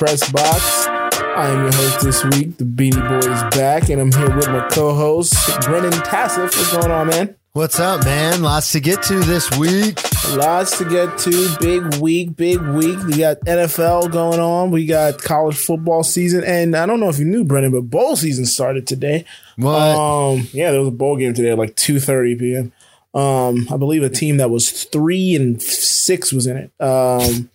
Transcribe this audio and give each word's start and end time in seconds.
Press 0.00 0.32
Box. 0.32 0.86
I 0.86 1.50
am 1.50 1.64
your 1.64 1.74
host 1.74 2.00
this 2.00 2.24
week. 2.24 2.56
The 2.56 2.64
Beanie 2.64 3.06
Boy 3.06 3.18
is 3.18 3.42
back, 3.54 3.90
and 3.90 4.00
I'm 4.00 4.10
here 4.10 4.34
with 4.34 4.48
my 4.48 4.66
co-host 4.70 5.34
Brennan 5.66 5.92
Tassif. 5.92 6.56
What's 6.56 6.72
going 6.72 6.90
on, 6.90 7.08
man? 7.08 7.36
What's 7.52 7.78
up, 7.78 8.06
man? 8.06 8.40
Lots 8.40 8.72
to 8.72 8.80
get 8.80 9.02
to 9.02 9.20
this 9.20 9.50
week. 9.58 10.00
Lots 10.30 10.78
to 10.78 10.86
get 10.86 11.18
to. 11.18 11.54
Big 11.60 11.96
week, 11.96 12.34
big 12.34 12.62
week. 12.62 12.98
We 13.04 13.18
got 13.18 13.40
NFL 13.40 14.10
going 14.10 14.40
on. 14.40 14.70
We 14.70 14.86
got 14.86 15.18
college 15.18 15.58
football 15.58 16.02
season, 16.02 16.44
and 16.44 16.74
I 16.74 16.86
don't 16.86 16.98
know 16.98 17.10
if 17.10 17.18
you 17.18 17.26
knew, 17.26 17.44
Brennan, 17.44 17.72
but 17.72 17.82
bowl 17.82 18.16
season 18.16 18.46
started 18.46 18.86
today. 18.86 19.26
What? 19.56 19.74
Um, 19.74 20.48
yeah, 20.54 20.70
there 20.70 20.80
was 20.80 20.88
a 20.88 20.92
bowl 20.92 21.18
game 21.18 21.34
today 21.34 21.50
at 21.50 21.58
like 21.58 21.76
two 21.76 22.00
thirty 22.00 22.36
p.m. 22.36 22.72
Um, 23.12 23.68
I 23.70 23.76
believe 23.76 24.02
a 24.02 24.08
team 24.08 24.38
that 24.38 24.48
was 24.48 24.84
three 24.84 25.34
and 25.34 25.62
six 25.62 26.32
was 26.32 26.46
in 26.46 26.56
it. 26.56 26.70
Um, 26.82 27.50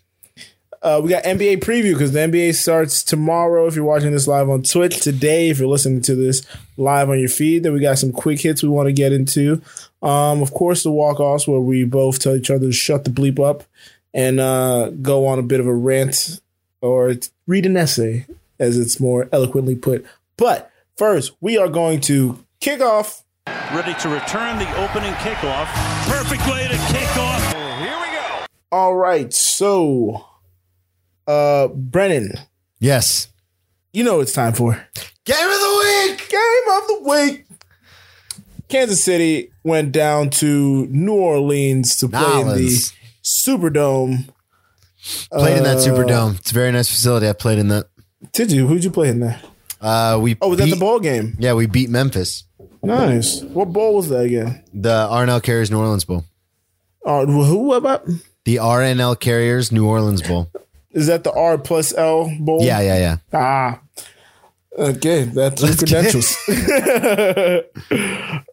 uh, 0.86 1.02
we 1.02 1.10
got 1.10 1.24
NBA 1.24 1.64
preview 1.64 1.94
because 1.94 2.12
the 2.12 2.20
NBA 2.20 2.54
starts 2.54 3.02
tomorrow. 3.02 3.66
If 3.66 3.76
you're 3.76 3.84
watching 3.84 4.12
this 4.12 4.28
live 4.28 4.52
on 4.52 4.62
Twitch 4.62 5.00
today, 5.00 5.50
if 5.50 5.58
you're 5.58 5.68
listening 5.68 6.04
to 6.04 6.14
this 6.14 6.46
live 6.78 7.10
on 7.10 7.20
your 7.20 7.28
feed, 7.28 7.64
then 7.64 7.74
we 7.74 7.80
got 7.80 7.98
some 7.98 8.12
quick 8.12 8.40
hits 8.40 8.62
we 8.62 8.70
want 8.70 8.86
to 8.88 8.94
get 8.94 9.12
into. 9.12 9.64
Um, 10.04 10.44
of 10.44 10.54
course, 10.54 10.84
the 10.84 10.92
walk 10.92 11.20
offs 11.20 11.48
where 11.48 11.60
we 11.60 11.86
both 11.86 12.20
tell 12.20 12.36
each 12.36 12.52
other 12.52 12.68
to 12.68 12.72
shut 12.72 13.04
the 13.04 13.10
bleep 13.10 13.40
up 13.40 13.64
and 14.14 14.40
uh, 14.40 14.92
go 15.02 15.26
on 15.26 15.40
a 15.40 15.44
bit 15.44 15.60
of 15.60 15.66
a 15.66 15.74
rant 15.74 16.40
or 16.82 17.16
read 17.48 17.66
an 17.66 17.78
essay, 17.78 18.28
as 18.60 18.78
it's 18.78 19.00
more 19.00 19.28
eloquently 19.32 19.76
put. 19.76 20.06
But 20.38 20.72
first, 20.98 21.32
we 21.42 21.58
are 21.58 21.68
going 21.68 22.00
to 22.02 22.46
kick 22.60 22.82
off 22.82 23.24
ready 23.74 23.96
to 23.96 24.10
return 24.10 24.60
the 24.60 24.70
opening 24.84 25.14
kickoff. 25.14 25.66
Perfect 26.06 26.46
way 26.46 26.68
to 26.68 26.78
kick 26.94 27.18
off. 27.18 27.54
Here 27.80 27.98
we 28.00 28.16
go. 28.16 28.46
All 28.72 28.96
right, 28.96 29.34
so 29.34 30.28
uh 31.28 31.68
Brennan, 31.70 32.34
Yes. 32.80 33.28
you 33.94 34.04
know 34.04 34.16
what 34.16 34.22
it's 34.24 34.34
time 34.34 34.54
for 34.54 34.74
Game 35.26 35.50
of 35.50 35.60
the 35.60 36.08
week. 36.10 36.30
game 36.30 36.74
of 36.74 36.88
the 36.88 37.00
week. 37.10 37.46
Kansas 38.68 39.04
City 39.04 39.52
went 39.64 39.92
down 39.92 40.30
to 40.32 40.86
New 40.88 41.14
Orleans 41.16 41.96
to 41.98 42.08
play 42.10 42.42
in 42.42 42.48
the. 42.48 42.92
Superdome. 43.24 44.30
Played 45.32 45.58
in 45.58 45.64
that 45.64 45.78
Uh, 45.78 45.80
Superdome. 45.80 46.38
It's 46.40 46.52
a 46.52 46.54
very 46.54 46.72
nice 46.72 46.90
facility. 46.90 47.28
I 47.28 47.34
played 47.34 47.58
in 47.60 47.68
that. 47.70 47.88
Did 48.34 48.52
you? 48.52 48.68
Who'd 48.68 48.84
you 48.84 48.92
play 48.92 49.10
in 49.10 49.20
there? 49.20 49.40
Uh, 49.82 50.20
we 50.22 50.36
Oh, 50.42 50.50
was 50.50 50.60
that 50.60 50.70
the 50.70 50.76
ball 50.76 51.00
game? 51.00 51.36
Yeah, 51.40 51.54
we 51.54 51.66
beat 51.68 51.90
Memphis. 51.90 52.44
Nice. 52.84 53.42
What 53.42 53.72
bowl 53.74 53.96
was 53.96 54.10
that 54.10 54.26
again? 54.26 54.64
The 54.74 55.08
RNL 55.10 55.42
Carriers 55.42 55.72
New 55.72 55.80
Orleans 55.80 56.06
Bowl. 56.06 56.24
Uh, 57.06 57.26
who 57.26 57.74
about? 57.74 58.06
The 58.46 58.56
RNL 58.58 59.20
Carriers 59.20 59.72
New 59.72 59.88
Orleans 59.88 60.22
Bowl. 60.22 60.50
Is 60.96 61.06
that 61.08 61.24
the 61.24 61.32
R 61.32 61.58
plus 61.60 61.94
L 61.96 62.32
bowl? 62.40 62.64
Yeah, 62.64 62.80
yeah, 62.82 62.98
yeah. 62.98 63.18
Ah. 63.34 63.80
Okay, 64.78 65.24
that's 65.26 65.62
Let's 65.62 65.84
get- 65.84 65.90
credentials. 65.90 66.36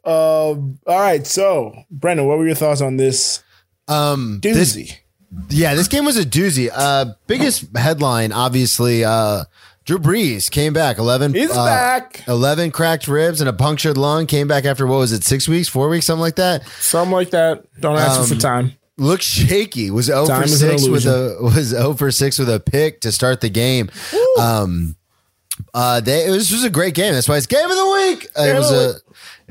um, 0.04 0.78
all 0.86 1.00
right, 1.00 1.26
so 1.26 1.74
Brendan, 1.90 2.26
what 2.26 2.38
were 2.38 2.46
your 2.46 2.54
thoughts 2.54 2.80
on 2.80 2.96
this 2.96 3.42
Um, 3.88 4.38
this, 4.42 4.76
doozy? 4.76 4.96
yeah, 5.50 5.74
this 5.74 5.88
game 5.88 6.04
was 6.04 6.16
a 6.16 6.24
doozy. 6.24 6.70
Uh, 6.72 7.14
biggest 7.26 7.76
headline, 7.76 8.32
obviously. 8.32 9.04
Uh, 9.04 9.44
Drew 9.84 9.98
Brees 9.98 10.48
came 10.48 10.72
back. 10.72 10.98
Eleven. 10.98 11.34
He's 11.34 11.50
uh, 11.50 11.64
back. 11.64 12.22
11 12.28 12.70
cracked 12.70 13.08
ribs 13.08 13.40
and 13.40 13.48
a 13.48 13.52
punctured 13.52 13.96
lung. 13.96 14.26
Came 14.26 14.46
back 14.46 14.64
after 14.64 14.86
what 14.86 14.98
was 14.98 15.10
it? 15.12 15.24
Six 15.24 15.48
weeks, 15.48 15.68
four 15.68 15.88
weeks, 15.88 16.06
something 16.06 16.20
like 16.20 16.36
that. 16.36 16.64
Something 16.78 17.12
like 17.12 17.30
that. 17.30 17.64
Don't 17.80 17.96
ask 17.98 18.18
me 18.20 18.22
Um, 18.22 18.28
for 18.28 18.40
time. 18.40 18.72
Looked 18.98 19.22
shaky. 19.22 19.90
Was 19.90 20.06
0 20.06 20.26
Time 20.26 20.42
for 20.42 20.48
6 20.48 20.88
with 20.88 21.06
a 21.06 21.38
was 21.40 21.68
0 21.68 21.94
for 21.94 22.10
6 22.10 22.38
with 22.38 22.48
a 22.48 22.60
pick 22.60 23.00
to 23.02 23.12
start 23.12 23.40
the 23.40 23.50
game. 23.50 23.90
Um 24.38 24.96
uh 25.74 26.00
they, 26.00 26.26
it 26.26 26.30
was 26.30 26.48
just 26.48 26.64
a 26.64 26.70
great 26.70 26.94
game. 26.94 27.12
That's 27.12 27.28
why 27.28 27.36
it's 27.36 27.46
game 27.46 27.70
of 27.70 27.76
the 27.76 27.90
week. 27.92 28.28
Uh, 28.36 28.44
Game 28.44 28.56
it 28.56 28.58
was 28.58 28.72
a 28.72 28.94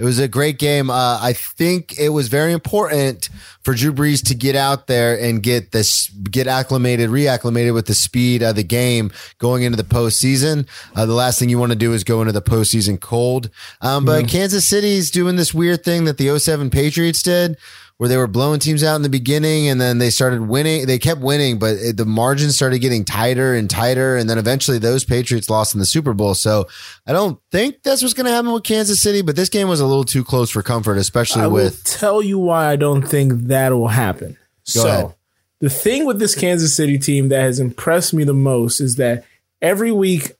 it 0.01 0.03
was 0.03 0.17
a 0.17 0.27
great 0.27 0.57
game. 0.57 0.89
Uh, 0.89 1.19
I 1.21 1.33
think 1.33 1.93
it 1.99 2.09
was 2.09 2.27
very 2.27 2.53
important 2.53 3.29
for 3.61 3.75
Drew 3.75 3.93
Brees 3.93 4.25
to 4.29 4.33
get 4.33 4.55
out 4.55 4.87
there 4.87 5.19
and 5.19 5.43
get 5.43 5.71
this, 5.73 6.09
get 6.09 6.47
acclimated, 6.47 7.11
reacclimated 7.11 7.73
with 7.75 7.85
the 7.85 7.93
speed 7.93 8.41
of 8.41 8.55
the 8.55 8.63
game 8.63 9.11
going 9.37 9.61
into 9.61 9.77
the 9.77 9.83
postseason. 9.83 10.67
Uh, 10.95 11.05
the 11.05 11.13
last 11.13 11.37
thing 11.37 11.49
you 11.49 11.59
want 11.59 11.71
to 11.71 11.77
do 11.77 11.93
is 11.93 12.03
go 12.03 12.21
into 12.21 12.33
the 12.33 12.41
postseason 12.41 12.99
cold. 12.99 13.51
Um, 13.81 14.03
but 14.03 14.27
Kansas 14.27 14.65
City's 14.65 15.11
doing 15.11 15.35
this 15.35 15.53
weird 15.53 15.83
thing 15.83 16.05
that 16.05 16.17
the 16.17 16.39
07 16.39 16.71
Patriots 16.71 17.21
did 17.21 17.57
where 18.01 18.09
they 18.09 18.17
were 18.17 18.25
blowing 18.25 18.59
teams 18.59 18.83
out 18.83 18.95
in 18.95 19.03
the 19.03 19.09
beginning 19.09 19.67
and 19.67 19.79
then 19.79 19.99
they 19.99 20.09
started 20.09 20.41
winning. 20.41 20.87
They 20.87 20.97
kept 20.97 21.21
winning, 21.21 21.59
but 21.59 21.75
it, 21.75 21.97
the 21.97 22.05
margins 22.05 22.55
started 22.55 22.79
getting 22.79 23.05
tighter 23.05 23.53
and 23.53 23.69
tighter. 23.69 24.17
And 24.17 24.27
then 24.27 24.39
eventually 24.39 24.79
those 24.79 25.05
Patriots 25.05 25.51
lost 25.51 25.75
in 25.75 25.79
the 25.79 25.85
Super 25.85 26.15
Bowl. 26.15 26.33
So 26.33 26.67
I 27.05 27.13
don't 27.13 27.39
think 27.51 27.83
that's 27.83 28.01
what's 28.01 28.15
going 28.15 28.25
to 28.25 28.31
happen 28.31 28.51
with 28.53 28.63
Kansas 28.63 28.99
City, 28.99 29.21
but 29.21 29.35
this 29.35 29.49
game 29.49 29.67
was 29.67 29.81
a 29.81 29.85
little 29.85 30.03
too 30.03 30.23
close 30.23 30.49
for 30.49 30.63
comfort, 30.63 30.97
especially 30.97 31.43
I 31.43 31.45
will 31.45 31.65
with. 31.65 31.83
tell 31.83 32.23
you 32.23 32.39
why 32.39 32.71
I 32.71 32.75
don't 32.75 33.03
think 33.03 33.33
that 33.33 33.71
will 33.71 33.89
happen. 33.89 34.35
so, 34.63 34.87
ahead. 34.87 35.15
the 35.59 35.69
thing 35.69 36.07
with 36.07 36.17
this 36.17 36.33
Kansas 36.33 36.75
City 36.75 36.97
team 36.97 37.29
that 37.29 37.41
has 37.41 37.59
impressed 37.59 38.15
me 38.15 38.23
the 38.23 38.33
most 38.33 38.79
is 38.79 38.95
that 38.95 39.25
every 39.61 39.91
week 39.91 40.31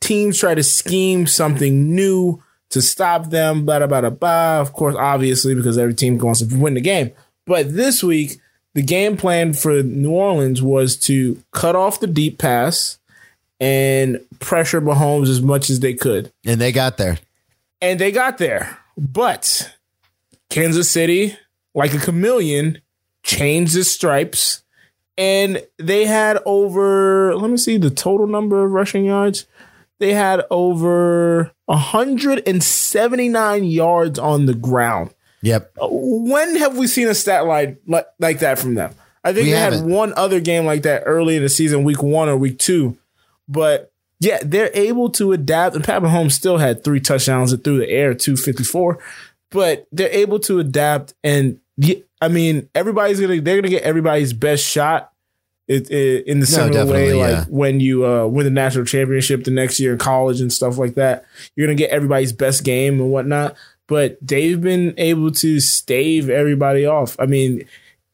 teams 0.00 0.38
try 0.38 0.54
to 0.54 0.62
scheme 0.62 1.26
something 1.26 1.94
new 1.94 2.42
to 2.70 2.82
stop 2.82 3.30
them, 3.30 3.64
blah, 3.64 3.78
blah, 3.86 4.00
blah, 4.00 4.10
blah. 4.10 4.60
Of 4.60 4.72
course, 4.72 4.96
obviously, 4.96 5.54
because 5.54 5.78
every 5.78 5.94
team 5.94 6.18
wants 6.18 6.44
to 6.44 6.56
win 6.56 6.74
the 6.74 6.80
game. 6.80 7.12
But 7.46 7.74
this 7.74 8.02
week, 8.02 8.40
the 8.74 8.82
game 8.82 9.16
plan 9.16 9.52
for 9.52 9.82
New 9.82 10.10
Orleans 10.12 10.62
was 10.62 10.96
to 11.00 11.40
cut 11.52 11.76
off 11.76 12.00
the 12.00 12.06
deep 12.06 12.38
pass 12.38 12.98
and 13.60 14.18
pressure 14.40 14.80
Mahomes 14.80 15.28
as 15.28 15.40
much 15.40 15.70
as 15.70 15.78
they 15.80 15.94
could 15.94 16.32
And 16.44 16.60
they 16.60 16.72
got 16.72 16.96
there. 16.98 17.18
and 17.80 17.98
they 18.00 18.10
got 18.10 18.38
there. 18.38 18.78
But 18.98 19.72
Kansas 20.50 20.90
City, 20.90 21.36
like 21.74 21.94
a 21.94 21.98
chameleon, 21.98 22.80
changed 23.22 23.76
its 23.76 23.88
stripes, 23.90 24.62
and 25.16 25.64
they 25.78 26.04
had 26.04 26.38
over. 26.44 27.36
Let 27.36 27.50
me 27.50 27.56
see 27.56 27.76
the 27.76 27.90
total 27.90 28.26
number 28.26 28.64
of 28.64 28.72
rushing 28.72 29.04
yards. 29.04 29.46
They 30.00 30.12
had 30.12 30.42
over 30.50 31.52
179 31.66 33.64
yards 33.64 34.18
on 34.18 34.46
the 34.46 34.54
ground. 34.54 35.14
Yep. 35.42 35.72
Uh, 35.80 35.88
when 35.90 36.56
have 36.56 36.76
we 36.76 36.86
seen 36.86 37.08
a 37.08 37.14
stat 37.14 37.46
line 37.46 37.78
like, 37.86 38.06
like 38.18 38.38
that 38.40 38.58
from 38.58 38.74
them? 38.74 38.94
I 39.22 39.32
think 39.32 39.46
We 39.46 39.52
they 39.52 39.58
had 39.58 39.72
haven't. 39.74 39.90
one 39.90 40.12
other 40.16 40.40
game 40.40 40.64
like 40.66 40.82
that 40.82 41.02
early 41.06 41.36
in 41.36 41.42
the 41.42 41.48
season, 41.48 41.84
week 41.84 42.02
one 42.02 42.28
or 42.28 42.36
week 42.36 42.58
two. 42.58 42.96
But 43.48 43.90
yeah, 44.20 44.38
they're 44.42 44.70
able 44.74 45.10
to 45.10 45.32
adapt. 45.32 45.74
And 45.76 45.84
Pat 45.84 46.02
Mahomes 46.02 46.32
still 46.32 46.58
had 46.58 46.82
three 46.84 47.00
touchdowns 47.00 47.54
through 47.56 47.78
the 47.78 47.88
air, 47.88 48.14
254. 48.14 48.98
But 49.50 49.86
they're 49.92 50.08
able 50.10 50.38
to 50.40 50.58
adapt. 50.60 51.14
And 51.22 51.60
I 52.20 52.28
mean, 52.28 52.68
everybody's 52.74 53.20
going 53.20 53.38
to, 53.38 53.40
they're 53.40 53.54
going 53.56 53.64
to 53.64 53.68
get 53.70 53.82
everybody's 53.82 54.32
best 54.32 54.64
shot. 54.64 55.12
It, 55.66 55.90
it, 55.90 56.26
in 56.26 56.40
the 56.40 56.46
similar 56.46 56.84
way, 56.84 57.14
like 57.14 57.30
yeah. 57.30 57.44
when 57.48 57.80
you 57.80 58.06
uh, 58.06 58.26
win 58.26 58.44
the 58.44 58.50
national 58.50 58.84
championship 58.84 59.44
the 59.44 59.50
next 59.50 59.80
year 59.80 59.92
in 59.92 59.98
college 59.98 60.42
and 60.42 60.52
stuff 60.52 60.76
like 60.76 60.94
that, 60.96 61.24
you're 61.56 61.66
gonna 61.66 61.74
get 61.74 61.90
everybody's 61.90 62.34
best 62.34 62.64
game 62.64 63.00
and 63.00 63.10
whatnot. 63.10 63.56
But 63.86 64.18
they've 64.20 64.60
been 64.60 64.92
able 64.98 65.30
to 65.32 65.60
stave 65.60 66.28
everybody 66.28 66.84
off. 66.84 67.16
I 67.18 67.26
mean, 67.26 67.64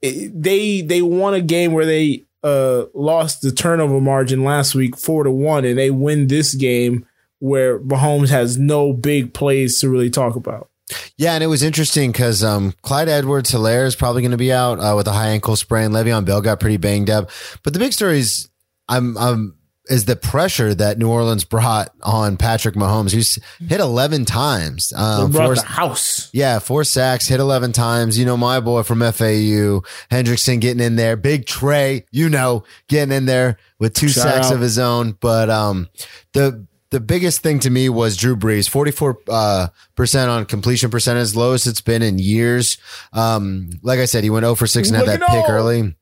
it, 0.01 0.31
they 0.41 0.81
they 0.81 1.03
won 1.03 1.35
a 1.35 1.41
game 1.41 1.73
where 1.73 1.87
they 1.87 2.25
uh, 2.45 2.85
lost 2.95 3.43
the 3.43 3.53
turnover 3.53 4.01
margin 4.01 4.45
last 4.45 4.75
week 4.77 4.97
four 4.97 5.25
to 5.25 5.31
one, 5.31 5.65
and 5.65 5.77
they 5.77 5.91
win 5.91 6.29
this 6.29 6.55
game 6.55 7.05
where 7.41 7.81
Mahomes 7.81 8.29
has 8.29 8.59
no 8.59 8.93
big 8.93 9.35
plays 9.35 9.81
to 9.81 9.89
really 9.89 10.11
talk 10.11 10.37
about. 10.37 10.70
Yeah, 11.17 11.35
and 11.35 11.45
it 11.45 11.49
was 11.49 11.63
interesting 11.63 12.13
because 12.13 12.43
um, 12.43 12.73
Clyde 12.83 13.09
Edwards-Helaire 13.09 13.87
is 13.87 13.95
probably 13.97 14.23
going 14.23 14.31
to 14.33 14.37
be 14.37 14.53
out 14.53 14.79
uh, 14.79 14.95
with 14.97 15.07
a 15.07 15.13
high 15.13 15.29
ankle 15.29 15.57
sprain. 15.57 15.91
Le'Veon 15.91 16.25
Bell 16.25 16.41
got 16.41 16.61
pretty 16.61 16.77
banged 16.77 17.11
up. 17.11 17.31
But 17.63 17.73
the 17.73 17.79
big 17.79 17.93
story 17.93 18.19
is, 18.19 18.49
I'm, 18.89 19.17
I'm, 19.19 19.57
is 19.89 20.05
the 20.05 20.15
pressure 20.15 20.73
that 20.75 20.99
New 20.99 21.09
Orleans 21.09 21.45
brought 21.45 21.91
on 22.03 22.37
Patrick 22.37 22.77
Mahomes. 22.77 23.13
He's 23.13 23.39
hit 23.67 23.81
11 23.81 24.25
times. 24.25 24.93
Um, 24.95 25.33
four- 25.33 25.55
the 25.55 25.63
house. 25.63 26.31
yeah, 26.33 26.61
four 26.61 26.85
sacks, 26.85 27.27
hit 27.27 27.41
11 27.41 27.73
times. 27.73 28.17
You 28.17 28.25
know, 28.25 28.37
my 28.37 28.61
boy 28.61 28.85
from 28.85 29.01
FAU, 29.01 29.83
Hendrickson 30.11 30.61
getting 30.61 30.83
in 30.85 30.95
there. 30.97 31.17
Big 31.17 31.45
Trey, 31.47 32.05
you 32.13 32.29
know, 32.29 32.63
getting 32.89 33.13
in 33.13 33.27
there 33.27 33.57
with 33.81 33.95
two 33.95 34.09
Shout 34.09 34.23
sacks 34.25 34.47
out. 34.49 34.55
of 34.55 34.61
his 34.61 34.79
own. 34.79 35.17
But 35.21 35.51
um, 35.51 35.89
the 36.35 36.67
the 36.91 37.01
biggest 37.01 37.41
thing 37.41 37.61
to 37.61 37.71
me 37.71 37.89
was 37.89 38.17
Drew 38.17 38.37
Brees, 38.37 38.69
44 38.69 39.19
uh, 39.29 39.69
percent 39.95 40.31
on 40.31 40.45
completion 40.45 40.91
percentage, 40.91 41.35
lowest 41.35 41.67
it's 41.67 41.81
been 41.81 42.03
in 42.03 42.19
years. 42.19 42.79
Um, 43.13 43.71
like 43.83 44.01
I 44.01 44.07
said, 44.07 44.25
he 44.25 44.31
went 44.31 44.45
0 44.45 44.57
for 44.57 44.67
6 44.67 44.89
and 44.89 44.97
had 44.97 45.07
that 45.07 45.21
pick 45.21 45.45
old. 45.45 45.51
early. 45.51 45.97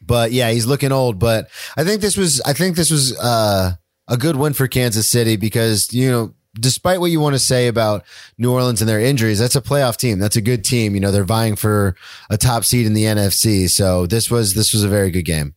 But 0.00 0.32
yeah, 0.32 0.50
he's 0.50 0.66
looking 0.66 0.92
old. 0.92 1.18
But 1.18 1.48
I 1.76 1.84
think 1.84 2.00
this 2.00 2.16
was 2.16 2.40
I 2.42 2.52
think 2.52 2.76
this 2.76 2.90
was 2.90 3.16
uh, 3.18 3.72
a 4.08 4.16
good 4.16 4.36
win 4.36 4.52
for 4.52 4.66
Kansas 4.66 5.08
City 5.08 5.36
because 5.36 5.92
you 5.92 6.10
know 6.10 6.34
despite 6.54 7.00
what 7.00 7.10
you 7.10 7.20
want 7.20 7.34
to 7.34 7.38
say 7.38 7.68
about 7.68 8.04
New 8.38 8.52
Orleans 8.52 8.80
and 8.80 8.88
their 8.88 9.00
injuries, 9.00 9.38
that's 9.38 9.56
a 9.56 9.60
playoff 9.60 9.96
team. 9.96 10.18
That's 10.18 10.36
a 10.36 10.40
good 10.40 10.64
team. 10.64 10.94
You 10.94 11.00
know 11.00 11.12
they're 11.12 11.24
vying 11.24 11.56
for 11.56 11.96
a 12.28 12.36
top 12.36 12.64
seed 12.64 12.86
in 12.86 12.94
the 12.94 13.04
NFC. 13.04 13.68
So 13.68 14.06
this 14.06 14.30
was 14.30 14.54
this 14.54 14.72
was 14.72 14.84
a 14.84 14.88
very 14.88 15.10
good 15.10 15.24
game. 15.24 15.54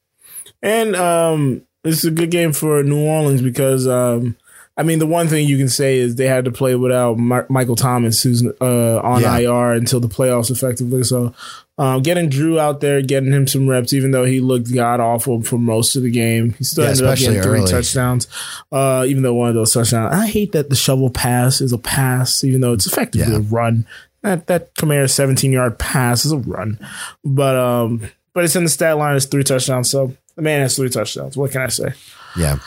And 0.61 0.95
um, 0.95 1.63
is 1.83 2.05
a 2.05 2.11
good 2.11 2.31
game 2.31 2.53
for 2.53 2.81
New 2.83 3.05
Orleans 3.05 3.41
because 3.41 3.87
um, 3.87 4.37
I 4.75 4.81
mean 4.83 4.97
the 4.99 5.05
one 5.05 5.27
thing 5.27 5.47
you 5.47 5.57
can 5.57 5.69
say 5.69 5.97
is 5.97 6.15
they 6.15 6.25
had 6.25 6.45
to 6.45 6.51
play 6.51 6.73
without 6.75 7.17
Mar- 7.19 7.45
Michael 7.49 7.75
Thomas, 7.75 8.23
who's 8.23 8.43
uh, 8.59 8.99
on 9.03 9.21
Yeah. 9.21 9.37
IR 9.37 9.73
until 9.73 9.99
the 9.99 10.07
playoffs, 10.07 10.49
effectively. 10.49 11.03
So 11.03 11.33
um, 11.77 12.01
getting 12.01 12.27
Drew 12.29 12.59
out 12.59 12.81
there, 12.81 13.01
getting 13.03 13.31
him 13.31 13.47
some 13.47 13.67
reps, 13.67 13.93
even 13.93 14.11
though 14.11 14.25
he 14.25 14.39
looked 14.39 14.73
god 14.73 14.99
awful 14.99 15.43
for 15.43 15.57
most 15.59 15.95
of 15.95 16.01
the 16.03 16.09
game, 16.09 16.53
he 16.53 16.63
still 16.63 16.83
Yeah, 16.85 16.89
ended 16.91 17.05
up 17.05 17.17
getting 17.19 17.41
three 17.43 17.59
early. 17.59 17.69
touchdowns. 17.71 18.27
Uh, 18.71 19.05
even 19.07 19.21
though 19.21 19.33
one 19.35 19.49
of 19.49 19.55
those 19.55 19.73
touchdowns, 19.73 20.13
I 20.15 20.25
hate 20.27 20.53
that 20.53 20.69
the 20.71 20.75
shovel 20.75 21.09
pass 21.11 21.61
is 21.61 21.71
a 21.71 21.77
pass, 21.77 22.43
even 22.43 22.61
though 22.61 22.73
it's 22.73 22.87
effectively 22.87 23.31
Yeah. 23.31 23.37
a 23.39 23.41
run. 23.41 23.85
That 24.23 24.47
that 24.47 24.73
Kamara 24.75 25.09
17 25.09 25.51
yard 25.51 25.77
pass 25.77 26.25
is 26.25 26.31
a 26.31 26.37
run, 26.37 26.79
but 27.25 27.55
um, 27.57 28.01
but 28.33 28.43
it's 28.43 28.55
in 28.55 28.63
the 28.63 28.69
stat 28.69 28.97
line 28.97 29.15
as 29.15 29.25
three 29.25 29.43
touchdowns. 29.43 29.89
So 29.89 30.15
the 30.35 30.41
man 30.41 30.61
has 30.61 30.75
three 30.77 30.89
touchdowns. 30.89 31.35
What 31.37 31.51
can 31.51 31.61
I 31.61 31.67
say? 31.67 31.89
Yeah. 32.37 32.57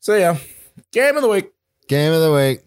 So 0.00 0.14
yeah, 0.16 0.36
game 0.92 1.16
of 1.16 1.22
the 1.22 1.28
week. 1.28 1.50
Game 1.88 2.12
of 2.12 2.20
the 2.22 2.32
week. 2.32 2.60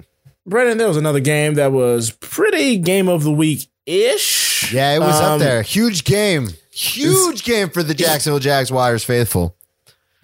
Brendan, 0.45 0.77
there 0.77 0.87
was 0.87 0.97
another 0.97 1.19
game 1.19 1.55
that 1.55 1.71
was 1.71 2.11
pretty 2.11 2.77
game 2.77 3.07
of 3.09 3.23
the 3.23 3.31
week 3.31 3.67
ish. 3.85 4.71
Yeah, 4.73 4.93
it 4.95 4.99
was 4.99 5.15
up 5.15 5.33
Um, 5.33 5.39
there. 5.39 5.61
Huge 5.63 6.03
game. 6.03 6.49
Huge 6.71 7.43
game 7.43 7.69
for 7.69 7.81
the 7.83 7.93
Jacksonville 7.93 8.39
Jaguars 8.39 9.03
faithful. 9.03 9.55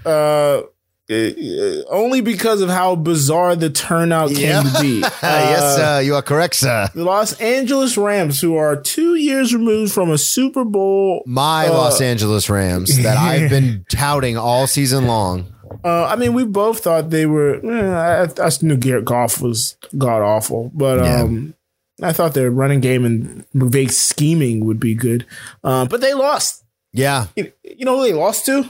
Uh, 0.06 0.62
uh, 1.10 1.30
only 1.90 2.22
because 2.22 2.62
of 2.62 2.70
how 2.70 2.96
bizarre 2.96 3.56
the 3.56 3.70
turnout 3.70 4.30
came 4.34 4.64
to 4.64 4.82
be. 4.82 5.00
yes, 5.24 5.76
sir. 5.76 6.02
you 6.02 6.16
are 6.16 6.22
correct, 6.22 6.56
sir. 6.56 6.88
The 6.96 7.04
Los 7.04 7.34
Angeles 7.42 7.98
Rams, 7.98 8.40
who 8.40 8.56
are 8.56 8.76
two 8.76 9.16
years 9.16 9.54
removed 9.54 9.92
from 9.94 10.10
a 10.10 10.18
Super 10.18 10.64
Bowl. 10.64 11.24
My 11.26 11.68
Uh, 11.68 11.74
Los 11.74 12.00
Angeles 12.02 12.50
Rams 12.50 12.96
that 13.04 13.18
I've 13.18 13.50
been 13.50 13.86
touting 13.92 14.38
all 14.38 14.68
season 14.68 15.06
long. 15.08 15.48
Uh, 15.84 16.06
I 16.06 16.16
mean, 16.16 16.34
we 16.34 16.46
both 16.46 16.80
thought 16.84 17.10
they 17.10 17.26
were. 17.26 17.56
eh, 17.66 18.26
I, 18.28 18.46
I 18.46 18.50
knew 18.62 18.78
Jared 18.78 19.06
Goff 19.06 19.42
was 19.42 19.78
god 19.98 20.22
awful, 20.22 20.72
but 20.74 21.00
Yeah. 21.00 21.22
um, 21.24 21.54
I 22.02 22.12
thought 22.14 22.34
their 22.34 22.50
running 22.52 22.80
game 22.80 23.06
and 23.06 23.46
vague 23.54 23.92
scheming 23.92 24.66
would 24.66 24.80
be 24.80 24.96
good. 24.96 25.26
Uh, 25.64 25.86
but 25.86 26.02
they 26.02 26.14
lost. 26.14 26.64
Yeah. 26.94 27.28
You, 27.36 27.52
you 27.64 27.86
know 27.86 27.98
who 27.98 28.04
they 28.04 28.14
lost 28.14 28.46
to? 28.48 28.66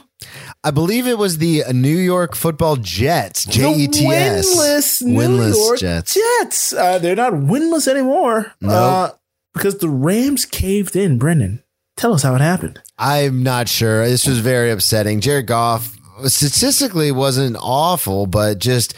I 0.63 0.69
believe 0.71 1.07
it 1.07 1.17
was 1.17 1.39
the 1.39 1.63
New 1.73 1.97
York 1.97 2.35
Football 2.35 2.75
Jets. 2.75 3.45
J 3.45 3.73
E 3.73 3.87
T 3.87 4.05
S. 4.05 4.55
Winless, 4.55 5.01
New 5.01 5.17
Winless 5.19 5.55
York 5.55 5.79
Jets. 5.79 6.13
Jets. 6.39 6.73
Uh, 6.73 6.99
they're 6.99 7.15
not 7.15 7.33
winless 7.33 7.87
anymore. 7.87 8.53
Nope. 8.61 8.71
Uh, 8.71 9.09
because 9.53 9.79
the 9.79 9.89
Rams 9.89 10.45
caved 10.45 10.95
in. 10.95 11.17
Brendan, 11.17 11.63
tell 11.97 12.13
us 12.13 12.21
how 12.23 12.35
it 12.35 12.41
happened. 12.41 12.79
I'm 12.99 13.41
not 13.41 13.67
sure. 13.67 14.07
This 14.07 14.27
was 14.27 14.37
very 14.39 14.69
upsetting. 14.71 15.19
Jared 15.21 15.47
Goff 15.47 15.97
statistically 16.27 17.11
wasn't 17.11 17.57
awful, 17.59 18.27
but 18.27 18.59
just 18.59 18.93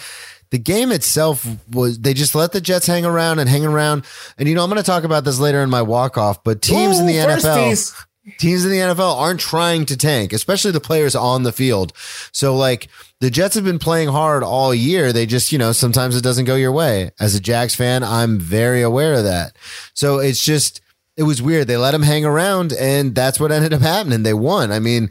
the 0.51 0.59
game 0.59 0.91
itself 0.91 1.45
was 1.71 1.99
they 1.99 2.13
just 2.13 2.35
let 2.35 2.51
the 2.51 2.61
Jets 2.61 2.87
hang 2.87 3.05
around 3.05 3.39
and 3.39 3.49
hang 3.49 3.65
around. 3.65 4.05
And 4.37 4.47
you 4.47 4.55
know, 4.55 4.63
I'm 4.63 4.69
going 4.69 4.81
to 4.81 4.85
talk 4.85 5.03
about 5.03 5.23
this 5.23 5.39
later 5.39 5.61
in 5.61 5.69
my 5.69 5.81
walk 5.81 6.17
off, 6.17 6.43
but 6.43 6.61
teams 6.61 6.99
in 6.99 7.07
the 7.07 7.17
Ooh, 7.17 7.25
NFL 7.25 8.05
teams 8.37 8.63
in 8.63 8.71
the 8.71 8.77
NFL 8.77 9.17
aren't 9.17 9.39
trying 9.39 9.85
to 9.85 9.97
tank, 9.97 10.31
especially 10.33 10.71
the 10.71 10.79
players 10.79 11.15
on 11.15 11.43
the 11.43 11.51
field. 11.51 11.93
So 12.31 12.55
like 12.55 12.87
the 13.19 13.29
Jets 13.29 13.55
have 13.55 13.65
been 13.65 13.79
playing 13.79 14.09
hard 14.09 14.43
all 14.43 14.73
year. 14.73 15.11
They 15.11 15.25
just, 15.25 15.51
you 15.51 15.57
know, 15.57 15.71
sometimes 15.71 16.15
it 16.15 16.23
doesn't 16.23 16.45
go 16.45 16.55
your 16.55 16.71
way. 16.71 17.11
As 17.19 17.35
a 17.35 17.39
Jags 17.39 17.75
fan, 17.75 18.03
I'm 18.03 18.39
very 18.39 18.81
aware 18.81 19.13
of 19.13 19.23
that. 19.23 19.57
So 19.93 20.19
it's 20.19 20.43
just, 20.43 20.81
it 21.17 21.23
was 21.23 21.41
weird. 21.41 21.67
They 21.67 21.77
let 21.77 21.91
them 21.91 22.03
hang 22.03 22.25
around 22.25 22.73
and 22.73 23.13
that's 23.13 23.39
what 23.39 23.51
ended 23.51 23.73
up 23.73 23.81
happening. 23.81 24.23
They 24.23 24.33
won. 24.33 24.71
I 24.71 24.79
mean, 24.79 25.09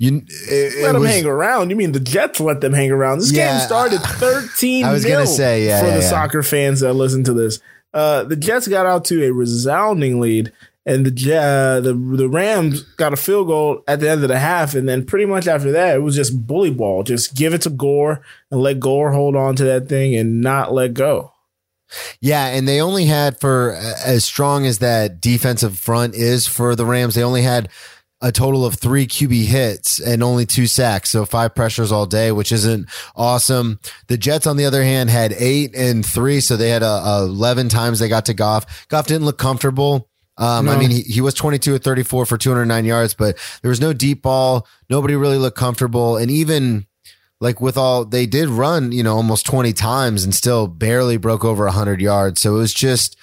you 0.00 0.16
it, 0.16 0.74
it 0.78 0.82
Let 0.82 0.92
them 0.92 1.02
was- 1.02 1.10
hang 1.12 1.26
around. 1.26 1.70
You 1.70 1.76
mean 1.76 1.92
the 1.92 2.00
Jets 2.00 2.40
let 2.40 2.60
them 2.62 2.72
hang 2.72 2.90
around? 2.90 3.18
This 3.20 3.30
Yeah, 3.30 3.58
game 3.58 3.66
started 3.66 4.00
13 4.18 4.84
I 4.84 4.92
was 4.92 5.04
gonna 5.04 5.26
say, 5.26 5.66
yeah, 5.66 5.80
for 5.80 5.86
yeah, 5.86 5.96
the 5.96 6.02
yeah. 6.02 6.08
soccer 6.08 6.42
fans 6.42 6.80
that 6.80 6.94
listen 6.94 7.22
to 7.24 7.32
this. 7.34 7.60
Uh, 7.94 8.24
the 8.24 8.36
Jets 8.36 8.66
got 8.66 8.86
out 8.86 9.04
to 9.06 9.24
a 9.26 9.32
resounding 9.32 10.18
lead, 10.20 10.52
and 10.86 11.04
the 11.04 11.36
uh, 11.36 11.80
the 11.80 11.92
the 11.92 12.28
Rams 12.28 12.82
got 12.96 13.12
a 13.12 13.16
field 13.16 13.48
goal 13.48 13.82
at 13.86 14.00
the 14.00 14.08
end 14.08 14.22
of 14.22 14.28
the 14.28 14.38
half, 14.38 14.74
and 14.74 14.88
then 14.88 15.04
pretty 15.04 15.26
much 15.26 15.46
after 15.46 15.70
that, 15.72 15.96
it 15.96 15.98
was 15.98 16.16
just 16.16 16.46
bully 16.46 16.70
ball. 16.70 17.02
Just 17.02 17.34
give 17.34 17.52
it 17.52 17.60
to 17.62 17.70
Gore 17.70 18.22
and 18.50 18.62
let 18.62 18.80
Gore 18.80 19.12
hold 19.12 19.36
on 19.36 19.54
to 19.56 19.64
that 19.64 19.88
thing 19.88 20.14
and 20.16 20.40
not 20.40 20.72
let 20.72 20.94
go. 20.94 21.32
Yeah, 22.20 22.46
and 22.46 22.68
they 22.68 22.80
only 22.80 23.06
had 23.06 23.40
for 23.40 23.74
as 24.06 24.24
strong 24.24 24.64
as 24.64 24.78
that 24.78 25.20
defensive 25.20 25.76
front 25.76 26.14
is 26.14 26.46
for 26.46 26.76
the 26.76 26.86
Rams, 26.86 27.16
they 27.16 27.24
only 27.24 27.42
had 27.42 27.68
a 28.22 28.30
total 28.30 28.66
of 28.66 28.74
three 28.74 29.06
QB 29.06 29.44
hits 29.44 29.98
and 29.98 30.22
only 30.22 30.44
two 30.44 30.66
sacks. 30.66 31.10
So 31.10 31.24
five 31.24 31.54
pressures 31.54 31.90
all 31.90 32.06
day, 32.06 32.32
which 32.32 32.52
isn't 32.52 32.88
awesome. 33.16 33.80
The 34.08 34.18
Jets, 34.18 34.46
on 34.46 34.56
the 34.56 34.66
other 34.66 34.82
hand, 34.82 35.08
had 35.08 35.32
eight 35.32 35.74
and 35.74 36.04
three. 36.04 36.40
So 36.40 36.56
they 36.56 36.68
had 36.70 36.82
uh, 36.82 37.20
11 37.22 37.68
times 37.68 37.98
they 37.98 38.08
got 38.08 38.26
to 38.26 38.34
Goff. 38.34 38.88
Goff 38.88 39.06
didn't 39.06 39.24
look 39.24 39.38
comfortable. 39.38 40.08
Um, 40.36 40.70
I 40.70 40.78
mean, 40.78 40.90
he, 40.90 41.02
he 41.02 41.20
was 41.20 41.34
22 41.34 41.74
at 41.74 41.82
34 41.82 42.24
for 42.24 42.38
209 42.38 42.84
yards, 42.86 43.12
but 43.12 43.36
there 43.60 43.68
was 43.68 43.80
no 43.80 43.92
deep 43.92 44.22
ball. 44.22 44.66
Nobody 44.88 45.14
really 45.14 45.36
looked 45.36 45.58
comfortable. 45.58 46.16
And 46.16 46.30
even 46.30 46.86
like 47.40 47.60
with 47.60 47.76
all 47.76 48.04
they 48.04 48.26
did 48.26 48.48
run, 48.48 48.92
you 48.92 49.02
know, 49.02 49.16
almost 49.16 49.44
20 49.46 49.72
times 49.74 50.24
and 50.24 50.34
still 50.34 50.66
barely 50.66 51.18
broke 51.18 51.44
over 51.44 51.64
100 51.64 52.00
yards. 52.00 52.40
So 52.40 52.56
it 52.56 52.58
was 52.58 52.72
just 52.72 53.18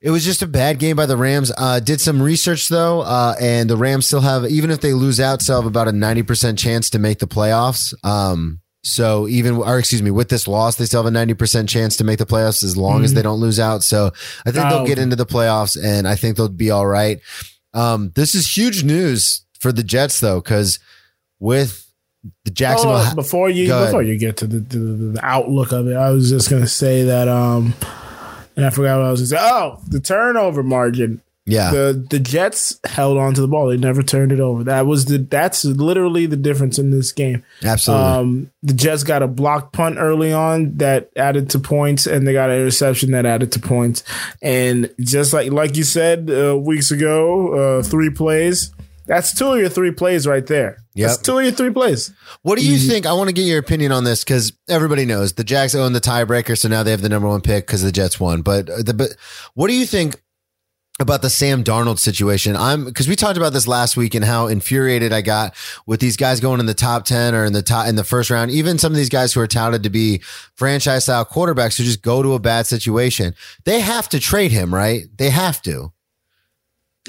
it 0.00 0.10
was 0.10 0.24
just 0.24 0.42
a 0.42 0.46
bad 0.46 0.78
game 0.78 0.96
by 0.96 1.06
the 1.06 1.16
Rams. 1.16 1.50
Uh, 1.56 1.80
did 1.80 2.00
some 2.00 2.22
research 2.22 2.68
though, 2.68 3.00
uh, 3.00 3.34
and 3.40 3.68
the 3.68 3.76
Rams 3.76 4.06
still 4.06 4.20
have, 4.20 4.44
even 4.46 4.70
if 4.70 4.80
they 4.80 4.92
lose 4.92 5.18
out, 5.20 5.42
still 5.42 5.56
have 5.60 5.66
about 5.66 5.88
a 5.88 5.92
90% 5.92 6.58
chance 6.58 6.90
to 6.90 6.98
make 6.98 7.18
the 7.18 7.26
playoffs. 7.26 7.92
Um, 8.04 8.60
so 8.84 9.26
even, 9.26 9.56
or 9.56 9.78
excuse 9.78 10.00
me, 10.02 10.10
with 10.12 10.28
this 10.28 10.46
loss, 10.46 10.76
they 10.76 10.84
still 10.84 11.02
have 11.02 11.12
a 11.12 11.16
90% 11.16 11.68
chance 11.68 11.96
to 11.96 12.04
make 12.04 12.18
the 12.18 12.26
playoffs 12.26 12.62
as 12.62 12.76
long 12.76 13.02
as 13.04 13.12
they 13.12 13.22
don't 13.22 13.40
lose 13.40 13.58
out. 13.58 13.82
So 13.82 14.12
I 14.46 14.50
think 14.52 14.68
they'll 14.68 14.78
Oh. 14.82 14.86
get 14.86 14.98
into 15.00 15.16
the 15.16 15.26
playoffs 15.26 15.76
and 15.82 16.06
I 16.06 16.14
think 16.14 16.36
they'll 16.36 16.48
be 16.48 16.70
all 16.70 16.86
right. 16.86 17.18
Um, 17.74 18.12
this 18.14 18.34
is 18.36 18.56
huge 18.56 18.84
news 18.84 19.42
for 19.58 19.72
the 19.72 19.82
Jets 19.82 20.20
though, 20.20 20.40
because 20.40 20.78
with 21.40 21.84
the 22.44 22.50
Jacksonville, 22.52 22.98
Oh, 23.04 23.14
before 23.14 23.50
you 23.50 23.68
before 23.68 24.02
you 24.02 24.16
get 24.16 24.36
to 24.38 24.46
the, 24.46 24.60
the, 24.60 24.78
the 24.78 25.20
outlook 25.22 25.72
of 25.72 25.88
it, 25.88 25.96
I 25.96 26.10
was 26.10 26.30
just 26.30 26.48
gonna 26.48 26.66
say 26.68 27.02
that 27.04 27.28
um, 27.28 27.74
and 28.58 28.66
I 28.66 28.70
forgot 28.70 28.98
what 28.98 29.06
I 29.06 29.10
was 29.10 29.30
gonna 29.30 29.40
say. 29.40 29.48
Oh, 29.50 29.80
the 29.86 30.00
turnover 30.00 30.62
margin. 30.62 31.22
yeah, 31.46 31.70
the 31.70 32.06
the 32.10 32.18
Jets 32.18 32.78
held 32.84 33.16
on 33.16 33.32
to 33.34 33.40
the 33.40 33.48
ball. 33.48 33.68
They 33.68 33.78
never 33.78 34.02
turned 34.02 34.32
it 34.32 34.40
over. 34.40 34.64
That 34.64 34.84
was 34.84 35.06
the 35.06 35.16
that's 35.16 35.64
literally 35.64 36.26
the 36.26 36.36
difference 36.36 36.78
in 36.78 36.90
this 36.90 37.12
game. 37.12 37.42
absolutely. 37.64 38.06
Um, 38.06 38.50
the 38.62 38.74
Jets 38.74 39.02
got 39.04 39.22
a 39.22 39.28
blocked 39.28 39.72
punt 39.72 39.96
early 39.98 40.32
on 40.32 40.76
that 40.76 41.08
added 41.16 41.48
to 41.50 41.58
points, 41.58 42.06
and 42.06 42.26
they 42.26 42.34
got 42.34 42.50
an 42.50 42.56
interception 42.56 43.12
that 43.12 43.24
added 43.24 43.52
to 43.52 43.60
points. 43.60 44.02
And 44.42 44.92
just 45.00 45.32
like 45.32 45.50
like 45.52 45.76
you 45.76 45.84
said 45.84 46.30
uh, 46.30 46.58
weeks 46.58 46.90
ago, 46.90 47.78
uh, 47.78 47.82
three 47.82 48.10
plays. 48.10 48.74
That's 49.06 49.32
two 49.32 49.52
of 49.52 49.58
your 49.58 49.70
three 49.70 49.90
plays 49.92 50.26
right 50.26 50.46
there. 50.46 50.76
Yep. 50.98 51.08
That's 51.10 51.22
two 51.22 51.38
of 51.38 51.44
your 51.44 51.52
three 51.52 51.70
plays. 51.70 52.12
What 52.42 52.58
do 52.58 52.66
you 52.66 52.76
think? 52.76 53.06
I 53.06 53.12
want 53.12 53.28
to 53.28 53.32
get 53.32 53.42
your 53.42 53.60
opinion 53.60 53.92
on 53.92 54.02
this 54.02 54.24
because 54.24 54.52
everybody 54.68 55.04
knows 55.04 55.32
the 55.32 55.44
Jags 55.44 55.76
own 55.76 55.92
the 55.92 56.00
tiebreaker, 56.00 56.58
so 56.58 56.68
now 56.68 56.82
they 56.82 56.90
have 56.90 57.02
the 57.02 57.08
number 57.08 57.28
one 57.28 57.40
pick 57.40 57.68
because 57.68 57.82
the 57.82 57.92
Jets 57.92 58.18
won. 58.18 58.42
But 58.42 58.68
uh, 58.68 58.82
the 58.82 58.94
but 58.94 59.10
what 59.54 59.68
do 59.68 59.74
you 59.74 59.86
think 59.86 60.20
about 60.98 61.22
the 61.22 61.30
Sam 61.30 61.62
Darnold 61.62 62.00
situation? 62.00 62.56
I'm 62.56 62.84
because 62.84 63.06
we 63.06 63.14
talked 63.14 63.36
about 63.36 63.52
this 63.52 63.68
last 63.68 63.96
week 63.96 64.16
and 64.16 64.24
how 64.24 64.48
infuriated 64.48 65.12
I 65.12 65.20
got 65.20 65.54
with 65.86 66.00
these 66.00 66.16
guys 66.16 66.40
going 66.40 66.58
in 66.58 66.66
the 66.66 66.74
top 66.74 67.04
ten 67.04 67.32
or 67.32 67.44
in 67.44 67.52
the 67.52 67.62
top 67.62 67.86
in 67.86 67.94
the 67.94 68.02
first 68.02 68.28
round. 68.28 68.50
Even 68.50 68.76
some 68.76 68.90
of 68.90 68.96
these 68.96 69.08
guys 69.08 69.32
who 69.32 69.40
are 69.40 69.46
touted 69.46 69.84
to 69.84 69.90
be 69.90 70.18
franchise 70.56 71.04
style 71.04 71.24
quarterbacks 71.24 71.78
who 71.78 71.84
just 71.84 72.02
go 72.02 72.24
to 72.24 72.34
a 72.34 72.40
bad 72.40 72.66
situation. 72.66 73.36
They 73.64 73.78
have 73.78 74.08
to 74.08 74.18
trade 74.18 74.50
him, 74.50 74.74
right? 74.74 75.04
They 75.16 75.30
have 75.30 75.62
to. 75.62 75.92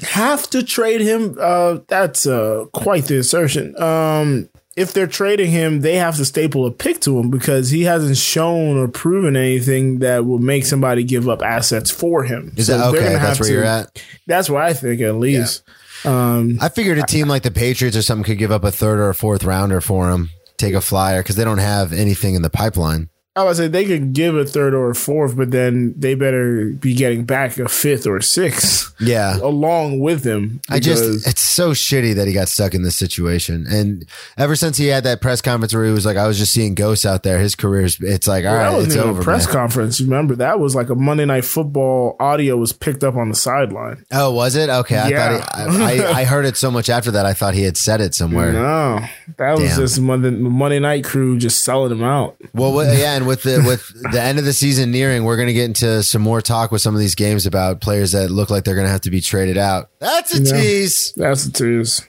Have 0.02 0.48
to 0.50 0.62
trade 0.62 1.00
him. 1.00 1.36
Uh, 1.40 1.78
that's 1.88 2.26
uh, 2.26 2.66
quite 2.72 3.04
the 3.06 3.18
assertion. 3.18 3.80
Um, 3.80 4.48
if 4.76 4.92
they're 4.92 5.06
trading 5.06 5.50
him, 5.50 5.80
they 5.80 5.96
have 5.96 6.16
to 6.16 6.24
staple 6.24 6.64
a 6.64 6.70
pick 6.70 7.00
to 7.00 7.18
him 7.18 7.28
because 7.30 7.70
he 7.70 7.82
hasn't 7.82 8.16
shown 8.16 8.78
or 8.78 8.88
proven 8.88 9.36
anything 9.36 9.98
that 9.98 10.24
will 10.24 10.38
make 10.38 10.64
somebody 10.64 11.04
give 11.04 11.28
up 11.28 11.42
assets 11.42 11.90
for 11.90 12.24
him. 12.24 12.52
Is 12.56 12.68
So 12.68 12.78
that 12.78 12.86
okay? 12.88 13.14
That's 13.14 13.40
where 13.40 13.48
to- 13.48 13.54
you're 13.54 13.64
at. 13.64 14.02
That's 14.26 14.48
what 14.48 14.62
I 14.62 14.72
think, 14.72 15.00
at 15.00 15.16
least. 15.16 15.62
Um, 16.04 16.56
I 16.62 16.70
figured 16.70 16.98
a 16.98 17.02
team 17.02 17.28
like 17.28 17.42
the 17.42 17.50
Patriots 17.50 17.96
or 17.96 18.02
something 18.02 18.24
could 18.24 18.38
give 18.38 18.52
up 18.52 18.64
a 18.64 18.70
third 18.72 18.98
or 19.00 19.10
a 19.10 19.14
fourth 19.14 19.44
rounder 19.44 19.82
for 19.82 20.08
him, 20.10 20.30
take 20.56 20.72
a 20.72 20.80
flyer 20.80 21.22
because 21.22 21.36
they 21.36 21.44
don't 21.44 21.58
have 21.58 21.92
anything 21.92 22.34
in 22.34 22.42
the 22.42 22.48
pipeline. 22.48 23.10
I 23.36 23.44
would 23.44 23.56
say 23.56 23.68
they 23.68 23.84
could 23.84 24.12
give 24.12 24.34
a 24.36 24.44
third 24.44 24.74
or 24.74 24.90
a 24.90 24.94
fourth, 24.94 25.36
but 25.36 25.52
then 25.52 25.94
they 25.96 26.14
better 26.16 26.70
be 26.70 26.94
getting 26.94 27.24
back 27.24 27.56
a 27.58 27.68
fifth 27.68 28.04
or 28.04 28.16
a 28.16 28.22
sixth 28.24 28.92
Yeah. 28.98 29.36
along 29.38 30.00
with 30.00 30.24
him. 30.24 30.60
I 30.68 30.80
just, 30.80 31.28
it's 31.28 31.40
so 31.40 31.70
shitty 31.70 32.16
that 32.16 32.26
he 32.26 32.34
got 32.34 32.48
stuck 32.48 32.74
in 32.74 32.82
this 32.82 32.96
situation. 32.96 33.66
And 33.68 34.04
ever 34.36 34.56
since 34.56 34.76
he 34.78 34.88
had 34.88 35.04
that 35.04 35.20
press 35.20 35.40
conference 35.40 35.72
where 35.72 35.84
he 35.84 35.92
was 35.92 36.04
like, 36.04 36.16
I 36.16 36.26
was 36.26 36.38
just 36.38 36.52
seeing 36.52 36.74
ghosts 36.74 37.06
out 37.06 37.22
there, 37.22 37.38
his 37.38 37.54
career's, 37.54 37.98
it's 38.00 38.26
like, 38.26 38.44
all 38.44 38.50
Well, 38.52 38.56
right, 38.64 38.70
that 38.70 38.74
wasn't 38.74 38.92
it's 38.92 38.96
even 38.96 39.10
over. 39.10 39.20
a 39.20 39.24
press 39.24 39.46
man. 39.46 39.54
conference. 39.54 40.00
Remember 40.00 40.34
that 40.34 40.58
was 40.58 40.74
like 40.74 40.90
a 40.90 40.96
Monday 40.96 41.24
Night 41.24 41.44
Football 41.44 42.16
audio 42.18 42.56
was 42.56 42.72
picked 42.72 43.04
up 43.04 43.14
on 43.14 43.28
the 43.28 43.36
sideline. 43.36 44.04
Oh, 44.10 44.32
was 44.32 44.56
it? 44.56 44.68
Okay. 44.68 44.98
I 44.98 45.08
Yeah. 45.08 45.38
thought 45.40 45.70
he, 45.70 46.02
I, 46.02 46.08
I, 46.08 46.12
I 46.22 46.24
heard 46.24 46.46
it 46.46 46.56
so 46.56 46.70
much 46.72 46.90
after 46.90 47.12
that. 47.12 47.26
I 47.26 47.32
thought 47.32 47.54
he 47.54 47.62
had 47.62 47.76
said 47.76 48.00
it 48.00 48.12
somewhere. 48.16 48.52
No, 48.52 49.04
that 49.36 49.52
was 49.56 49.68
Damn. 49.70 49.78
just 49.78 50.00
Monday, 50.00 50.30
Monday 50.30 50.80
Night 50.80 51.04
Crew 51.04 51.38
just 51.38 51.62
selling 51.62 51.92
him 51.92 52.02
out. 52.02 52.34
Well, 52.52 52.72
what, 52.72 52.88
yeah, 52.88 53.19
and 53.20 53.28
with 53.28 53.42
the 53.42 53.62
with 53.66 54.12
the 54.12 54.20
end 54.20 54.38
of 54.38 54.44
the 54.44 54.52
season 54.52 54.90
nearing, 54.90 55.24
we're 55.24 55.36
going 55.36 55.48
to 55.48 55.52
get 55.54 55.64
into 55.66 56.02
some 56.02 56.22
more 56.22 56.40
talk 56.40 56.72
with 56.72 56.80
some 56.82 56.94
of 56.94 57.00
these 57.00 57.14
games 57.14 57.46
about 57.46 57.80
players 57.80 58.12
that 58.12 58.30
look 58.30 58.50
like 58.50 58.64
they're 58.64 58.74
going 58.74 58.86
to 58.86 58.90
have 58.90 59.02
to 59.02 59.10
be 59.10 59.20
traded 59.20 59.56
out. 59.58 59.90
That's 60.00 60.34
a 60.34 60.42
Yeah. 60.42 60.52
tease. 60.60 61.12
That's 61.16 61.46
a 61.46 61.52
tease. 61.52 62.02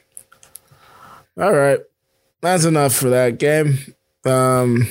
All 1.40 1.54
right, 1.54 1.80
that's 2.42 2.66
enough 2.66 2.94
for 2.94 3.10
that 3.10 3.38
game. 3.40 3.96
Um, 4.26 4.88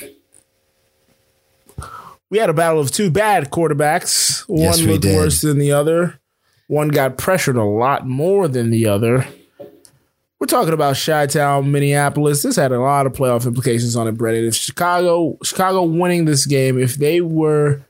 we 2.30 2.38
had 2.38 2.50
a 2.50 2.54
battle 2.54 2.80
of 2.80 2.90
two 2.90 3.10
bad 3.10 3.50
quarterbacks. 3.50 4.42
One 4.48 4.60
Yes, 4.60 4.80
looked 4.80 5.02
did. 5.02 5.16
worse 5.16 5.40
than 5.40 5.58
the 5.58 5.72
other. 5.72 6.18
One 6.68 6.88
got 6.88 7.18
pressured 7.18 7.56
a 7.56 7.64
lot 7.64 8.06
more 8.06 8.46
than 8.48 8.70
the 8.70 8.86
other. 8.86 9.26
We're 10.40 10.46
talking 10.46 10.72
about 10.72 10.96
Chi-Town, 10.96 11.70
Minneapolis. 11.70 12.42
This 12.42 12.56
had 12.56 12.72
a 12.72 12.80
lot 12.80 13.04
of 13.06 13.12
playoff 13.12 13.46
implications 13.46 13.94
on 13.94 14.08
it, 14.08 14.12
Brennan. 14.12 14.46
If 14.46 14.54
Chicago, 14.54 15.36
Chicago 15.44 15.82
winning 15.82 16.24
this 16.24 16.46
game, 16.46 16.78
if 16.78 16.94
they 16.96 17.20
were, 17.20 17.82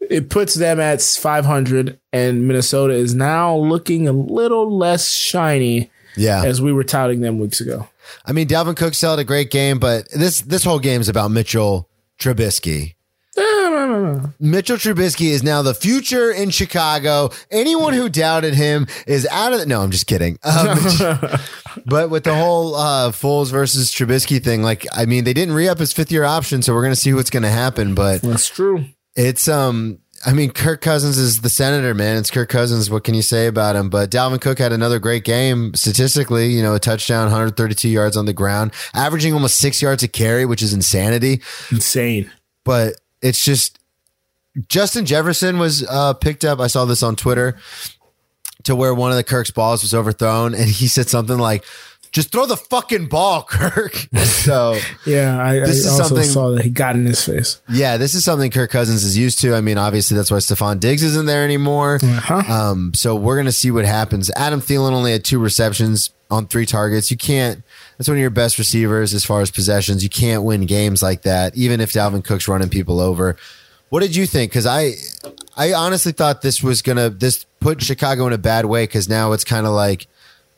it 0.00 0.28
puts 0.28 0.52
them 0.54 0.78
at 0.80 1.00
500, 1.00 1.98
and 2.12 2.46
Minnesota 2.46 2.92
is 2.92 3.14
now 3.14 3.56
looking 3.56 4.06
a 4.06 4.12
little 4.12 4.76
less 4.76 5.10
shiny 5.10 5.90
Yeah. 6.14 6.44
as 6.44 6.60
we 6.60 6.74
were 6.74 6.84
touting 6.84 7.20
them 7.22 7.38
weeks 7.38 7.58
ago. 7.60 7.88
I 8.26 8.32
mean, 8.32 8.48
Dalvin 8.48 8.76
Cook 8.76 8.92
still 8.92 9.10
had 9.10 9.18
a 9.18 9.24
great 9.24 9.50
game, 9.50 9.78
but 9.78 10.10
this 10.12 10.42
this 10.42 10.64
whole 10.64 10.78
game 10.78 11.00
is 11.00 11.08
about 11.08 11.30
Mitchell 11.30 11.88
Trubisky. 12.18 12.94
Mitchell 14.40 14.76
Trubisky 14.76 15.30
is 15.30 15.42
now 15.42 15.62
the 15.62 15.74
future 15.74 16.30
in 16.30 16.50
Chicago. 16.50 17.30
Anyone 17.50 17.92
who 17.94 18.08
doubted 18.08 18.54
him 18.54 18.86
is 19.06 19.26
out 19.30 19.52
of 19.52 19.60
the. 19.60 19.66
No, 19.66 19.80
I'm 19.82 19.90
just 19.90 20.06
kidding. 20.06 20.38
Um, 20.48 20.78
but 21.86 22.10
with 22.10 22.24
the 22.24 22.34
whole 22.34 22.74
uh, 22.74 23.10
Foles 23.12 23.50
versus 23.50 23.92
Trubisky 23.92 24.42
thing, 24.42 24.62
like, 24.62 24.84
I 24.92 25.04
mean, 25.06 25.24
they 25.24 25.32
didn't 25.32 25.54
re 25.54 25.68
up 25.68 25.78
his 25.78 25.92
fifth 25.92 26.10
year 26.10 26.24
option, 26.24 26.62
so 26.62 26.74
we're 26.74 26.82
going 26.82 26.92
to 26.92 26.96
see 27.00 27.12
what's 27.14 27.30
going 27.30 27.42
to 27.44 27.50
happen. 27.50 27.94
But 27.94 28.22
That's 28.22 28.48
true. 28.48 28.84
it's, 29.14 29.46
um, 29.46 29.98
I 30.26 30.32
mean, 30.32 30.50
Kirk 30.50 30.80
Cousins 30.80 31.16
is 31.18 31.42
the 31.42 31.48
senator, 31.48 31.94
man. 31.94 32.16
It's 32.16 32.30
Kirk 32.30 32.48
Cousins. 32.48 32.90
What 32.90 33.04
can 33.04 33.14
you 33.14 33.22
say 33.22 33.46
about 33.46 33.76
him? 33.76 33.88
But 33.90 34.10
Dalvin 34.10 34.40
Cook 34.40 34.58
had 34.58 34.72
another 34.72 34.98
great 34.98 35.22
game 35.24 35.74
statistically, 35.74 36.48
you 36.48 36.62
know, 36.62 36.74
a 36.74 36.80
touchdown, 36.80 37.24
132 37.26 37.88
yards 37.88 38.16
on 38.16 38.26
the 38.26 38.32
ground, 38.32 38.72
averaging 38.94 39.32
almost 39.32 39.58
six 39.58 39.80
yards 39.80 40.02
a 40.02 40.08
carry, 40.08 40.44
which 40.44 40.62
is 40.62 40.72
insanity 40.72 41.40
Insane. 41.70 42.30
but 42.64 42.94
it's 43.22 43.44
just 43.44 43.78
Justin 44.68 45.06
Jefferson 45.06 45.58
was 45.58 45.86
uh, 45.88 46.14
picked 46.14 46.44
up. 46.44 46.60
I 46.60 46.66
saw 46.66 46.84
this 46.84 47.02
on 47.02 47.16
Twitter 47.16 47.56
to 48.64 48.74
where 48.74 48.94
one 48.94 49.10
of 49.10 49.16
the 49.16 49.24
Kirk's 49.24 49.50
balls 49.50 49.82
was 49.82 49.94
overthrown, 49.94 50.54
and 50.54 50.64
he 50.68 50.88
said 50.88 51.08
something 51.08 51.38
like, 51.38 51.64
"Just 52.10 52.32
throw 52.32 52.44
the 52.46 52.56
fucking 52.56 53.06
ball, 53.08 53.42
Kirk." 53.48 53.94
so 54.16 54.78
Yeah, 55.06 55.38
I, 55.40 55.56
I 55.56 55.60
This 55.60 55.78
is 55.78 55.86
also 55.86 56.04
something- 56.08 56.24
saw 56.28 56.50
that 56.52 56.64
he 56.64 56.70
got 56.70 56.96
in 56.96 57.06
his 57.06 57.24
face. 57.24 57.60
yeah, 57.68 57.96
this 57.96 58.14
is 58.14 58.24
something 58.24 58.50
Kirk 58.50 58.70
Cousins 58.70 59.04
is 59.04 59.16
used 59.16 59.38
to. 59.40 59.54
I 59.54 59.60
mean, 59.60 59.78
obviously 59.78 60.16
that's 60.16 60.30
why 60.30 60.38
Stefon 60.38 60.80
Diggs 60.80 61.02
isn't 61.04 61.26
there 61.26 61.44
anymore. 61.44 61.98
Uh-huh. 62.02 62.52
Um, 62.52 62.92
so 62.94 63.14
we're 63.14 63.36
gonna 63.36 63.52
see 63.52 63.70
what 63.70 63.84
happens. 63.84 64.30
Adam 64.34 64.60
Thielen 64.60 64.92
only 64.92 65.12
had 65.12 65.24
two 65.24 65.38
receptions 65.38 66.10
on 66.30 66.46
three 66.46 66.66
targets. 66.66 67.10
You 67.10 67.16
can't. 67.16 67.62
That's 67.98 68.08
one 68.08 68.16
of 68.16 68.20
your 68.20 68.30
best 68.30 68.58
receivers 68.58 69.12
as 69.12 69.24
far 69.24 69.40
as 69.40 69.50
possessions. 69.50 70.02
You 70.04 70.08
can't 70.08 70.44
win 70.44 70.66
games 70.66 71.02
like 71.02 71.22
that, 71.22 71.56
even 71.56 71.80
if 71.80 71.92
Dalvin 71.92 72.24
Cook's 72.24 72.46
running 72.48 72.68
people 72.68 73.00
over. 73.00 73.36
What 73.90 74.00
did 74.00 74.14
you 74.14 74.24
think? 74.26 74.52
Because 74.52 74.66
I, 74.66 74.92
I 75.56 75.72
honestly 75.72 76.12
thought 76.12 76.42
this 76.42 76.62
was 76.62 76.80
gonna 76.82 77.10
this 77.10 77.44
put 77.58 77.82
Chicago 77.82 78.26
in 78.26 78.32
a 78.32 78.38
bad 78.38 78.66
way 78.66 78.84
because 78.84 79.08
now 79.08 79.32
it's 79.32 79.44
kind 79.44 79.66
of 79.66 79.72
like, 79.72 80.06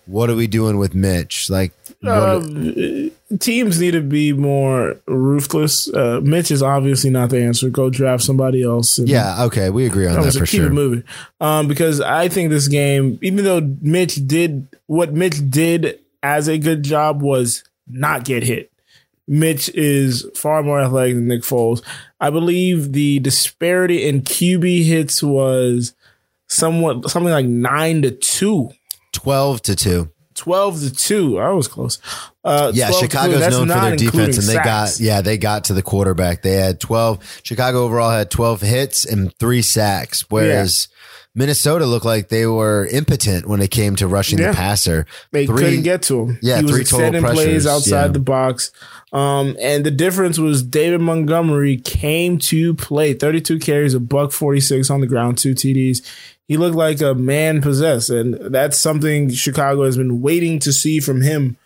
what 0.07 0.29
are 0.29 0.35
we 0.37 0.49
doing 0.49 0.77
with 0.79 0.95
Mitch? 0.95 1.49
Like, 1.49 1.73
Um, 2.05 3.11
teams 3.39 3.81
need 3.81 3.93
to 3.93 4.01
be 4.01 4.33
more 4.33 4.97
ruthless. 5.07 5.89
Uh, 5.93 6.21
Mitch 6.23 6.51
is 6.51 6.63
obviously 6.63 7.11
not 7.11 7.31
the 7.31 7.41
answer. 7.41 7.71
Go 7.71 7.89
draft 7.91 8.23
somebody 8.25 8.63
else. 8.65 8.99
and- 8.99 9.09
yeah, 9.09 9.45
okay, 9.45 9.71
we 9.71 9.87
agree 9.87 10.07
on 10.07 10.15
That 10.15 10.21
that 10.21 10.27
was 10.27 10.37
for 10.39 10.45
a 10.45 10.47
keep 10.47 10.61
sure. 10.61 10.67
it 10.67 10.73
moving. 10.75 11.05
Um, 11.41 11.69
because 11.69 12.01
I 12.01 12.29
think 12.29 12.51
this 12.51 12.67
game, 12.69 13.19
even 13.23 13.45
though 13.45 13.61
Mitch 13.81 14.17
did 14.27 14.67
what 14.87 15.13
Mitch 15.15 15.49
did 15.49 16.01
as 16.23 16.49
a 16.49 16.59
good 16.59 16.83
job 16.83 17.23
was 17.23 17.65
not 17.89 18.25
get 18.25 18.43
hit. 18.43 18.73
Mitch 19.29 19.69
is 19.71 20.27
far 20.35 20.63
more 20.63 20.81
athletic 20.81 21.15
than 21.15 21.29
Nick 21.29 21.43
Foles. 21.43 21.83
I 22.21 22.31
believe 22.31 22.93
the 22.93 23.21
disparity 23.21 24.09
in 24.09 24.23
QB 24.23 24.85
hits 24.85 25.23
was 25.23 25.95
somewhat 26.49 27.09
something 27.11 27.33
like 27.33 27.47
nine 27.47 28.03
to 28.03 28.11
two. 28.11 28.71
Twelve 29.13 29.63
to 29.63 29.77
two. 29.77 30.11
12 30.37 30.81
to 30.81 30.95
2. 30.95 31.39
I 31.39 31.51
was 31.51 31.69
close. 31.69 31.99
Uh, 32.43 32.73
Yeah, 32.75 32.87
12 32.87 33.01
2. 33.01 33.07
Chicago's 33.07 33.51
known 33.51 33.69
for 33.69 33.75
their 33.75 33.97
defense, 33.97 34.39
and 34.39 34.47
they 34.49 34.55
sacks. 34.55 34.97
got 34.97 35.01
yeah 35.01 35.21
they 35.21 35.37
got 35.37 35.65
to 35.65 35.75
the 35.75 35.83
quarterback. 35.83 36.41
They 36.41 36.53
had 36.55 36.81
twelve. 36.81 37.19
Chicago 37.43 37.85
overall 37.85 38.11
had 38.11 38.31
twelve 38.31 38.63
hits 38.63 39.05
and 39.05 39.35
three 39.39 39.61
sacks, 39.61 40.25
whereas 40.31 40.89
Minnesota 41.35 41.87
looked 41.87 42.05
like 42.05 42.29
they 42.29 42.47
were 42.47 42.87
impotent 42.91 43.47
when 43.47 43.61
it 43.61 43.71
came 43.71 43.95
to 43.97 44.09
rushing 44.09 44.39
Yeah. 44.39 44.51
the 44.51 44.57
passer. 44.57 45.07
They 45.31 45.47
Three- 45.47 45.63
couldn't 45.63 45.83
get 45.83 46.03
to 46.03 46.23
him. 46.23 46.39
Yeah, 46.43 46.57
he 46.59 46.65
was 46.65 46.73
three 46.73 46.85
total 46.85 47.07
extending 47.07 47.33
plays 47.33 47.67
outside 47.67 48.07
yeah. 48.07 48.09
the 48.09 48.19
box. 48.19 48.73
Um, 49.13 49.57
and 49.61 49.85
the 49.85 49.91
difference 49.93 50.39
was 50.39 50.63
David 50.63 51.01
Montgomery 51.01 51.77
came 51.77 52.39
to 52.39 52.75
play. 52.75 53.15
32 53.15 53.59
carries, 53.59 53.95
a 53.95 54.01
buck 54.01 54.33
46 54.33 54.91
on 54.91 55.01
the 55.01 55.07
ground, 55.07 55.39
two 55.39 55.55
TDs. 55.55 56.03
He 56.49 56.57
looked 56.57 56.77
like 56.77 57.01
a 57.01 57.15
man 57.15 57.63
possessed, 57.63 58.11
and 58.11 58.35
that's 58.35 58.77
something 58.77 59.31
Chicago 59.31 59.85
has 59.85 59.97
been 59.97 60.21
waiting 60.21 60.59
to 60.61 60.73
see 60.73 60.99
from 60.99 61.21
him 61.23 61.57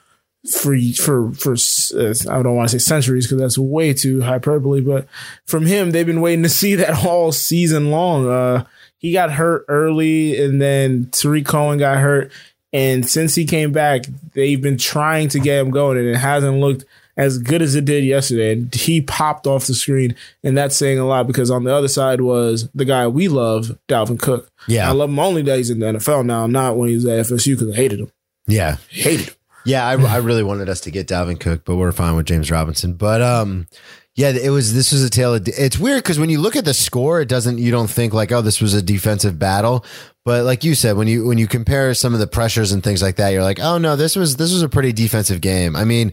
for 0.51 0.77
for 0.97 1.33
for 1.33 1.53
uh, 1.55 2.13
I 2.31 2.43
don't 2.43 2.55
want 2.55 2.69
to 2.69 2.79
say 2.79 2.85
centuries 2.85 3.27
because 3.27 3.39
that's 3.41 3.57
way 3.57 3.95
too 3.95 4.21
hyperbole, 4.21 4.83
but 4.83 5.07
from 5.47 5.65
him 5.65 5.93
they've 5.93 6.05
been 6.05 6.21
waiting 6.21 6.43
to 6.43 6.51
see 6.51 6.75
that 6.75 7.03
all 7.07 7.33
season 7.33 7.91
long. 7.91 8.29
Uh, 8.29 8.65
he 9.05 9.13
got 9.13 9.31
hurt 9.31 9.67
early, 9.69 10.43
and 10.43 10.63
then 10.63 11.11
Tarik 11.11 11.45
Cohen 11.45 11.79
got 11.79 11.99
hurt, 11.99 12.33
and 12.73 13.07
since 13.07 13.35
he 13.35 13.45
came 13.45 13.71
back, 13.71 14.05
they've 14.33 14.63
been 14.63 14.79
trying 14.79 15.29
to 15.29 15.39
get 15.39 15.61
him 15.61 15.71
going, 15.71 15.99
and 15.99 16.09
it 16.09 16.17
hasn't 16.17 16.57
looked 16.57 16.87
as 17.19 17.37
good 17.37 17.61
as 17.61 17.75
it 17.75 17.85
did 17.85 18.03
yesterday. 18.03 18.55
And 18.55 18.75
he 18.75 19.03
popped 19.03 19.47
off 19.47 19.67
the 19.67 19.75
screen, 19.75 20.17
and 20.43 20.57
that's 20.57 20.75
saying 20.75 20.99
a 20.99 21.07
lot 21.07 21.27
because 21.27 21.51
on 21.51 21.65
the 21.65 21.75
other 21.75 21.87
side 21.87 22.23
was 22.23 22.69
the 22.75 22.87
guy 22.87 23.07
we 23.07 23.29
love, 23.29 23.79
Dalvin 23.89 24.19
Cook. 24.19 24.51
Yeah. 24.67 24.89
I 24.89 24.93
love 24.93 25.11
him 25.11 25.19
only 25.19 25.43
that 25.43 25.59
he's 25.59 25.69
in 25.69 25.81
the 25.81 25.87
NFL 25.87 26.25
now, 26.25 26.47
not 26.47 26.77
when 26.79 26.89
he 26.89 26.95
was 26.95 27.05
at 27.05 27.27
FSU 27.27 27.59
because 27.59 27.73
I 27.75 27.77
hated 27.77 28.01
him. 28.01 28.11
Yeah, 28.47 28.79
Hated 28.89 29.29
him. 29.29 29.35
yeah. 29.67 29.87
I, 29.87 29.93
I 30.03 30.17
really 30.17 30.43
wanted 30.43 30.69
us 30.71 30.81
to 30.81 30.91
get 30.91 31.07
Dalvin 31.07 31.39
Cook, 31.39 31.65
but 31.67 31.77
we're 31.77 31.93
fine 31.93 32.17
with 32.17 32.27
James 32.27 32.51
Robinson. 32.51 32.95
But 32.95 33.21
um, 33.21 33.69
yeah, 34.17 34.31
it 34.31 34.51
was 34.51 34.73
this 34.73 34.93
was 34.93 35.03
a 35.03 35.11
tale. 35.11 35.35
Of, 35.35 35.49
it's 35.49 35.79
weird 35.79 36.03
because 36.03 36.21
when 36.21 36.31
you 36.31 36.41
look 36.41 36.55
at 36.55 36.65
the 36.65 36.75
score, 36.75 37.21
it 37.21 37.29
doesn't. 37.29 37.59
You 37.59 37.73
don't 37.73 37.91
think 37.91 38.15
like, 38.15 38.31
oh, 38.31 38.43
this 38.43 38.61
was 38.61 38.73
a 38.73 38.83
defensive 38.83 39.39
battle. 39.39 39.85
But 40.25 40.45
like 40.45 40.63
you 40.63 40.77
said, 40.77 40.97
when 40.97 41.09
you 41.09 41.27
when 41.27 41.37
you 41.37 41.49
compare 41.49 41.93
some 41.95 42.15
of 42.15 42.21
the 42.21 42.29
pressures 42.29 42.71
and 42.71 42.83
things 42.83 43.03
like 43.03 43.17
that, 43.17 43.31
you're 43.31 43.43
like, 43.43 43.59
oh 43.59 43.79
no, 43.79 43.97
this 43.97 44.15
was 44.15 44.37
this 44.37 44.53
was 44.53 44.63
a 44.63 44.69
pretty 44.69 44.93
defensive 44.93 45.41
game. 45.41 45.75
I 45.75 45.85
mean, 45.85 46.13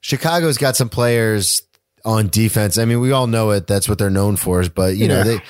Chicago's 0.00 0.56
got 0.56 0.76
some 0.76 0.88
players 0.88 1.62
on 2.04 2.28
defense. 2.28 2.78
I 2.78 2.84
mean, 2.84 3.00
we 3.00 3.10
all 3.10 3.26
know 3.26 3.50
it. 3.50 3.66
That's 3.66 3.88
what 3.88 3.98
they're 3.98 4.08
known 4.08 4.36
for. 4.36 4.68
But 4.68 4.96
you 4.96 5.08
know 5.08 5.24
they. 5.24 5.40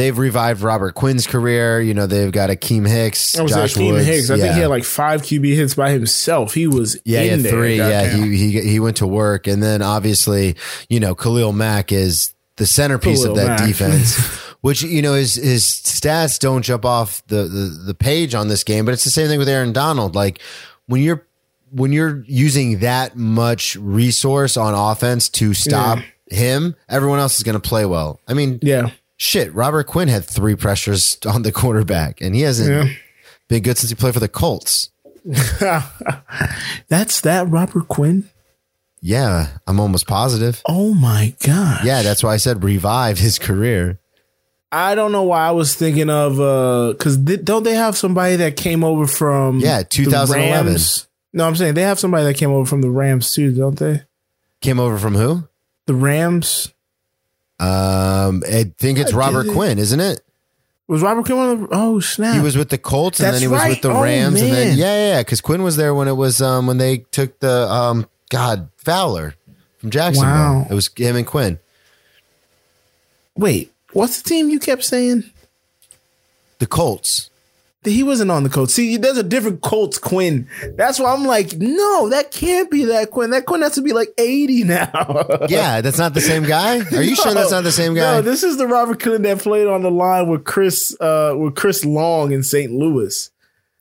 They've 0.00 0.16
revived 0.16 0.62
Robert 0.62 0.94
Quinn's 0.94 1.26
career. 1.26 1.78
You 1.80 1.92
know, 1.92 2.06
they've 2.06 2.32
got 2.32 2.48
Akiem 2.48 2.88
Hicks, 2.88 3.38
I 3.38 3.42
was 3.42 3.52
Josh 3.52 3.74
Akeem 3.74 3.92
Woods. 3.92 4.06
Hicks. 4.06 4.30
I 4.30 4.38
think 4.38 4.54
he 4.54 4.60
had 4.60 4.68
like 4.70 4.84
five 4.84 5.20
QB 5.20 5.54
hits 5.54 5.74
by 5.74 5.90
himself. 5.90 6.54
He 6.54 6.66
was 6.66 6.98
Yeah, 7.04 7.20
in 7.20 7.38
he 7.38 7.42
there. 7.42 7.52
three. 7.52 7.76
Yeah, 7.76 8.08
he 8.08 8.36
he 8.36 8.60
he 8.62 8.80
went 8.80 8.96
to 8.96 9.06
work, 9.06 9.46
and 9.46 9.62
then 9.62 9.82
obviously, 9.82 10.56
you 10.88 11.00
know, 11.00 11.14
Khalil 11.14 11.52
Mack 11.52 11.92
is 11.92 12.32
the 12.56 12.64
centerpiece 12.66 13.24
of 13.24 13.36
that 13.36 13.46
Mack. 13.60 13.66
defense. 13.68 14.16
Which 14.62 14.82
you 14.82 15.02
know 15.02 15.14
his 15.14 15.34
his 15.36 15.64
stats 15.64 16.38
don't 16.38 16.62
jump 16.62 16.84
off 16.86 17.22
the, 17.28 17.42
the 17.44 17.82
the 17.86 17.94
page 17.94 18.34
on 18.34 18.48
this 18.48 18.64
game, 18.64 18.84
but 18.86 18.92
it's 18.94 19.04
the 19.04 19.10
same 19.10 19.28
thing 19.28 19.38
with 19.38 19.48
Aaron 19.48 19.72
Donald. 19.72 20.14
Like 20.14 20.40
when 20.86 21.02
you're 21.02 21.26
when 21.70 21.92
you're 21.92 22.22
using 22.26 22.80
that 22.80 23.16
much 23.16 23.76
resource 23.76 24.56
on 24.56 24.74
offense 24.74 25.28
to 25.30 25.54
stop 25.54 25.98
him, 26.30 26.74
everyone 26.88 27.18
else 27.18 27.36
is 27.38 27.42
going 27.42 27.60
to 27.60 27.68
play 27.68 27.84
well. 27.86 28.20
I 28.28 28.34
mean, 28.34 28.58
yeah. 28.62 28.90
Shit. 29.20 29.54
Robert 29.54 29.86
Quinn 29.86 30.08
had 30.08 30.24
three 30.24 30.56
pressures 30.56 31.18
on 31.26 31.42
the 31.42 31.52
quarterback, 31.52 32.20
and 32.22 32.34
he 32.34 32.40
hasn't 32.40 32.70
Yeah. 32.88 32.94
been 33.48 33.62
good 33.62 33.76
since 33.76 33.90
he 33.90 33.94
played 33.94 34.14
for 34.14 34.20
the 34.20 34.28
Colts. 34.28 34.90
That's 36.88 37.20
that 37.20 37.46
Robert 37.48 37.88
Quinn. 37.88 38.28
Yeah, 39.02 39.48
I'm 39.66 39.80
almost 39.80 40.06
positive. 40.06 40.60
Oh 40.66 40.92
my 40.94 41.34
god. 41.46 41.84
Yeah, 41.84 42.02
that's 42.02 42.22
why 42.22 42.34
I 42.34 42.36
said 42.36 42.62
revived 42.62 43.18
his 43.18 43.38
career. 43.38 43.98
I 44.72 44.94
don't 44.94 45.10
know 45.10 45.22
why 45.22 45.46
I 45.46 45.50
was 45.52 45.74
thinking 45.74 46.10
of 46.10 46.38
uh 46.38 46.92
because 46.92 47.22
th- 47.24 47.44
don't 47.44 47.62
they 47.62 47.74
have 47.74 47.96
somebody 47.96 48.36
that 48.36 48.56
came 48.56 48.84
over 48.84 49.06
from 49.06 49.60
Yeah, 49.60 49.78
the 49.78 49.84
2011. 49.84 50.66
Rams? 50.66 51.06
No, 51.32 51.46
I'm 51.46 51.56
saying 51.56 51.74
they 51.74 51.82
have 51.82 51.98
somebody 51.98 52.24
that 52.24 52.34
came 52.36 52.50
over 52.50 52.66
from 52.66 52.82
the 52.82 52.90
Rams 52.90 53.32
too, 53.32 53.54
don't 53.54 53.78
they? 53.78 54.02
Came 54.60 54.78
over 54.78 54.98
from 54.98 55.14
who? 55.14 55.48
The 55.86 55.94
Rams 55.94 56.72
Um, 57.60 58.42
I 58.46 58.72
think 58.78 58.98
it's 58.98 59.12
Yeah, 59.12 59.18
Robert 59.18 59.48
Quinn, 59.52 59.78
isn't 59.78 60.00
it? 60.00 60.20
was 60.88 61.02
Robert 61.02 61.24
Quinn 61.26 61.36
one 61.38 61.50
of 61.50 61.60
the 61.60 61.68
oh 61.70 62.00
snap. 62.00 62.34
He 62.34 62.40
was 62.40 62.56
with 62.56 62.68
the 62.70 62.78
Colts 62.78 63.20
and 63.20 63.26
That's 63.28 63.36
then 63.36 63.42
he 63.42 63.48
was 63.48 63.60
right. 63.60 63.68
with 63.70 63.82
the 63.82 63.90
Oh, 63.92 64.02
Rams 64.02 64.40
and 64.40 64.50
then 64.52 64.68
man. 64.70 64.78
yeah, 64.78 65.08
yeah, 65.14 65.20
because 65.20 65.40
Quinn 65.40 65.62
was 65.62 65.76
there 65.76 65.94
when 65.94 66.08
it 66.08 66.16
was 66.16 66.42
um 66.42 66.66
when 66.66 66.78
they 66.78 66.98
took 67.12 67.38
the 67.38 67.70
um 67.70 68.08
God 68.30 68.70
Fowler 68.78 69.34
from 69.78 69.90
Jacksonville. 69.90 70.32
Wow. 70.32 70.66
It 70.68 70.74
was 70.74 70.90
him 70.96 71.14
and 71.16 71.26
Quinn. 71.26 71.58
Wait, 73.36 73.72
what's 73.92 74.20
the 74.20 74.28
team 74.28 74.50
you 74.50 74.58
kept 74.58 74.82
saying? 74.84 75.24
The 76.58 76.66
Colts. 76.66 77.29
He 77.82 78.02
wasn't 78.02 78.30
on 78.30 78.42
the 78.42 78.50
Colts. 78.50 78.74
See, 78.74 78.98
there's 78.98 79.16
a 79.16 79.22
different 79.22 79.62
Colts 79.62 79.96
Quinn. 79.98 80.46
That's 80.76 80.98
why 80.98 81.14
I'm 81.14 81.24
like, 81.24 81.56
no, 81.56 82.10
that 82.10 82.30
can't 82.30 82.70
be 82.70 82.84
that 82.84 83.10
Quinn. 83.10 83.30
That 83.30 83.46
Quinn 83.46 83.62
has 83.62 83.74
to 83.76 83.80
be 83.82 83.94
like 83.94 84.10
80 84.18 84.64
now. 84.64 85.26
Yeah, 85.48 85.80
that's 85.80 85.96
not 85.98 86.12
the 86.12 86.20
same 86.20 86.44
guy. 86.44 86.80
Are 86.94 87.02
you 87.02 87.16
sure 87.16 87.32
that's 87.32 87.50
not 87.50 87.64
the 87.64 87.72
same 87.72 87.94
guy? 87.94 88.00
No, 88.16 88.22
this 88.22 88.42
is 88.42 88.58
the 88.58 88.66
Robert 88.66 89.02
Quinn 89.02 89.22
that 89.22 89.38
played 89.38 89.66
on 89.66 89.82
the 89.82 89.90
line 89.90 90.28
with 90.28 90.44
Chris 90.44 90.94
uh 91.00 91.34
with 91.36 91.54
Chris 91.56 91.84
Long 91.84 92.32
in 92.32 92.42
St. 92.42 92.70
Louis. 92.70 93.30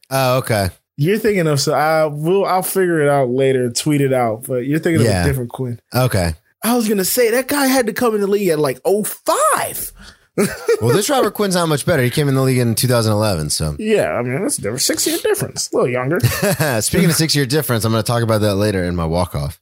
oh, 0.10 0.38
okay. 0.38 0.70
You're 0.96 1.18
thinking 1.18 1.48
of 1.48 1.60
so 1.60 1.74
I 1.74 2.06
will 2.06 2.46
I'll 2.46 2.62
figure 2.64 3.02
it 3.02 3.10
out 3.10 3.30
later 3.30 3.66
and 3.66 3.76
tweet 3.76 4.00
it 4.02 4.14
out, 4.14 4.44
but 4.48 4.66
you're 4.66 4.80
thinking 4.80 5.06
of 5.06 5.14
a 5.14 5.24
different 5.26 5.50
Quinn. 5.52 5.80
Okay. 5.94 6.34
I 6.64 6.76
was 6.76 6.88
gonna 6.88 7.06
say 7.06 7.32
that 7.32 7.48
guy 7.50 7.68
had 7.68 7.88
to 7.88 7.94
come 7.94 8.16
in 8.16 8.22
the 8.22 8.28
league 8.28 8.48
at 8.50 8.60
like 8.60 8.80
05. 8.86 9.92
Well, 10.82 10.96
this 10.96 11.10
Robert 11.10 11.34
Quinn's 11.34 11.56
not 11.56 11.68
much 11.68 11.86
better. 11.86 12.02
He 12.02 12.10
came 12.10 12.30
in 12.30 12.36
the 12.36 12.42
league 12.42 12.58
in 12.60 12.74
2011. 12.74 13.50
So, 13.50 13.76
Yeah, 13.80 14.12
I 14.14 14.22
mean 14.22 14.42
that's 14.42 14.58
a 14.58 14.62
different 14.62 14.82
six 14.82 15.06
year 15.06 15.18
difference. 15.18 15.70
A 15.74 15.76
little 15.76 15.90
younger. 15.92 16.20
speaking 16.82 17.10
of 17.10 17.16
six 17.16 17.36
year 17.36 17.46
difference, 17.46 17.84
I'm 17.84 17.92
going 17.92 18.02
to 18.04 18.08
talk 18.08 18.24
about 18.24 18.40
that 18.42 18.56
later 18.56 18.84
in 18.86 18.96
my 18.96 19.06
walk 19.06 19.36
off. 19.36 19.60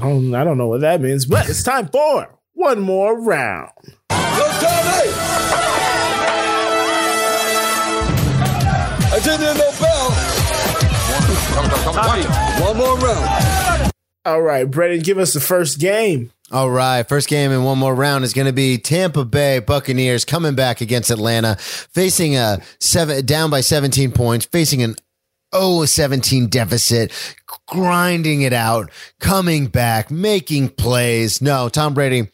Um, 0.00 0.32
I 0.34 0.44
don't 0.44 0.58
know 0.58 0.68
what 0.68 0.82
that 0.82 1.00
means, 1.00 1.26
but 1.26 1.48
it's 1.48 1.64
time 1.64 1.88
for 1.88 2.38
one 2.52 2.80
more 2.80 3.20
round. 3.20 3.72
I 9.12 9.18
didn't 9.24 9.40
hear 9.40 9.54
no 9.54 9.70
bell. 9.80 10.10
One 12.66 12.76
more 12.76 12.96
round. 12.98 13.92
All 14.24 14.42
right, 14.42 14.70
Brendan, 14.70 15.00
give 15.00 15.18
us 15.18 15.32
the 15.32 15.40
first 15.40 15.80
game. 15.80 16.30
All 16.52 16.68
right, 16.68 17.08
first 17.08 17.28
game 17.28 17.52
in 17.52 17.62
one 17.62 17.78
more 17.78 17.94
round 17.94 18.24
is 18.24 18.32
going 18.32 18.48
to 18.48 18.52
be 18.52 18.76
Tampa 18.76 19.24
Bay 19.24 19.60
Buccaneers 19.60 20.24
coming 20.24 20.56
back 20.56 20.80
against 20.80 21.08
Atlanta, 21.08 21.54
facing 21.56 22.36
a 22.36 22.60
seven 22.80 23.24
down 23.24 23.50
by 23.50 23.60
17 23.60 24.10
points, 24.10 24.46
facing 24.46 24.82
an 24.82 24.96
0-17 25.54 26.50
deficit, 26.50 27.12
grinding 27.68 28.42
it 28.42 28.52
out, 28.52 28.90
coming 29.20 29.68
back, 29.68 30.10
making 30.10 30.70
plays. 30.70 31.40
No, 31.40 31.68
Tom 31.68 31.94
Brady 31.94 32.28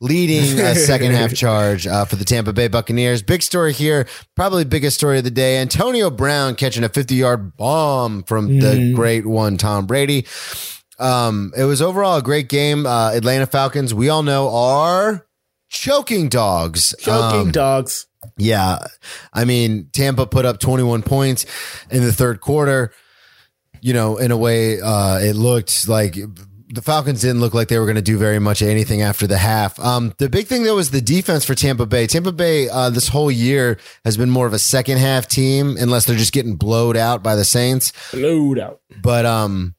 leading 0.00 0.58
a 0.58 0.74
second 0.74 1.12
half 1.12 1.32
charge 1.36 1.86
uh, 1.86 2.04
for 2.04 2.16
the 2.16 2.24
Tampa 2.24 2.52
Bay 2.52 2.66
Buccaneers. 2.66 3.22
Big 3.22 3.40
story 3.40 3.72
here, 3.72 4.08
probably 4.34 4.64
biggest 4.64 4.96
story 4.96 5.18
of 5.18 5.24
the 5.24 5.30
day. 5.30 5.58
Antonio 5.58 6.10
Brown 6.10 6.56
catching 6.56 6.82
a 6.82 6.88
50 6.88 7.14
yard 7.14 7.56
bomb 7.56 8.24
from 8.24 8.58
the 8.58 8.92
great 8.96 9.26
one, 9.26 9.56
Tom 9.56 9.86
Brady. 9.86 10.26
Um, 11.00 11.52
it 11.56 11.64
was 11.64 11.80
overall 11.82 12.16
a 12.18 12.22
great 12.22 12.48
game. 12.48 12.86
Uh, 12.86 13.12
Atlanta 13.12 13.46
Falcons, 13.46 13.92
we 13.94 14.08
all 14.08 14.22
know, 14.22 14.48
are 14.54 15.26
choking 15.68 16.28
dogs. 16.28 16.94
Choking 17.00 17.40
Um, 17.40 17.50
dogs. 17.52 18.06
yeah. 18.36 18.78
I 19.32 19.44
mean, 19.44 19.88
Tampa 19.92 20.26
put 20.26 20.44
up 20.44 20.58
21 20.60 21.02
points 21.02 21.46
in 21.90 22.04
the 22.04 22.12
third 22.12 22.40
quarter. 22.40 22.92
You 23.80 23.94
know, 23.94 24.18
in 24.18 24.30
a 24.30 24.36
way, 24.36 24.80
uh, 24.80 25.18
it 25.20 25.34
looked 25.36 25.88
like 25.88 26.14
the 26.72 26.82
Falcons 26.82 27.22
didn't 27.22 27.40
look 27.40 27.54
like 27.54 27.68
they 27.68 27.78
were 27.78 27.86
going 27.86 27.96
to 27.96 28.02
do 28.02 28.18
very 28.18 28.38
much 28.38 28.60
anything 28.62 29.00
after 29.02 29.26
the 29.26 29.38
half. 29.38 29.80
Um, 29.80 30.12
the 30.18 30.28
big 30.28 30.46
thing, 30.46 30.62
though, 30.64 30.76
was 30.76 30.90
the 30.90 31.00
defense 31.00 31.44
for 31.44 31.54
Tampa 31.54 31.86
Bay. 31.86 32.06
Tampa 32.06 32.30
Bay, 32.30 32.68
uh, 32.68 32.90
this 32.90 33.08
whole 33.08 33.30
year 33.30 33.78
has 34.04 34.16
been 34.16 34.30
more 34.30 34.46
of 34.46 34.52
a 34.52 34.58
second 34.58 34.98
half 34.98 35.26
team, 35.26 35.76
unless 35.80 36.04
they're 36.04 36.16
just 36.16 36.32
getting 36.32 36.54
blowed 36.56 36.96
out 36.96 37.22
by 37.24 37.34
the 37.34 37.44
Saints. 37.44 37.92
Load 38.14 38.58
out. 38.58 38.80
But, 39.02 39.24
um, 39.26 39.74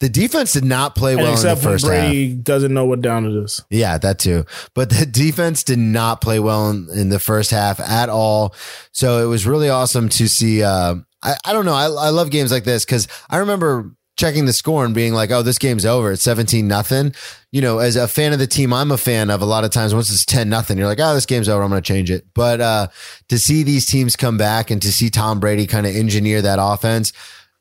the 0.00 0.08
defense 0.08 0.52
did 0.52 0.64
not 0.64 0.94
play 0.94 1.12
And 1.12 1.22
well 1.22 1.28
in 1.28 1.34
the 1.34 1.40
except 1.40 1.64
when 1.64 1.72
first 1.72 1.86
half. 1.86 2.10
Brady 2.10 2.34
doesn't 2.34 2.72
know 2.74 2.84
what 2.84 3.00
down 3.00 3.24
it 3.24 3.32
is. 3.32 3.64
Yeah, 3.70 3.96
that 3.98 4.18
too. 4.18 4.44
But 4.74 4.90
the 4.90 5.06
defense 5.10 5.62
did 5.62 5.78
not 5.78 6.20
play 6.20 6.38
well 6.38 6.70
in, 6.70 6.88
in 6.94 7.08
the 7.08 7.18
first 7.18 7.50
half 7.50 7.80
at 7.80 8.08
all. 8.08 8.54
So 8.92 9.24
it 9.24 9.28
was 9.28 9.46
really 9.46 9.68
awesome 9.68 10.08
to 10.10 10.28
see. 10.28 10.62
Uh, 10.62 10.96
I, 11.22 11.36
I 11.44 11.52
don't 11.52 11.64
know. 11.64 11.74
I, 11.74 11.84
I 11.84 12.08
love 12.10 12.30
games 12.30 12.52
like 12.52 12.64
this 12.64 12.84
because 12.84 13.08
I 13.30 13.38
remember 13.38 13.96
checking 14.16 14.46
the 14.46 14.52
score 14.52 14.84
and 14.84 14.94
being 14.94 15.12
like, 15.12 15.30
oh, 15.30 15.42
this 15.42 15.58
game's 15.58 15.84
over. 15.84 16.10
It's 16.10 16.22
17 16.22 16.66
nothing. 16.66 17.14
You 17.52 17.60
know, 17.60 17.78
as 17.78 17.96
a 17.96 18.08
fan 18.08 18.32
of 18.32 18.38
the 18.38 18.46
team 18.46 18.72
I'm 18.72 18.90
a 18.90 18.96
fan 18.96 19.30
of, 19.30 19.42
a 19.42 19.46
lot 19.46 19.64
of 19.64 19.70
times 19.70 19.94
once 19.94 20.10
it's 20.10 20.24
10 20.24 20.48
nothing, 20.48 20.78
you're 20.78 20.86
like, 20.86 21.00
oh, 21.00 21.14
this 21.14 21.26
game's 21.26 21.48
over. 21.48 21.62
I'm 21.62 21.70
going 21.70 21.82
to 21.82 21.86
change 21.86 22.10
it. 22.10 22.26
But 22.34 22.60
uh, 22.60 22.88
to 23.28 23.38
see 23.38 23.62
these 23.62 23.86
teams 23.86 24.16
come 24.16 24.38
back 24.38 24.70
and 24.70 24.80
to 24.82 24.92
see 24.92 25.10
Tom 25.10 25.38
Brady 25.38 25.66
kind 25.66 25.86
of 25.86 25.94
engineer 25.94 26.40
that 26.42 26.58
offense, 26.60 27.12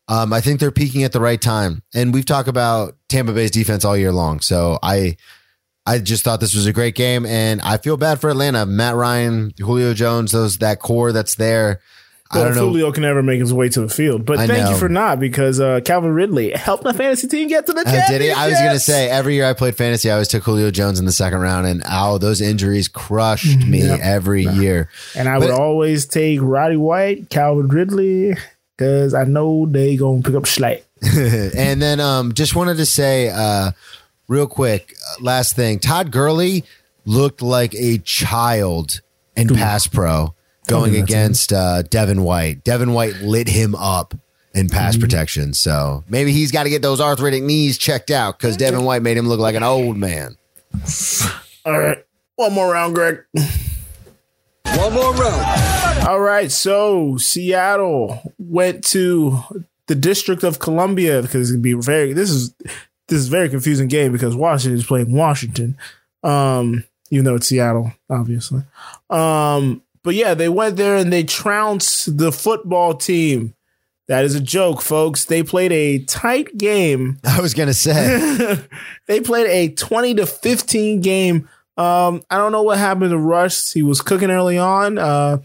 um, 0.07 0.31
I 0.33 0.41
think 0.41 0.59
they're 0.59 0.71
peaking 0.71 1.03
at 1.03 1.11
the 1.11 1.19
right 1.19 1.41
time. 1.41 1.81
And 1.93 2.13
we've 2.13 2.25
talked 2.25 2.47
about 2.47 2.95
Tampa 3.09 3.33
Bay's 3.33 3.51
defense 3.51 3.83
all 3.85 3.97
year 3.97 4.11
long. 4.11 4.39
So 4.39 4.77
I 4.83 5.17
I 5.87 5.99
just 5.99 6.23
thought 6.23 6.39
this 6.39 6.55
was 6.55 6.65
a 6.65 6.73
great 6.73 6.95
game, 6.95 7.25
and 7.27 7.61
I 7.61 7.77
feel 7.77 7.95
bad 7.97 8.19
for 8.19 8.29
Atlanta. 8.29 8.65
Matt 8.65 8.95
Ryan, 8.95 9.53
Julio 9.59 9.93
Jones, 9.93 10.31
those 10.31 10.57
that 10.57 10.79
core 10.79 11.11
that's 11.11 11.35
there. 11.35 11.79
I 12.31 12.43
don't 12.43 12.55
know. 12.55 12.69
Julio 12.69 12.91
can 12.91 13.03
never 13.03 13.21
make 13.21 13.39
his 13.39 13.53
way 13.53 13.69
to 13.69 13.81
the 13.81 13.87
field. 13.87 14.25
But 14.25 14.39
I 14.39 14.47
thank 14.47 14.63
know. 14.63 14.71
you 14.71 14.77
for 14.77 14.89
not 14.89 15.19
because 15.19 15.59
uh, 15.59 15.79
Calvin 15.85 16.11
Ridley 16.11 16.49
helped 16.55 16.83
my 16.83 16.91
fantasy 16.91 17.27
team 17.27 17.47
get 17.47 17.67
to 17.67 17.71
the 17.73 17.81
Uh, 17.81 17.83
did 17.83 17.91
he? 17.93 17.99
championship. 18.29 18.37
I 18.37 18.47
was 18.49 18.57
going 18.59 18.73
to 18.73 18.79
say 18.79 19.09
every 19.09 19.35
year 19.35 19.45
I 19.45 19.53
played 19.53 19.77
fantasy, 19.77 20.09
I 20.09 20.13
always 20.13 20.27
took 20.27 20.41
Julio 20.43 20.71
Jones 20.71 20.97
in 20.99 21.05
the 21.05 21.11
second 21.11 21.39
round, 21.39 21.67
and 21.67 21.83
ow, 21.85 22.17
those 22.17 22.41
injuries 22.41 22.87
crushed 22.87 23.45
me 23.59 23.81
Mm-hmm. 23.81 23.89
Yep. 23.89 23.99
every 24.01 24.43
year. 24.43 24.89
And 25.15 25.29
I 25.29 25.37
But- 25.37 25.49
would 25.49 25.51
always 25.59 26.07
take 26.07 26.39
Roddy 26.41 26.77
White, 26.77 27.29
Calvin 27.29 27.67
Ridley, 27.67 28.35
because 28.77 29.13
I 29.13 29.23
know 29.23 29.65
they 29.65 29.95
gonna 29.97 30.21
pick 30.21 30.35
up 30.35 30.43
Schlatt. 30.43 30.83
and 31.55 31.81
then 31.81 31.99
um, 31.99 32.33
just 32.33 32.55
wanted 32.55 32.77
to 32.77 32.85
say, 32.85 33.29
uh, 33.29 33.71
real 34.27 34.47
quick, 34.47 34.93
uh, 35.11 35.23
last 35.23 35.55
thing: 35.55 35.79
Todd 35.79 36.11
Gurley 36.11 36.63
looked 37.05 37.41
like 37.41 37.73
a 37.75 37.97
child 37.99 39.01
in 39.35 39.47
pass 39.49 39.85
pro 39.87 40.33
going 40.67 40.95
against 40.95 41.53
uh, 41.53 41.83
Devin 41.83 42.23
White. 42.23 42.63
Devin 42.63 42.93
White 42.93 43.15
lit 43.17 43.47
him 43.47 43.75
up 43.75 44.15
in 44.53 44.69
pass 44.69 44.93
Mm-hmm. 44.95 45.01
protection, 45.01 45.53
so 45.53 46.03
maybe 46.09 46.31
he's 46.31 46.51
got 46.51 46.63
to 46.63 46.69
get 46.69 46.81
those 46.81 47.01
arthritic 47.01 47.43
knees 47.43 47.77
checked 47.77 48.09
out 48.09 48.39
because 48.39 48.55
Devin 48.57 48.83
White 48.85 49.01
made 49.01 49.17
him 49.17 49.27
look 49.27 49.39
like 49.39 49.55
an 49.55 49.63
old 49.63 49.97
man. 49.97 50.37
All 51.65 51.77
right, 51.79 52.03
one 52.37 52.53
more 52.53 52.71
round, 52.71 52.95
Greg. 52.95 53.19
One 54.77 54.93
more 54.93 55.13
round. 55.13 56.07
All 56.07 56.19
right, 56.19 56.51
so 56.51 57.17
Seattle 57.17 58.33
went 58.37 58.83
to 58.85 59.39
the 59.87 59.95
District 59.95 60.43
of 60.43 60.59
Columbia 60.59 61.21
because 61.21 61.49
it'd 61.49 61.61
be 61.61 61.73
very. 61.73 62.13
This 62.13 62.29
is 62.29 62.53
this 63.07 63.19
is 63.19 63.27
a 63.27 63.31
very 63.31 63.49
confusing 63.49 63.87
game 63.87 64.11
because 64.11 64.35
Washington 64.35 64.77
is 64.79 64.85
playing 64.85 65.13
Washington, 65.13 65.77
um, 66.23 66.83
even 67.09 67.25
though 67.25 67.35
it's 67.35 67.47
Seattle, 67.47 67.93
obviously. 68.09 68.63
Um, 69.09 69.81
but 70.03 70.15
yeah, 70.15 70.33
they 70.33 70.49
went 70.49 70.77
there 70.77 70.95
and 70.97 71.11
they 71.11 71.23
trounced 71.23 72.17
the 72.17 72.31
football 72.31 72.95
team. 72.95 73.53
That 74.07 74.23
is 74.23 74.35
a 74.35 74.41
joke, 74.41 74.81
folks. 74.81 75.25
They 75.25 75.41
played 75.41 75.71
a 75.71 75.99
tight 76.05 76.55
game 76.57 77.19
I 77.23 77.41
was 77.41 77.53
gonna 77.53 77.73
say, 77.73 78.57
they 79.07 79.19
played 79.21 79.47
a 79.47 79.73
20 79.73 80.15
to 80.15 80.25
15 80.27 81.01
game. 81.01 81.49
Um, 81.77 82.21
I 82.29 82.37
don't 82.37 82.51
know 82.51 82.63
what 82.63 82.77
happened 82.77 83.11
to 83.11 83.17
Rush. 83.17 83.73
He 83.73 83.81
was 83.83 84.01
cooking 84.01 84.31
early 84.31 84.57
on. 84.57 84.97
Uh, 84.97 85.39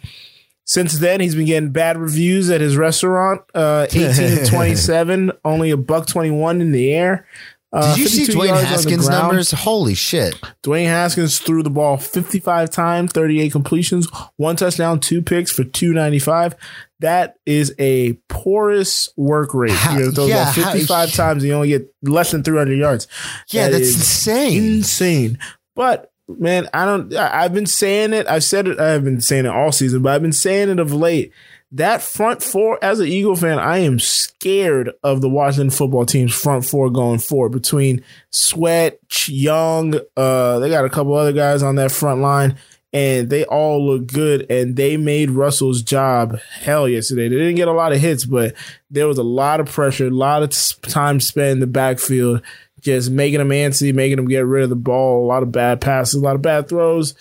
since 0.64 0.98
then, 0.98 1.20
he's 1.20 1.34
been 1.34 1.46
getting 1.46 1.70
bad 1.70 1.98
reviews 1.98 2.50
at 2.50 2.60
his 2.60 2.76
restaurant. 2.76 3.42
Uh, 3.54 3.86
18 3.92 4.14
to 4.38 4.46
27, 4.46 5.32
only 5.44 5.70
a 5.70 5.76
buck 5.76 6.06
21 6.06 6.60
in 6.60 6.70
the 6.72 6.92
air. 6.92 7.26
Uh, 7.72 7.94
did 7.94 8.00
you 8.00 8.08
see 8.08 8.32
Dwayne 8.32 8.48
yards 8.48 8.50
on 8.50 8.62
the 8.62 8.66
Haskins' 8.66 9.08
numbers? 9.08 9.50
Holy 9.52 9.94
shit! 9.94 10.34
Dwayne 10.64 10.86
Haskins 10.86 11.38
threw 11.38 11.62
the 11.62 11.70
ball 11.70 11.98
55 11.98 12.68
times, 12.68 13.12
38 13.12 13.52
completions, 13.52 14.08
one 14.36 14.56
touchdown, 14.56 14.98
two 14.98 15.22
picks 15.22 15.52
for 15.52 15.62
295. 15.62 16.56
That 16.98 17.36
is 17.46 17.72
a 17.78 18.14
porous 18.28 19.10
work 19.16 19.54
rate. 19.54 19.70
How- 19.70 19.94
throw 20.10 20.26
yeah, 20.26 20.50
the 20.50 20.60
ball 20.60 20.64
how- 20.64 20.72
55 20.72 21.12
times 21.12 21.42
and 21.44 21.48
you 21.48 21.54
only 21.54 21.68
get 21.68 21.94
less 22.02 22.32
than 22.32 22.42
300 22.42 22.76
yards. 22.76 23.06
Yeah, 23.50 23.68
That 23.68 23.78
that's 23.78 23.94
insane. 23.94 24.64
insane. 24.78 25.38
But 25.76 26.09
man, 26.38 26.68
I 26.72 26.84
don't. 26.84 27.14
I've 27.14 27.54
been 27.54 27.66
saying 27.66 28.12
it. 28.12 28.26
I've 28.26 28.44
said 28.44 28.68
it. 28.68 28.78
I've 28.78 29.04
been 29.04 29.20
saying 29.20 29.46
it 29.46 29.50
all 29.50 29.72
season, 29.72 30.02
but 30.02 30.14
I've 30.14 30.22
been 30.22 30.32
saying 30.32 30.68
it 30.68 30.78
of 30.78 30.92
late 30.92 31.32
that 31.72 32.02
front 32.02 32.42
four, 32.42 32.82
as 32.82 32.98
an 32.98 33.06
Eagle 33.06 33.36
fan, 33.36 33.58
I 33.58 33.78
am 33.78 34.00
scared 34.00 34.90
of 35.04 35.20
the 35.20 35.28
Washington 35.28 35.70
football 35.70 36.04
team's 36.04 36.34
front 36.34 36.64
four 36.64 36.90
going 36.90 37.20
forward 37.20 37.50
between 37.50 38.02
Sweat, 38.30 38.98
Young, 39.28 39.94
uh, 40.16 40.58
they 40.58 40.68
got 40.68 40.84
a 40.84 40.90
couple 40.90 41.14
other 41.14 41.32
guys 41.32 41.62
on 41.62 41.76
that 41.76 41.92
front 41.92 42.20
line, 42.20 42.56
and 42.92 43.30
they 43.30 43.44
all 43.44 43.86
look 43.86 44.08
good. 44.08 44.50
And 44.50 44.74
they 44.74 44.96
made 44.96 45.30
Russell's 45.30 45.82
job 45.82 46.40
hell 46.40 46.88
yesterday. 46.88 47.28
They 47.28 47.36
didn't 47.36 47.54
get 47.54 47.68
a 47.68 47.72
lot 47.72 47.92
of 47.92 48.00
hits, 48.00 48.24
but 48.24 48.54
there 48.90 49.06
was 49.06 49.18
a 49.18 49.22
lot 49.22 49.60
of 49.60 49.70
pressure, 49.70 50.08
a 50.08 50.10
lot 50.10 50.42
of 50.42 50.50
time 50.82 51.20
spent 51.20 51.52
in 51.52 51.60
the 51.60 51.68
backfield, 51.68 52.42
just 52.80 53.10
making 53.10 53.38
them 53.38 53.50
antsy, 53.50 53.94
making 53.94 54.16
them 54.16 54.28
get 54.28 54.40
rid 54.40 54.64
of 54.64 54.70
the 54.70 54.76
ball, 54.76 55.24
a 55.24 55.28
lot 55.28 55.42
of 55.42 55.52
bad 55.52 55.80
passes, 55.80 56.14
a 56.14 56.24
lot 56.24 56.36
of 56.36 56.42
bad 56.42 56.68
throws. 56.68 57.14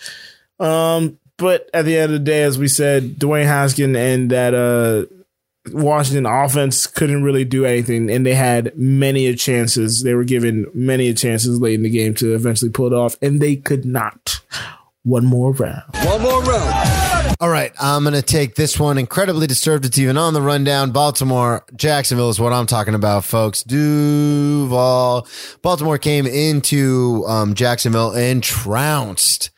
Um, 0.58 1.18
but 1.36 1.70
at 1.72 1.84
the 1.84 1.96
end 1.96 2.12
of 2.12 2.18
the 2.18 2.24
day, 2.24 2.42
as 2.42 2.58
we 2.58 2.68
said, 2.68 3.16
Dwayne 3.16 3.46
Haskins 3.46 3.96
and 3.96 4.30
that 4.30 4.54
uh, 4.54 5.06
Washington 5.72 6.26
offense 6.26 6.86
couldn't 6.86 7.22
really 7.22 7.44
do 7.44 7.64
anything, 7.64 8.10
and 8.10 8.26
they 8.26 8.34
had 8.34 8.76
many 8.76 9.26
a 9.26 9.34
chances. 9.34 10.02
They 10.02 10.14
were 10.14 10.24
given 10.24 10.66
many 10.74 11.08
a 11.08 11.14
chances 11.14 11.60
late 11.60 11.74
in 11.74 11.82
the 11.82 11.90
game 11.90 12.14
to 12.14 12.34
eventually 12.34 12.70
pull 12.70 12.86
it 12.86 12.92
off, 12.92 13.16
and 13.22 13.40
they 13.40 13.56
could 13.56 13.84
not. 13.84 14.40
One 15.02 15.24
more 15.24 15.52
round. 15.52 15.82
One 16.04 16.20
more 16.20 16.42
round. 16.42 17.19
All 17.40 17.48
right, 17.48 17.72
I'm 17.80 18.02
going 18.02 18.12
to 18.12 18.20
take 18.20 18.54
this 18.54 18.78
one. 18.78 18.98
Incredibly 18.98 19.46
disturbed. 19.46 19.86
It's 19.86 19.96
even 19.98 20.18
on 20.18 20.34
the 20.34 20.42
rundown. 20.42 20.90
Baltimore, 20.90 21.64
Jacksonville 21.74 22.28
is 22.28 22.38
what 22.38 22.52
I'm 22.52 22.66
talking 22.66 22.94
about, 22.94 23.24
folks. 23.24 23.62
Duval. 23.62 25.26
Baltimore 25.62 25.96
came 25.96 26.26
into 26.26 27.24
um, 27.26 27.54
Jacksonville 27.54 28.10
and 28.10 28.42
trounced 28.42 29.52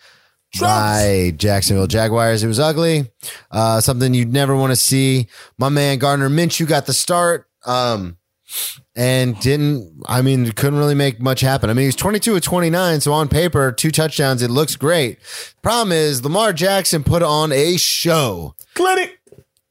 by 0.60 1.32
Jacksonville 1.36 1.88
Jaguars. 1.88 2.44
It 2.44 2.46
was 2.46 2.60
ugly. 2.60 3.10
Uh, 3.50 3.80
something 3.80 4.14
you'd 4.14 4.32
never 4.32 4.54
want 4.54 4.70
to 4.70 4.76
see. 4.76 5.26
My 5.58 5.68
man 5.68 5.98
Gardner 5.98 6.28
Minshew 6.28 6.68
got 6.68 6.86
the 6.86 6.92
start. 6.92 7.48
Um, 7.66 8.16
and 8.94 9.38
didn't 9.40 10.02
I 10.06 10.22
mean 10.22 10.50
couldn't 10.52 10.78
really 10.78 10.94
make 10.94 11.20
much 11.20 11.40
happen. 11.40 11.70
I 11.70 11.74
mean 11.74 11.86
he's 11.86 11.96
22 11.96 12.36
of 12.36 12.42
29 12.42 13.00
so 13.00 13.12
on 13.12 13.28
paper 13.28 13.72
two 13.72 13.90
touchdowns 13.90 14.42
it 14.42 14.50
looks 14.50 14.76
great. 14.76 15.18
Problem 15.62 15.92
is 15.92 16.22
Lamar 16.22 16.52
Jackson 16.52 17.02
put 17.04 17.22
on 17.22 17.52
a 17.52 17.76
show. 17.76 18.54
Clinic. 18.74 19.18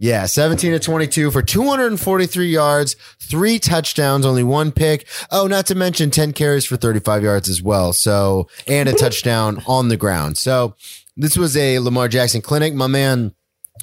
Yeah, 0.03 0.25
17 0.25 0.71
to 0.71 0.79
22 0.79 1.29
for 1.29 1.43
243 1.43 2.47
yards, 2.47 2.95
three 3.21 3.59
touchdowns, 3.59 4.25
only 4.25 4.43
one 4.43 4.71
pick. 4.71 5.07
Oh, 5.29 5.45
not 5.45 5.67
to 5.67 5.75
mention 5.75 6.09
10 6.09 6.33
carries 6.33 6.65
for 6.65 6.75
35 6.75 7.21
yards 7.21 7.47
as 7.47 7.61
well. 7.61 7.93
So, 7.93 8.47
and 8.67 8.89
a 8.89 8.93
touchdown 8.93 9.61
on 9.67 9.89
the 9.89 9.97
ground. 9.97 10.39
So, 10.39 10.73
this 11.15 11.37
was 11.37 11.55
a 11.55 11.77
Lamar 11.77 12.07
Jackson 12.07 12.41
clinic. 12.41 12.73
My 12.73 12.87
man, 12.87 13.35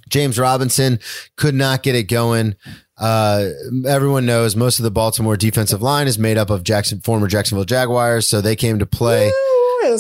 James 0.09 0.41
Robinson, 0.41 0.99
could 1.37 1.55
not 1.55 1.85
get 1.85 1.95
it 1.95 2.09
going. 2.09 2.57
Uh, 2.99 3.51
everyone 3.87 4.27
knows 4.27 4.57
most 4.57 4.79
of 4.79 4.83
the 4.83 4.91
Baltimore 4.91 5.37
defensive 5.37 5.83
line 5.83 6.07
is 6.07 6.19
made 6.19 6.37
up 6.37 6.51
of 6.51 6.65
Jackson, 6.65 7.01
former 7.01 7.29
Jacksonville 7.29 7.65
Jaguars. 7.65 8.29
So, 8.29 8.41
they 8.41 8.57
came 8.57 8.79
to 8.79 8.87
play. 8.87 9.31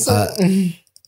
Uh, 0.08 0.26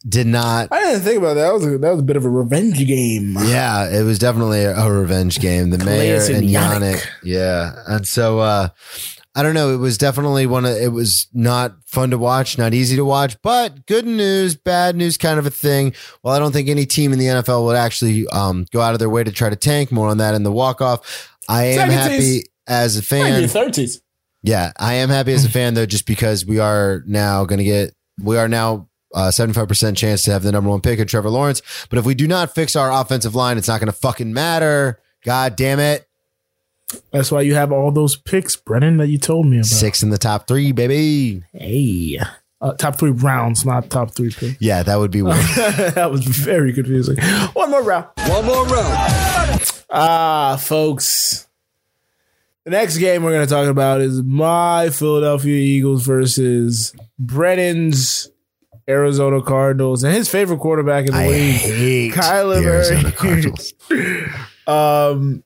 did 0.09 0.27
not 0.27 0.69
I 0.71 0.81
didn't 0.81 1.03
think 1.03 1.19
about 1.19 1.35
that. 1.35 1.43
That 1.43 1.53
was 1.53 1.67
a, 1.67 1.79
that 1.79 1.91
was 1.91 2.01
a 2.01 2.05
bit 2.05 2.17
of 2.17 2.25
a 2.25 2.31
revenge 2.31 2.87
game. 2.87 3.37
Yeah, 3.39 3.91
it 3.91 4.03
was 4.03 4.19
definitely 4.19 4.65
a, 4.65 4.75
a 4.75 4.91
revenge 4.91 5.41
game. 5.41 5.71
The 5.71 5.85
mayor 5.85 6.17
and 6.23 6.37
and 6.37 6.49
Yannick. 6.49 6.95
Yannick. 6.95 7.07
Yeah. 7.23 7.75
And 7.87 8.07
so 8.07 8.39
uh 8.39 8.69
I 9.35 9.43
don't 9.43 9.55
know. 9.55 9.73
It 9.73 9.77
was 9.77 9.99
definitely 9.99 10.47
one 10.47 10.65
of 10.65 10.75
it 10.75 10.93
was 10.93 11.29
not 11.35 11.77
fun 11.85 12.11
to 12.11 12.19
watch, 12.19 12.57
not 12.57 12.73
easy 12.73 12.97
to 12.97 13.05
watch, 13.05 13.37
but 13.43 13.87
good 13.87 14.07
news, 14.07 14.57
bad 14.57 14.97
news 14.97 15.19
kind 15.19 15.39
of 15.39 15.47
a 15.47 15.51
thing. 15.51 15.93
Well, 16.23 16.35
I 16.35 16.39
don't 16.39 16.53
think 16.53 16.69
any 16.69 16.87
team 16.87 17.13
in 17.13 17.19
the 17.19 17.27
NFL 17.27 17.65
would 17.67 17.77
actually 17.77 18.27
um 18.29 18.67
go 18.73 18.81
out 18.81 18.95
of 18.95 19.01
their 19.01 19.11
way 19.11 19.23
to 19.23 19.31
try 19.33 19.51
to 19.51 19.57
tank. 19.57 19.93
More 19.93 20.09
on 20.09 20.17
that 20.19 20.35
in 20.35 20.45
the 20.45 20.53
walk 20.53 20.81
off. 20.81 21.37
I 21.51 21.65
am 21.65 21.75
Second 21.75 21.93
happy 21.93 22.17
teams. 22.19 22.45
as 22.69 22.97
a 22.97 23.03
fan. 23.03 23.49
Thirties. 23.49 24.01
Yeah, 24.43 24.73
I 24.79 24.95
am 24.95 25.09
happy 25.11 25.33
as 25.33 25.45
a 25.45 25.51
fan 25.51 25.75
though, 25.75 25.87
just 25.87 26.07
because 26.07 26.47
we 26.47 26.59
are 26.59 27.03
now 27.07 27.45
going 27.45 27.59
to 27.59 27.65
get, 27.65 27.93
we 28.23 28.39
are 28.39 28.49
now 28.49 28.89
uh, 29.15 29.29
75% 29.29 29.97
chance 29.97 30.23
to 30.23 30.33
have 30.33 30.43
the 30.43 30.53
number 30.53 30.71
one 30.71 30.81
pick 30.81 30.99
of 30.99 31.09
Trevor 31.09 31.29
Lawrence. 31.31 31.61
But 31.91 31.99
if 31.99 32.07
we 32.07 32.15
do 32.15 32.27
not 32.27 32.55
fix 32.55 32.77
our 32.77 32.91
offensive 32.91 33.35
line, 33.35 33.59
it's 33.59 33.69
not 33.69 33.81
going 33.81 33.93
to 33.93 33.99
fucking 33.99 34.33
matter. 34.33 35.01
God 35.25 35.57
damn 35.57 35.79
it. 35.81 36.07
That's 37.13 37.31
why 37.31 37.43
you 37.43 37.55
have 37.55 37.71
all 37.71 37.93
those 37.93 38.17
picks, 38.17 38.57
Brennan, 38.57 38.97
that 38.97 39.09
you 39.09 39.19
told 39.19 39.47
me 39.47 39.59
about. 39.59 39.67
Six 39.67 40.03
in 40.03 40.11
the 40.11 40.19
top 40.19 40.47
three, 40.47 40.73
baby. 40.73 41.43
Hey. 41.53 42.19
Uh, 42.63 42.73
top 42.75 42.97
three 42.99 43.11
rounds, 43.11 43.65
not 43.65 43.91
top 43.91 44.13
three 44.13 44.31
picks. 44.31 44.61
Yeah, 44.61 44.83
that 44.83 44.97
would 44.97 45.11
be 45.11 45.23
weird. 45.23 45.37
that 45.95 46.11
was 46.11 46.25
very 46.25 46.73
confusing. 46.73 47.17
One 47.53 47.71
more 47.71 47.83
round. 47.83 48.07
One 48.27 48.45
more 48.45 48.65
round. 48.67 49.30
Ah, 49.91 50.57
folks. 50.61 51.47
The 52.65 52.71
next 52.71 52.99
game 52.99 53.23
we're 53.23 53.33
going 53.33 53.47
to 53.47 53.53
talk 53.53 53.67
about 53.69 54.01
is 54.01 54.23
my 54.23 54.91
Philadelphia 54.91 55.57
Eagles 55.57 56.05
versus 56.05 56.95
Brennan's 57.19 58.31
Arizona 58.89 59.41
Cardinals 59.43 60.05
and 60.05 60.15
his 60.15 60.29
favorite 60.29 60.59
quarterback 60.61 61.07
in 61.07 61.13
the 61.13 61.19
I 61.19 61.29
league, 61.29 61.55
hate 61.57 62.13
Kyler 62.13 62.63
Murray. 62.63 63.13
Cardinals. 63.13 63.75
Um, 64.67 65.43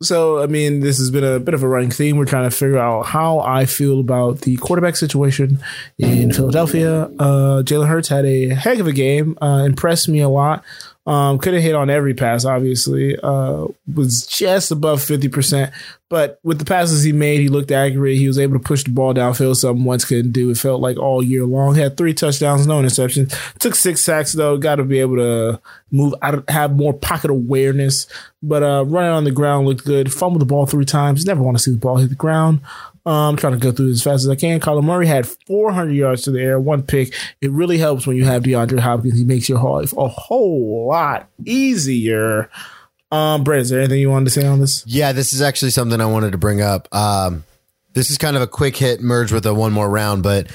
so 0.00 0.40
I 0.40 0.46
mean, 0.46 0.78
this 0.78 0.98
has 0.98 1.10
been 1.10 1.24
a 1.24 1.40
bit 1.40 1.54
of 1.54 1.64
a 1.64 1.68
running 1.68 1.90
theme. 1.90 2.16
We're 2.16 2.24
trying 2.24 2.48
to 2.48 2.54
figure 2.56 2.78
out 2.78 3.06
how 3.06 3.40
I 3.40 3.66
feel 3.66 3.98
about 3.98 4.42
the 4.42 4.56
quarterback 4.58 4.94
situation 4.96 5.58
in 5.98 6.32
Philadelphia. 6.32 7.04
Uh, 7.18 7.62
Jalen 7.64 7.88
Hurts 7.88 8.08
had 8.08 8.24
a 8.24 8.50
heck 8.50 8.78
of 8.78 8.86
a 8.86 8.92
game. 8.92 9.36
Uh, 9.42 9.64
impressed 9.66 10.08
me 10.08 10.20
a 10.20 10.28
lot. 10.28 10.62
Um, 11.06 11.38
could 11.38 11.54
have 11.54 11.62
hit 11.62 11.74
on 11.74 11.88
every 11.88 12.14
pass, 12.14 12.44
obviously. 12.44 13.18
Uh, 13.18 13.66
was 13.92 14.26
just 14.26 14.70
above 14.70 15.00
50%. 15.00 15.72
But 16.10 16.40
with 16.42 16.58
the 16.58 16.64
passes 16.64 17.02
he 17.02 17.12
made, 17.12 17.40
he 17.40 17.48
looked 17.48 17.70
accurate. 17.70 18.18
He 18.18 18.28
was 18.28 18.38
able 18.38 18.58
to 18.58 18.62
push 18.64 18.84
the 18.84 18.90
ball 18.90 19.14
downfield, 19.14 19.56
something 19.56 19.84
once 19.84 20.04
couldn't 20.04 20.32
do. 20.32 20.50
It 20.50 20.58
felt 20.58 20.80
like 20.80 20.98
all 20.98 21.22
year 21.22 21.44
long. 21.44 21.74
Had 21.74 21.96
three 21.96 22.12
touchdowns, 22.12 22.66
no 22.66 22.82
interceptions. 22.82 23.34
Took 23.58 23.74
six 23.74 24.02
sacks, 24.02 24.32
though. 24.32 24.58
Got 24.58 24.76
to 24.76 24.84
be 24.84 24.98
able 24.98 25.16
to 25.16 25.60
move 25.90 26.14
out, 26.20 26.48
have 26.50 26.76
more 26.76 26.92
pocket 26.92 27.30
awareness. 27.30 28.06
But 28.42 28.62
uh, 28.62 28.84
running 28.86 29.12
on 29.12 29.24
the 29.24 29.30
ground 29.30 29.66
looked 29.66 29.84
good. 29.84 30.12
Fumbled 30.12 30.42
the 30.42 30.46
ball 30.46 30.66
three 30.66 30.84
times. 30.84 31.24
Never 31.24 31.42
want 31.42 31.56
to 31.56 31.62
see 31.62 31.70
the 31.70 31.78
ball 31.78 31.96
hit 31.96 32.08
the 32.08 32.14
ground. 32.16 32.60
Um, 33.10 33.34
trying 33.34 33.54
to 33.54 33.58
go 33.58 33.72
through 33.72 33.90
as 33.90 34.04
fast 34.04 34.22
as 34.22 34.28
I 34.28 34.36
can. 34.36 34.60
Kyler 34.60 34.84
Murray 34.84 35.08
had 35.08 35.26
400 35.26 35.90
yards 35.90 36.22
to 36.22 36.30
the 36.30 36.40
air, 36.40 36.60
one 36.60 36.84
pick. 36.84 37.12
It 37.40 37.50
really 37.50 37.76
helps 37.76 38.06
when 38.06 38.16
you 38.16 38.24
have 38.24 38.44
DeAndre 38.44 38.78
Hopkins. 38.78 39.18
He 39.18 39.24
makes 39.24 39.48
your 39.48 39.58
life 39.58 39.92
a 39.96 40.06
whole 40.06 40.86
lot 40.86 41.28
easier. 41.44 42.48
Um, 43.10 43.42
Brett, 43.42 43.62
is 43.62 43.70
there 43.70 43.80
anything 43.80 43.98
you 43.98 44.10
wanted 44.10 44.26
to 44.26 44.30
say 44.30 44.46
on 44.46 44.60
this? 44.60 44.84
Yeah, 44.86 45.10
this 45.10 45.32
is 45.32 45.42
actually 45.42 45.72
something 45.72 46.00
I 46.00 46.06
wanted 46.06 46.30
to 46.32 46.38
bring 46.38 46.60
up. 46.60 46.86
Um, 46.94 47.42
this 47.94 48.12
is 48.12 48.18
kind 48.18 48.36
of 48.36 48.42
a 48.42 48.46
quick 48.46 48.76
hit 48.76 49.00
merge 49.00 49.32
with 49.32 49.44
a 49.44 49.52
one 49.52 49.72
more 49.72 49.90
round, 49.90 50.22
but 50.22 50.46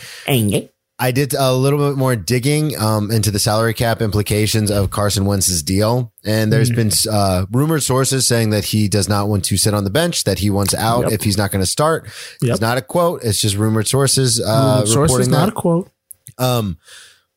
I 0.98 1.12
did 1.12 1.34
a 1.34 1.54
little 1.54 1.90
bit 1.90 1.98
more 1.98 2.16
digging 2.16 2.78
um, 2.80 3.12
into 3.12 3.30
the 3.30 3.40
salary 3.40 3.74
cap 3.74 4.02
implications 4.02 4.72
of 4.72 4.92
Carson 4.92 5.26
Wentz's 5.26 5.62
deal. 5.62 6.14
And 6.24 6.54
there's 6.54 6.70
been 6.72 6.90
uh, 7.12 7.46
rumored 7.52 7.84
sources 7.84 8.26
saying 8.26 8.52
that 8.52 8.64
he 8.66 8.88
does 8.88 9.10
not 9.10 9.28
want 9.28 9.44
to 9.46 9.58
sit 9.58 9.74
on 9.74 9.84
the 9.84 9.90
bench, 9.90 10.24
that 10.24 10.40
he 10.40 10.50
wants 10.50 10.74
out 10.74 11.04
Yep. 11.04 11.12
if 11.12 11.24
he's 11.24 11.38
not 11.38 11.52
going 11.52 11.62
to 11.64 11.70
start. 11.70 12.06
Yep. 12.42 12.52
It's 12.52 12.62
not 12.62 12.78
a 12.78 12.82
quote. 12.82 13.24
It's 13.26 13.42
just 13.42 13.58
rumored 13.58 13.88
sources 13.90 14.40
uh, 14.40 14.84
is 14.86 14.96
reporting 14.96 15.32
not 15.32 15.48
that. 15.48 15.50
a 15.50 15.52
quote. 15.52 15.92
Um, 16.38 16.78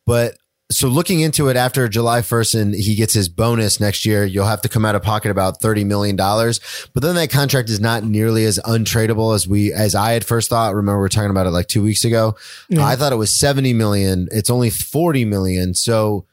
but 0.06 0.36
so 0.70 0.88
looking 0.88 1.20
into 1.20 1.48
it 1.48 1.56
after 1.56 1.88
July 1.88 2.20
1st 2.20 2.60
and 2.60 2.74
he 2.74 2.94
gets 2.94 3.14
his 3.14 3.30
bonus 3.30 3.80
next 3.80 4.04
year, 4.04 4.24
you'll 4.26 4.44
have 4.44 4.60
to 4.62 4.68
come 4.68 4.84
out 4.84 4.94
of 4.94 5.02
pocket 5.02 5.30
about 5.30 5.60
$30 5.60 5.86
million. 5.86 6.14
But 6.14 7.02
then 7.02 7.14
that 7.14 7.30
contract 7.30 7.70
is 7.70 7.80
not 7.80 8.04
nearly 8.04 8.44
as 8.44 8.58
untradeable 8.66 9.34
as 9.34 9.48
we, 9.48 9.72
as 9.72 9.94
I 9.94 10.12
had 10.12 10.26
first 10.26 10.50
thought. 10.50 10.74
Remember, 10.74 11.00
we 11.00 11.06
are 11.06 11.08
talking 11.08 11.30
about 11.30 11.46
it 11.46 11.50
like 11.50 11.68
two 11.68 11.82
weeks 11.82 12.04
ago. 12.04 12.36
I 12.82 12.96
thought 12.96 13.12
it 13.12 13.16
was 13.16 13.34
70 13.34 13.72
million. 13.72 14.28
It's 14.30 14.50
only 14.50 14.68
40 14.68 15.24
million. 15.24 15.72
So 15.72 16.26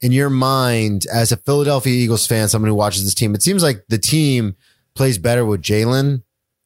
in 0.00 0.10
your 0.10 0.30
mind, 0.30 1.06
as 1.12 1.30
a 1.30 1.36
Philadelphia 1.36 1.92
Eagles 1.92 2.26
fan, 2.26 2.48
someone 2.48 2.68
who 2.68 2.74
watches 2.74 3.04
this 3.04 3.14
team, 3.14 3.36
it 3.36 3.42
seems 3.42 3.62
like 3.62 3.84
the 3.88 3.98
team 3.98 4.56
plays 4.94 5.16
better 5.16 5.44
with 5.44 5.62
Jalen. 5.62 6.22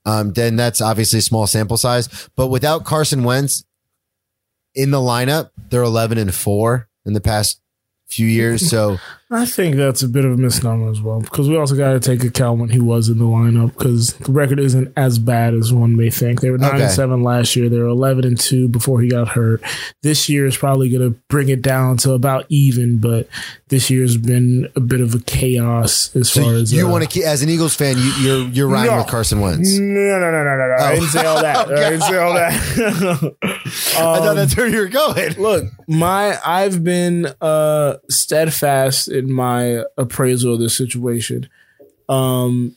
Um, 0.06 0.33
then 0.33 0.56
that's 0.56 0.80
obviously 0.80 1.18
a 1.18 1.22
small 1.22 1.46
sample 1.46 1.76
size, 1.76 2.30
but 2.35 2.46
without 2.46 2.85
Carson 2.87 3.24
Wentz, 3.24 3.64
in 4.74 4.90
the 4.90 4.98
lineup, 4.98 5.50
they're 5.68 5.83
11 5.83 6.16
and 6.16 6.35
4 6.35 6.88
in 7.05 7.13
the 7.15 7.21
past 7.21 7.61
few 8.09 8.27
years. 8.27 8.69
So 8.69 8.99
I 9.33 9.47
think 9.47 9.77
that's 9.77 10.03
a 10.03 10.09
bit 10.09 10.25
of 10.25 10.33
a 10.33 10.37
misnomer 10.37 10.91
as 10.91 11.01
well 11.01 11.21
because 11.21 11.49
we 11.49 11.57
also 11.57 11.77
got 11.77 11.93
to 11.93 12.01
take 12.01 12.25
account 12.25 12.59
when 12.59 12.71
he 12.71 12.81
was 12.81 13.09
in 13.09 13.19
the 13.19 13.25
lineup 13.25 13.73
because 13.79 14.15
the 14.15 14.33
record 14.33 14.59
isn't 14.59 14.93
as 14.97 15.21
bad 15.21 15.55
as 15.55 15.73
one 15.73 15.95
may 15.95 16.11
think. 16.11 16.41
They 16.41 16.51
were 16.51 16.59
nine 16.59 16.75
Okay. 16.75 16.83
and 16.83 16.91
seven 16.91 17.23
last 17.23 17.55
year. 17.55 17.69
They 17.69 17.79
were 17.79 17.87
eleven 17.87 18.25
and 18.27 18.37
two 18.39 18.67
before 18.69 19.01
he 19.01 19.09
got 19.09 19.29
hurt. 19.29 19.63
This 20.03 20.29
year 20.29 20.47
is 20.47 20.57
probably 20.57 20.89
going 20.91 21.13
to 21.13 21.17
bring 21.29 21.49
it 21.49 21.63
down 21.63 21.99
to 21.99 22.13
about 22.15 22.47
even, 22.49 22.99
but 22.99 23.29
this 23.69 23.89
year's 23.89 24.17
been 24.17 24.67
a 24.75 24.81
bit 24.81 25.01
of 25.01 25.15
a 25.15 25.21
chaos 25.21 26.11
as 26.17 26.33
So 26.33 26.43
far 26.43 26.55
as 26.55 26.73
you 26.73 26.89
uh, 26.89 26.91
want 26.91 27.05
to 27.05 27.09
keep 27.09 27.23
as 27.25 27.43
an 27.45 27.49
Eagles 27.51 27.77
fan, 27.77 27.97
you, 27.97 28.13
you're 28.21 28.49
you're 28.49 28.67
riding 28.69 28.91
No. 28.91 28.99
with 28.99 29.07
Carson 29.07 29.39
Wentz. 29.41 29.79
No, 29.79 29.85
no, 29.85 30.19
no, 30.19 30.43
no, 30.43 30.57
no, 30.57 30.67
no. 30.77 30.85
I 30.85 30.95
didn't 30.97 31.11
say 31.11 31.25
all 31.25 31.41
that. 31.41 31.57
I 31.69 31.91
didn't 31.91 32.01
say 32.03 32.17
all 32.19 32.35
that. 32.35 33.37
I 33.70 34.18
thought 34.18 34.28
Um, 34.28 34.37
that's 34.37 34.56
where 34.56 34.66
you 34.68 34.78
were 34.78 34.88
going. 34.88 35.33
Look, 35.35 35.64
my 35.88 36.38
I've 36.44 36.83
been 36.85 37.26
uh 37.40 37.96
steadfast 38.09 39.09
in 39.09 39.33
my 39.33 39.85
appraisal 39.96 40.54
of 40.54 40.61
this 40.61 40.76
situation. 40.76 41.48
Um 42.09 42.76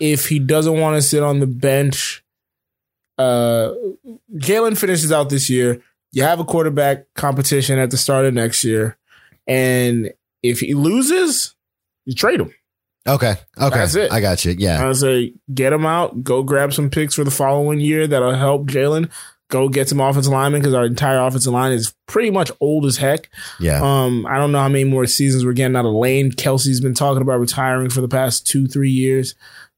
if 0.00 0.28
he 0.28 0.38
doesn't 0.38 0.78
want 0.78 0.96
to 0.96 1.02
sit 1.02 1.22
on 1.24 1.40
the 1.40 1.46
bench, 1.48 2.22
uh, 3.18 3.72
Jalen 4.36 4.78
finishes 4.78 5.10
out 5.10 5.28
this 5.28 5.50
year. 5.50 5.82
You 6.12 6.22
have 6.22 6.38
a 6.40 6.44
quarterback 6.44 7.12
competition 7.14 7.78
at 7.80 7.90
the 7.90 7.96
start 7.96 8.24
of 8.24 8.32
next 8.32 8.62
year, 8.64 8.96
and 9.46 10.12
if 10.42 10.60
he 10.60 10.74
loses, 10.74 11.54
you 12.04 12.14
trade 12.14 12.40
him. 12.40 12.54
Okay. 13.08 13.34
Okay. 13.60 13.78
That's 13.78 13.94
it. 13.94 14.12
I 14.12 14.20
got 14.20 14.44
you. 14.44 14.54
Yeah. 14.56 14.86
I 14.88 14.92
say 14.92 15.32
get 15.52 15.72
him 15.72 15.84
out. 15.84 16.22
Go 16.22 16.42
grab 16.42 16.72
some 16.72 16.90
picks 16.90 17.14
for 17.14 17.24
the 17.24 17.30
following 17.30 17.80
year 17.80 18.06
that'll 18.06 18.34
help 18.34 18.68
Jalen. 18.68 19.10
Go 19.50 19.68
get 19.68 19.88
some 19.88 20.00
offensive 20.00 20.32
linemen 20.32 20.60
because 20.60 20.74
our 20.74 20.84
entire 20.84 21.20
offensive 21.20 21.52
line 21.52 21.72
is 21.72 21.94
pretty 22.06 22.30
much 22.30 22.50
old 22.60 22.84
as 22.84 22.98
heck. 22.98 23.30
Yeah. 23.58 23.80
Um, 23.82 24.26
I 24.26 24.36
don't 24.36 24.52
know 24.52 24.58
how 24.58 24.68
many 24.68 24.84
more 24.84 25.06
seasons 25.06 25.44
we're 25.44 25.54
getting 25.54 25.74
out 25.76 25.86
of 25.86 25.92
Lane. 25.94 26.30
Kelce's 26.32 26.80
been 26.82 26.92
talking 26.94 27.22
about 27.22 27.40
retiring 27.40 27.88
for 27.88 28.00
the 28.02 28.08
past 28.08 28.46
two, 28.46 28.66
three 28.66 28.90
years. 28.90 29.34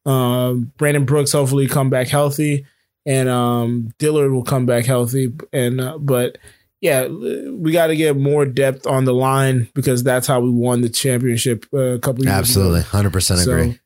Um, 0.06 0.72
Brandon 0.76 1.04
Brooks 1.04 1.32
hopefully 1.32 1.68
come 1.68 1.88
back 1.90 2.08
healthy, 2.08 2.66
and 3.06 3.28
um, 3.28 3.92
Dillard 3.98 4.32
will 4.32 4.42
come 4.42 4.66
back 4.66 4.86
healthy. 4.86 5.32
And 5.52 5.80
uh, 5.80 5.98
but 5.98 6.38
yeah, 6.80 7.06
we 7.06 7.70
got 7.72 7.88
to 7.88 7.96
get 7.96 8.16
more 8.16 8.46
depth 8.46 8.86
on 8.86 9.04
the 9.04 9.14
line 9.14 9.68
because 9.74 10.02
that's 10.02 10.26
how 10.26 10.40
we 10.40 10.50
won 10.50 10.80
the 10.80 10.88
championship 10.88 11.66
uh, 11.72 11.78
a 11.78 11.98
couple 11.98 12.24
years 12.24 12.32
ago. 12.32 12.38
Absolutely. 12.38 12.80
100% 12.80 13.22
So, 13.44 13.52
agree. 13.52 13.78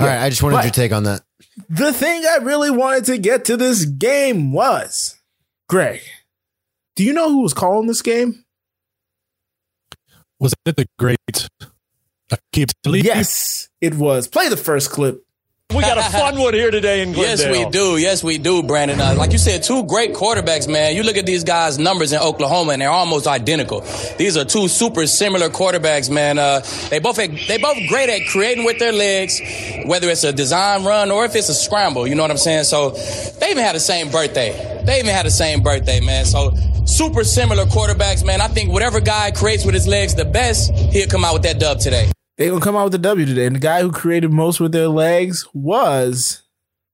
All 0.00 0.06
right. 0.06 0.22
I 0.22 0.30
just 0.30 0.42
wanted 0.42 0.56
But- 0.56 0.64
your 0.64 0.72
take 0.72 0.92
on 0.92 1.02
that. 1.04 1.22
The 1.68 1.92
thing 1.92 2.22
I 2.24 2.36
really 2.42 2.70
wanted 2.70 3.04
to 3.06 3.18
get 3.18 3.46
to 3.46 3.56
this 3.56 3.84
game 3.86 4.52
was 4.52 5.15
Greg. 5.68 6.00
Do 6.94 7.04
you 7.04 7.12
know 7.12 7.28
who 7.28 7.42
was 7.42 7.52
calling 7.52 7.86
this 7.86 8.02
game? 8.02 8.44
Was 10.38 10.54
it 10.64 10.76
the 10.76 10.86
great? 10.98 11.18
Yes, 13.04 13.68
it 13.80 13.94
was. 13.94 14.28
Play 14.28 14.48
the 14.48 14.56
first 14.56 14.90
clip. 14.90 15.25
We 15.76 15.82
got 15.82 15.98
a 15.98 16.02
fun 16.18 16.38
one 16.38 16.54
here 16.54 16.70
today 16.70 17.02
in 17.02 17.12
Glendale. 17.12 17.52
Yes, 17.52 17.64
we 17.64 17.70
do. 17.70 17.96
Yes, 17.98 18.24
we 18.24 18.38
do, 18.38 18.62
Brandon. 18.62 18.98
Uh, 18.98 19.14
like 19.16 19.32
you 19.32 19.38
said, 19.38 19.62
two 19.62 19.84
great 19.84 20.14
quarterbacks, 20.14 20.66
man. 20.66 20.96
You 20.96 21.02
look 21.02 21.16
at 21.18 21.26
these 21.26 21.44
guys' 21.44 21.78
numbers 21.78 22.12
in 22.12 22.18
Oklahoma, 22.18 22.72
and 22.72 22.82
they're 22.82 22.88
almost 22.88 23.26
identical. 23.26 23.80
These 24.16 24.36
are 24.38 24.44
two 24.44 24.68
super 24.68 25.06
similar 25.06 25.50
quarterbacks, 25.50 26.08
man. 26.08 26.38
Uh, 26.38 26.60
they 26.88 26.98
both 26.98 27.16
they 27.16 27.58
both 27.58 27.76
great 27.88 28.08
at 28.08 28.22
creating 28.30 28.64
with 28.64 28.78
their 28.78 28.92
legs, 28.92 29.40
whether 29.84 30.08
it's 30.08 30.24
a 30.24 30.32
design 30.32 30.84
run 30.84 31.10
or 31.10 31.26
if 31.26 31.34
it's 31.36 31.50
a 31.50 31.54
scramble. 31.54 32.06
You 32.06 32.14
know 32.14 32.22
what 32.22 32.30
I'm 32.30 32.38
saying? 32.38 32.64
So 32.64 32.90
they 33.40 33.50
even 33.50 33.62
had 33.62 33.74
the 33.74 33.80
same 33.80 34.10
birthday. 34.10 34.82
They 34.86 34.98
even 35.00 35.10
had 35.14 35.26
the 35.26 35.30
same 35.30 35.62
birthday, 35.62 36.00
man. 36.00 36.24
So 36.24 36.52
super 36.86 37.22
similar 37.22 37.66
quarterbacks, 37.66 38.24
man. 38.24 38.40
I 38.40 38.48
think 38.48 38.70
whatever 38.70 39.00
guy 39.00 39.30
creates 39.30 39.66
with 39.66 39.74
his 39.74 39.86
legs 39.86 40.14
the 40.14 40.24
best, 40.24 40.72
he'll 40.72 41.08
come 41.08 41.24
out 41.24 41.34
with 41.34 41.42
that 41.42 41.58
dub 41.58 41.80
today. 41.80 42.10
They 42.36 42.48
gonna 42.48 42.60
come 42.60 42.76
out 42.76 42.84
with 42.84 42.92
the 42.92 42.98
W 42.98 43.26
today. 43.26 43.46
And 43.46 43.56
the 43.56 43.60
guy 43.60 43.82
who 43.82 43.90
created 43.90 44.32
most 44.32 44.60
with 44.60 44.72
their 44.72 44.88
legs 44.88 45.46
was 45.54 46.42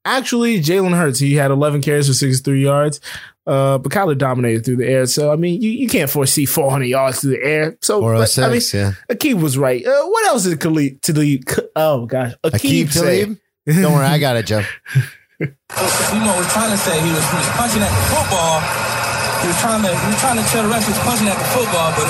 actually 0.05 0.61
Jalen 0.61 0.97
Hurts. 0.97 1.19
He 1.19 1.35
had 1.35 1.51
11 1.51 1.83
carries 1.83 2.07
for 2.07 2.15
63 2.15 2.63
yards. 2.63 3.01
Uh, 3.45 3.79
but 3.79 3.91
Kyler 3.91 4.17
dominated 4.17 4.65
through 4.65 4.77
the 4.77 4.87
air. 4.87 5.07
So 5.07 5.33
I 5.33 5.37
mean, 5.37 5.61
you, 5.61 5.71
you 5.71 5.89
can't 5.89 6.09
foresee 6.09 6.47
400 6.47 6.85
yards 6.85 7.21
through 7.21 7.33
the 7.33 7.43
air. 7.43 7.77
So 7.81 8.01
but, 8.01 8.39
I 8.39 8.51
mean, 8.51 8.61
yeah. 8.73 8.93
Aqib 9.11 9.43
was 9.43 9.59
right. 9.59 9.85
Uh, 9.85 10.07
what 10.07 10.27
else 10.27 10.45
did 10.45 10.59
Aqib 10.61 11.01
Talib? 11.01 11.43
Oh 11.75 12.07
gosh, 12.07 12.35
Aqib, 12.45 12.87
Aqib 12.87 12.93
say? 12.93 13.25
Talib? 13.25 13.39
Don't 13.67 13.93
worry. 13.95 14.07
I 14.07 14.19
got 14.19 14.37
it, 14.37 14.47
Joe. 14.47 14.63
you 15.41 15.47
know, 15.47 16.39
was 16.39 16.53
trying 16.53 16.71
to 16.71 16.79
say 16.79 16.95
he 17.03 17.11
was, 17.11 17.25
he 17.31 17.37
was 17.37 17.51
punching 17.59 17.83
at 17.83 17.91
the 17.91 18.05
football. 18.15 18.63
He 19.43 19.49
was 19.51 19.59
trying 19.59 19.83
to 19.83 19.91
he 19.91 20.07
was 20.07 20.21
trying 20.21 20.39
to 20.39 20.47
tell 20.51 20.63
the 20.63 20.71
rest 20.71 20.87
he 20.87 20.93
was 20.95 21.03
punching 21.03 21.27
at 21.27 21.39
the 21.39 21.49
football, 21.51 21.91
but 21.99 22.07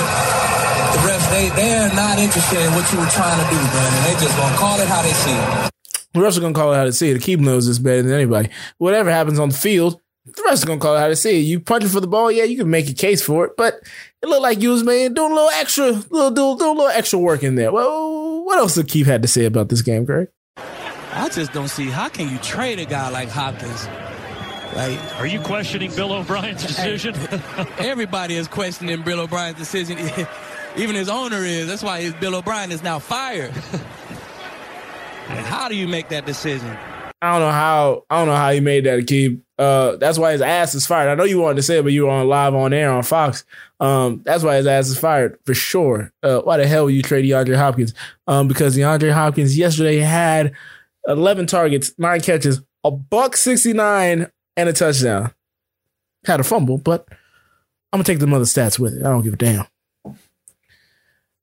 the 0.93 0.99
refs 0.99 1.29
they 1.31 1.49
they 1.55 1.75
are 1.75 1.93
not 1.93 2.19
interested 2.19 2.61
in 2.61 2.71
what 2.73 2.91
you 2.93 2.99
were 2.99 3.07
trying 3.07 3.39
to 3.43 3.49
do, 3.49 3.57
Brandon. 3.57 4.03
They 4.03 4.13
just 4.13 4.37
gonna 4.37 4.55
call 4.57 4.79
it 4.79 4.87
how 4.87 5.01
they 5.01 5.11
see 5.11 5.31
it. 5.31 5.71
The 6.13 6.19
refs 6.19 6.37
are 6.37 6.41
gonna 6.41 6.53
call 6.53 6.73
it 6.73 6.77
how 6.77 6.83
to 6.83 6.93
see 6.93 7.09
it. 7.09 7.19
Aqib 7.19 7.39
knows 7.39 7.67
this 7.67 7.79
better 7.79 8.03
than 8.03 8.13
anybody. 8.13 8.49
Whatever 8.77 9.09
happens 9.09 9.39
on 9.39 9.49
the 9.49 9.55
field, 9.55 9.99
the 10.25 10.43
refs 10.47 10.63
are 10.63 10.67
gonna 10.67 10.79
call 10.79 10.95
it 10.95 10.99
how 10.99 11.07
to 11.07 11.15
see 11.15 11.39
it. 11.39 11.43
You 11.43 11.59
punching 11.59 11.89
for 11.89 11.99
the 11.99 12.07
ball, 12.07 12.31
yeah, 12.31 12.43
you 12.43 12.57
can 12.57 12.69
make 12.69 12.89
a 12.89 12.93
case 12.93 13.21
for 13.23 13.45
it, 13.45 13.53
but 13.57 13.81
it 14.21 14.29
looked 14.29 14.43
like 14.43 14.61
you 14.61 14.69
was 14.69 14.83
man 14.83 15.13
doing 15.13 15.31
a 15.31 15.35
little 15.35 15.49
extra, 15.49 15.91
little 15.91 16.31
do, 16.31 16.57
do 16.57 16.67
a 16.67 16.73
little 16.73 16.87
extra 16.87 17.17
work 17.17 17.43
in 17.43 17.55
there. 17.55 17.71
Well, 17.71 18.45
what 18.45 18.59
else 18.59 18.77
Aqib 18.77 19.05
had 19.05 19.23
to 19.23 19.27
say 19.27 19.45
about 19.45 19.69
this 19.69 19.81
game, 19.81 20.05
Greg? 20.05 20.27
I 20.57 21.29
just 21.29 21.53
don't 21.53 21.67
see 21.67 21.89
how 21.89 22.09
can 22.09 22.29
you 22.29 22.37
trade 22.39 22.79
a 22.79 22.85
guy 22.85 23.09
like 23.09 23.29
Hopkins. 23.29 23.87
Like 24.75 25.19
Are 25.19 25.27
you 25.27 25.39
questioning 25.39 25.93
Bill 25.95 26.13
O'Brien's 26.13 26.65
decision? 26.65 27.15
everybody 27.77 28.35
is 28.35 28.47
questioning 28.47 29.01
Bill 29.03 29.19
O'Brien's 29.19 29.57
decision. 29.57 29.97
Even 30.75 30.95
his 30.95 31.09
owner 31.09 31.37
is. 31.37 31.67
That's 31.67 31.83
why 31.83 32.09
Bill 32.11 32.35
O'Brien 32.35 32.71
is 32.71 32.83
now 32.83 32.99
fired. 32.99 33.53
and 35.27 35.45
how 35.45 35.67
do 35.67 35.75
you 35.75 35.87
make 35.87 36.09
that 36.09 36.25
decision? 36.25 36.77
I 37.21 37.31
don't 37.31 37.41
know 37.41 37.51
how 37.51 38.03
I 38.09 38.19
don't 38.19 38.27
know 38.27 38.35
how 38.35 38.51
he 38.51 38.59
made 38.59 38.83
that 38.85 38.99
Aqib. 38.99 39.39
Uh, 39.57 39.95
that's 39.95 40.17
why 40.17 40.33
his 40.33 40.41
ass 40.41 40.75
is 40.75 40.85
fired. 40.85 41.09
I 41.09 41.15
know 41.15 41.23
you 41.23 41.39
wanted 41.39 41.55
to 41.55 41.63
say 41.63 41.77
it, 41.77 41.83
but 41.83 41.93
you 41.93 42.03
were 42.03 42.09
on 42.09 42.27
live 42.27 42.53
on 42.53 42.73
air 42.73 42.91
on 42.91 43.03
Fox. 43.03 43.45
Um, 43.79 44.21
that's 44.25 44.43
why 44.43 44.57
his 44.57 44.67
ass 44.67 44.89
is 44.89 44.97
fired 44.97 45.37
for 45.45 45.53
sure. 45.53 46.11
Uh, 46.21 46.39
why 46.39 46.57
the 46.57 46.67
hell 46.67 46.89
you 46.89 47.01
trade 47.01 47.23
DeAndre 47.23 47.55
Hopkins? 47.55 47.93
Um, 48.27 48.49
because 48.49 48.75
DeAndre 48.75 49.13
Hopkins 49.13 49.57
yesterday 49.57 49.99
had 49.99 50.53
11 51.07 51.47
targets, 51.47 51.93
nine 51.97 52.19
catches, 52.19 52.61
a 52.83 52.91
buck 52.91 53.37
69, 53.37 54.29
and 54.57 54.69
a 54.69 54.73
touchdown. 54.73 55.31
Had 56.25 56.39
a 56.39 56.43
fumble, 56.43 56.77
but 56.77 57.07
I'm 57.91 57.99
gonna 57.99 58.03
take 58.03 58.19
the 58.19 58.27
other 58.27 58.45
stats 58.45 58.79
with 58.79 58.95
it. 58.95 59.05
I 59.05 59.09
don't 59.09 59.23
give 59.23 59.33
a 59.33 59.37
damn. 59.37 59.65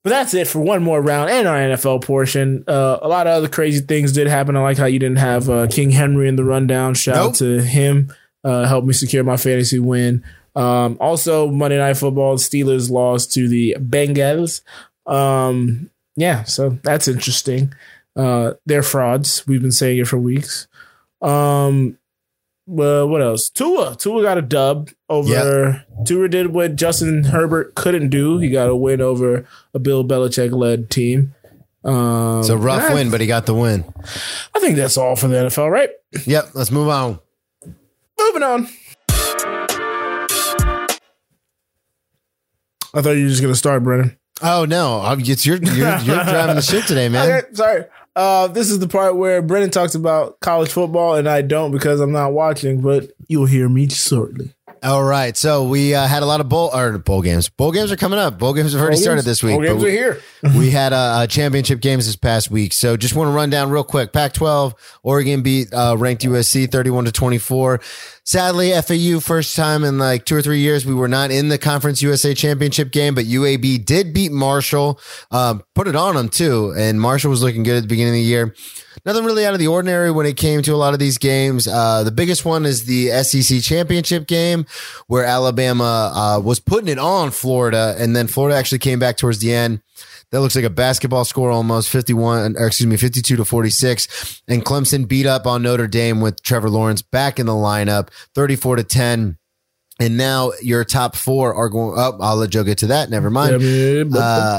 But 0.02 0.10
that's 0.10 0.32
it 0.32 0.48
for 0.48 0.60
one 0.60 0.82
more 0.82 1.02
round 1.02 1.30
and 1.30 1.46
our 1.46 1.58
NFL 1.58 2.02
portion. 2.04 2.64
Uh, 2.66 2.98
a 3.02 3.08
lot 3.08 3.26
of 3.26 3.34
other 3.34 3.48
crazy 3.48 3.80
things 3.84 4.12
did 4.12 4.28
happen. 4.28 4.56
I 4.56 4.62
like 4.62 4.78
how 4.78 4.86
you 4.86 4.98
didn't 4.98 5.18
have 5.18 5.50
uh, 5.50 5.66
King 5.66 5.90
Henry 5.90 6.26
in 6.26 6.36
the 6.36 6.44
rundown. 6.44 6.94
Shout 6.94 7.16
out 7.16 7.34
to 7.36 7.60
him. 7.60 8.14
Uh, 8.42 8.66
helped 8.66 8.86
me 8.86 8.94
secure 8.94 9.22
my 9.24 9.36
fantasy 9.36 9.78
win. 9.78 10.24
Um, 10.56 10.96
also, 11.00 11.48
Monday 11.50 11.76
Night 11.76 11.98
Football, 11.98 12.36
Steelers 12.36 12.90
lost 12.90 13.32
to 13.34 13.46
the 13.46 13.76
Bengals. 13.78 14.62
Um, 15.06 15.90
yeah, 16.16 16.44
so 16.44 16.78
that's 16.82 17.06
interesting. 17.06 17.74
Uh, 18.16 18.54
they're 18.66 18.82
frauds. 18.82 19.46
We've 19.46 19.62
been 19.62 19.70
saying 19.70 19.98
it 19.98 20.08
for 20.08 20.18
weeks. 20.18 20.66
Um, 21.20 21.98
well, 22.70 23.09
what 23.09 23.20
else? 23.20 23.50
Tua. 23.50 23.96
Tua 23.96 24.22
got 24.22 24.38
a 24.38 24.42
dub 24.42 24.90
over. 25.09 25.85
Tua 26.06 26.28
did 26.28 26.52
what 26.52 26.76
Justin 26.76 27.24
Herbert 27.24 27.74
couldn't 27.74 28.11
do. 28.11 28.38
He 28.38 28.48
got 28.48 28.68
a 28.68 28.76
win 28.76 29.00
over 29.00 29.44
a 29.74 29.78
Bill 29.78 30.04
Belichick 30.04 30.52
led 30.52 30.88
team. 30.88 31.35
Um, 31.85 32.40
It's 32.40 32.48
a 32.48 32.56
rough 32.56 32.90
I, 32.90 32.94
win, 32.94 33.11
but 33.11 33.20
he 33.20 33.26
got 33.26 33.46
the 33.46 33.54
win. 33.54 33.85
I 34.54 34.61
think 34.61 34.76
that's 34.76 34.96
all 34.96 35.16
for 35.16 35.26
the 35.28 35.37
NFL, 35.37 35.70
right? 35.70 35.90
Yep. 36.26 36.50
Let's 36.54 36.70
move 36.70 36.88
on. 36.88 37.18
Moving 38.18 38.42
on. 38.42 38.68
I 42.92 43.02
thought 43.02 43.11
you 43.11 43.24
were 43.24 43.28
just 43.30 43.42
gonna 43.42 43.54
start, 43.54 43.83
Brennan. 43.83 44.16
Oh 44.42 44.64
no, 44.64 45.04
it's 45.18 45.46
your 45.46 45.56
you're, 45.56 45.98
you're 45.98 45.98
driving 46.24 46.56
the 46.56 46.62
ship 46.62 46.85
today, 46.85 47.09
man. 47.09 47.30
Okay, 47.30 47.46
sorry. 47.52 47.85
Uh, 48.16 48.49
this 48.49 48.70
is 48.70 48.79
the 48.81 48.88
part 48.88 49.16
where 49.16 49.40
Brennan 49.40 49.70
talks 49.70 49.94
about 49.94 50.40
college 50.40 50.70
football, 50.70 51.14
and 51.14 51.29
I 51.29 51.42
don't 51.42 51.70
because 51.70 52.01
I'm 52.01 52.12
not 52.12 52.33
watching. 52.33 52.81
But 52.81 53.12
you'll 53.29 53.46
hear 53.46 53.68
me 53.68 53.88
shortly. 53.88 54.53
All 54.83 55.05
right, 55.05 55.37
so 55.37 55.68
we 55.68 55.94
uh, 55.94 56.07
had 56.07 56.23
a 56.23 56.27
lot 56.27 56.40
of 56.40 56.49
bowl 56.49 56.70
or 56.73 56.96
bowl 56.96 57.20
games. 57.20 57.51
Bowl 57.51 57.70
games 57.70 57.92
are 57.92 57.96
coming 57.96 58.18
up. 58.18 58.38
Bowl 58.38 58.55
games 58.55 58.73
have 58.73 58.81
already 58.81 58.96
Bowl 58.96 59.03
started 59.03 59.25
this 59.27 59.42
week. 59.42 59.57
bowl 59.57 59.62
games 59.62 59.83
we- 59.83 59.88
are 59.90 59.92
here. 59.92 60.23
we 60.57 60.70
had 60.70 60.94
uh, 60.94 60.96
uh, 60.96 61.27
championship 61.27 61.81
games 61.81 62.07
this 62.07 62.16
past 62.16 62.51
week, 62.51 62.73
so 62.73 62.96
just 62.96 63.14
want 63.14 63.29
to 63.29 63.33
run 63.33 63.51
down 63.51 63.68
real 63.70 63.85
quick. 63.85 64.11
Pac-12, 64.14 64.73
Oregon 65.03 65.42
beat 65.42 65.70
uh, 65.75 65.96
ranked 65.99 66.23
USC 66.23 66.70
31 66.70 67.05
to 67.05 67.12
24. 67.12 67.81
Sadly, 68.30 68.70
FAU 68.80 69.18
first 69.18 69.56
time 69.56 69.82
in 69.82 69.98
like 69.98 70.24
two 70.24 70.36
or 70.36 70.40
three 70.40 70.60
years 70.60 70.86
we 70.86 70.94
were 70.94 71.08
not 71.08 71.32
in 71.32 71.48
the 71.48 71.58
Conference 71.58 72.00
USA 72.00 72.32
championship 72.32 72.92
game, 72.92 73.12
but 73.12 73.24
UAB 73.24 73.84
did 73.84 74.14
beat 74.14 74.30
Marshall, 74.30 75.00
um, 75.32 75.64
put 75.74 75.88
it 75.88 75.96
on 75.96 76.14
them 76.14 76.28
too, 76.28 76.72
and 76.78 77.00
Marshall 77.00 77.30
was 77.30 77.42
looking 77.42 77.64
good 77.64 77.76
at 77.76 77.82
the 77.82 77.88
beginning 77.88 78.12
of 78.12 78.18
the 78.18 78.22
year. 78.22 78.54
Nothing 79.04 79.24
really 79.24 79.44
out 79.44 79.54
of 79.54 79.58
the 79.58 79.66
ordinary 79.66 80.12
when 80.12 80.26
it 80.26 80.36
came 80.36 80.62
to 80.62 80.72
a 80.72 80.76
lot 80.76 80.92
of 80.92 81.00
these 81.00 81.18
games. 81.18 81.66
Uh, 81.66 82.04
the 82.04 82.12
biggest 82.12 82.44
one 82.44 82.66
is 82.66 82.84
the 82.84 83.08
SEC 83.24 83.62
championship 83.62 84.28
game 84.28 84.64
where 85.08 85.24
Alabama 85.24 86.12
uh, 86.14 86.40
was 86.40 86.60
putting 86.60 86.86
it 86.86 87.00
on 87.00 87.32
Florida, 87.32 87.96
and 87.98 88.14
then 88.14 88.28
Florida 88.28 88.56
actually 88.56 88.78
came 88.78 89.00
back 89.00 89.16
towards 89.16 89.40
the 89.40 89.52
end. 89.52 89.82
That 90.32 90.40
looks 90.40 90.54
like 90.54 90.64
a 90.64 90.70
basketball 90.70 91.24
score 91.24 91.50
almost 91.50 91.88
51, 91.88 92.56
or 92.56 92.66
excuse 92.66 92.86
me, 92.86 92.96
52 92.96 93.36
to 93.36 93.44
46. 93.44 94.42
And 94.46 94.64
Clemson 94.64 95.08
beat 95.08 95.26
up 95.26 95.46
on 95.46 95.62
Notre 95.62 95.88
Dame 95.88 96.20
with 96.20 96.40
Trevor 96.42 96.70
Lawrence 96.70 97.02
back 97.02 97.40
in 97.40 97.46
the 97.46 97.52
lineup, 97.52 98.08
34 98.34 98.76
to 98.76 98.84
10. 98.84 99.38
And 99.98 100.16
now 100.16 100.52
your 100.62 100.84
top 100.84 101.14
four 101.14 101.52
are 101.52 101.68
going 101.68 101.98
up. 101.98 102.16
I'll 102.20 102.36
let 102.36 102.50
Joe 102.50 102.64
get 102.64 102.78
to 102.78 102.86
that. 102.86 103.10
Never 103.10 103.28
mind. 103.28 103.54
Uh, 103.56 104.58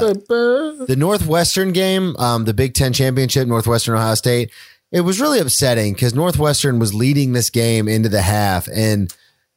the 0.86 0.94
Northwestern 0.96 1.72
game, 1.72 2.14
um, 2.18 2.44
the 2.44 2.54
Big 2.54 2.74
Ten 2.74 2.92
championship, 2.92 3.48
Northwestern 3.48 3.96
Ohio 3.96 4.14
State, 4.14 4.52
it 4.92 5.00
was 5.00 5.20
really 5.20 5.40
upsetting 5.40 5.94
because 5.94 6.14
Northwestern 6.14 6.78
was 6.78 6.94
leading 6.94 7.32
this 7.32 7.50
game 7.50 7.88
into 7.88 8.08
the 8.08 8.22
half. 8.22 8.68
And 8.68 9.12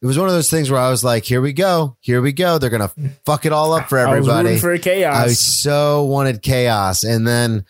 it 0.05 0.07
was 0.07 0.19
one 0.19 0.27
of 0.27 0.35
those 0.35 0.51
things 0.51 0.69
where 0.69 0.79
I 0.79 0.91
was 0.91 1.03
like, 1.03 1.23
here 1.23 1.41
we 1.41 1.51
go. 1.51 1.97
Here 1.99 2.21
we 2.21 2.31
go. 2.31 2.59
They're 2.59 2.69
going 2.69 2.87
to 2.87 3.09
fuck 3.25 3.47
it 3.47 3.51
all 3.51 3.73
up 3.73 3.89
for 3.89 3.97
I 4.07 4.19
was 4.19 4.29
everybody. 4.29 4.59
for 4.59 4.77
chaos. 4.77 5.15
I 5.15 5.27
so 5.29 6.03
wanted 6.03 6.43
chaos. 6.43 7.03
And 7.03 7.27
then 7.27 7.65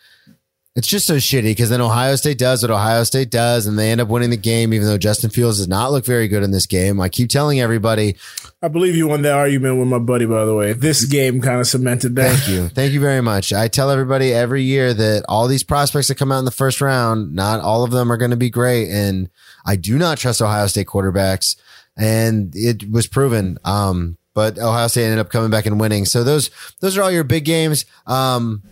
It's 0.74 0.86
just 0.86 1.06
so 1.06 1.16
shitty 1.16 1.44
because 1.44 1.70
then 1.70 1.80
Ohio 1.80 2.14
State 2.16 2.36
does 2.36 2.60
what 2.60 2.70
Ohio 2.70 3.02
State 3.04 3.30
does, 3.30 3.66
and 3.66 3.78
they 3.78 3.90
end 3.90 4.02
up 4.02 4.08
winning 4.08 4.28
the 4.28 4.36
game, 4.36 4.74
even 4.74 4.86
though 4.86 4.98
Justin 4.98 5.30
Fields 5.30 5.56
does 5.56 5.68
not 5.68 5.90
look 5.90 6.04
very 6.04 6.28
good 6.28 6.42
in 6.42 6.50
this 6.50 6.66
game. 6.66 7.00
I 7.00 7.08
keep 7.08 7.30
telling 7.30 7.58
everybody, 7.58 8.16
I 8.60 8.68
believe 8.68 8.94
you 8.94 9.08
won 9.08 9.22
that 9.22 9.32
argument 9.32 9.78
with 9.78 9.88
my 9.88 9.98
buddy, 9.98 10.26
by 10.26 10.44
the 10.44 10.54
way. 10.54 10.74
This 10.74 11.06
game 11.06 11.40
kind 11.40 11.60
of 11.60 11.66
cemented 11.66 12.14
that. 12.16 12.36
thank 12.36 12.48
you, 12.50 12.68
thank 12.68 12.92
you 12.92 13.00
very 13.00 13.22
much. 13.22 13.54
I 13.54 13.68
tell 13.68 13.90
everybody 13.90 14.34
every 14.34 14.64
year 14.64 14.92
that 14.92 15.24
all 15.30 15.48
these 15.48 15.62
prospects 15.62 16.08
that 16.08 16.16
come 16.16 16.30
out 16.30 16.40
in 16.40 16.44
the 16.44 16.50
first 16.50 16.82
round, 16.82 17.34
not 17.34 17.60
all 17.60 17.82
of 17.82 17.90
them 17.90 18.12
are 18.12 18.18
going 18.18 18.32
to 18.32 18.36
be 18.36 18.50
great, 18.50 18.90
and 18.90 19.30
I 19.64 19.76
do 19.76 19.96
not 19.96 20.18
trust 20.18 20.42
Ohio 20.42 20.66
State 20.66 20.88
quarterbacks, 20.88 21.56
and 21.96 22.52
it 22.54 22.90
was 22.90 23.06
proven. 23.06 23.58
Um, 23.64 24.18
but 24.34 24.58
Ohio 24.58 24.86
State 24.88 25.04
ended 25.04 25.18
up 25.18 25.30
coming 25.30 25.50
back 25.50 25.66
and 25.66 25.80
winning. 25.80 26.04
So 26.04 26.22
those 26.22 26.50
those 26.80 26.96
are 26.96 27.02
all 27.02 27.10
your 27.10 27.24
big 27.24 27.44
games. 27.44 27.86
Um, 28.06 28.62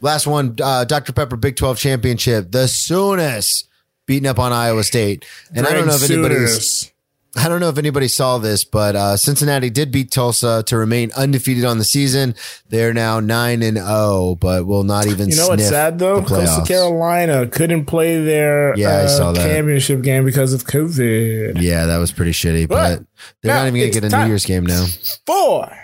last 0.00 0.26
one, 0.26 0.56
uh, 0.62 0.84
Dr 0.84 1.12
Pepper 1.12 1.36
Big 1.36 1.56
Twelve 1.56 1.78
Championship, 1.78 2.50
the 2.50 2.68
Sooners 2.68 3.64
beating 4.06 4.28
up 4.28 4.38
on 4.38 4.52
Iowa 4.52 4.84
State, 4.84 5.24
and 5.54 5.66
I 5.66 5.72
don't 5.72 5.86
know 5.86 5.94
if 5.94 6.10
anybody's. 6.10 6.92
I 7.36 7.48
don't 7.48 7.58
know 7.60 7.68
if 7.68 7.78
anybody 7.78 8.06
saw 8.06 8.38
this, 8.38 8.62
but 8.64 8.94
uh, 8.94 9.16
Cincinnati 9.16 9.68
did 9.68 9.90
beat 9.90 10.10
Tulsa 10.12 10.62
to 10.66 10.76
remain 10.76 11.10
undefeated 11.16 11.64
on 11.64 11.78
the 11.78 11.84
season. 11.84 12.34
They're 12.68 12.94
now 12.94 13.18
nine 13.18 13.62
and 13.62 13.76
zero, 13.76 14.36
but 14.38 14.66
will 14.66 14.84
not 14.84 15.06
even. 15.06 15.28
You 15.28 15.36
know 15.36 15.48
what's 15.48 15.68
sad 15.68 15.98
though? 15.98 16.22
Coastal. 16.22 16.64
Carolina 16.64 17.46
couldn't 17.48 17.86
play 17.86 18.24
their 18.24 18.76
Yeah, 18.76 18.90
I 18.90 19.02
uh, 19.02 19.08
saw 19.08 19.32
that. 19.32 19.44
championship 19.44 20.02
game 20.02 20.24
because 20.24 20.52
of 20.52 20.64
COVID. 20.64 21.60
Yeah, 21.60 21.86
that 21.86 21.98
was 21.98 22.12
pretty 22.12 22.32
shitty, 22.32 22.68
but, 22.68 22.98
But 22.98 23.06
they're 23.42 23.54
not 23.54 23.66
even 23.66 23.80
gonna 23.80 23.90
get 24.00 24.12
a. 24.12 24.22
New 24.22 24.28
Year's 24.28 24.46
game 24.46 24.64
now. 24.64 24.86
Four. 25.26 25.76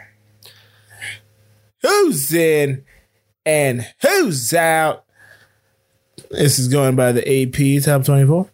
Who's 1.83 2.33
in 2.33 2.85
and 3.45 3.87
who's 4.03 4.53
out? 4.55 5.05
This 6.31 6.59
is 6.61 6.69
going 6.69 6.95
by 6.95 7.11
the 7.13 7.23
AP 7.27 7.83
top 7.83 8.05
24. 8.05 8.51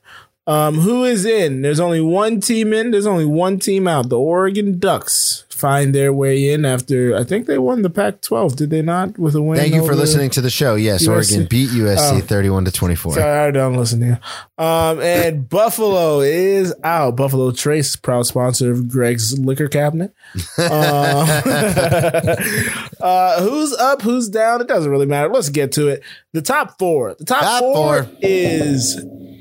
Um, 0.48 0.76
who 0.76 1.04
is 1.04 1.24
in? 1.24 1.62
There's 1.62 1.80
only 1.80 2.00
one 2.00 2.40
team 2.40 2.72
in. 2.72 2.92
There's 2.92 3.06
only 3.06 3.24
one 3.24 3.58
team 3.58 3.88
out. 3.88 4.08
The 4.08 4.18
Oregon 4.18 4.78
Ducks 4.78 5.42
find 5.48 5.94
their 5.94 6.12
way 6.12 6.52
in 6.52 6.66
after 6.66 7.16
I 7.16 7.24
think 7.24 7.46
they 7.46 7.56
won 7.58 7.80
the 7.80 7.88
Pac-12. 7.88 8.54
Did 8.56 8.68
they 8.70 8.82
not 8.82 9.18
with 9.18 9.34
a 9.34 9.40
win? 9.42 9.58
Thank 9.58 9.74
you 9.74 9.84
for 9.86 9.94
listening 9.94 10.28
to 10.30 10.40
the 10.42 10.50
show. 10.50 10.74
Yes, 10.74 11.04
USC. 11.06 11.08
Oregon 11.08 11.46
beat 11.50 11.70
USC 11.70 12.18
Oh. 12.18 12.20
thirty-one 12.20 12.64
to 12.66 12.70
twenty-four. 12.70 13.14
Sorry, 13.14 13.48
I 13.48 13.50
don't 13.50 13.74
listen 13.74 14.00
to 14.00 14.06
you. 14.06 14.18
Um, 14.64 15.00
and 15.00 15.48
Buffalo 15.48 16.20
is 16.20 16.74
out. 16.84 17.16
Buffalo 17.16 17.50
Trace, 17.50 17.96
proud 17.96 18.26
sponsor 18.26 18.70
of 18.70 18.88
Greg's 18.88 19.36
Liquor 19.38 19.68
Cabinet. 19.68 20.12
Uh, 20.58 21.42
uh, 23.00 23.40
who's 23.42 23.72
up? 23.74 24.02
Who's 24.02 24.28
down? 24.28 24.60
It 24.60 24.68
doesn't 24.68 24.90
really 24.90 25.06
matter. 25.06 25.28
Let's 25.28 25.48
get 25.48 25.72
to 25.72 25.88
it. 25.88 26.02
The 26.32 26.42
top 26.42 26.78
four. 26.78 27.14
The 27.18 27.24
top, 27.24 27.40
Top 27.42 27.60
four, 27.60 28.02
four. 28.04 28.12
is 28.20 28.96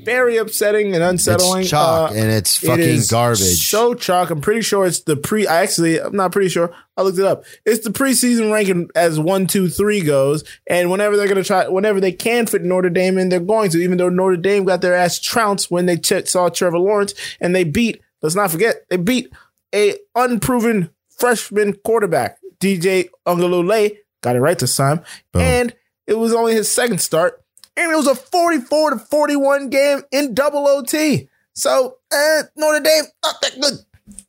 very 0.06 0.36
upsetting 0.38 0.94
and 0.94 1.02
unsettling. 1.02 1.62
It's 1.62 1.70
chalk 1.70 2.12
Uh, 2.12 2.14
and 2.14 2.30
it's 2.30 2.56
fucking 2.56 3.00
garbage. 3.10 3.68
So 3.68 3.92
chalk. 3.92 4.30
I'm 4.30 4.40
pretty 4.40 4.62
sure 4.62 4.86
it's 4.86 5.00
the 5.00 5.16
pre. 5.16 5.46
I 5.46 5.62
actually, 5.62 6.00
I'm 6.00 6.16
not 6.16 6.32
pretty 6.32 6.48
sure. 6.48 6.72
I 6.96 7.02
looked 7.02 7.18
it 7.18 7.24
up. 7.26 7.44
It's 7.66 7.84
the 7.84 7.90
preseason 7.90 8.50
ranking 8.52 8.88
as 8.94 9.20
one, 9.20 9.46
two, 9.46 9.68
three 9.68 10.00
goes. 10.00 10.44
And 10.66 10.90
whenever 10.90 11.16
they're 11.16 11.28
gonna 11.28 11.44
try, 11.44 11.68
whenever 11.68 12.00
they 12.00 12.12
can 12.12 12.46
fit 12.46 12.62
Notre 12.62 12.88
Dame 12.88 13.18
in, 13.18 13.28
they're 13.28 13.40
going 13.40 13.70
to. 13.72 13.78
Even 13.82 13.98
though 13.98 14.08
Notre 14.08 14.36
Dame 14.38 14.64
got 14.64 14.80
their 14.80 14.94
ass 14.94 15.18
trounced 15.18 15.70
when 15.70 15.84
they 15.86 15.96
ch- 15.98 16.26
saw 16.26 16.48
Trevor 16.48 16.78
Lawrence, 16.78 17.12
and 17.40 17.54
they 17.54 17.64
beat. 17.64 18.00
Let's 18.22 18.34
not 18.36 18.50
forget 18.50 18.88
they 18.88 18.96
beat 18.96 19.30
a 19.74 19.96
unproven 20.14 20.90
freshman 21.18 21.74
quarterback, 21.84 22.38
DJ 22.60 23.08
Uiagalelei. 23.26 23.98
Got 24.22 24.36
it 24.36 24.40
right 24.40 24.58
this 24.58 24.74
time, 24.76 25.02
Boom. 25.32 25.42
and 25.42 25.74
it 26.06 26.14
was 26.14 26.32
only 26.32 26.54
his 26.54 26.70
second 26.70 27.00
start 27.00 27.42
and 27.76 27.92
it 27.92 27.96
was 27.96 28.06
a 28.06 28.14
44 28.14 28.90
to 28.90 28.98
41 28.98 29.70
game 29.70 30.02
in 30.12 30.34
double 30.34 30.66
OT. 30.66 31.28
So, 31.54 31.96
uh, 32.12 32.42
Notre 32.56 32.80
Dame, 32.80 33.04
not 33.24 33.40
that 33.42 33.60
good. 33.60 33.74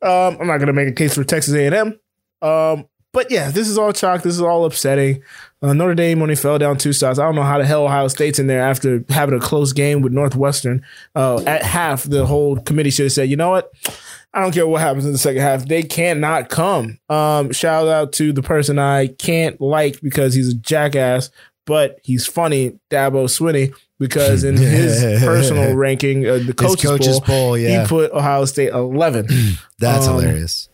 Um, 0.02 0.38
I'm 0.40 0.46
not 0.46 0.58
to 0.58 0.72
make 0.72 0.88
a 0.88 0.92
case 0.92 1.14
for 1.14 1.24
Texas 1.24 1.54
A&M. 1.54 1.98
Um, 2.40 2.88
but 3.12 3.30
yeah, 3.30 3.50
this 3.50 3.68
is 3.68 3.78
all 3.78 3.92
chalk. 3.92 4.22
This 4.22 4.34
is 4.34 4.40
all 4.40 4.64
upsetting. 4.64 5.22
Uh, 5.60 5.72
Notre 5.72 5.94
Dame 5.94 6.22
only 6.22 6.36
fell 6.36 6.58
down 6.58 6.76
two 6.76 6.92
spots. 6.92 7.18
I 7.18 7.24
don't 7.24 7.34
know 7.34 7.42
how 7.42 7.58
the 7.58 7.66
hell 7.66 7.84
Ohio 7.84 8.08
State's 8.08 8.38
in 8.38 8.46
there 8.46 8.62
after 8.62 9.04
having 9.08 9.34
a 9.34 9.40
close 9.40 9.72
game 9.72 10.02
with 10.02 10.12
Northwestern. 10.12 10.84
Uh, 11.14 11.42
at 11.46 11.62
half, 11.62 12.04
the 12.04 12.26
whole 12.26 12.56
committee 12.60 12.90
should 12.90 13.06
have 13.06 13.12
said, 13.12 13.28
you 13.28 13.36
know 13.36 13.50
what? 13.50 13.72
I 14.34 14.42
don't 14.42 14.52
care 14.52 14.66
what 14.66 14.82
happens 14.82 15.06
in 15.06 15.12
the 15.12 15.18
second 15.18 15.42
half. 15.42 15.66
They 15.66 15.82
cannot 15.82 16.48
come. 16.48 16.98
Um, 17.08 17.50
shout 17.52 17.88
out 17.88 18.12
to 18.14 18.32
the 18.32 18.42
person 18.42 18.78
I 18.78 19.08
can't 19.08 19.60
like 19.60 20.00
because 20.00 20.34
he's 20.34 20.50
a 20.50 20.54
jackass, 20.54 21.30
but 21.68 22.00
he's 22.02 22.26
funny, 22.26 22.72
Dabo 22.90 23.26
Swinney, 23.28 23.72
because 24.00 24.42
in 24.42 24.56
his 24.56 25.00
personal 25.22 25.74
ranking, 25.76 26.26
uh, 26.26 26.38
the 26.44 26.54
coaches, 26.54 26.90
coach's 26.90 27.20
poll, 27.20 27.50
poll, 27.50 27.58
yeah. 27.58 27.82
he 27.82 27.86
put 27.88 28.10
Ohio 28.10 28.44
State 28.46 28.70
11, 28.72 29.28
That's 29.78 30.08
Um, 30.08 30.14
hilarious. 30.20 30.68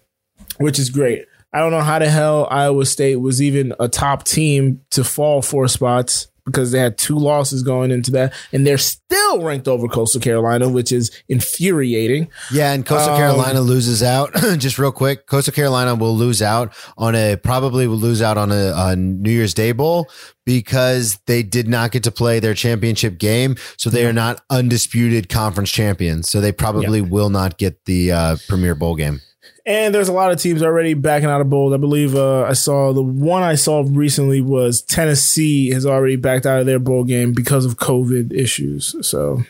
which 0.58 0.78
is 0.78 0.88
great. 0.88 1.26
I 1.52 1.58
don't 1.58 1.70
know 1.72 1.82
how 1.82 1.98
the 1.98 2.08
hell 2.08 2.48
Iowa 2.50 2.86
State 2.86 3.16
was 3.16 3.42
even 3.42 3.74
a 3.78 3.88
top 3.88 4.24
team 4.24 4.80
to 4.90 5.04
fall 5.04 5.42
four 5.42 5.68
spots 5.68 6.28
because 6.46 6.72
they 6.72 6.78
had 6.78 6.98
two 6.98 7.18
losses 7.18 7.62
going 7.62 7.90
into 7.90 8.10
that, 8.12 8.32
and 8.52 8.66
they're 8.66 8.78
still 8.78 9.42
ranked 9.42 9.66
over 9.68 9.88
Coastal 9.88 10.20
Carolina, 10.20 10.68
which 10.68 10.92
is 10.92 11.10
infuriating. 11.28 12.28
Yeah, 12.52 12.72
and 12.72 12.84
Coastal 12.84 13.12
Um, 13.14 13.18
Carolina 13.18 13.60
loses 13.60 14.02
out. 14.02 14.32
Just 14.58 14.78
real 14.78 14.92
quick, 14.92 15.26
Coastal 15.26 15.52
Carolina 15.54 15.94
will 15.94 16.16
lose 16.16 16.42
out 16.42 16.74
on 16.98 17.14
a 17.14 17.36
probably 17.36 17.86
will 17.86 17.96
lose 17.96 18.20
out 18.22 18.36
on 18.36 18.52
a, 18.52 18.72
a 18.76 18.96
New 18.96 19.30
Year's 19.30 19.54
Day 19.54 19.72
bowl 19.72 20.08
because 20.44 21.18
they 21.26 21.42
did 21.42 21.68
not 21.68 21.90
get 21.90 22.02
to 22.04 22.10
play 22.10 22.38
their 22.40 22.54
championship 22.54 23.18
game, 23.18 23.56
so 23.76 23.88
they 23.88 24.04
are 24.04 24.12
not 24.12 24.42
undisputed 24.50 25.28
conference 25.28 25.70
champions. 25.70 26.28
So 26.30 26.40
they 26.40 26.52
probably 26.52 27.00
will 27.00 27.30
not 27.30 27.56
get 27.58 27.84
the 27.86 28.12
uh, 28.12 28.36
Premier 28.48 28.74
Bowl 28.74 28.96
game. 28.96 29.20
And 29.66 29.94
there's 29.94 30.08
a 30.08 30.12
lot 30.12 30.30
of 30.30 30.38
teams 30.38 30.62
already 30.62 30.92
backing 30.92 31.28
out 31.30 31.40
of 31.40 31.48
bowls. 31.48 31.72
I 31.72 31.78
believe 31.78 32.14
uh, 32.14 32.42
I 32.42 32.52
saw 32.52 32.92
the 32.92 33.00
one 33.02 33.42
I 33.42 33.54
saw 33.54 33.82
recently 33.86 34.42
was 34.42 34.82
Tennessee 34.82 35.70
has 35.70 35.86
already 35.86 36.16
backed 36.16 36.44
out 36.44 36.60
of 36.60 36.66
their 36.66 36.78
bowl 36.78 37.02
game 37.04 37.32
because 37.32 37.64
of 37.64 37.76
COVID 37.78 38.32
issues. 38.34 38.94
So 39.06 39.42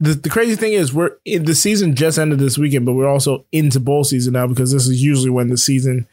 the, 0.00 0.14
the 0.14 0.28
crazy 0.30 0.56
thing 0.56 0.72
is 0.72 0.92
we're 0.92 1.12
in 1.24 1.44
the 1.44 1.54
season 1.54 1.94
just 1.94 2.18
ended 2.18 2.40
this 2.40 2.58
weekend, 2.58 2.86
but 2.86 2.94
we're 2.94 3.06
also 3.08 3.44
into 3.52 3.78
bowl 3.78 4.02
season 4.02 4.32
now 4.32 4.48
because 4.48 4.72
this 4.72 4.88
is 4.88 5.00
usually 5.00 5.30
when 5.30 5.48
the 5.48 5.56
season 5.56 6.08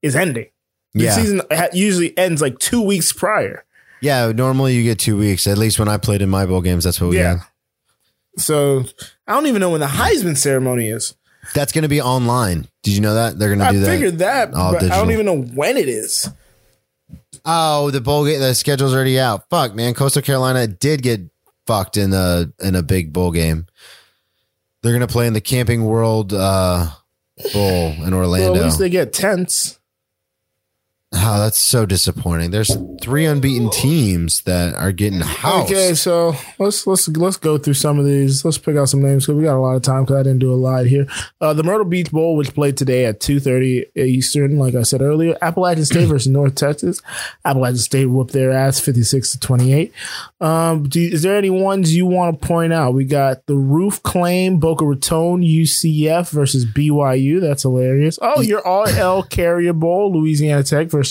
is 0.00 0.16
ending. 0.16 0.46
The 0.94 1.04
Yeah. 1.04 1.12
season 1.14 1.42
usually 1.74 2.16
ends 2.16 2.40
like 2.40 2.58
two 2.58 2.80
weeks 2.80 3.12
prior. 3.12 3.64
Yeah, 4.00 4.32
normally 4.32 4.74
you 4.76 4.82
get 4.82 4.98
two 4.98 5.18
weeks. 5.18 5.46
At 5.46 5.58
least 5.58 5.78
when 5.78 5.88
I 5.88 5.98
played 5.98 6.22
in 6.22 6.30
my 6.30 6.46
bowl 6.46 6.62
games, 6.62 6.84
that's 6.84 7.00
what 7.02 7.10
we 7.10 7.18
Yeah. 7.18 7.32
had. 7.36 7.40
So 8.38 8.84
I 9.26 9.34
don't 9.34 9.46
even 9.46 9.60
know 9.60 9.70
when 9.70 9.80
the 9.80 9.86
Heisman 9.86 10.38
ceremony 10.38 10.88
is. 10.88 11.14
That's 11.52 11.72
going 11.72 11.82
to 11.82 11.88
be 11.88 12.00
online. 12.00 12.66
Did 12.82 12.94
you 12.94 13.00
know 13.00 13.14
that 13.14 13.38
they're 13.38 13.54
going 13.54 13.66
to 13.66 13.72
do 13.72 13.80
that? 13.80 13.88
I 13.90 13.92
figured 13.94 14.18
that, 14.18 14.54
all 14.54 14.72
but 14.72 14.84
I 14.84 14.96
don't 14.96 15.10
even 15.10 15.26
know 15.26 15.42
when 15.42 15.76
it 15.76 15.88
is. 15.88 16.28
Oh, 17.44 17.90
the 17.90 18.00
bowl 18.00 18.24
game. 18.24 18.40
The 18.40 18.54
schedule's 18.54 18.94
already 18.94 19.18
out. 19.20 19.48
Fuck, 19.50 19.74
man. 19.74 19.94
Coastal 19.94 20.22
Carolina 20.22 20.66
did 20.66 21.02
get 21.02 21.20
fucked 21.66 21.96
in 21.96 22.12
a 22.12 22.50
in 22.62 22.74
a 22.74 22.82
big 22.82 23.12
bowl 23.12 23.30
game. 23.32 23.66
They're 24.82 24.92
gonna 24.92 25.06
play 25.06 25.26
in 25.26 25.32
the 25.32 25.40
Camping 25.40 25.84
World 25.84 26.32
uh, 26.32 26.88
Bowl 27.52 27.90
in 27.92 28.00
Well, 28.10 28.14
Orlando. 28.14 28.54
at 28.56 28.64
least 28.64 28.78
they 28.78 28.88
get 28.90 29.12
tents. 29.12 29.78
Oh, 31.16 31.38
that's 31.38 31.58
so 31.58 31.86
disappointing. 31.86 32.50
There's 32.50 32.76
three 33.00 33.24
unbeaten 33.24 33.70
teams 33.70 34.42
that 34.42 34.74
are 34.74 34.92
getting 34.92 35.20
housed. 35.20 35.72
Okay, 35.72 35.94
so 35.94 36.34
let's 36.58 36.86
let's 36.86 37.08
let's 37.08 37.36
go 37.36 37.58
through 37.58 37.74
some 37.74 37.98
of 37.98 38.04
these. 38.04 38.44
Let's 38.44 38.58
pick 38.58 38.76
out 38.76 38.88
some 38.88 39.02
names 39.02 39.24
because 39.24 39.36
we 39.36 39.44
got 39.44 39.56
a 39.56 39.60
lot 39.60 39.76
of 39.76 39.82
time. 39.82 40.04
Because 40.04 40.16
I 40.16 40.22
didn't 40.24 40.40
do 40.40 40.52
a 40.52 40.56
lot 40.56 40.86
here. 40.86 41.06
Uh, 41.40 41.54
the 41.54 41.62
Myrtle 41.62 41.84
Beach 41.84 42.10
Bowl, 42.10 42.36
which 42.36 42.54
played 42.54 42.76
today 42.76 43.04
at 43.04 43.20
two 43.20 43.40
thirty 43.40 43.86
Eastern, 43.96 44.58
like 44.58 44.74
I 44.74 44.82
said 44.82 45.02
earlier. 45.02 45.36
Appalachian 45.40 45.84
State 45.84 46.06
versus 46.08 46.30
North 46.30 46.56
Texas. 46.56 47.00
Appalachian 47.44 47.78
State 47.78 48.06
whooped 48.06 48.32
their 48.32 48.50
ass 48.50 48.80
fifty 48.80 49.02
six 49.02 49.32
to 49.32 49.40
twenty 49.40 49.72
eight. 49.72 49.92
Um, 50.40 50.88
do, 50.88 51.00
is 51.00 51.22
there 51.22 51.36
any 51.36 51.50
ones 51.50 51.94
you 51.94 52.06
want 52.06 52.40
to 52.40 52.46
point 52.46 52.72
out? 52.72 52.94
We 52.94 53.04
got 53.04 53.46
the 53.46 53.56
Roof 53.56 54.02
Claim 54.02 54.58
Boca 54.58 54.84
Raton 54.84 55.42
UCF 55.42 56.30
versus 56.30 56.66
BYU. 56.66 57.40
That's 57.40 57.62
hilarious. 57.62 58.18
Oh, 58.20 58.40
your 58.40 58.62
RL 58.66 59.22
Carrier 59.22 59.72
Bowl, 59.72 60.12
Louisiana 60.12 60.62
Tech 60.62 60.88
versus 60.88 61.03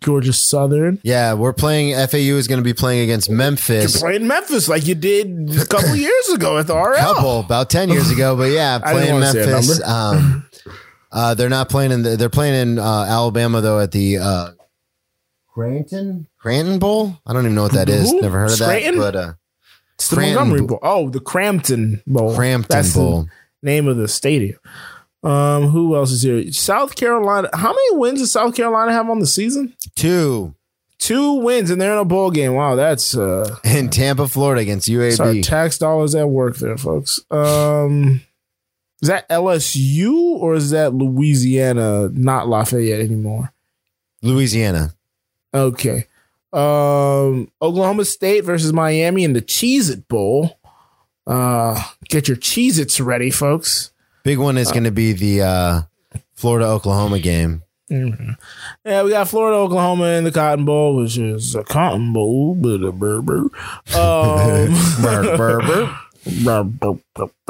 Georgia 0.00 0.32
Southern. 0.32 0.98
Yeah, 1.02 1.34
we're 1.34 1.52
playing. 1.52 1.94
FAU 2.08 2.36
is 2.36 2.48
going 2.48 2.58
to 2.58 2.64
be 2.64 2.74
playing 2.74 3.00
against 3.02 3.30
Memphis. 3.30 4.00
Playing 4.00 4.26
Memphis 4.26 4.68
like 4.68 4.86
you 4.86 4.94
did 4.94 5.56
a 5.56 5.66
couple 5.66 5.94
years 5.96 6.28
ago 6.30 6.58
at 6.58 6.66
the 6.66 6.74
RL. 6.76 6.96
Couple 6.96 7.40
about 7.40 7.70
ten 7.70 7.88
years 7.88 8.10
ago, 8.10 8.36
but 8.36 8.50
yeah, 8.50 8.78
playing 8.82 9.14
wanna 9.14 9.32
say 9.32 9.42
a 9.42 9.46
Memphis. 9.46 9.82
Um, 9.86 10.46
uh, 11.12 11.34
they're 11.34 11.48
not 11.48 11.68
playing 11.68 11.92
in. 11.92 12.02
The, 12.02 12.16
they're 12.16 12.28
playing 12.28 12.54
in 12.54 12.78
uh, 12.78 13.04
Alabama 13.08 13.60
though 13.60 13.80
at 13.80 13.92
the 13.92 14.18
uh, 14.18 14.50
Cranton 15.48 16.26
Cranton 16.38 16.78
Bowl. 16.78 17.18
I 17.26 17.32
don't 17.32 17.42
even 17.44 17.54
know 17.54 17.62
what 17.64 17.72
that 17.72 17.88
is. 17.88 18.12
Never 18.12 18.38
heard 18.38 18.50
of 18.50 18.56
Scranton? 18.56 18.98
that. 18.98 19.12
But 19.12 19.16
uh, 19.16 19.32
It's 19.94 20.08
the 20.08 20.16
Cramton 20.16 20.34
Montgomery 20.36 20.60
Bowl. 20.60 20.68
Bowl. 20.68 20.78
Oh, 20.82 21.10
the 21.10 21.20
Cramton 21.20 22.02
Bowl. 22.06 22.34
Cramton 22.34 22.68
That's 22.68 22.94
Bowl. 22.94 23.26
the 23.62 23.66
name 23.70 23.88
of 23.88 23.96
the 23.96 24.08
stadium. 24.08 24.58
Um, 25.22 25.68
who 25.68 25.94
else 25.96 26.10
is 26.12 26.22
here? 26.22 26.50
South 26.52 26.96
Carolina. 26.96 27.50
How 27.52 27.68
many 27.72 27.96
wins 27.98 28.20
does 28.20 28.30
South 28.32 28.54
Carolina 28.54 28.92
have 28.92 29.10
on 29.10 29.18
the 29.18 29.26
season? 29.26 29.74
Two. 29.94 30.54
Two 30.98 31.34
wins 31.34 31.70
and 31.70 31.80
they're 31.80 31.92
in 31.92 31.98
a 31.98 32.04
bowl 32.04 32.30
game. 32.30 32.54
Wow, 32.54 32.74
that's 32.76 33.16
uh 33.16 33.56
in 33.64 33.88
Tampa, 33.88 34.28
Florida 34.28 34.60
against 34.60 34.88
UAB. 34.88 35.42
tax 35.42 35.78
dollars 35.78 36.14
at 36.14 36.28
work 36.28 36.56
there, 36.56 36.76
folks. 36.76 37.20
Um, 37.30 38.20
is 39.00 39.08
that 39.08 39.26
LSU 39.30 40.12
or 40.12 40.54
is 40.54 40.70
that 40.70 40.92
Louisiana, 40.92 42.10
not 42.12 42.48
Lafayette 42.48 43.00
anymore? 43.00 43.52
Louisiana. 44.22 44.94
Okay. 45.54 46.06
Um, 46.52 47.50
Oklahoma 47.62 48.04
State 48.04 48.44
versus 48.44 48.72
Miami 48.72 49.24
in 49.24 49.32
the 49.32 49.40
Cheez 49.42 49.90
It 49.90 50.06
Bowl. 50.08 50.58
Uh, 51.26 51.82
get 52.08 52.28
your 52.28 52.36
Cheez 52.36 52.78
Its 52.78 53.00
ready, 53.00 53.30
folks. 53.30 53.92
Big 54.30 54.38
one 54.38 54.58
is 54.58 54.70
going 54.70 54.84
to 54.84 54.92
be 54.92 55.10
the 55.12 55.42
uh, 55.42 55.82
Florida 56.34 56.68
Oklahoma 56.68 57.18
game. 57.18 57.64
Yeah, 57.88 59.02
we 59.02 59.10
got 59.10 59.26
Florida, 59.26 59.56
Oklahoma 59.56 60.04
in 60.10 60.22
the 60.22 60.30
Cotton 60.30 60.64
Bowl, 60.64 60.94
which 60.94 61.18
is 61.18 61.56
a 61.56 61.64
Cotton 61.64 62.12
Bowl. 62.12 62.54
Blah, 62.54 62.76
blah, 62.76 62.92
blah, 62.92 63.20
blah. 63.20 63.48
Um, 63.92 64.70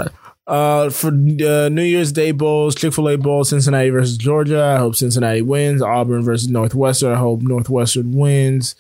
Uh, 0.47 0.89
for 0.89 1.09
uh, 1.09 1.69
New 1.69 1.83
Year's 1.83 2.13
Day 2.13 2.33
bowls, 2.33 2.75
Chick 2.75 2.95
Fil 2.95 3.11
A 3.11 3.19
bowl, 3.19 3.45
Cincinnati 3.45 3.91
versus 3.91 4.17
Georgia. 4.17 4.65
I 4.65 4.79
hope 4.79 4.97
Cincinnati 4.97 5.43
wins. 5.43 5.83
Auburn 5.83 6.23
versus 6.23 6.49
Northwestern. 6.49 7.13
I 7.13 7.17
hope 7.17 7.43
Northwestern 7.43 8.13
wins. 8.13 8.75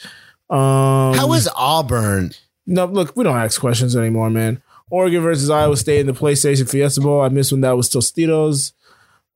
Um, 0.48 1.12
How 1.14 1.30
is 1.34 1.50
Auburn? 1.54 2.32
no, 2.66 2.86
look, 2.86 3.14
we 3.14 3.24
don't 3.24 3.36
ask 3.36 3.60
questions 3.60 3.94
anymore, 3.94 4.30
man. 4.30 4.62
Oregon 4.90 5.22
versus 5.22 5.48
Iowa 5.48 5.76
State 5.76 6.00
in 6.00 6.06
the 6.06 6.12
PlayStation 6.12 6.68
Fiesta 6.68 7.00
Bowl. 7.00 7.22
I 7.22 7.28
missed 7.28 7.52
when 7.52 7.60
that 7.62 7.76
was 7.76 7.88
Tostitos. 7.88 8.72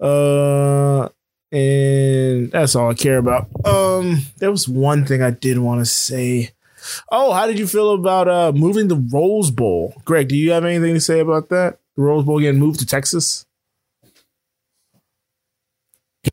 Uh, 0.01 1.09
and 1.53 2.51
that's 2.51 2.75
all 2.75 2.91
I 2.91 2.95
care 2.95 3.19
about. 3.19 3.49
Um, 3.65 4.23
there 4.39 4.51
was 4.51 4.69
one 4.69 5.07
thing 5.07 5.23
I 5.23 5.31
did 5.31 5.59
want 5.59 5.81
to 5.81 5.87
say. 5.87 6.51
Oh, 7.11 7.33
how 7.33 7.47
did 7.47 7.59
you 7.59 7.67
feel 7.67 7.93
about 7.93 8.29
uh 8.29 8.53
moving 8.55 8.89
the 8.89 8.97
Rose 8.97 9.51
Bowl? 9.51 9.95
Greg, 10.05 10.29
do 10.29 10.37
you 10.37 10.51
have 10.51 10.65
anything 10.65 10.93
to 10.95 11.01
say 11.01 11.21
about 11.21 11.49
that? 11.49 11.79
The 11.97 12.03
Rose 12.03 12.25
Bowl 12.25 12.41
getting 12.41 12.61
moved 12.61 12.81
to 12.81 12.87
Texas? 12.87 13.47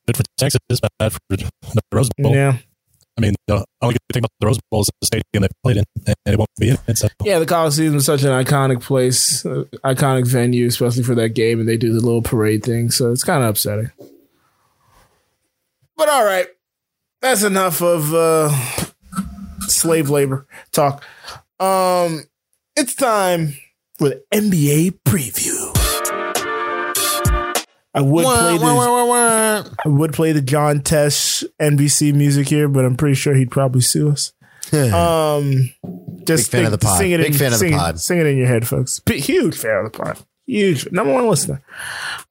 Good 0.07 0.17
for 0.17 0.23
Texas, 0.37 0.59
bad 0.99 1.13
for 1.13 1.19
the 1.29 1.49
Rose 1.91 2.09
Bowl. 2.17 2.33
Yeah. 2.33 2.57
I 3.21 3.27
mean, 3.27 3.35
the 3.45 3.63
only 3.83 3.93
good 3.93 4.13
thing 4.13 4.21
about 4.21 4.31
the 4.39 4.47
Rose 4.47 4.59
Bowl 4.71 4.81
is 4.81 4.89
the 4.99 5.05
stadium 5.05 5.41
they 5.41 5.47
played 5.63 5.77
in, 5.77 5.83
and 6.07 6.15
it 6.25 6.37
won't 6.37 6.49
be 6.59 6.69
in. 6.69 6.95
So 6.95 7.07
Yeah, 7.23 7.37
the 7.37 7.45
Coliseum 7.45 7.95
is 7.95 8.05
such 8.05 8.23
an 8.23 8.29
iconic 8.29 8.81
place, 8.81 9.45
uh, 9.45 9.65
iconic 9.83 10.25
venue, 10.25 10.65
especially 10.65 11.03
for 11.03 11.13
that 11.15 11.29
game, 11.29 11.59
and 11.59 11.69
they 11.69 11.77
do 11.77 11.93
the 11.93 11.99
little 11.99 12.23
parade 12.23 12.63
thing, 12.63 12.89
so 12.89 13.11
it's 13.11 13.23
kind 13.23 13.43
of 13.43 13.51
upsetting. 13.51 13.91
But 15.95 16.09
all 16.09 16.25
right, 16.25 16.47
that's 17.21 17.43
enough 17.43 17.83
of 17.83 18.11
uh, 18.11 18.49
slave 19.67 20.09
labor 20.09 20.47
talk. 20.71 21.03
Um, 21.59 22.23
it's 22.75 22.95
time 22.95 23.55
for 23.99 24.09
the 24.09 24.23
NBA 24.33 24.99
preview. 25.05 25.60
I 27.93 28.01
would 28.01 28.23
play 28.23 28.57
the 28.57 29.75
I 29.85 29.89
would 29.89 30.13
play 30.13 30.31
the 30.31 30.41
John 30.41 30.79
Tesh 30.79 31.43
NBC 31.59 32.13
music 32.13 32.47
here, 32.47 32.67
but 32.67 32.85
I'm 32.85 32.95
pretty 32.95 33.15
sure 33.15 33.33
he'd 33.33 33.51
probably 33.51 33.81
sue 33.81 34.11
us. 34.11 34.33
Um, 34.73 35.71
just 36.23 36.51
Big 36.51 36.59
fan 36.59 36.65
of 36.65 36.71
the 36.71 36.77
pod. 36.77 36.97
Sing 36.97 37.11
it 37.11 37.17
Big 37.17 37.27
in, 37.27 37.33
fan 37.33 37.53
of 37.53 37.59
the 37.59 37.71
pod. 37.71 37.99
Sing 37.99 38.19
it 38.19 38.25
in 38.25 38.37
your 38.37 38.47
head, 38.47 38.65
folks. 38.67 38.99
P- 38.99 39.19
huge 39.19 39.57
fan 39.57 39.85
of 39.85 39.91
the 39.91 39.97
pod. 39.97 40.17
Huge 40.45 40.89
number 40.91 41.13
one 41.13 41.27
listener. 41.27 41.61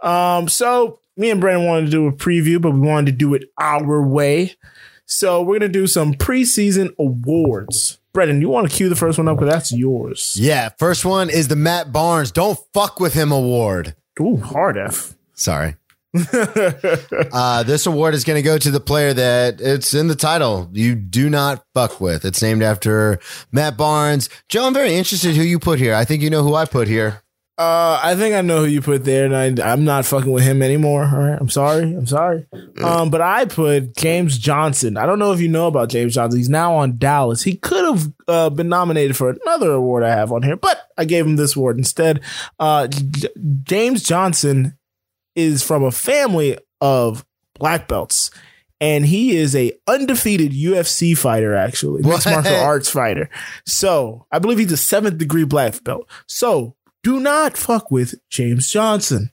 Um, 0.01 0.49
so 0.49 1.01
me 1.17 1.31
and 1.31 1.41
Brandon 1.41 1.67
wanted 1.67 1.87
to 1.87 1.91
do 1.91 2.07
a 2.07 2.13
preview, 2.13 2.61
but 2.61 2.71
we 2.73 2.81
wanted 2.81 3.13
to 3.13 3.17
do 3.17 3.35
it 3.35 3.45
our 3.59 4.03
way. 4.03 4.55
So 5.07 5.43
we're 5.43 5.59
gonna 5.59 5.69
do 5.69 5.87
some 5.87 6.15
preseason 6.15 6.95
awards. 6.99 7.99
Brendan, 8.13 8.41
you 8.41 8.49
want 8.49 8.71
to 8.71 8.77
cue 8.77 8.89
the 8.89 8.97
first 8.97 9.19
one 9.19 9.29
up 9.29 9.39
because 9.39 9.53
that's 9.53 9.73
yours. 9.73 10.37
Yeah, 10.39 10.71
first 10.79 11.05
one 11.05 11.31
is 11.31 11.49
the 11.49 11.57
Matt 11.57 11.93
Barnes 11.93 12.33
Don't 12.33 12.59
Fuck 12.73 13.01
With 13.01 13.15
Him 13.15 13.31
Award. 13.31 13.95
Ooh, 14.21 14.39
hard 14.39 14.77
F. 14.77 15.15
Sorry. 15.41 15.77
uh, 17.33 17.63
this 17.63 17.87
award 17.87 18.15
is 18.15 18.25
going 18.25 18.37
to 18.37 18.43
go 18.43 18.59
to 18.59 18.71
the 18.71 18.81
player 18.81 19.15
that 19.15 19.61
it's 19.61 19.95
in 19.95 20.09
the 20.09 20.17
title. 20.17 20.69
You 20.73 20.95
do 20.95 21.31
not 21.31 21.65
fuck 21.73 22.01
with. 22.01 22.25
It's 22.25 22.43
named 22.43 22.63
after 22.63 23.21
Matt 23.53 23.77
Barnes. 23.77 24.29
Joe, 24.49 24.67
I'm 24.67 24.75
very 24.75 24.95
interested 24.95 25.37
who 25.37 25.43
you 25.43 25.59
put 25.59 25.79
here. 25.79 25.95
I 25.95 26.05
think 26.05 26.23
you 26.23 26.31
know 26.31 26.43
who 26.43 26.55
I 26.55 26.65
put 26.65 26.89
here. 26.89 27.23
Uh, 27.57 28.01
I 28.03 28.17
think 28.17 28.35
I 28.35 28.41
know 28.41 28.61
who 28.61 28.71
you 28.71 28.81
put 28.81 29.05
there, 29.05 29.27
and 29.27 29.61
I, 29.61 29.73
I'm 29.73 29.85
not 29.85 30.07
fucking 30.07 30.33
with 30.33 30.45
him 30.45 30.63
anymore. 30.63 31.05
All 31.05 31.19
right, 31.19 31.39
I'm 31.39 31.51
sorry, 31.51 31.83
I'm 31.93 32.07
sorry. 32.07 32.47
Um, 32.83 33.11
but 33.11 33.21
I 33.21 33.45
put 33.45 33.95
James 33.99 34.39
Johnson. 34.39 34.97
I 34.97 35.05
don't 35.05 35.19
know 35.19 35.33
if 35.33 35.41
you 35.41 35.49
know 35.49 35.67
about 35.67 35.91
James 35.91 36.15
Johnson. 36.15 36.41
He's 36.41 36.49
now 36.49 36.75
on 36.77 36.97
Dallas. 36.97 37.43
He 37.43 37.57
could 37.57 37.85
have 37.85 38.13
uh, 38.27 38.49
been 38.49 38.71
nominated 38.71 39.15
for 39.15 39.29
another 39.29 39.73
award 39.73 40.05
I 40.05 40.09
have 40.09 40.33
on 40.33 40.43
here, 40.43 40.57
but 40.57 40.89
I 40.97 41.05
gave 41.05 41.27
him 41.27 41.37
this 41.37 41.55
award 41.55 41.77
instead. 41.77 42.23
Uh, 42.59 42.87
J- 42.87 43.29
James 43.65 44.05
Johnson 44.05 44.79
is 45.35 45.63
from 45.63 45.83
a 45.83 45.91
family 45.91 46.59
of 46.81 47.25
black 47.55 47.89
belts. 47.89 48.31
And 48.83 49.05
he 49.05 49.37
is 49.37 49.55
a 49.55 49.73
undefeated 49.87 50.53
UFC 50.53 51.17
fighter, 51.17 51.55
actually, 51.55 52.01
mixed 52.03 52.27
martial 52.27 52.55
arts 52.57 52.89
fighter. 52.89 53.29
So 53.67 54.27
I 54.33 54.39
believe 54.39 54.59
he's 54.59 54.73
a 54.73 54.77
seventh 54.79 55.19
degree 55.19 55.45
black 55.45 55.85
belt. 55.85 56.09
So 56.27 56.77
do 57.03 57.21
not 57.21 57.59
fuck 57.59 57.91
with 57.91 58.15
James 58.31 58.71
Johnson. 58.71 59.33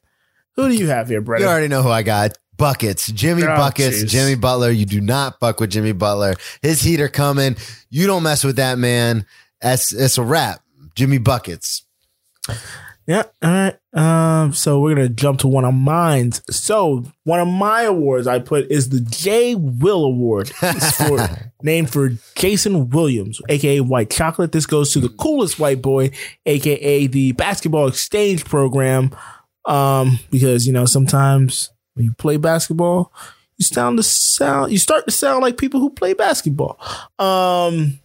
Who 0.58 0.68
do 0.68 0.76
you 0.76 0.88
have 0.88 1.08
here, 1.08 1.22
brother? 1.22 1.46
You 1.46 1.50
already 1.50 1.70
know 1.70 1.82
who 1.82 1.90
I 1.90 2.04
got. 2.04 2.38
Buckets. 2.58 3.10
Jimmy 3.12 3.44
Oh, 3.44 3.56
Buckets. 3.56 4.04
jeez. 4.04 4.10
Jimmy 4.10 4.36
Butler. 4.36 4.72
You 4.72 4.86
do 4.86 5.00
not 5.00 5.40
fuck 5.40 5.62
with 5.62 5.70
Jimmy 5.70 5.92
Butler. 5.94 6.34
His 6.62 6.82
heater 6.82 7.08
coming. 7.08 7.56
You 7.90 8.06
don't 8.08 8.24
mess 8.24 8.44
with 8.44 8.56
that 8.58 8.78
man. 8.78 9.26
That's 9.62 9.94
it's 9.94 10.18
a 10.18 10.24
wrap. 10.24 10.60
Jimmy 10.96 11.20
Buckets. 11.20 11.84
Yeah. 13.08 13.24
All 13.42 13.50
right. 13.50 13.78
Um. 13.94 14.54
So 14.54 14.82
we're 14.82 14.94
gonna 14.94 15.08
jump 15.08 15.40
to 15.40 15.48
one 15.48 15.64
of 15.64 15.74
mine. 15.74 16.34
So 16.52 17.06
one 17.24 17.40
of 17.40 17.48
my 17.48 17.84
awards 17.84 18.28
I 18.28 18.40
put 18.40 18.70
is 18.70 18.90
the 18.90 19.00
J. 19.00 19.56
Will 19.56 20.04
Award. 20.04 20.52
It's 20.62 20.92
for 20.98 21.52
named 21.64 21.90
for 21.90 22.10
Jason 22.36 22.90
Williams, 22.90 23.42
aka 23.48 23.80
White 23.80 24.10
Chocolate. 24.10 24.52
This 24.52 24.66
goes 24.66 24.92
to 24.92 25.00
the 25.00 25.08
coolest 25.10 25.58
white 25.58 25.82
boy, 25.82 26.12
aka 26.46 27.08
the 27.08 27.32
Basketball 27.32 27.88
Exchange 27.88 28.44
Program. 28.44 29.16
Um, 29.66 30.20
because 30.30 30.68
you 30.68 30.74
know 30.74 30.86
sometimes 30.86 31.72
when 31.94 32.06
you 32.06 32.14
play 32.14 32.36
basketball, 32.36 33.14
you 33.58 33.64
sound 33.64 33.98
to 33.98 34.04
sound 34.04 34.74
you 34.74 34.78
start 34.78 35.06
to 35.06 35.12
sound 35.12 35.42
like 35.42 35.58
people 35.58 35.80
who 35.80 35.90
play 35.92 36.14
basketball. 36.14 36.78
Um. 37.20 38.00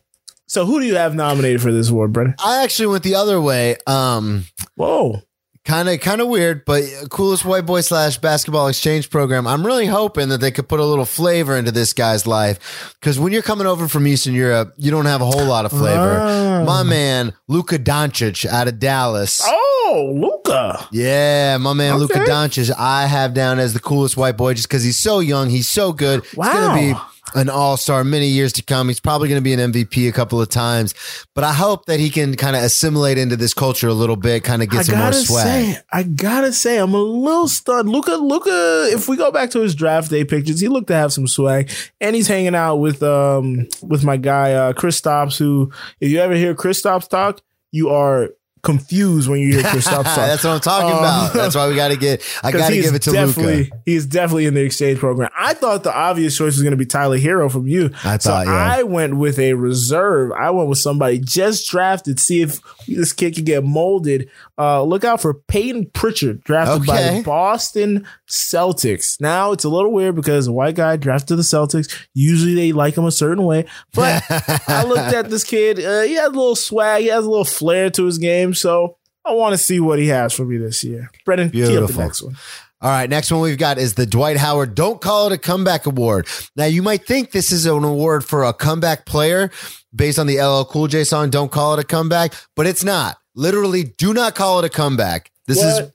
So 0.53 0.67
who 0.67 0.81
do 0.81 0.87
you 0.87 0.97
have 0.97 1.15
nominated 1.15 1.63
for 1.63 1.73
this 1.73 1.89
award, 1.89 2.13
Brendan? 2.13 2.35
I 2.39 2.63
actually 2.63 2.89
went 2.89 3.05
the 3.05 3.15
other 3.15 3.41
way. 3.41 3.77
Um, 3.87 4.45
Whoa. 4.75 5.23
kind 5.65 5.89
of 5.89 5.99
kind 6.01 6.21
of 6.21 6.29
weird, 6.29 6.67
but 6.67 6.85
coolest 7.09 7.47
white 7.47 7.65
boy 7.65 7.81
slash 7.81 8.19
basketball 8.19 8.69
exchange 8.69 9.09
program. 9.09 9.47
I'm 9.47 9.65
really 9.65 9.87
hoping 9.87 10.29
that 10.29 10.43
they 10.43 10.51
could 10.51 10.69
put 10.69 10.79
a 10.79 10.85
little 10.85 11.07
flavor 11.07 11.57
into 11.57 11.73
this 11.73 11.95
guy's 11.95 12.27
life 12.27 12.95
because 13.01 13.19
when 13.19 13.33
you're 13.33 13.41
coming 13.41 13.67
over 13.67 13.89
from 13.89 14.07
Eastern 14.07 14.35
Europe, 14.35 14.75
you 14.77 14.91
don't 14.91 15.07
have 15.07 15.23
a 15.23 15.25
whole 15.25 15.47
lot 15.47 15.65
of 15.65 15.71
flavor. 15.71 16.19
Ah. 16.21 16.65
My 16.67 16.83
man 16.83 17.33
Luka 17.49 17.79
Doncic 17.79 18.45
out 18.45 18.69
of 18.69 18.79
Dallas. 18.79 19.41
Oh, 19.43 20.13
Luca. 20.15 20.87
Yeah, 20.93 21.57
my 21.57 21.73
man 21.73 21.97
Luka 21.97 22.21
Okay. 22.21 22.31
Doncic, 22.31 22.71
I 22.79 23.07
have 23.07 23.33
down 23.33 23.59
as 23.59 23.73
the 23.73 23.81
coolest 23.81 24.19
white 24.19 24.37
boy 24.37 24.53
just 24.53 24.69
because 24.69 24.85
he's 24.85 24.99
so 24.99 25.21
young, 25.21 25.49
he's 25.49 25.71
so 25.71 25.95
good. 25.95 26.25
He's 26.27 26.35
Wow. 26.37 26.53
going 26.53 26.93
to 26.93 26.95
be 26.95 27.01
an 27.35 27.49
all 27.49 27.77
star 27.77 28.05
many 28.05 28.29
years 28.29 28.53
to 28.55 28.63
come. 28.63 28.89
He's 28.89 29.01
probably 29.01 29.29
going 29.29 29.41
to 29.41 29.45
be 29.45 29.53
an 29.53 29.73
MVP 29.73 30.09
a 30.09 30.13
couple 30.13 30.41
of 30.41 30.49
times, 30.49 30.95
but 31.35 31.45
I 31.45 31.53
hope 31.53 31.87
that 31.87 32.01
he 32.01 32.11
can 32.11 32.37
kind 32.37 32.57
of 32.57 32.63
assimilate 32.63 33.19
into 33.19 33.37
this 33.37 33.55
culture 33.55 33.89
a 33.89 33.95
little 33.95 34.17
bit, 34.17 34.45
kind 34.45 34.63
of 34.63 34.71
get 34.71 34.81
I 34.81 34.83
some 34.83 34.99
more 34.99 35.13
swag. 35.13 35.45
say, 35.45 35.79
I 35.93 36.03
gotta 36.03 36.53
say, 36.53 36.79
I'm 36.79 36.95
a 36.95 37.03
little 37.03 37.49
stunned. 37.49 37.89
Luca, 37.89 38.13
Luca. 38.13 38.89
If 38.91 39.09
we 39.09 39.17
go 39.17 39.31
back 39.31 39.51
to 39.51 39.61
his 39.61 39.75
draft 39.75 40.11
day 40.11 40.25
pictures, 40.25 40.61
he 40.61 40.69
looked 40.69 40.89
to 40.89 40.95
have 40.95 41.13
some 41.13 41.27
swag, 41.27 41.71
and 42.01 42.15
he's 42.17 42.29
hanging 42.29 42.55
out 42.55 42.77
with 42.77 43.03
um 43.03 43.69
with 43.83 44.05
my 44.05 44.17
guy 44.17 44.53
uh, 44.53 44.73
Kristaps. 44.73 45.39
Who, 45.39 45.73
if 46.01 46.11
you 46.11 46.19
ever 46.19 46.35
hear 46.35 46.55
Kristaps 46.55 47.09
talk, 47.09 47.41
you 47.71 47.89
are 47.91 48.31
confused 48.63 49.29
when 49.29 49.41
you 49.41 49.55
hear 49.55 49.63
Chris 49.65 49.85
Stops. 49.87 50.15
That's 50.15 50.45
what 50.45 50.51
I'm 50.53 50.61
talking 50.61 50.91
Um, 50.93 50.99
about. 50.99 51.33
That's 51.33 51.55
why 51.55 51.69
we 51.69 51.75
got 51.75 51.89
to 51.89 51.97
get. 51.97 52.23
I 52.43 52.53
got 52.53 52.69
to 52.71 52.75
give 52.81 52.95
it 52.95 53.03
to 53.03 53.11
definitely, 53.13 53.65
Luca. 53.65 53.77
He's 53.85 54.07
definitely 54.07 54.47
in 54.47 54.55
the 54.55 54.63
exchange 54.63 54.99
program. 55.01 55.31
I 55.37 55.55
thought 55.55 55.83
the 55.83 55.95
obvious 55.95 56.37
choice 56.37 56.55
was 56.55 56.63
going 56.63 56.71
to 56.73 56.77
be 56.77 56.87
Tyler 56.87 57.19
Herro 57.19 57.51
from 57.51 57.67
you. 57.67 57.91
I 58.05 58.19
so 58.19 58.31
thought, 58.31 58.47
yeah. 58.47 58.53
I 58.53 58.83
went 58.85 59.17
with 59.17 59.39
a 59.39 59.55
reserve. 59.55 60.33
I 60.33 60.51
went 60.51 60.69
with 60.69 60.79
somebody 60.79 61.19
just 61.19 61.69
drafted. 61.71 62.21
See 62.21 62.41
if 62.43 62.61
this 62.87 63.13
kid 63.13 63.35
can 63.35 63.45
get 63.45 63.65
molded. 63.65 64.31
Uh, 64.59 64.83
look 64.85 65.03
out 65.03 65.21
for 65.21 65.35
Payton 65.35 65.91
Pritchard, 65.93 66.45
drafted 66.45 66.87
by 66.87 67.03
Okay. 67.03 67.19
the 67.19 67.25
Boston 67.25 68.07
Celtics. 68.29 69.21
Now 69.21 69.53
it's 69.53 69.65
a 69.65 69.69
little 69.69 69.91
weird 69.93 70.15
because 70.15 70.47
a 70.47 70.53
white 70.53 70.75
guy 70.77 70.97
drafted 70.97 71.37
the 71.39 71.43
Celtics. 71.43 71.93
Usually 72.15 72.55
they 72.55 72.73
like 72.73 72.97
him 72.97 73.05
a 73.05 73.11
certain 73.11 73.45
way, 73.45 73.65
but 73.93 74.23
I 74.69 74.85
looked 74.85 75.15
at 75.15 75.31
this 75.31 75.43
kid. 75.45 75.79
Uh, 75.85 76.03
he 76.03 76.15
has 76.15 76.29
a 76.29 76.31
little 76.31 76.55
swag. 76.57 77.03
He 77.03 77.09
has 77.09 77.25
a 77.25 77.29
little 77.29 77.45
flair 77.45 77.91
to 77.91 78.05
his 78.05 78.19
game. 78.19 78.52
So 78.55 78.97
I 79.25 79.33
want 79.33 79.53
to 79.53 79.59
see 79.59 79.81
what 79.81 79.99
he 79.99 80.09
has 80.09 80.33
for 80.33 80.45
me 80.45 80.57
this 80.57 80.83
year. 80.85 81.11
Brendan, 81.25 81.49
up 81.49 81.53
the 81.53 81.59
Beautiful. 81.67 82.01
next 82.03 82.23
one. 82.23 82.37
All 82.81 82.91
right, 82.91 83.09
next 83.09 83.31
one 83.31 83.41
we've 83.43 83.57
got 83.59 83.79
is 83.79 83.95
the 83.95 84.07
Dwight 84.07 84.37
Howard 84.37 84.75
Don't 84.75 85.01
Call 85.01 85.29
It 85.29 85.33
a 85.35 85.39
Comeback 85.39 85.87
Award. 85.87 86.27
Now, 86.57 86.65
you 86.65 86.83
might 86.83 87.07
think 87.07 87.31
this 87.31 87.53
is 87.53 87.65
an 87.65 87.85
award 87.85 88.25
for 88.25 88.43
a 88.43 88.53
comeback 88.53 89.07
player 89.07 89.53
based 89.95 90.19
on 90.19 90.27
the 90.27 90.41
LL 90.43 90.65
Cool 90.65 90.89
J 90.89 91.05
song 91.05 91.31
Don't 91.31 91.53
Call 91.53 91.75
It 91.75 91.81
a 91.81 91.87
Comeback, 91.87 92.35
but 92.57 92.67
it's 92.67 92.83
not. 92.83 93.19
Literally, 93.37 93.85
do 93.85 94.13
not 94.13 94.35
call 94.35 94.59
it 94.59 94.65
a 94.65 94.69
comeback. 94.69 95.31
This 95.47 95.59
What? 95.59 95.93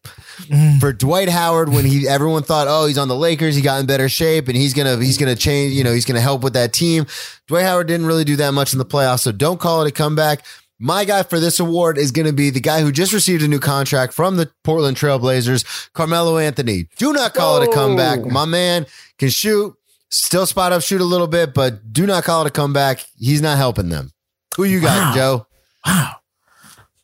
is 0.49 0.79
for 0.79 0.93
Dwight 0.93 1.27
Howard 1.29 1.69
when 1.69 1.83
he 1.85 2.07
everyone 2.07 2.43
thought, 2.43 2.67
oh, 2.69 2.85
he's 2.85 2.97
on 2.97 3.09
the 3.09 3.15
Lakers, 3.15 3.55
he 3.55 3.61
got 3.61 3.79
in 3.81 3.85
better 3.85 4.07
shape, 4.07 4.47
and 4.47 4.55
he's 4.55 4.73
gonna 4.73 4.95
he's 4.97 5.17
gonna 5.17 5.35
change, 5.35 5.73
you 5.73 5.83
know, 5.83 5.93
he's 5.93 6.05
gonna 6.05 6.21
help 6.21 6.41
with 6.41 6.53
that 6.53 6.71
team. 6.73 7.05
Dwight 7.47 7.63
Howard 7.65 7.87
didn't 7.87 8.05
really 8.05 8.23
do 8.23 8.37
that 8.37 8.51
much 8.53 8.71
in 8.73 8.79
the 8.79 8.85
playoffs, 8.85 9.19
so 9.21 9.31
don't 9.33 9.59
call 9.59 9.83
it 9.83 9.87
a 9.89 9.91
comeback. 9.91 10.45
My 10.79 11.05
guy 11.05 11.23
for 11.23 11.39
this 11.39 11.59
award 11.59 11.97
is 11.97 12.11
going 12.11 12.27
to 12.27 12.33
be 12.33 12.49
the 12.51 12.59
guy 12.59 12.81
who 12.81 12.91
just 12.91 13.11
received 13.11 13.43
a 13.43 13.47
new 13.47 13.59
contract 13.59 14.13
from 14.13 14.37
the 14.37 14.51
Portland 14.63 14.95
Trailblazers, 14.95 15.91
Carmelo 15.93 16.37
Anthony. 16.37 16.87
Do 16.97 17.13
not 17.13 17.33
call 17.33 17.61
it 17.61 17.67
a 17.67 17.71
comeback. 17.71 18.23
My 18.25 18.45
man 18.45 18.85
can 19.17 19.29
shoot, 19.29 19.75
still 20.09 20.45
spot 20.45 20.73
up, 20.73 20.83
shoot 20.83 21.01
a 21.01 21.05
little 21.05 21.27
bit, 21.27 21.53
but 21.55 21.91
do 21.91 22.05
not 22.05 22.23
call 22.23 22.43
it 22.43 22.47
a 22.47 22.51
comeback. 22.51 23.03
He's 23.17 23.41
not 23.41 23.57
helping 23.57 23.89
them. 23.89 24.11
Who 24.55 24.65
you 24.65 24.79
got, 24.81 25.15
Joe? 25.15 25.47
Wow. 25.85 26.15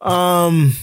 Um, 0.02 0.74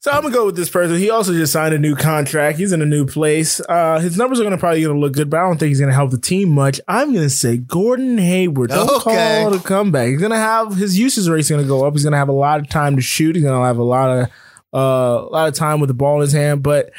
so 0.00 0.10
I'm 0.10 0.22
gonna 0.22 0.34
go 0.34 0.46
with 0.46 0.56
this 0.56 0.68
person. 0.70 0.96
He 0.96 1.10
also 1.10 1.32
just 1.32 1.52
signed 1.52 1.74
a 1.74 1.78
new 1.78 1.96
contract. 1.96 2.58
He's 2.58 2.72
in 2.72 2.80
a 2.82 2.86
new 2.86 3.04
place. 3.06 3.60
Uh, 3.68 3.98
his 3.98 4.16
numbers 4.16 4.38
are 4.40 4.44
gonna 4.44 4.58
probably 4.58 4.82
gonna 4.82 4.98
look 4.98 5.12
good, 5.14 5.28
but 5.30 5.38
I 5.40 5.42
don't 5.42 5.58
think 5.58 5.68
he's 5.68 5.80
gonna 5.80 5.92
help 5.92 6.10
the 6.10 6.18
team 6.18 6.50
much. 6.50 6.80
I'm 6.88 7.12
gonna 7.14 7.28
say 7.30 7.56
Gordon 7.56 8.18
Hayward. 8.18 8.70
Don't 8.70 8.88
Okay. 8.88 9.42
call 9.42 9.52
it 9.54 9.60
a 9.60 9.62
comeback. 9.62 10.08
He's 10.10 10.20
gonna 10.20 10.36
have 10.36 10.76
his 10.76 10.98
usage 10.98 11.28
rate's 11.28 11.50
gonna 11.50 11.64
go 11.64 11.86
up. 11.86 11.94
He's 11.94 12.04
gonna 12.04 12.16
have 12.16 12.28
a 12.28 12.32
lot 12.32 12.60
of 12.60 12.68
time 12.68 12.96
to 12.96 13.02
shoot. 13.02 13.34
He's 13.36 13.44
gonna 13.44 13.66
have 13.66 13.78
a 13.78 13.82
lot 13.84 14.10
of 14.10 14.28
uh, 14.74 15.26
a 15.26 15.30
lot 15.32 15.48
of 15.48 15.54
time 15.54 15.80
with 15.80 15.88
the 15.88 15.94
ball 15.94 16.16
in 16.16 16.20
his 16.22 16.32
hand, 16.32 16.62
but. 16.62 16.90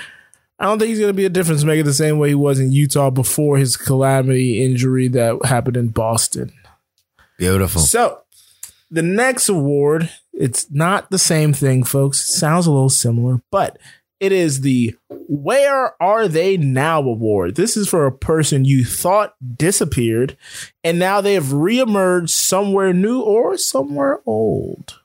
I 0.61 0.65
don't 0.65 0.77
think 0.77 0.89
he's 0.89 0.99
going 0.99 1.07
to 1.07 1.13
be 1.15 1.23
a 1.23 1.29
difference 1.29 1.63
maker 1.63 1.83
the 1.83 1.93
same 1.93 2.19
way 2.19 2.27
he 2.27 2.35
was 2.35 2.59
in 2.59 2.69
Utah 2.73 3.09
before 3.11 3.57
his 3.57 3.77
calamity 3.77 4.61
injury 4.61 5.07
that 5.07 5.45
happened 5.45 5.77
in 5.77 5.87
Boston. 5.87 6.51
Beautiful. 7.37 7.79
So, 7.79 8.19
the 8.91 9.01
next 9.01 9.47
award, 9.47 10.09
it's 10.39 10.71
not 10.71 11.11
the 11.11 11.19
same 11.19 11.53
thing, 11.53 11.83
folks. 11.83 12.21
It 12.21 12.31
sounds 12.31 12.65
a 12.65 12.71
little 12.71 12.89
similar, 12.89 13.41
but 13.51 13.77
it 14.19 14.31
is 14.31 14.61
the 14.61 14.95
Where 15.09 16.01
Are 16.01 16.27
They 16.27 16.57
Now 16.57 16.99
award. 17.01 17.55
This 17.55 17.77
is 17.77 17.87
for 17.87 18.05
a 18.07 18.11
person 18.11 18.65
you 18.65 18.83
thought 18.83 19.35
disappeared, 19.57 20.35
and 20.83 20.97
now 20.97 21.21
they 21.21 21.35
have 21.35 21.45
reemerged 21.45 22.29
somewhere 22.29 22.93
new 22.93 23.21
or 23.21 23.57
somewhere 23.57 24.21
old. 24.25 24.99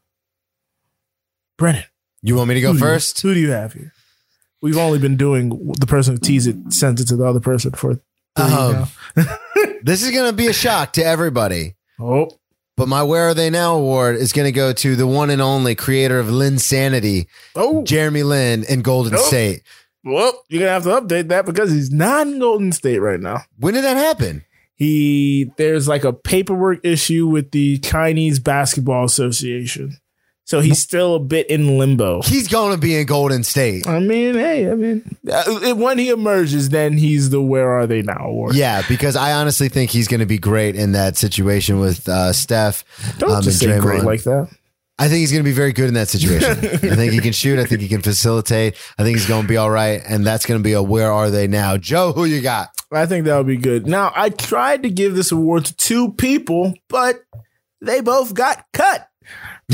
Brennan, 1.58 1.84
You 2.22 2.36
want 2.36 2.48
me 2.48 2.54
to 2.54 2.60
go 2.60 2.72
do 2.72 2.78
you- 2.78 2.84
first? 2.84 3.20
who 3.20 3.34
do 3.34 3.40
you 3.40 3.50
have 3.50 3.72
here? 3.74 3.92
We've 4.62 4.78
only 4.78 4.98
been 4.98 5.16
doing 5.16 5.72
the 5.78 5.86
person 5.86 6.14
who 6.14 6.18
teased 6.18 6.48
it, 6.48 6.72
sends 6.72 7.00
it 7.00 7.08
to 7.08 7.16
the 7.16 7.24
other 7.24 7.40
person 7.40 7.72
for 7.72 8.00
Um. 8.36 8.86
This 9.82 10.02
is 10.02 10.12
going 10.12 10.30
to 10.30 10.32
be 10.34 10.46
a 10.46 10.52
shock 10.54 10.94
to 10.94 11.04
everybody. 11.04 11.74
Oh, 12.00 12.30
But 12.76 12.88
my 12.88 13.02
Where 13.02 13.28
Are 13.28 13.34
They 13.34 13.50
Now 13.50 13.76
award 13.76 14.16
is 14.16 14.32
going 14.32 14.46
to 14.46 14.52
go 14.52 14.72
to 14.72 14.96
the 14.96 15.06
one 15.06 15.30
and 15.30 15.40
only 15.40 15.74
creator 15.74 16.18
of 16.18 16.26
Linsanity, 16.26 17.26
oh, 17.54 17.84
Jeremy 17.84 18.24
Lin 18.24 18.64
in 18.64 18.82
Golden 18.82 19.12
Nope. 19.12 19.22
State. 19.22 19.62
Well, 20.04 20.42
you're 20.48 20.60
gonna 20.60 20.72
have 20.72 20.82
to 20.82 21.00
update 21.00 21.28
that 21.28 21.46
because 21.46 21.72
he's 21.72 21.90
not 21.90 22.26
in 22.26 22.38
Golden 22.38 22.72
State 22.72 22.98
right 22.98 23.20
now. 23.20 23.38
When 23.58 23.72
did 23.72 23.84
that 23.84 23.96
happen? 23.96 24.44
He 24.74 25.50
there's 25.56 25.88
like 25.88 26.04
a 26.04 26.12
paperwork 26.12 26.84
issue 26.84 27.26
with 27.26 27.52
the 27.52 27.78
Chinese 27.78 28.38
Basketball 28.38 29.04
Association, 29.04 29.96
so 30.44 30.60
he's 30.60 30.78
still 30.78 31.14
a 31.14 31.20
bit 31.20 31.48
in 31.48 31.78
limbo. 31.78 32.20
He's 32.22 32.48
going 32.48 32.74
to 32.74 32.80
be 32.80 32.96
in 32.96 33.06
Golden 33.06 33.42
State. 33.44 33.86
I 33.86 33.98
mean, 33.98 34.34
hey, 34.34 34.70
I 34.70 34.74
mean, 34.74 35.16
uh, 35.30 35.74
when 35.74 35.98
he 35.98 36.10
emerges, 36.10 36.68
then 36.68 36.98
he's 36.98 37.30
the 37.30 37.40
Where 37.40 37.70
Are 37.70 37.86
They 37.86 38.02
Now 38.02 38.26
award. 38.26 38.54
Yeah, 38.54 38.82
because 38.88 39.16
I 39.16 39.32
honestly 39.32 39.70
think 39.70 39.90
he's 39.90 40.06
going 40.06 40.20
to 40.20 40.26
be 40.26 40.38
great 40.38 40.76
in 40.76 40.92
that 40.92 41.16
situation 41.16 41.80
with 41.80 42.08
uh, 42.08 42.32
Steph. 42.32 42.84
don't 43.18 43.30
um, 43.30 43.42
just 43.42 43.60
say 43.60 43.78
great 43.80 44.04
like 44.04 44.22
that. 44.24 44.48
I 44.98 45.08
think 45.08 45.20
he's 45.20 45.32
going 45.32 45.42
to 45.42 45.48
be 45.48 45.54
very 45.54 45.72
good 45.72 45.88
in 45.88 45.94
that 45.94 46.08
situation. 46.08 46.50
I 46.52 46.94
think 46.94 47.12
he 47.12 47.18
can 47.18 47.32
shoot. 47.32 47.58
I 47.58 47.64
think 47.64 47.80
he 47.80 47.88
can 47.88 48.02
facilitate. 48.02 48.76
I 48.96 49.02
think 49.02 49.16
he's 49.16 49.26
going 49.26 49.42
to 49.42 49.48
be 49.48 49.56
all 49.56 49.70
right. 49.70 50.00
And 50.06 50.24
that's 50.24 50.46
going 50.46 50.60
to 50.60 50.62
be 50.62 50.72
a 50.72 50.82
where 50.82 51.10
are 51.10 51.30
they 51.30 51.48
now? 51.48 51.76
Joe, 51.76 52.12
who 52.12 52.26
you 52.26 52.40
got? 52.40 52.68
I 52.92 53.06
think 53.06 53.24
that 53.24 53.36
would 53.36 53.46
be 53.46 53.56
good. 53.56 53.88
Now, 53.88 54.12
I 54.14 54.28
tried 54.28 54.84
to 54.84 54.90
give 54.90 55.16
this 55.16 55.32
award 55.32 55.64
to 55.64 55.76
two 55.76 56.12
people, 56.12 56.74
but 56.88 57.24
they 57.80 58.02
both 58.02 58.34
got 58.34 58.66
cut. 58.72 59.08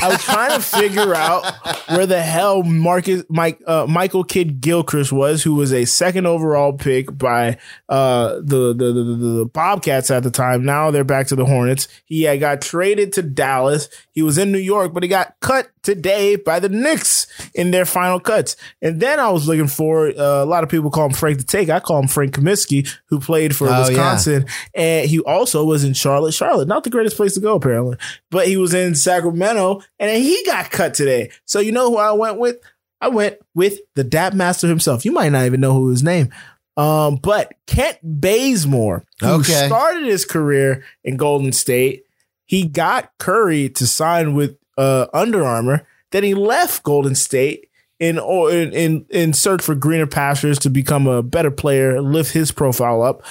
I 0.03 0.09
was 0.09 0.23
trying 0.23 0.51
to 0.53 0.61
figure 0.61 1.15
out 1.15 1.45
where 1.89 2.07
the 2.07 2.23
hell 2.23 2.63
Marcus 2.63 3.25
Mike 3.29 3.61
uh, 3.67 3.87
Michael 3.89 4.25
Kidd 4.25 4.61
Gilchrist 4.61 5.13
was, 5.13 5.43
who 5.43 5.55
was 5.55 5.73
a 5.73 5.85
second 5.85 6.27
overall 6.27 6.73
pick 6.73 7.17
by 7.17 7.59
uh, 7.89 8.35
the, 8.37 8.75
the, 8.75 8.93
the 8.93 9.03
the 9.41 9.47
Bobcats 9.47 10.11
at 10.11 10.23
the 10.23 10.31
time. 10.31 10.65
Now 10.65 10.91
they're 10.91 11.05
back 11.05 11.27
to 11.29 11.37
the 11.37 11.45
Hornets. 11.45 11.89
He 12.05 12.25
got 12.39 12.61
traded 12.61 13.13
to 13.15 13.23
Dallas. 13.23 13.89
He 14.21 14.23
was 14.23 14.37
in 14.37 14.53
New 14.53 14.59
York, 14.59 14.93
but 14.93 15.03
he 15.03 15.09
got 15.09 15.35
cut 15.41 15.71
today 15.83 16.37
by 16.37 16.61
the 16.61 16.69
Knicks 16.69 17.27
in 17.55 17.71
their 17.71 17.87
final 17.87 18.21
cuts. 18.21 18.55
And 18.83 19.01
then 19.01 19.19
I 19.19 19.31
was 19.31 19.49
looking 19.49 19.67
for 19.67 20.09
uh, 20.09 20.45
a 20.45 20.45
lot 20.45 20.63
of 20.63 20.69
people 20.69 20.91
call 20.91 21.07
him 21.07 21.15
Frank 21.15 21.39
the 21.39 21.45
Take. 21.45 21.71
I 21.71 21.81
call 21.81 22.01
him 22.01 22.07
Frank 22.07 22.35
Kaminsky, 22.35 22.87
who 23.07 23.19
played 23.19 23.57
for 23.57 23.67
Oh, 23.67 23.71
yeah. 23.71 23.79
Wisconsin, 23.89 24.45
and 24.75 25.09
he 25.09 25.21
also 25.21 25.65
was 25.65 25.85
in 25.85 25.95
Charlotte. 25.95 26.35
Charlotte, 26.35 26.69
not 26.69 26.85
the 26.85 26.91
greatest 26.91 27.17
place 27.17 27.33
to 27.33 27.41
go 27.41 27.55
apparently, 27.55 27.97
but 28.31 28.47
he 28.47 28.59
was 28.59 28.75
in 28.75 28.95
Sacramento, 28.95 29.81
and 29.99 30.23
he 30.23 30.45
got 30.45 30.71
cut 30.71 30.93
today. 30.93 31.31
So 31.47 31.61
you 31.61 31.73
know 31.73 31.89
who 31.91 31.97
I 31.97 32.13
went 32.13 32.39
with? 32.39 32.59
I 33.01 33.09
went 33.09 33.39
with 33.55 33.79
the 33.95 34.05
Dap 34.05 34.35
Master 34.35 34.69
himself. 34.69 35.07
You 35.07 35.13
might 35.13 35.31
not 35.33 35.47
even 35.47 35.63
know 35.63 35.73
who 35.73 35.89
his 35.89 36.03
name. 36.03 36.29
Um, 36.77 37.17
but 37.17 37.55
Kent 37.67 37.97
Bazemore, 38.03 39.03
who 39.21 39.27
Okay. 39.41 39.67
started 39.67 40.05
his 40.05 40.27
career 40.27 40.85
in 41.05 41.17
Golden 41.17 41.53
State, 41.53 42.05
he 42.51 42.67
got 42.67 43.13
Curry 43.19 43.69
to 43.69 43.87
sign 43.87 44.35
with 44.35 44.59
uh, 44.77 45.07
Under 45.15 45.45
Armour. 45.45 45.87
Then 46.11 46.25
he 46.25 46.35
left 46.35 46.83
Golden 46.83 47.15
State 47.15 47.69
in 48.01 48.19
or 48.19 48.51
in, 48.51 48.73
in 48.73 49.07
in 49.09 49.33
search 49.33 49.63
for 49.63 49.77
greener 49.77 50.09
pastures 50.09 50.59
to 50.61 50.69
become 50.69 51.07
a 51.07 51.23
better 51.23 51.53
player, 51.53 52.03
lift 52.03 52.33
his 52.33 52.51
profile 52.51 53.03
up. 53.03 53.23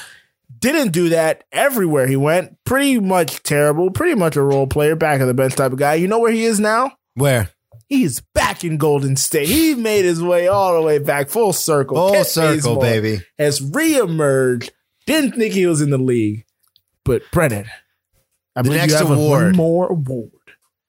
Didn't 0.59 0.93
do 0.93 1.09
that 1.09 1.43
everywhere 1.51 2.07
he 2.07 2.15
went. 2.15 2.63
Pretty 2.63 2.97
much 2.97 3.43
terrible. 3.43 3.91
Pretty 3.91 4.15
much 4.15 4.37
a 4.37 4.41
role 4.41 4.67
player, 4.67 4.95
back 4.95 5.19
of 5.19 5.27
the 5.27 5.33
bench 5.33 5.53
type 5.53 5.73
of 5.73 5.79
guy. 5.79 5.95
You 5.95 6.07
know 6.07 6.19
where 6.19 6.31
he 6.31 6.45
is 6.45 6.61
now? 6.61 6.93
Where? 7.15 7.49
He's 7.89 8.21
back 8.33 8.63
in 8.63 8.77
Golden 8.77 9.17
State. 9.17 9.49
He 9.49 9.75
made 9.75 10.05
his 10.05 10.23
way 10.23 10.47
all 10.47 10.75
the 10.75 10.81
way 10.81 10.97
back, 10.97 11.27
full 11.27 11.51
circle. 11.51 11.97
Full 11.97 12.13
Kent 12.13 12.27
circle, 12.27 12.79
baby. 12.79 13.19
Has 13.37 13.59
reemerged. 13.59 14.69
Didn't 15.05 15.33
think 15.33 15.53
he 15.53 15.65
was 15.65 15.81
in 15.81 15.89
the 15.89 15.97
league, 15.97 16.45
but 17.03 17.21
Brennan, 17.33 17.65
I 18.55 18.61
The 18.61 18.69
next 18.71 18.99
award. 18.99 19.43
one 19.47 19.55
more 19.55 19.87
award. 19.87 20.31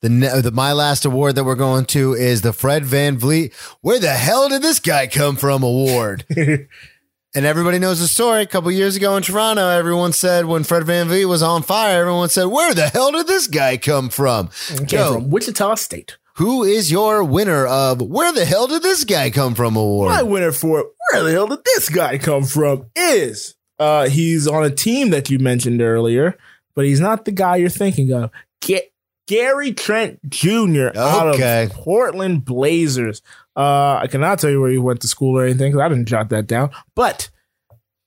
The, 0.02 0.08
ne- 0.08 0.40
the 0.40 0.50
my 0.50 0.72
last 0.72 1.04
award 1.04 1.34
that 1.34 1.44
we're 1.44 1.54
going 1.56 1.84
to 1.86 2.14
is 2.14 2.40
the 2.40 2.52
Fred 2.54 2.84
VanVleet. 2.84 3.52
Where 3.82 3.98
the 4.00 4.12
hell 4.12 4.48
did 4.48 4.62
this 4.62 4.78
guy 4.80 5.06
come 5.06 5.36
from? 5.36 5.62
Award. 5.62 6.24
and 6.36 6.66
everybody 7.46 7.78
knows 7.78 8.00
the 8.00 8.08
story. 8.08 8.42
A 8.42 8.46
couple 8.46 8.70
years 8.72 8.96
ago 8.96 9.16
in 9.16 9.22
Toronto, 9.22 9.68
everyone 9.68 10.12
said 10.12 10.46
when 10.46 10.64
Fred 10.64 10.84
VanVleet 10.84 11.28
was 11.28 11.42
on 11.42 11.62
fire, 11.62 12.00
everyone 12.00 12.30
said, 12.30 12.46
"Where 12.46 12.72
the 12.74 12.88
hell 12.88 13.12
did 13.12 13.26
this 13.26 13.46
guy 13.46 13.76
come 13.76 14.08
from?" 14.08 14.48
Came 14.76 14.86
Joe, 14.86 15.12
from 15.14 15.30
Wichita 15.30 15.74
State. 15.76 16.16
who 16.36 16.64
is 16.64 16.90
your 16.90 17.22
winner 17.22 17.66
of 17.66 18.00
"Where 18.00 18.32
the 18.32 18.46
hell 18.46 18.66
did 18.66 18.82
this 18.82 19.04
guy 19.04 19.28
come 19.30 19.54
from?" 19.54 19.76
award? 19.76 20.08
My 20.10 20.22
winner 20.22 20.52
for 20.52 20.92
where 21.12 21.22
the 21.22 21.30
hell 21.32 21.46
did 21.46 21.60
this 21.64 21.88
guy 21.90 22.16
come 22.16 22.44
from 22.44 22.86
is 22.96 23.54
uh 23.78 24.08
he's 24.08 24.48
on 24.48 24.64
a 24.64 24.70
team 24.70 25.10
that 25.10 25.28
you 25.30 25.38
mentioned 25.38 25.82
earlier, 25.82 26.38
but 26.74 26.84
he's 26.84 27.00
not 27.00 27.24
the 27.24 27.32
guy 27.32 27.56
you're 27.56 27.68
thinking 27.68 28.12
of. 28.12 28.30
Ga- 28.64 28.90
Gary 29.26 29.72
Trent 29.72 30.18
Jr. 30.28 30.88
out 30.96 31.34
Okay. 31.34 31.64
of 31.64 31.70
Portland 31.70 32.44
Blazers. 32.44 33.22
Uh, 33.56 33.96
I 34.02 34.06
cannot 34.08 34.38
tell 34.38 34.50
you 34.50 34.60
where 34.60 34.70
he 34.70 34.78
went 34.78 35.00
to 35.02 35.08
school 35.08 35.38
or 35.38 35.44
anything 35.44 35.70
because 35.72 35.84
I 35.84 35.88
didn't 35.88 36.08
jot 36.08 36.28
that 36.30 36.46
down. 36.46 36.70
But 36.96 37.30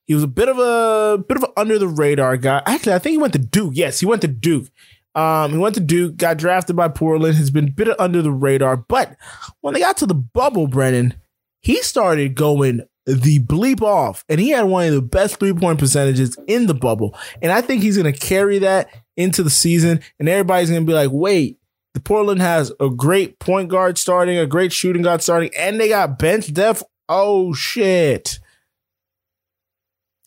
he 0.05 0.14
was 0.14 0.24
a 0.24 0.28
bit 0.28 0.49
of 0.49 0.57
a 0.59 1.18
bit 1.24 1.38
of 1.38 1.43
an 1.43 1.51
under 1.55 1.80
the 1.80 1.88
radar 1.88 2.36
guy. 2.38 2.61
Actually, 2.66 2.93
I 2.93 2.99
think 2.99 3.11
he 3.14 3.18
went 3.18 3.34
to 3.34 3.39
Duke. 3.39 3.72
Yes, 3.76 3.99
he 4.01 4.05
went 4.05 4.22
to 4.24 4.28
Duke. 4.28 4.68
Um, 5.16 5.51
he 5.51 5.57
went 5.59 5.76
to 5.76 5.82
Duke, 5.82 6.18
got 6.18 6.38
drafted 6.38 6.76
by 6.76 6.88
Portland, 6.88 7.36
has 7.38 7.51
been 7.51 7.68
a 7.68 7.72
bit 7.72 7.97
under 7.99 8.22
the 8.22 8.32
radar. 8.32 8.76
But 8.76 9.16
when 9.61 9.74
they 9.76 9.80
got 9.80 9.95
to 9.97 10.05
the 10.07 10.16
bubble, 10.16 10.68
Brennan, 10.68 11.14
he 11.61 11.82
started 11.84 12.36
going 12.36 12.82
the 13.06 13.39
bleep 13.39 13.82
off, 13.82 14.24
and 14.30 14.39
he 14.39 14.49
had 14.49 14.64
one 14.64 14.88
of 14.88 14.93
the 14.93 15.01
best 15.01 15.39
three 15.39 15.54
point 15.54 15.80
percentages 15.80 16.38
in 16.47 16.68
the 16.68 16.74
bubble. 16.74 17.18
And 17.41 17.51
I 17.51 17.62
think 17.62 17.82
he's 17.84 17.97
going 17.97 18.12
to 18.12 18.18
carry 18.18 18.60
that 18.60 18.89
into 19.18 19.43
the 19.43 19.49
season, 19.49 20.01
and 20.20 20.30
everybody's 20.30 20.70
going 20.70 20.82
to 20.82 20.88
be 20.88 20.93
like, 20.93 21.12
wait. 21.12 21.60
The 21.93 21.99
Portland 21.99 22.41
has 22.41 22.72
a 22.80 22.89
great 22.89 23.38
point 23.38 23.70
guard 23.70 23.99
starting, 23.99 24.36
a 24.39 24.47
great 24.47 24.74
shooting 24.74 25.04
guard 25.04 25.22
starting, 25.22 25.51
and 25.56 25.80
they 25.80 25.89
got 25.89 26.18
bench 26.18 26.51
depth. 26.51 26.82
Oh 27.08 27.54
shit! 27.54 28.39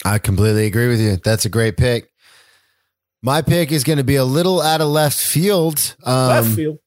I 0.04 0.20
completely 0.20 0.66
agree 0.66 0.86
with 0.86 1.00
you. 1.00 1.16
That's 1.16 1.44
a 1.44 1.48
great 1.48 1.76
pick. 1.76 2.12
My 3.20 3.42
pick 3.42 3.72
is 3.72 3.82
going 3.82 3.98
to 3.98 4.04
be 4.04 4.14
a 4.14 4.24
little 4.24 4.60
out 4.60 4.80
of 4.80 4.86
left 4.86 5.18
field. 5.18 5.96
Um, 6.04 6.28
Left 6.28 6.48
field. 6.50 6.78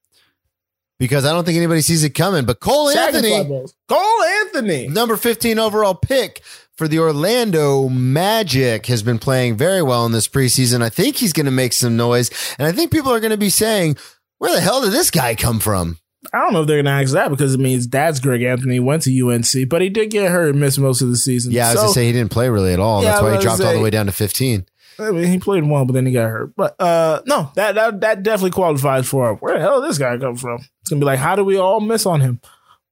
Because 0.99 1.25
I 1.25 1.31
don't 1.31 1.45
think 1.45 1.57
anybody 1.57 1.81
sees 1.81 2.03
it 2.03 2.11
coming. 2.11 2.45
But 2.45 2.59
Cole 2.59 2.93
Shaq 2.93 3.07
Anthony, 3.07 3.43
balls. 3.43 3.73
Cole 3.87 4.23
Anthony. 4.45 4.87
number 4.87 5.15
15 5.17 5.57
overall 5.57 5.95
pick 5.95 6.41
for 6.75 6.87
the 6.87 6.99
Orlando 6.99 7.89
Magic, 7.89 8.85
has 8.85 9.03
been 9.03 9.19
playing 9.19 9.57
very 9.57 9.81
well 9.81 10.05
in 10.05 10.11
this 10.13 10.27
preseason. 10.27 10.81
I 10.81 10.89
think 10.89 11.17
he's 11.17 11.33
going 11.33 11.45
to 11.45 11.51
make 11.51 11.73
some 11.73 11.97
noise. 11.97 12.29
And 12.57 12.67
I 12.67 12.71
think 12.71 12.91
people 12.91 13.11
are 13.11 13.19
going 13.19 13.31
to 13.31 13.37
be 13.37 13.49
saying, 13.49 13.97
where 14.37 14.53
the 14.53 14.61
hell 14.61 14.81
did 14.81 14.93
this 14.93 15.11
guy 15.11 15.35
come 15.35 15.59
from? 15.59 15.97
I 16.33 16.39
don't 16.39 16.53
know 16.53 16.61
if 16.61 16.67
they're 16.67 16.83
gonna 16.83 17.01
ask 17.01 17.13
that 17.13 17.29
because 17.29 17.53
it 17.53 17.61
means 17.61 17.87
dad's 17.87 18.19
Greg 18.19 18.41
Anthony 18.43 18.77
went 18.81 19.03
to 19.03 19.29
UNC, 19.29 19.69
but 19.69 19.81
he 19.81 19.87
did 19.89 20.11
get 20.11 20.29
hurt 20.29 20.49
and 20.49 20.59
missed 20.59 20.77
most 20.77 21.01
of 21.01 21.07
the 21.09 21.15
season. 21.15 21.53
Yeah, 21.53 21.67
I 21.67 21.71
was 21.71 21.75
So, 21.75 21.81
going 21.83 21.89
to 21.89 21.93
say 21.93 22.05
he 22.07 22.11
didn't 22.11 22.31
play 22.31 22.49
really 22.49 22.73
at 22.73 22.79
all. 22.79 23.01
Yeah, 23.01 23.11
That's 23.11 23.21
why 23.21 23.35
he 23.37 23.41
dropped 23.41 23.59
gonna 23.59 23.69
all 23.69 23.75
the 23.77 23.81
way 23.83 23.89
down 23.89 24.07
to 24.07 24.11
15. 24.11 24.65
I 24.99 25.11
mean, 25.11 25.25
he 25.25 25.39
played 25.39 25.63
one, 25.63 25.87
but 25.87 25.93
then 25.93 26.05
he 26.05 26.11
got 26.11 26.29
hurt. 26.29 26.55
But 26.55 26.79
uh, 26.79 27.21
no, 27.25 27.51
that 27.55 27.75
that 27.75 28.01
that 28.01 28.23
definitely 28.23 28.51
qualifies 28.51 29.07
for 29.07 29.35
where 29.35 29.55
the 29.55 29.61
hell 29.61 29.81
did 29.81 29.89
this 29.89 29.97
guy 29.97 30.17
come 30.17 30.35
from? 30.35 30.59
It's 30.81 30.89
gonna 30.89 30.99
be 30.99 31.05
like, 31.05 31.19
how 31.19 31.35
do 31.35 31.43
we 31.43 31.57
all 31.57 31.79
miss 31.79 32.05
on 32.05 32.21
him? 32.21 32.41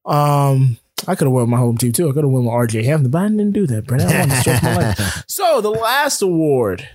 Um, 0.06 0.78
I 1.08 1.16
could 1.16 1.26
have 1.26 1.34
won 1.34 1.50
my 1.50 1.58
home 1.58 1.78
team 1.78 1.92
too. 1.92 2.10
I 2.10 2.14
could 2.14 2.24
have 2.24 2.32
won 2.32 2.46
with 2.46 2.54
RJ 2.54 2.84
Hampton, 2.86 3.12
but 3.12 3.24
I 3.24 3.28
didn't 3.28 3.52
do 3.52 3.68
that, 3.68 3.86
Brandon. 3.86 4.10
I 4.10 4.20
wanted 4.20 4.34
to 4.36 4.42
stretch 4.42 4.64
my 4.64 4.76
life. 4.76 5.24
So 5.28 5.62
the 5.62 5.70
last 5.70 6.22
award 6.22 6.88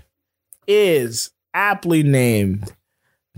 is 0.67 1.31
aptly 1.55 2.03
named 2.03 2.73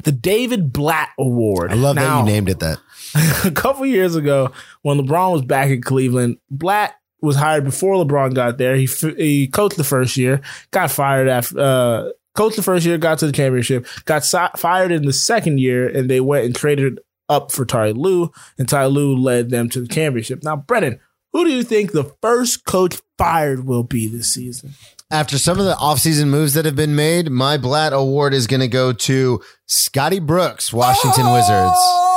the 0.03 0.12
David 0.12 0.72
Blatt 0.72 1.11
Award. 1.18 1.72
I 1.72 1.75
love 1.75 1.97
that 1.97 2.18
you 2.18 2.25
named 2.25 2.49
it 2.49 2.61
that. 2.61 2.79
a 3.45 3.51
couple 3.51 3.87
years 3.87 4.16
ago 4.16 4.53
when 4.83 4.99
LeBron 4.99 5.33
was 5.33 5.43
back 5.43 5.70
in 5.70 5.83
Cleveland, 5.83 6.39
Blatt 6.51 6.95
was 7.25 7.37
hired 7.37 7.64
before 7.64 7.97
LeBron 8.05 8.35
got 8.35 8.59
there. 8.59 8.77
He 8.77 8.87
he 9.16 9.49
coached 9.49 9.77
the 9.77 9.85
first 9.85 10.16
year, 10.16 10.41
got 10.70 10.91
fired 10.91 11.29
after 11.29 11.59
uh, 11.59 12.11
coached 12.35 12.57
the 12.57 12.62
first 12.62 12.85
year, 12.85 12.99
got 12.99 13.18
to 13.20 13.27
the 13.27 13.33
championship, 13.33 13.87
got 14.05 14.25
si- 14.25 14.39
fired 14.57 14.93
in 14.93 15.07
the 15.07 15.12
second 15.12 15.59
year, 15.59 15.89
and 15.89 16.09
they 16.09 16.20
went 16.20 16.45
and 16.45 16.55
traded 16.55 17.01
up 17.29 17.51
for 17.53 17.64
Ty 17.64 17.91
Lue, 17.91 18.31
and 18.59 18.68
Ty 18.68 18.87
Lue 18.87 19.16
led 19.16 19.51
them 19.51 19.68
to 19.70 19.81
the 19.81 19.89
championship. 19.89 20.43
Now, 20.43 20.57
Brennan, 20.57 21.01
who 21.33 21.45
do 21.45 21.51
you 21.51 21.62
think 21.62 21.93
the 21.93 22.12
first 22.22 22.64
coach 22.64 23.01
fired 23.18 23.66
will 23.66 23.83
be 23.83 24.07
this 24.07 24.33
season? 24.33 24.75
After 25.11 25.39
some 25.39 25.59
of 25.59 25.64
the 25.64 25.75
offseason 25.75 26.29
moves 26.29 26.55
that 26.55 26.64
have 26.64 26.77
been 26.77 26.97
made, 26.97 27.31
my 27.31 27.57
Blatt 27.57 27.93
Award 27.93 28.35
is 28.35 28.47
going 28.47 28.61
to 28.61 28.68
go 28.68 28.93
to 28.93 29.41
Scotty 29.66 30.18
Brooks, 30.18 30.72
Washington 30.72 31.33
Wizards. 31.33 32.14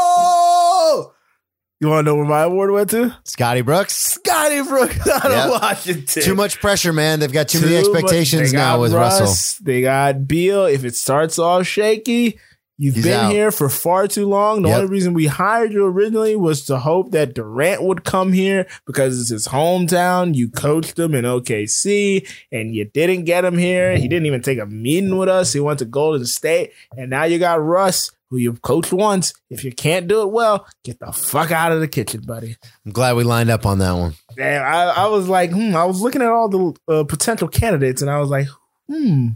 You 1.80 1.90
want 1.90 2.06
to 2.06 2.12
know 2.12 2.16
where 2.16 2.26
my 2.26 2.42
award 2.42 2.72
went 2.72 2.90
to? 2.92 3.16
Scotty 3.24 3.62
Brooks. 3.62 3.96
Scotty 3.96 4.64
Brooks 4.64 4.98
out 5.08 5.24
Yep. 5.26 5.46
of 5.46 5.62
Washington. 5.62 6.24
Too 6.24 6.34
much 6.36 6.60
pressure, 6.60 6.92
man. 6.92 7.20
They've 7.20 7.32
got 7.32 7.50
too, 7.50 7.62
many 7.62 7.84
Too 7.84 7.92
much- 7.94 8.04
expectations 8.04 8.52
now 8.52 8.82
with 8.82 8.94
Russ, 8.94 9.20
Russell. 9.22 9.64
They 9.66 9.82
got 9.82 10.28
Beal. 10.28 10.66
If 10.66 10.84
it 10.84 10.96
starts 10.96 11.38
off 11.38 11.68
shaky, 11.68 12.40
you've 12.80 12.96
He's 12.96 13.04
been 13.04 13.14
out. 13.26 13.32
here 13.32 13.52
for 13.52 13.70
far 13.70 14.08
too 14.08 14.28
long. 14.28 14.64
The 14.64 14.70
Yep. 14.70 14.78
only 14.80 14.90
reason 14.90 15.14
we 15.14 15.28
hired 15.28 15.72
you 15.72 15.86
originally 15.86 16.36
was 16.36 16.66
to 16.66 16.78
hope 16.80 17.12
that 17.12 17.36
Durant 17.36 17.84
would 17.84 18.04
come 18.04 18.34
here 18.34 18.66
because 18.88 19.20
it's 19.22 19.30
his 19.30 19.48
hometown. 19.48 20.34
You 20.34 20.50
coached 20.50 20.98
him 20.98 21.14
in 21.14 21.26
OKC 21.26 22.28
and 22.52 22.74
you 22.74 22.86
didn't 22.86 23.26
get 23.26 23.46
him 23.46 23.58
here. 23.58 23.96
He 23.96 24.08
didn't 24.08 24.26
even 24.26 24.42
take 24.42 24.58
a 24.58 24.66
meeting 24.66 25.16
with 25.16 25.30
us. 25.30 25.54
He 25.54 25.60
went 25.60 25.78
to 25.80 25.86
Golden 25.86 26.26
State. 26.26 26.72
And 26.98 27.12
now 27.12 27.26
you 27.26 27.38
got 27.40 27.64
Russ, 27.64 28.12
who 28.30 28.38
you've 28.38 28.62
coached 28.62 28.94
once. 28.94 29.34
If 29.50 29.64
you 29.64 29.72
can't 29.72 30.08
do 30.08 30.22
it 30.22 30.32
well, 30.32 30.68
get 30.84 31.00
the 31.00 31.12
fuck 31.12 31.52
out 31.52 31.72
of 31.72 31.80
the 31.80 31.88
kitchen, 31.88 32.22
buddy. 32.22 32.56
I'm 32.86 32.92
glad 32.92 33.16
we 33.16 33.24
lined 33.24 33.50
up 33.50 33.66
on 33.66 33.80
that 33.80 33.94
one. 33.94 34.14
And 34.38 34.64
I, 34.64 35.04
I 35.04 35.08
was 35.08 35.28
like, 35.28 35.52
hmm, 35.52 35.76
I 35.76 35.86
was 35.86 36.02
looking 36.02 36.22
at 36.22 36.30
all 36.30 36.50
the 36.50 36.94
uh, 36.94 37.04
potential 37.04 37.48
candidates 37.48 38.02
and 38.02 38.12
I 38.12 38.20
was 38.20 38.30
like, 38.30 38.48
hmm, 38.90 39.30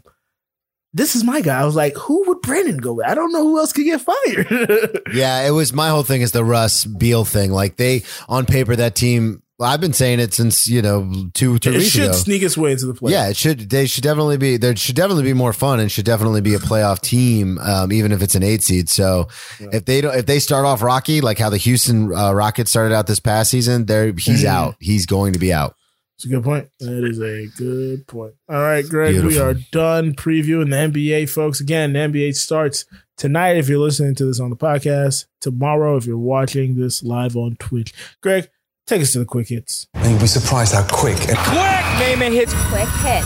this 0.94 1.16
is 1.16 1.24
my 1.24 1.42
guy. 1.42 1.62
I 1.62 1.66
was 1.66 1.76
like, 1.76 1.96
who 1.96 2.28
would 2.28 2.42
Brandon 2.42 2.78
go 2.78 2.94
with? 2.94 3.08
I 3.08 3.16
don't 3.16 3.32
know 3.32 3.44
who 3.44 3.60
else 3.60 3.72
could 3.74 3.86
get 3.86 4.02
fired. 4.02 5.02
Yeah, 5.14 5.46
it 5.46 5.52
was 5.52 5.74
my 5.74 5.90
whole 5.90 6.04
thing 6.04 6.22
is 6.22 6.32
the 6.32 6.44
Russ 6.44 6.86
Beal 6.86 7.26
thing. 7.26 7.52
Like 7.52 7.76
they 7.76 8.04
on 8.30 8.46
paper 8.46 8.76
that 8.76 8.96
team. 8.96 9.44
I've 9.62 9.80
been 9.82 9.94
saying 9.94 10.20
it 10.20 10.34
since 10.34 10.68
you 10.68 10.82
know 10.82 11.30
two 11.34 11.60
two 11.60 11.72
it 11.72 11.78
weeks 11.78 11.90
should 11.90 12.04
ago. 12.06 12.12
sneak 12.14 12.42
its 12.44 12.58
way 12.58 12.72
into 12.72 12.86
the 12.88 12.94
play. 12.94 13.12
Yeah, 13.12 13.30
it 13.30 13.38
should. 13.38 13.70
They 13.70 13.86
should 13.86 14.04
definitely 14.04 14.38
be. 14.38 14.58
There 14.58 14.76
should 14.76 14.96
definitely 14.96 15.24
be 15.24 15.34
more 15.34 15.54
fun, 15.54 15.80
and 15.80 15.92
should 15.92 16.06
definitely 16.06 16.42
be 16.42 16.54
a 16.54 16.60
playoff 16.60 17.00
team, 17.02 17.58
um, 17.60 17.92
even 17.92 18.12
if 18.12 18.22
it's 18.22 18.36
an 18.36 18.44
eight 18.44 18.64
seed. 18.64 18.90
So 18.90 19.28
if 19.60 19.86
they 19.86 20.02
don't, 20.02 20.16
if 20.16 20.26
they 20.26 20.40
start 20.40 20.66
off 20.66 20.82
rocky, 20.82 21.22
like 21.22 21.38
how 21.40 21.50
the 21.50 21.58
Houston 21.58 22.14
uh, 22.14 22.34
Rockets 22.34 22.72
started 22.72 22.94
out 22.96 23.08
this 23.08 23.20
past 23.20 23.52
season, 23.52 23.86
there 23.86 24.08
he's 24.08 24.44
Mhm. 24.44 24.46
out. 24.46 24.76
He's 24.80 25.06
going 25.06 25.34
to 25.34 25.40
be 25.40 25.52
out. 25.54 25.76
It's 26.18 26.26
a 26.26 26.30
good 26.30 26.44
point. 26.44 26.68
That 26.80 27.04
is 27.04 27.20
a 27.20 27.48
good 27.58 28.06
point. 28.06 28.34
All 28.48 28.62
right, 28.62 28.88
Greg, 28.88 29.24
we 29.24 29.40
are 29.40 29.56
done 29.72 30.14
previewing 30.14 30.70
the 30.70 30.78
NBA, 30.78 31.26
folks. 31.28 31.60
Again, 31.60 31.94
the 31.94 32.00
NBA 32.00 32.36
starts 32.36 32.86
tonight 33.18 33.58
if 33.58 33.68
you're 33.68 33.80
listening 33.80 34.14
to 34.16 34.26
this 34.26 34.40
on 34.40 34.52
the 34.52 34.56
podcast, 34.56 35.26
tomorrow 35.40 35.98
if 35.98 36.06
you're 36.06 36.20
watching 36.20 36.76
this 36.76 37.02
live 37.02 37.36
on 37.36 37.56
Twitch. 37.56 37.92
Greg, 38.22 38.50
take 38.92 39.02
us 39.02 39.14
to 39.14 39.20
the 39.20 39.26
quick 39.26 39.48
hits. 39.48 39.88
And 39.94 40.12
you'll 40.12 40.20
be 40.20 40.28
surprised 40.28 40.74
how 40.74 40.86
quick 40.88 41.18
and 41.30 41.38
quick 41.38 41.56
Naaman 41.56 42.34
hits 42.34 42.54
Quick 42.70 42.88
hit. 43.04 43.24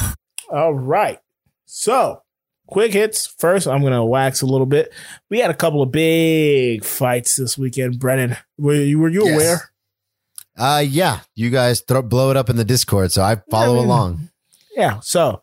All 0.51 0.74
right. 0.76 1.18
So, 1.66 2.22
quick 2.68 2.93
hits. 2.93 3.26
First, 3.26 3.68
I'm 3.68 3.82
going 3.82 3.93
to 3.93 4.03
wax 4.03 4.41
a 4.43 4.45
little 4.45 4.68
bit. 4.68 4.93
We 5.30 5.39
had 5.39 5.49
a 5.49 5.55
couple 5.55 5.82
of 5.82 5.91
big 5.91 6.84
fights 6.86 7.36
this 7.38 7.57
weekend. 7.57 7.99
Brennan, 7.99 8.38
were 8.59 8.76
you, 8.76 8.99
were 8.99 9.09
you 9.09 9.26
Yes. 9.26 9.34
aware? 9.36 9.72
Uh, 10.57 10.84
yeah, 10.88 11.22
you 11.34 11.49
guys 11.49 11.82
throw, 11.82 12.01
blow 12.01 12.30
it 12.32 12.38
up 12.38 12.49
in 12.49 12.55
the 12.55 12.63
Discord, 12.63 13.11
so 13.11 13.24
I 13.24 13.38
follow 13.49 13.74
I 13.78 13.80
mean, 13.80 13.86
along. 13.86 14.30
Yeah. 14.76 14.99
So, 15.01 15.41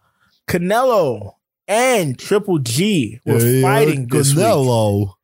Canelo 0.48 1.32
and 1.68 2.18
Triple 2.18 2.58
G 2.60 3.20
were 3.26 3.60
fighting 3.60 4.06
this 4.06 4.34
week, 4.34 4.44
Canelo. 4.44 5.14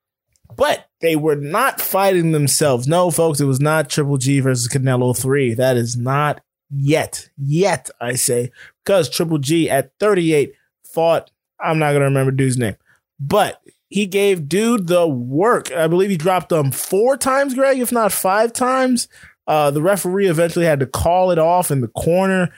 but 0.56 0.87
they 1.00 1.16
were 1.16 1.36
not 1.36 1.80
fighting 1.80 2.32
themselves. 2.32 2.88
No, 2.88 3.10
folks, 3.10 3.40
it 3.40 3.44
was 3.44 3.60
not 3.60 3.88
Triple 3.88 4.18
G 4.18 4.40
versus 4.40 4.68
Canelo 4.68 5.16
3. 5.16 5.54
That 5.54 5.76
is 5.76 5.96
not 5.96 6.40
yet, 6.70 7.30
yet, 7.36 7.90
I 8.00 8.14
say, 8.14 8.50
because 8.84 9.08
Triple 9.08 9.38
G 9.38 9.70
at 9.70 9.92
38 10.00 10.52
fought, 10.84 11.30
I'm 11.60 11.78
not 11.78 11.90
going 11.90 12.00
to 12.00 12.06
remember 12.06 12.32
dude's 12.32 12.58
name, 12.58 12.76
but 13.20 13.60
he 13.88 14.06
gave 14.06 14.48
dude 14.48 14.86
the 14.86 15.06
work. 15.06 15.72
I 15.72 15.86
believe 15.86 16.10
he 16.10 16.16
dropped 16.16 16.50
them 16.50 16.70
four 16.70 17.16
times, 17.16 17.54
Greg, 17.54 17.78
if 17.78 17.92
not 17.92 18.12
five 18.12 18.52
times. 18.52 19.08
Uh, 19.46 19.70
the 19.70 19.80
referee 19.80 20.26
eventually 20.26 20.66
had 20.66 20.80
to 20.80 20.86
call 20.86 21.30
it 21.30 21.38
off 21.38 21.70
in 21.70 21.80
the 21.80 21.88
corner. 21.88 22.52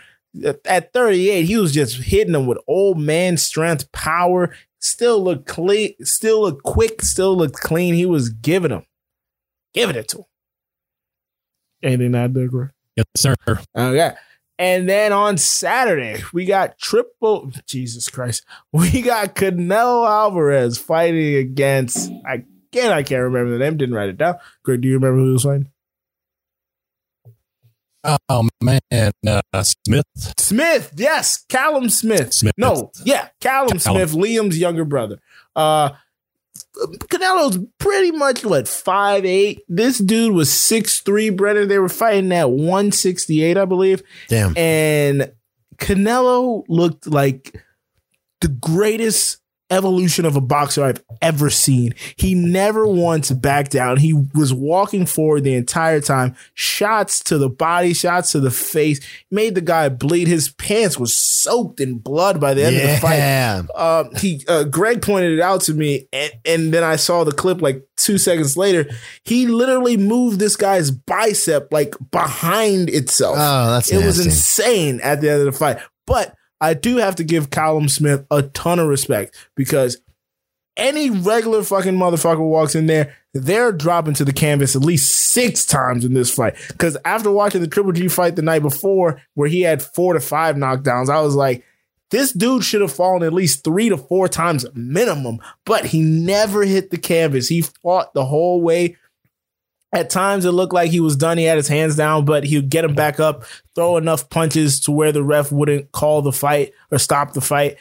At 0.64 0.92
38, 0.92 1.44
he 1.44 1.56
was 1.56 1.72
just 1.72 2.02
hitting 2.02 2.34
him 2.34 2.46
with 2.46 2.58
old 2.66 2.98
man 2.98 3.36
strength, 3.36 3.90
power. 3.92 4.54
Still 4.80 5.22
looked 5.22 5.46
clean, 5.46 5.94
still 6.02 6.42
looked 6.42 6.62
quick, 6.62 7.02
still 7.02 7.36
looked 7.36 7.60
clean. 7.60 7.94
He 7.94 8.06
was 8.06 8.30
giving 8.30 8.70
him, 8.70 8.86
giving 9.74 9.96
it 9.96 10.08
to 10.08 10.18
him. 10.18 10.24
Anything 11.82 12.12
not 12.12 12.32
there, 12.32 12.48
Greg? 12.48 12.70
Yes, 12.96 13.06
sir. 13.16 13.34
Okay. 13.48 14.12
And 14.58 14.88
then 14.88 15.12
on 15.12 15.38
Saturday, 15.38 16.22
we 16.34 16.44
got 16.44 16.78
triple 16.78 17.50
Jesus 17.66 18.08
Christ. 18.08 18.44
We 18.72 19.00
got 19.02 19.34
Canelo 19.34 20.06
Alvarez 20.06 20.76
fighting 20.76 21.36
against 21.36 22.10
again, 22.26 22.92
I 22.92 23.02
can't 23.02 23.22
remember 23.22 23.50
the 23.50 23.58
name, 23.58 23.76
didn't 23.76 23.94
write 23.94 24.10
it 24.10 24.18
down. 24.18 24.36
Greg, 24.62 24.82
do 24.82 24.88
you 24.88 24.94
remember 24.94 25.18
who 25.18 25.32
was 25.32 25.44
fighting? 25.44 25.68
Oh 28.04 28.48
man, 28.62 28.80
uh, 29.26 29.62
Smith. 29.62 30.06
Smith, 30.38 30.92
yes, 30.96 31.44
Callum 31.48 31.90
Smith. 31.90 32.32
Smith. 32.32 32.54
No, 32.56 32.90
yeah, 33.04 33.28
Callum, 33.40 33.78
Callum. 33.78 34.08
Smith, 34.08 34.12
Liam's 34.24 34.58
younger 34.58 34.84
brother. 34.84 35.18
Uh 35.54 35.90
Canelo's 37.08 37.58
pretty 37.78 38.10
much 38.12 38.44
what 38.44 38.68
five 38.68 39.24
eight. 39.24 39.62
This 39.68 39.98
dude 39.98 40.34
was 40.34 40.52
six 40.52 41.00
three. 41.00 41.30
Brennan, 41.30 41.68
they 41.68 41.78
were 41.78 41.88
fighting 41.88 42.32
at 42.32 42.50
one 42.50 42.92
sixty 42.92 43.42
eight, 43.42 43.56
I 43.58 43.64
believe. 43.64 44.02
Damn. 44.28 44.56
and 44.56 45.32
Canelo 45.76 46.64
looked 46.68 47.06
like 47.06 47.62
the 48.40 48.48
greatest 48.48 49.39
evolution 49.70 50.24
of 50.24 50.36
a 50.36 50.40
boxer 50.40 50.84
I've 50.84 51.02
ever 51.22 51.50
seen. 51.50 51.94
He 52.16 52.34
never 52.34 52.86
once 52.86 53.30
backed 53.30 53.70
down. 53.72 53.98
He 53.98 54.12
was 54.34 54.52
walking 54.52 55.06
forward 55.06 55.44
the 55.44 55.54
entire 55.54 56.00
time. 56.00 56.34
Shots 56.54 57.20
to 57.24 57.38
the 57.38 57.48
body, 57.48 57.94
shots 57.94 58.32
to 58.32 58.40
the 58.40 58.50
face, 58.50 59.00
made 59.30 59.54
the 59.54 59.60
guy 59.60 59.88
bleed. 59.88 60.28
His 60.28 60.50
pants 60.50 60.98
was 60.98 61.16
soaked 61.16 61.80
in 61.80 61.98
blood 61.98 62.40
by 62.40 62.54
the 62.54 62.64
end 62.64 62.76
of 62.76 62.82
the 62.82 62.96
fight 62.98 63.16
Yeah. 63.16 63.62
um, 63.74 64.10
he 64.16 64.44
uh, 64.48 64.64
Greg 64.64 65.02
pointed 65.02 65.32
it 65.32 65.40
out 65.40 65.60
to 65.62 65.74
me, 65.74 66.08
and, 66.12 66.32
and 66.44 66.74
then 66.74 66.84
I 66.84 66.96
saw 66.96 67.24
the 67.24 67.32
clip 67.32 67.62
like 67.62 67.86
two 67.96 68.18
seconds 68.18 68.56
later. 68.56 68.86
He 69.24 69.46
literally 69.46 69.96
moved 69.96 70.38
this 70.40 70.56
guy's 70.56 70.90
bicep 70.90 71.68
like 71.72 71.94
behind 72.10 72.90
itself. 72.90 73.36
Oh, 73.38 73.70
that's 73.70 73.90
it 73.92 74.04
was 74.04 74.24
insane 74.24 75.00
at 75.02 75.20
the 75.20 75.30
end 75.30 75.40
of 75.40 75.46
the 75.46 75.52
fight. 75.52 75.78
But 76.06 76.34
I 76.60 76.74
do 76.74 76.96
have 76.98 77.16
to 77.16 77.24
give 77.24 77.50
Callum 77.50 77.88
Smith 77.88 78.26
a 78.30 78.42
ton 78.42 78.78
of 78.78 78.88
respect 78.88 79.34
because 79.56 79.98
any 80.76 81.10
regular 81.10 81.62
fucking 81.62 81.94
motherfucker 81.94 82.46
walks 82.46 82.74
in 82.74 82.86
there, 82.86 83.16
they're 83.34 83.72
dropping 83.72 84.14
to 84.14 84.24
the 84.24 84.32
canvas 84.32 84.74
at 84.74 84.82
least 84.82 85.10
six 85.10 85.64
times 85.64 86.04
in 86.04 86.14
this 86.14 86.32
fight. 86.32 86.56
Because 86.68 86.96
after 87.04 87.30
watching 87.30 87.60
the 87.60 87.68
Triple 87.68 87.92
G 87.92 88.08
fight 88.08 88.36
the 88.36 88.42
night 88.42 88.62
before, 88.62 89.20
where 89.34 89.48
he 89.48 89.62
had 89.62 89.82
four 89.82 90.14
to 90.14 90.20
five 90.20 90.56
knockdowns, 90.56 91.08
I 91.08 91.20
was 91.20 91.34
like, 91.34 91.64
this 92.10 92.32
dude 92.32 92.64
should 92.64 92.80
have 92.80 92.92
fallen 92.92 93.22
at 93.22 93.32
least 93.32 93.62
three 93.62 93.88
to 93.88 93.96
four 93.96 94.26
times 94.28 94.66
minimum, 94.74 95.38
but 95.64 95.86
he 95.86 96.02
never 96.02 96.64
hit 96.64 96.90
the 96.90 96.98
canvas. 96.98 97.48
He 97.48 97.62
fought 97.62 98.12
the 98.14 98.24
whole 98.24 98.60
way. 98.60 98.96
At 99.92 100.08
times 100.08 100.44
it 100.44 100.52
looked 100.52 100.72
like 100.72 100.90
he 100.90 101.00
was 101.00 101.16
done. 101.16 101.36
He 101.36 101.44
had 101.44 101.56
his 101.56 101.66
hands 101.66 101.96
down, 101.96 102.24
but 102.24 102.44
he 102.44 102.56
would 102.56 102.70
get 102.70 102.84
him 102.84 102.94
back 102.94 103.18
up, 103.18 103.44
throw 103.74 103.96
enough 103.96 104.30
punches 104.30 104.78
to 104.80 104.92
where 104.92 105.10
the 105.10 105.22
ref 105.22 105.50
wouldn't 105.50 105.90
call 105.90 106.22
the 106.22 106.32
fight 106.32 106.72
or 106.92 106.98
stop 106.98 107.32
the 107.32 107.40
fight. 107.40 107.76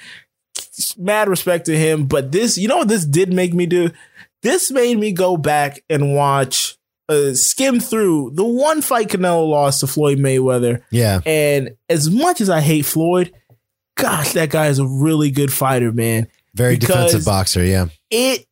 Mad 0.97 1.29
respect 1.29 1.65
to 1.67 1.77
him. 1.77 2.07
But 2.07 2.31
this, 2.31 2.57
you 2.57 2.67
know 2.67 2.77
what 2.77 2.87
this 2.87 3.05
did 3.05 3.31
make 3.31 3.53
me 3.53 3.67
do? 3.67 3.91
This 4.41 4.71
made 4.71 4.97
me 4.97 5.11
go 5.11 5.37
back 5.37 5.83
and 5.87 6.15
watch, 6.15 6.77
uh, 7.09 7.33
skim 7.33 7.79
through 7.79 8.31
the 8.33 8.45
one 8.45 8.81
fight 8.81 9.09
Canelo 9.09 9.47
lost 9.47 9.81
to 9.81 9.87
Floyd 9.87 10.17
Mayweather. 10.17 10.81
Yeah. 10.89 11.21
And 11.25 11.75
as 11.89 12.09
much 12.09 12.41
as 12.41 12.49
I 12.49 12.61
hate 12.61 12.85
Floyd, 12.85 13.33
gosh, 13.95 14.33
that 14.33 14.49
guy 14.49 14.67
is 14.67 14.79
a 14.79 14.87
really 14.87 15.29
good 15.29 15.53
fighter, 15.53 15.91
man. 15.91 16.27
Very 16.55 16.77
Because 16.77 16.87
defensive 16.87 17.25
boxer. 17.25 17.63
Yeah. 17.63 17.87
It 18.09 18.45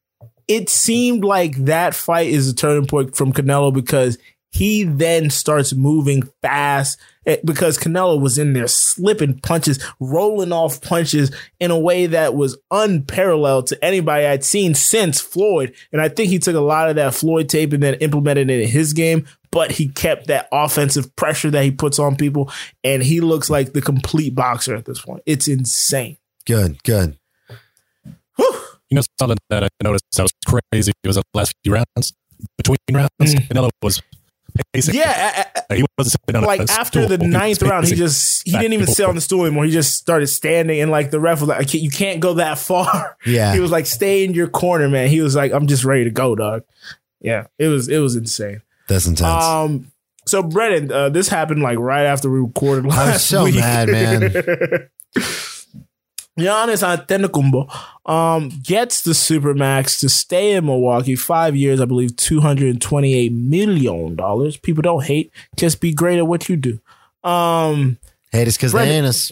it 0.48 0.70
seemed 0.70 1.24
like 1.24 1.56
that 1.66 1.94
fight 1.94 2.28
is 2.28 2.50
a 2.50 2.56
turning 2.56 2.88
point 2.88 3.16
from 3.16 3.34
Canelo 3.34 3.74
because 3.74 4.18
he 4.50 4.84
then 4.84 5.30
starts 5.30 5.74
moving 5.74 6.24
fast 6.42 7.00
eh, 7.26 7.38
because 7.44 7.78
Canelo 7.78 8.20
was 8.20 8.38
in 8.38 8.54
there 8.54 8.68
slipping 8.68 9.40
punches, 9.40 9.84
rolling 10.00 10.52
off 10.52 10.82
punches 10.82 11.36
in 11.60 11.70
a 11.70 11.78
way 11.78 12.08
that 12.08 12.34
was 12.34 12.58
unparalleled 12.72 13.68
to 13.68 13.86
anybody 13.86 14.26
I'd 14.26 14.46
seen 14.46 14.74
since 14.74 15.20
Floyd. 15.20 15.76
And 15.92 16.02
I 16.02 16.10
think 16.10 16.30
he 16.30 16.40
took 16.40 16.56
a 16.56 16.62
lot 16.62 16.90
of 16.90 16.96
that 16.96 17.14
Floyd 17.14 17.50
tape 17.50 17.74
and 17.74 17.84
then 17.84 17.96
implemented 17.96 18.50
it 18.50 18.62
in 18.62 18.70
his 18.70 18.94
game, 18.94 19.28
but 19.52 19.72
he 19.72 19.90
kept 19.90 20.28
that 20.28 20.48
offensive 20.52 21.14
pressure 21.16 21.52
that 21.52 21.64
he 21.64 21.72
puts 21.72 22.00
on 22.00 22.16
people. 22.16 22.50
And 22.84 23.04
he 23.04 23.20
looks 23.20 23.50
like 23.50 23.74
the 23.74 23.82
complete 23.82 24.34
boxer 24.34 24.76
at 24.76 24.86
this 24.86 25.02
point. 25.02 25.24
It's 25.26 25.48
insane. 25.48 26.18
Good. 26.46 26.82
Good. 26.84 27.18
You 28.90 28.96
know 28.96 29.02
something 29.20 29.38
that 29.50 29.64
I 29.64 29.68
noticed 29.84 30.06
that 30.16 30.24
was 30.24 30.34
crazy 30.72 30.92
it 31.04 31.08
was 31.08 31.18
the 31.18 31.24
last 31.34 31.54
few 31.64 31.74
rounds. 31.74 32.14
Between 32.58 32.78
rounds, 32.92 33.10
Canelo 33.20 33.70
was 33.82 34.02
pacing. 34.74 34.94
Mm. 34.94 34.98
Yeah, 35.00 35.46
I- 35.46 35.62
I- 35.70 35.76
he 35.76 35.86
wasn't 35.98 36.22
sitting 36.26 36.36
on 36.38 36.44
a 36.44 36.48
like 36.48 36.62
stool. 36.62 36.80
after 36.80 37.06
the 37.08 37.18
He 37.24 37.30
ninth 37.30 37.62
round, 37.62 37.88
he 37.88 37.96
just 37.96 38.44
he 38.46 38.52
didn't 38.52 38.74
even 38.74 38.88
sit 38.88 39.06
on 39.06 39.16
the 39.16 39.22
stool 39.22 39.46
anymore. 39.46 39.66
He 39.66 39.72
just 39.72 39.96
started 39.96 40.28
standing, 40.28 40.80
and 40.80 40.90
like 40.92 41.12
the 41.12 41.20
ref 41.20 41.42
was 41.42 41.50
like, 41.50 41.60
I 41.60 41.64
can't, 41.66 41.84
"You 41.84 41.90
can't 41.90 42.20
go 42.20 42.36
that 42.36 42.58
far." 42.60 43.18
Yeah. 43.26 43.54
he 43.54 43.60
was 43.60 43.72
like, 43.72 43.86
"Stay 43.88 44.24
in 44.24 44.34
your 44.34 44.48
corner, 44.48 44.88
man." 44.88 45.10
He 45.10 45.20
was 45.22 45.36
like, 45.36 45.52
"I'm 45.52 45.68
just 45.68 45.84
ready 45.84 46.06
to 46.06 46.12
go, 46.12 46.36
dog." 46.36 46.64
Yeah, 47.20 47.48
it 47.60 47.68
was 47.68 47.90
it 47.90 47.98
was 47.98 48.16
insane. 48.16 48.62
That's 48.88 49.06
intense. 49.08 49.44
Um, 49.44 49.92
so 50.28 50.44
Brennan, 50.44 50.92
uh, 50.92 51.10
this 51.10 51.28
happened 51.28 51.62
like 51.64 51.80
right 51.80 52.06
after 52.06 52.30
we 52.30 52.40
recorded 52.40 52.86
last 52.86 52.98
I 53.00 53.12
was 53.14 53.24
so 53.26 53.44
week. 53.46 53.56
mad, 53.56 53.90
man. 53.90 54.90
Giannis 56.38 56.84
Antetokounmpo 56.84 58.10
um, 58.12 58.50
gets 58.64 59.02
the 59.02 59.12
Supermax 59.12 60.00
to 60.02 60.10
stay 60.10 60.54
in 60.54 60.66
Milwaukee 60.66 61.16
five 61.16 61.56
years, 61.56 61.82
I 61.82 61.86
believe, 61.86 62.16
two 62.16 62.40
hundred 62.42 62.70
and 62.70 62.82
twenty-eight 62.82 63.32
million 63.34 64.16
dollars. 64.16 64.56
People 64.58 64.82
don't 64.84 65.04
hate; 65.04 65.32
just 65.56 65.82
be 65.82 65.94
great 65.94 66.18
at 66.18 66.28
what 66.28 66.48
you 66.48 66.56
do. 66.56 66.80
Um, 67.24 67.98
Hate 68.32 68.48
us 68.48 68.58
because 68.58 68.74
they 68.74 68.90
ain't 68.90 69.08
us. 69.08 69.32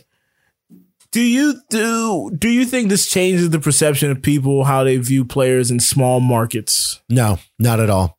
do 1.12 1.22
you 1.22 1.62
do 1.70 2.32
do 2.38 2.50
you 2.50 2.66
think 2.66 2.90
this 2.90 3.08
changes 3.10 3.50
the 3.52 3.60
perception 3.60 4.10
of 4.12 4.22
people 4.22 4.64
how 4.64 4.84
they 4.84 4.98
view 4.98 5.24
players 5.26 5.70
in 5.70 5.80
small 5.80 6.20
markets? 6.20 7.02
No, 7.10 7.40
not 7.60 7.80
at 7.80 7.90
all. 7.90 8.18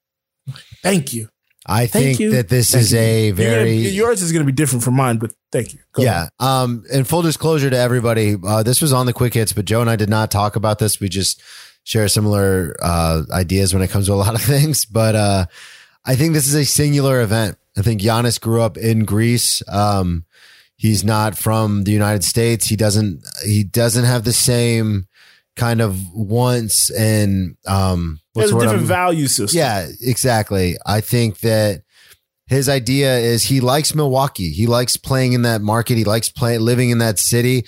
Thank 0.82 1.12
you. 1.12 1.28
I 1.68 1.86
Thank 1.86 2.04
think 2.04 2.20
you. 2.20 2.30
that 2.32 2.48
this 2.48 2.70
Thank 2.70 2.82
is 2.82 2.92
you. 2.92 2.98
a 2.98 3.24
You're 3.26 3.32
gonna- 3.34 3.46
very 3.48 3.76
yours 3.88 4.22
is 4.22 4.30
going 4.32 4.46
to 4.46 4.50
be 4.52 4.54
different 4.54 4.84
from 4.84 4.94
mine, 4.94 5.18
but 5.18 5.32
thank 5.50 5.72
you. 5.74 5.80
Go 5.92 6.02
yeah. 6.02 6.28
Um, 6.38 6.84
and 6.92 7.06
full 7.08 7.22
disclosure 7.22 7.68
to 7.70 7.76
everybody, 7.76 8.36
uh, 8.46 8.62
this 8.62 8.80
was 8.80 8.92
on 8.92 9.06
the 9.06 9.12
quick 9.12 9.34
hits, 9.34 9.52
but 9.52 9.64
Joe 9.64 9.80
and 9.80 9.90
I 9.90 9.96
did 9.96 10.08
not 10.08 10.30
talk 10.30 10.54
about 10.56 10.78
this. 10.78 11.00
We 11.00 11.08
just 11.08 11.42
share 11.82 12.06
similar 12.08 12.76
uh, 12.82 13.22
ideas 13.32 13.72
when 13.74 13.82
it 13.82 13.90
comes 13.90 14.06
to 14.06 14.12
a 14.12 14.14
lot 14.14 14.34
of 14.34 14.42
things. 14.54 14.84
But 14.84 15.14
uh, 15.16 15.46
I 16.04 16.14
think 16.14 16.34
this 16.34 16.46
is 16.46 16.54
a 16.54 16.64
singular 16.64 17.20
event. 17.20 17.58
I 17.76 17.82
think 17.82 18.00
Giannis 18.00 18.40
grew 18.40 18.60
up 18.62 18.76
in 18.78 19.04
Greece. 19.04 19.62
Um, 19.68 20.24
he's 20.76 21.04
not 21.04 21.36
from 21.36 21.82
the 21.84 21.90
United 21.92 22.22
States. 22.24 22.66
He 22.66 22.76
doesn't. 22.76 23.22
He 23.44 23.64
doesn't 23.64 24.04
have 24.04 24.24
the 24.24 24.32
same 24.32 25.08
kind 25.56 25.80
of 25.80 25.98
wants 26.14 26.90
and 26.90 27.56
um, 27.66 28.20
what's 28.36 28.50
a 28.50 28.54
different 28.54 28.78
I'm- 28.78 28.86
value 28.86 29.26
system. 29.26 29.58
yeah, 29.58 29.88
exactly. 30.00 30.76
I 30.84 31.00
think 31.00 31.40
that 31.40 31.82
his 32.46 32.68
idea 32.68 33.18
is 33.18 33.44
he 33.44 33.60
likes 33.60 33.94
Milwaukee. 33.94 34.50
He 34.50 34.66
likes 34.66 34.96
playing 34.96 35.32
in 35.32 35.42
that 35.42 35.62
market. 35.62 35.96
He 35.96 36.04
likes 36.04 36.28
playing, 36.28 36.60
living 36.60 36.90
in 36.90 36.98
that 36.98 37.18
city. 37.18 37.66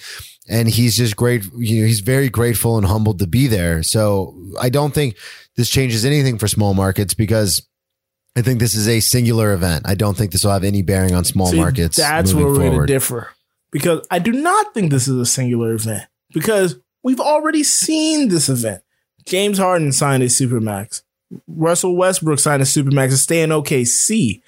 And 0.48 0.68
he's 0.68 0.96
just 0.96 1.16
great. 1.16 1.44
You 1.56 1.80
know, 1.82 1.86
he's 1.86 2.00
very 2.00 2.28
grateful 2.28 2.78
and 2.78 2.86
humbled 2.86 3.18
to 3.18 3.26
be 3.26 3.48
there. 3.48 3.82
So 3.82 4.34
I 4.58 4.68
don't 4.70 4.94
think 4.94 5.16
this 5.56 5.68
changes 5.68 6.04
anything 6.04 6.38
for 6.38 6.48
small 6.48 6.74
markets 6.74 7.12
because 7.12 7.66
I 8.36 8.42
think 8.42 8.60
this 8.60 8.74
is 8.74 8.88
a 8.88 9.00
singular 9.00 9.52
event. 9.52 9.84
I 9.86 9.94
don't 9.94 10.16
think 10.16 10.30
this 10.30 10.44
will 10.44 10.52
have 10.52 10.64
any 10.64 10.82
bearing 10.82 11.14
on 11.14 11.24
small 11.24 11.48
See, 11.48 11.56
markets. 11.56 11.96
That's 11.96 12.32
where 12.32 12.46
we're 12.46 12.54
going 12.54 12.80
to 12.80 12.86
differ 12.86 13.32
because 13.72 14.06
I 14.10 14.20
do 14.20 14.32
not 14.32 14.72
think 14.74 14.90
this 14.92 15.08
is 15.08 15.16
a 15.16 15.26
singular 15.26 15.72
event 15.72 16.04
because 16.32 16.76
we've 17.02 17.20
already 17.20 17.64
seen 17.64 18.28
this 18.28 18.48
event. 18.48 18.82
James 19.28 19.58
Harden 19.58 19.92
signed 19.92 20.22
a 20.22 20.26
supermax. 20.26 21.02
Russell 21.46 21.96
Westbrook 21.96 22.38
signed 22.38 22.62
a 22.62 22.64
supermax 22.64 23.10
to 23.10 23.16
stay 23.18 23.42
in 23.42 23.50
OKC. 23.50 24.40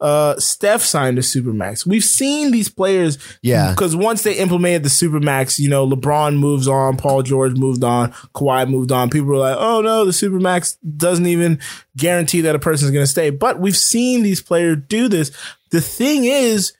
Uh, 0.00 0.38
Steph 0.38 0.82
signed 0.82 1.18
a 1.18 1.22
supermax. 1.22 1.84
We've 1.84 2.04
seen 2.04 2.52
these 2.52 2.68
players, 2.68 3.18
Yeah. 3.42 3.70
because 3.72 3.96
once 3.96 4.22
they 4.22 4.34
implemented 4.34 4.84
the 4.84 4.88
supermax, 4.90 5.58
you 5.58 5.68
know, 5.68 5.84
LeBron 5.88 6.36
moves 6.36 6.68
on, 6.68 6.96
Paul 6.96 7.22
George 7.24 7.54
moved 7.56 7.82
on, 7.82 8.12
Kawhi 8.32 8.68
moved 8.70 8.92
on. 8.92 9.10
People 9.10 9.26
were 9.26 9.38
like, 9.38 9.56
"Oh 9.58 9.80
no, 9.80 10.04
the 10.04 10.12
supermax 10.12 10.76
doesn't 10.96 11.26
even 11.26 11.58
guarantee 11.96 12.42
that 12.42 12.54
a 12.54 12.60
person 12.60 12.86
is 12.86 12.92
going 12.92 13.02
to 13.02 13.10
stay." 13.10 13.30
But 13.30 13.58
we've 13.58 13.76
seen 13.76 14.22
these 14.22 14.40
players 14.40 14.78
do 14.86 15.08
this. 15.08 15.32
The 15.72 15.80
thing 15.80 16.24
is, 16.26 16.72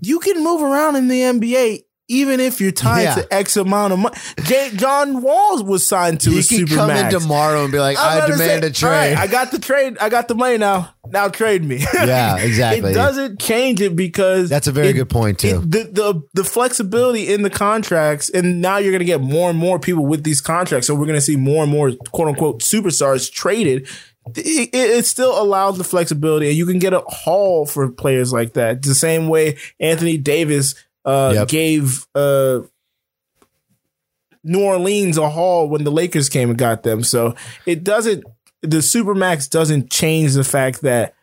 you 0.00 0.20
can 0.20 0.44
move 0.44 0.62
around 0.62 0.94
in 0.94 1.08
the 1.08 1.22
NBA 1.22 1.82
even 2.12 2.40
if 2.40 2.60
you're 2.60 2.70
tied 2.72 3.02
Yeah. 3.02 3.14
to 3.16 3.34
X 3.34 3.56
amount 3.56 3.92
of 3.94 3.98
money. 4.00 4.16
John 4.76 5.22
Walls 5.22 5.62
was 5.62 5.86
signed 5.86 6.20
to 6.20 6.30
He 6.30 6.40
a 6.40 6.42
could 6.66 6.68
come 6.76 6.90
in 6.90 7.10
tomorrow 7.10 7.62
and 7.64 7.72
be 7.72 7.78
like, 7.78 7.96
I'm 7.98 8.22
I 8.22 8.26
demand 8.26 8.62
say, 8.64 8.68
a 8.68 8.70
trade. 8.72 8.88
"All 8.88 8.94
right, 8.94 9.16
I 9.16 9.26
got 9.26 9.50
the 9.50 9.58
trade. 9.58 9.96
I 10.00 10.08
got 10.08 10.28
the 10.28 10.34
money 10.34 10.58
now. 10.58 10.94
Now 11.10 11.28
trade 11.28 11.64
me. 11.64 11.84
Yeah, 11.94 12.36
exactly. 12.38 12.90
it 12.90 12.94
doesn't 12.94 13.40
change 13.40 13.80
it 13.80 13.96
because 13.96 14.48
That's 14.50 14.66
a 14.66 14.72
very 14.72 14.88
it- 14.88 14.92
good 14.94 15.10
point, 15.10 15.38
too. 15.38 15.60
it- 15.62 15.70
the, 15.70 15.84
the 15.84 16.22
the 16.34 16.44
flexibility 16.44 17.32
in 17.32 17.42
the 17.42 17.50
contracts, 17.50 18.28
and 18.28 18.60
now 18.60 18.76
you're 18.78 18.92
going 18.92 19.00
to 19.00 19.04
get 19.04 19.20
more 19.20 19.50
and 19.50 19.58
more 19.58 19.78
people 19.78 20.04
with 20.06 20.24
these 20.24 20.40
contracts. 20.40 20.86
So 20.86 20.94
we're 20.94 21.06
going 21.06 21.16
to 21.18 21.20
see 21.20 21.36
more 21.36 21.62
and 21.62 21.72
more 21.72 21.92
quote 22.12 22.28
unquote 22.28 22.60
superstars 22.62 23.30
traded. 23.32 23.88
It, 24.36 24.70
it 24.72 25.04
still 25.06 25.40
allows 25.40 25.78
the 25.78 25.84
flexibility, 25.84 26.48
and 26.48 26.56
you 26.56 26.64
can 26.66 26.78
get 26.78 26.92
a 26.92 27.00
haul 27.08 27.66
for 27.66 27.90
players 27.90 28.32
like 28.32 28.52
that. 28.52 28.82
The 28.82 28.94
same 28.94 29.26
way 29.28 29.56
Anthony 29.80 30.16
Davis 30.16 30.74
uh, 31.04 31.32
Yep. 31.34 31.48
gave 31.48 32.06
uh, 32.14 32.60
New 34.44 34.62
Orleans 34.62 35.18
a 35.18 35.28
haul 35.30 35.68
when 35.68 35.84
the 35.84 35.90
Lakers 35.92 36.28
came 36.28 36.50
and 36.50 36.58
got 36.58 36.82
them. 36.82 37.02
So 37.04 37.34
it 37.66 37.84
doesn't. 37.84 38.24
The 38.62 38.78
supermax 38.78 39.48
doesn't 39.50 39.90
change 39.90 40.34
the 40.34 40.44
fact 40.44 40.82
that 40.82 41.14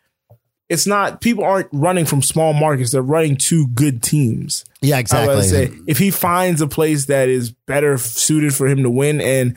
it's 0.68 0.86
not 0.86 1.20
people 1.20 1.42
aren't 1.44 1.68
running 1.72 2.04
from 2.04 2.22
small 2.22 2.52
markets; 2.52 2.92
they're 2.92 3.02
running 3.02 3.36
to 3.36 3.66
good 3.68 4.02
teams. 4.02 4.64
yeah, 4.82 4.98
exactly. 4.98 5.42
say 5.42 5.72
if 5.86 5.98
he 5.98 6.10
finds 6.10 6.60
a 6.60 6.68
place 6.68 7.06
that 7.06 7.28
is 7.28 7.50
better 7.66 7.98
suited 7.98 8.54
for 8.54 8.66
him 8.66 8.82
to 8.82 8.90
win, 8.90 9.20
and 9.20 9.56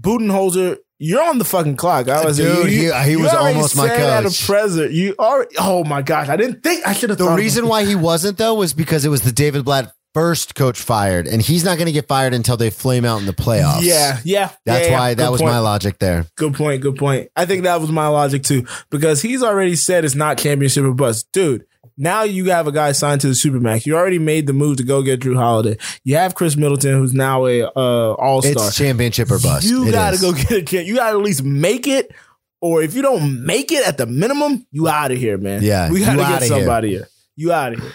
Budenholzer, 0.00 0.78
you're 0.98 1.22
on 1.22 1.38
the 1.38 1.44
fucking 1.44 1.76
clock. 1.76 2.08
I 2.08 2.24
was 2.24 2.36
Dude, 2.38 2.68
he- 2.68 2.92
he 2.92 3.16
was 3.16 3.32
almost 3.32 3.76
my 3.76 3.88
At 3.88 4.24
coach. 4.24 4.42
a 4.42 4.46
present, 4.46 4.92
you 4.92 5.14
already. 5.18 5.54
Oh 5.58 5.84
my 5.84 6.02
gosh, 6.02 6.28
I 6.28 6.36
didn't 6.36 6.62
think 6.62 6.86
I 6.86 6.92
should 6.92 7.10
have. 7.10 7.18
The 7.18 7.30
reason 7.30 7.68
why 7.68 7.84
he 7.84 7.94
wasn't 7.94 8.38
though 8.38 8.54
was 8.54 8.72
because 8.72 9.04
it 9.04 9.08
was 9.08 9.22
the 9.22 9.32
David 9.32 9.64
Blatt 9.64 9.92
first 10.14 10.54
coach 10.56 10.80
fired, 10.80 11.28
and 11.28 11.40
he's 11.40 11.62
not 11.64 11.76
going 11.76 11.86
to 11.86 11.92
get 11.92 12.08
fired 12.08 12.34
until 12.34 12.56
they 12.56 12.70
flame 12.70 13.04
out 13.04 13.20
in 13.20 13.26
the 13.26 13.32
playoffs. 13.32 13.82
Yeah, 13.82 14.18
yeah. 14.24 14.50
that's 14.64 14.86
yeah, 14.86 14.92
yeah. 14.92 14.98
why 14.98 15.14
that 15.14 15.30
was 15.30 15.40
point. 15.40 15.52
my 15.52 15.58
logic 15.60 15.98
there. 15.98 16.24
Good 16.36 16.54
point. 16.54 16.80
Good 16.82 16.96
point. 16.96 17.28
I 17.36 17.44
think 17.46 17.62
that 17.64 17.80
was 17.80 17.90
my 17.92 18.08
logic 18.08 18.42
too, 18.42 18.66
because 18.90 19.22
he's 19.22 19.42
already 19.42 19.76
said 19.76 20.04
it's 20.04 20.14
not 20.16 20.38
championship 20.38 20.82
or 20.84 20.94
bust, 20.94 21.28
dude. 21.32 21.64
Now 22.00 22.22
you 22.22 22.44
have 22.50 22.66
a 22.68 22.72
guy 22.72 22.92
signed 22.92 23.20
to 23.22 23.26
the 23.26 23.32
supermax. 23.34 23.84
You 23.84 23.96
already 23.96 24.20
made 24.20 24.46
the 24.46 24.52
move 24.52 24.76
to 24.76 24.84
go 24.84 25.02
get 25.02 25.20
Jrue 25.20 25.34
Holiday. 25.36 25.76
You 26.04 26.14
have 26.16 26.34
Khris 26.36 26.56
Middleton, 26.56 26.92
who's 26.92 27.12
now 27.12 27.46
a 27.46 27.64
uh, 27.64 28.12
all 28.14 28.40
star. 28.40 28.68
It's 28.68 28.76
championship 28.76 29.30
or 29.32 29.38
bust. 29.40 29.66
You 29.66 29.88
It 29.88 29.92
got 29.92 30.10
to 30.10 30.14
is. 30.14 30.20
go 30.22 30.32
get 30.32 30.50
a 30.52 30.62
kid. 30.62 30.86
You 30.86 30.94
got 30.96 31.10
to 31.10 31.18
at 31.18 31.22
least 31.24 31.42
make 31.42 31.88
it, 31.88 32.12
or 32.60 32.82
if 32.82 32.94
you 32.94 33.02
don't 33.02 33.44
make 33.44 33.72
it 33.72 33.86
at 33.86 33.98
the 33.98 34.06
minimum, 34.06 34.64
you 34.70 34.86
out 34.88 35.10
of 35.10 35.18
here, 35.18 35.38
man. 35.38 35.62
Yeah, 35.62 35.90
we 35.90 36.00
got 36.00 36.06
to 36.06 36.12
you 36.12 36.18
get 36.18 36.30
outta 36.34 36.44
here. 36.46 36.58
somebody 36.58 36.88
here. 36.90 37.08
You 37.36 37.52
out 37.52 37.72
of 37.74 37.80
here. 37.80 37.92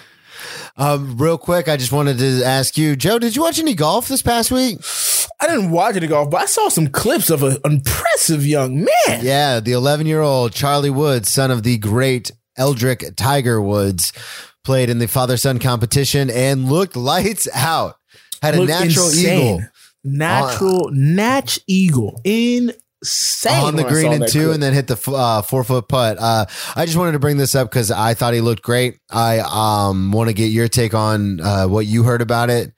Um, 0.75 1.17
real 1.17 1.37
quick, 1.37 1.69
I 1.69 1.77
just 1.77 1.91
wanted 1.91 2.17
to 2.17 2.43
ask 2.43 2.77
you, 2.77 2.95
Joe, 2.95 3.19
did 3.19 3.35
you 3.35 3.43
watch 3.43 3.59
any 3.59 3.75
golf 3.75 4.07
this 4.07 4.21
past 4.23 4.51
week? 4.51 4.79
I 5.39 5.47
didn't 5.47 5.71
watch 5.71 5.95
any 5.95 6.07
golf, 6.07 6.29
but 6.31 6.41
I 6.41 6.45
saw 6.45 6.69
some 6.69 6.87
clips 6.87 7.29
of 7.29 7.43
an 7.43 7.57
impressive 7.63 8.45
young 8.45 8.79
man. 8.79 9.19
Yeah, 9.23 9.59
the 9.59 9.73
11 9.73 10.07
year 10.07 10.21
old 10.21 10.51
Charlie 10.51 10.89
Woods, 10.89 11.29
son 11.29 11.51
of 11.51 11.63
the 11.63 11.77
great 11.77 12.31
Eldrick 12.57 13.15
Tiger 13.15 13.61
Woods, 13.61 14.13
played 14.63 14.89
in 14.89 14.99
the 14.99 15.07
father 15.07 15.37
son 15.37 15.59
competition 15.59 16.29
and 16.29 16.69
looked 16.69 16.95
lights 16.95 17.47
out. 17.53 17.95
Had 18.41 18.55
a 18.55 18.65
natural 18.65 19.07
insane. 19.07 19.55
eagle. 19.55 19.67
Natural, 20.03 20.89
natch 20.91 21.59
eagle. 21.65 22.19
insane 22.25 23.63
on 23.63 23.75
the 23.75 23.83
green 23.83 24.11
and 24.11 24.27
two, 24.27 24.45
clip. 24.45 24.53
and 24.53 24.63
then 24.63 24.73
hit 24.73 24.87
the 24.87 25.11
uh, 25.11 25.41
four 25.41 25.63
foot 25.63 25.87
putt. 25.87 26.17
Uh, 26.19 26.45
I 26.75 26.85
just 26.85 26.97
wanted 26.97 27.13
to 27.13 27.19
bring 27.19 27.37
this 27.37 27.55
up 27.55 27.69
because 27.69 27.91
I 27.91 28.13
thought 28.13 28.33
he 28.33 28.41
looked 28.41 28.63
great. 28.63 28.99
I 29.09 29.39
um, 29.39 30.11
want 30.11 30.29
to 30.29 30.33
get 30.33 30.47
your 30.47 30.67
take 30.67 30.93
on 30.93 31.39
uh, 31.39 31.67
what 31.67 31.85
you 31.85 32.03
heard 32.03 32.21
about 32.21 32.49
it. 32.49 32.73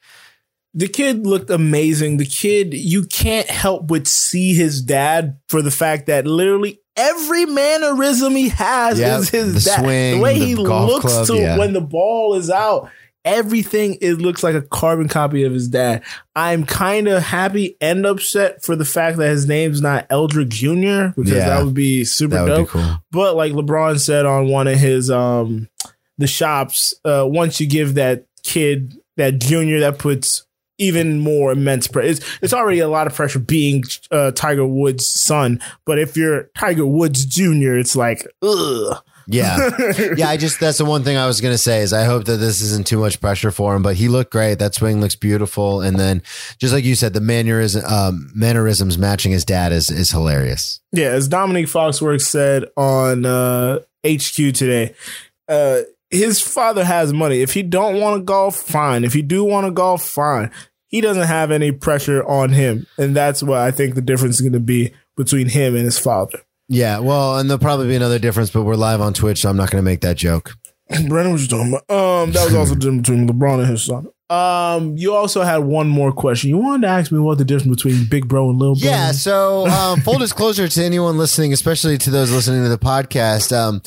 The 0.76 0.88
kid 0.88 1.26
looked 1.26 1.50
amazing. 1.50 2.18
The 2.18 2.26
kid, 2.26 2.74
you 2.74 3.06
can't 3.06 3.50
help 3.50 3.88
but 3.88 4.06
see 4.08 4.54
his 4.54 4.82
dad 4.82 5.40
for 5.50 5.62
the 5.62 5.72
fact 5.72 6.08
that 6.08 6.28
literally 6.28 6.82
every 6.98 7.46
mannerism 7.46 8.36
he 8.36 8.50
has 8.50 9.00
Yep, 9.00 9.20
is 9.22 9.30
his 9.30 9.64
the 9.64 9.70
dad. 9.72 9.80
swing, 9.82 10.16
the 10.18 10.22
way 10.22 10.38
the 10.40 10.46
he 10.46 10.54
golf 10.56 10.90
looks 10.90 11.06
club, 11.06 11.28
to 11.28 11.36
yeah. 11.38 11.58
when 11.58 11.74
the 11.74 11.82
ball 11.82 12.36
is 12.36 12.50
out, 12.50 12.90
everything 13.24 13.98
it 14.02 14.14
looks 14.16 14.44
like 14.44 14.54
a 14.56 14.62
carbon 14.62 15.08
copy 15.08 15.44
of 15.46 15.54
his 15.54 15.68
dad. 15.68 16.04
I'm 16.36 16.66
kind 16.66 17.08
of 17.08 17.24
happy 17.24 17.76
and 17.82 18.06
upset 18.06 18.64
for 18.64 18.76
the 18.76 18.86
fact 18.86 19.18
that 19.18 19.30
his 19.30 19.48
name's 19.48 19.82
not 19.82 20.08
Eldrick 20.10 20.50
Jr. 20.50 21.14
because 21.20 21.32
Yeah, 21.32 21.50
that 21.50 21.64
would 21.66 21.74
be 21.74 22.04
super 22.06 22.44
would 22.44 22.50
be 22.50 22.52
dope. 22.58 22.68
cool. 22.70 22.98
But 23.12 23.36
like 23.36 23.54
LeBron 23.54 24.00
said 24.00 24.26
on 24.26 24.48
one 24.50 24.68
of 24.68 24.78
his 24.78 25.10
um 25.10 25.70
the 26.18 26.28
shops, 26.28 26.94
uh, 27.04 27.26
once 27.28 27.60
you 27.60 27.68
give 27.68 27.96
that 27.96 28.26
kid 28.44 28.98
that 29.18 29.40
junior, 29.40 29.80
that 29.82 29.98
puts 30.00 30.46
even 30.78 31.20
more 31.20 31.52
immense 31.52 31.88
pressure. 31.88 32.10
It's, 32.10 32.38
it's 32.42 32.54
already 32.54 32.80
a 32.80 32.88
lot 32.88 33.08
of 33.08 33.14
pressure 33.14 33.40
being 33.40 33.84
uh, 34.12 34.32
Tiger 34.32 34.66
Woods' 34.66 35.08
son, 35.08 35.60
but 35.86 36.00
if 36.00 36.18
you're 36.18 36.50
Tiger 36.58 36.86
Woods 36.86 37.26
Jr., 37.26 37.78
it's 37.78 37.96
like 37.96 38.28
ugh. 38.42 39.02
Yeah, 39.28 39.72
yeah. 40.18 40.30
I 40.30 40.38
just 40.38 40.60
that's 40.60 40.78
the 40.78 40.86
one 40.86 41.04
thing 41.04 41.18
I 41.18 41.26
was 41.26 41.42
gonna 41.42 41.58
say 41.58 41.80
is 41.82 41.94
I 41.94 42.04
hope 42.04 42.26
that 42.26 42.38
this 42.38 42.62
isn't 42.62 42.86
too 42.86 43.00
much 43.00 43.20
pressure 43.20 43.52
for 43.52 43.76
him. 43.76 43.82
But 43.82 43.96
he 43.96 44.08
looked 44.08 44.32
great. 44.32 44.60
That 44.60 44.76
swing 44.76 45.02
looks 45.02 45.16
beautiful, 45.16 45.82
and 45.82 46.00
then 46.00 46.22
just 46.60 46.74
like 46.74 46.84
you 46.84 46.96
said, 46.96 47.14
the 47.14 47.22
mannerism, 47.22 47.84
um, 47.86 48.32
mannerisms 48.36 48.98
matching 48.98 49.32
his 49.32 49.44
dad 49.44 49.72
is 49.72 49.90
is 49.90 50.12
hilarious. 50.12 50.80
Yeah, 50.92 51.08
as 51.08 51.28
Dominique 51.28 51.68
Foxworth 51.68 52.22
said 52.22 52.66
on 52.78 53.26
uh, 53.26 53.80
HQ 54.06 54.36
today, 54.36 54.94
uh, 55.48 55.82
his 56.16 56.41
father 56.41 56.84
has 56.84 57.13
money. 57.13 57.41
If 57.41 57.53
he 57.53 57.63
don't 57.63 57.99
want 57.99 58.20
to 58.20 58.24
golf, 58.24 58.55
fine. 58.55 59.03
If 59.03 59.13
he 59.13 59.22
do 59.22 59.43
want 59.43 59.68
to 59.68 59.72
golf, 59.72 60.03
fine. 60.03 60.51
He 60.88 61.01
doesn't 61.01 61.28
have 61.28 61.51
any 61.51 61.72
pressure 61.72 62.24
on 62.26 62.51
him, 62.51 62.88
and 62.97 63.16
that's 63.16 63.43
what 63.43 63.59
I 63.59 63.72
think 63.72 63.95
the 63.95 64.01
difference 64.01 64.36
is 64.36 64.41
going 64.41 64.53
to 64.53 64.59
be 64.59 64.93
between 65.18 65.49
him 65.49 65.76
and 65.76 65.84
his 65.84 65.99
father. 65.99 66.39
Yeah, 66.68 66.99
well, 66.99 67.38
and 67.38 67.49
there'll 67.49 67.59
probably 67.59 67.88
be 67.88 67.95
another 67.95 68.20
difference, 68.20 68.49
but 68.49 68.63
we're 68.63 68.76
live 68.76 69.01
on 69.01 69.13
Twitch, 69.13 69.41
so 69.41 69.49
I'm 69.49 69.57
not 69.57 69.72
going 69.72 69.84
to 69.84 69.86
make 69.86 70.01
that 70.01 70.18
joke. 70.18 70.55
Brennan 71.07 71.34
was 71.34 71.47
talking 71.47 71.74
about. 71.74 71.89
Um, 71.95 72.32
that 72.32 72.45
was 72.45 72.55
also 72.55 72.74
the 72.74 72.80
difference 72.80 73.07
between 73.07 73.28
LeBron 73.28 73.59
and 73.59 73.70
his 73.70 73.84
son. 73.84 74.07
Um, 74.30 74.97
you 74.97 75.13
also 75.13 75.43
had 75.43 75.57
one 75.57 75.88
more 75.88 76.11
question. 76.11 76.49
You 76.49 76.57
wanted 76.57 76.88
to 76.88 76.91
ask 76.91 77.11
me 77.11 77.20
what 77.20 77.38
the 77.38 77.45
difference 77.45 77.76
between 77.76 78.05
Big 78.05 78.28
Bro 78.28 78.49
and 78.49 78.59
Little 78.59 78.76
Bro. 78.76 78.89
Yeah. 78.89 79.11
So, 79.11 79.68
um, 79.68 80.01
full 80.01 80.18
disclosure 80.20 80.68
to 80.68 80.84
anyone 80.84 81.18
listening, 81.18 81.53
especially 81.53 81.97
to 81.99 82.09
those 82.09 82.32
listening 82.32 82.63
to 82.63 82.70
the 82.70 82.80
podcast, 82.80 83.55
um, 83.55 83.84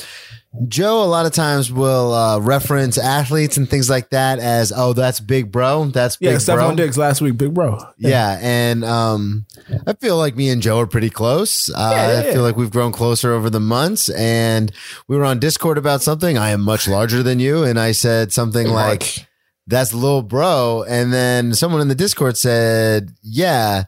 Joe 0.66 1.02
a 1.02 1.06
lot 1.06 1.26
of 1.26 1.32
times 1.32 1.70
will 1.70 2.12
uh, 2.12 2.40
reference 2.40 2.98
athletes 2.98 3.56
and 3.56 3.68
things 3.68 3.88
like 3.88 4.10
that 4.10 4.38
as, 4.38 4.72
"Oh, 4.74 4.92
that's 4.92 5.20
Big 5.20 5.52
Bro. 5.52 5.86
That's 5.86 6.16
Big 6.16 6.26
yeah. 6.26 6.32
Bro." 6.32 6.38
Stefon 6.38 6.76
Diggs 6.76 6.98
last 6.98 7.20
week, 7.20 7.36
Big 7.36 7.54
Bro. 7.54 7.78
Yeah, 7.98 8.38
and 8.40 8.84
um, 8.84 9.46
I 9.86 9.92
feel 9.92 10.16
like 10.16 10.36
me 10.36 10.48
and 10.48 10.60
Joe 10.60 10.80
are 10.80 10.86
pretty 10.86 11.10
close. 11.10 11.70
Uh, 11.70 11.92
Yeah, 11.94 12.12
yeah, 12.12 12.18
I 12.20 12.32
feel 12.32 12.42
like 12.42 12.56
we've 12.56 12.70
grown 12.70 12.92
closer 12.92 13.32
over 13.32 13.50
the 13.50 13.60
months, 13.60 14.08
and 14.10 14.72
we 15.06 15.16
were 15.16 15.24
on 15.24 15.38
Discord 15.38 15.78
about 15.78 16.02
something. 16.02 16.36
I 16.38 16.50
am 16.50 16.62
much 16.62 16.88
larger 16.88 17.22
than 17.22 17.38
you, 17.38 17.62
and 17.64 17.78
I 17.78 17.92
said 17.92 18.32
something 18.32 18.68
like, 18.68 19.26
"That's 19.66 19.94
little 19.94 20.22
bro," 20.22 20.84
and 20.88 21.12
then 21.12 21.54
someone 21.54 21.80
in 21.80 21.88
the 21.88 21.94
Discord 21.94 22.36
said, 22.36 23.10
"Yeah." 23.22 23.84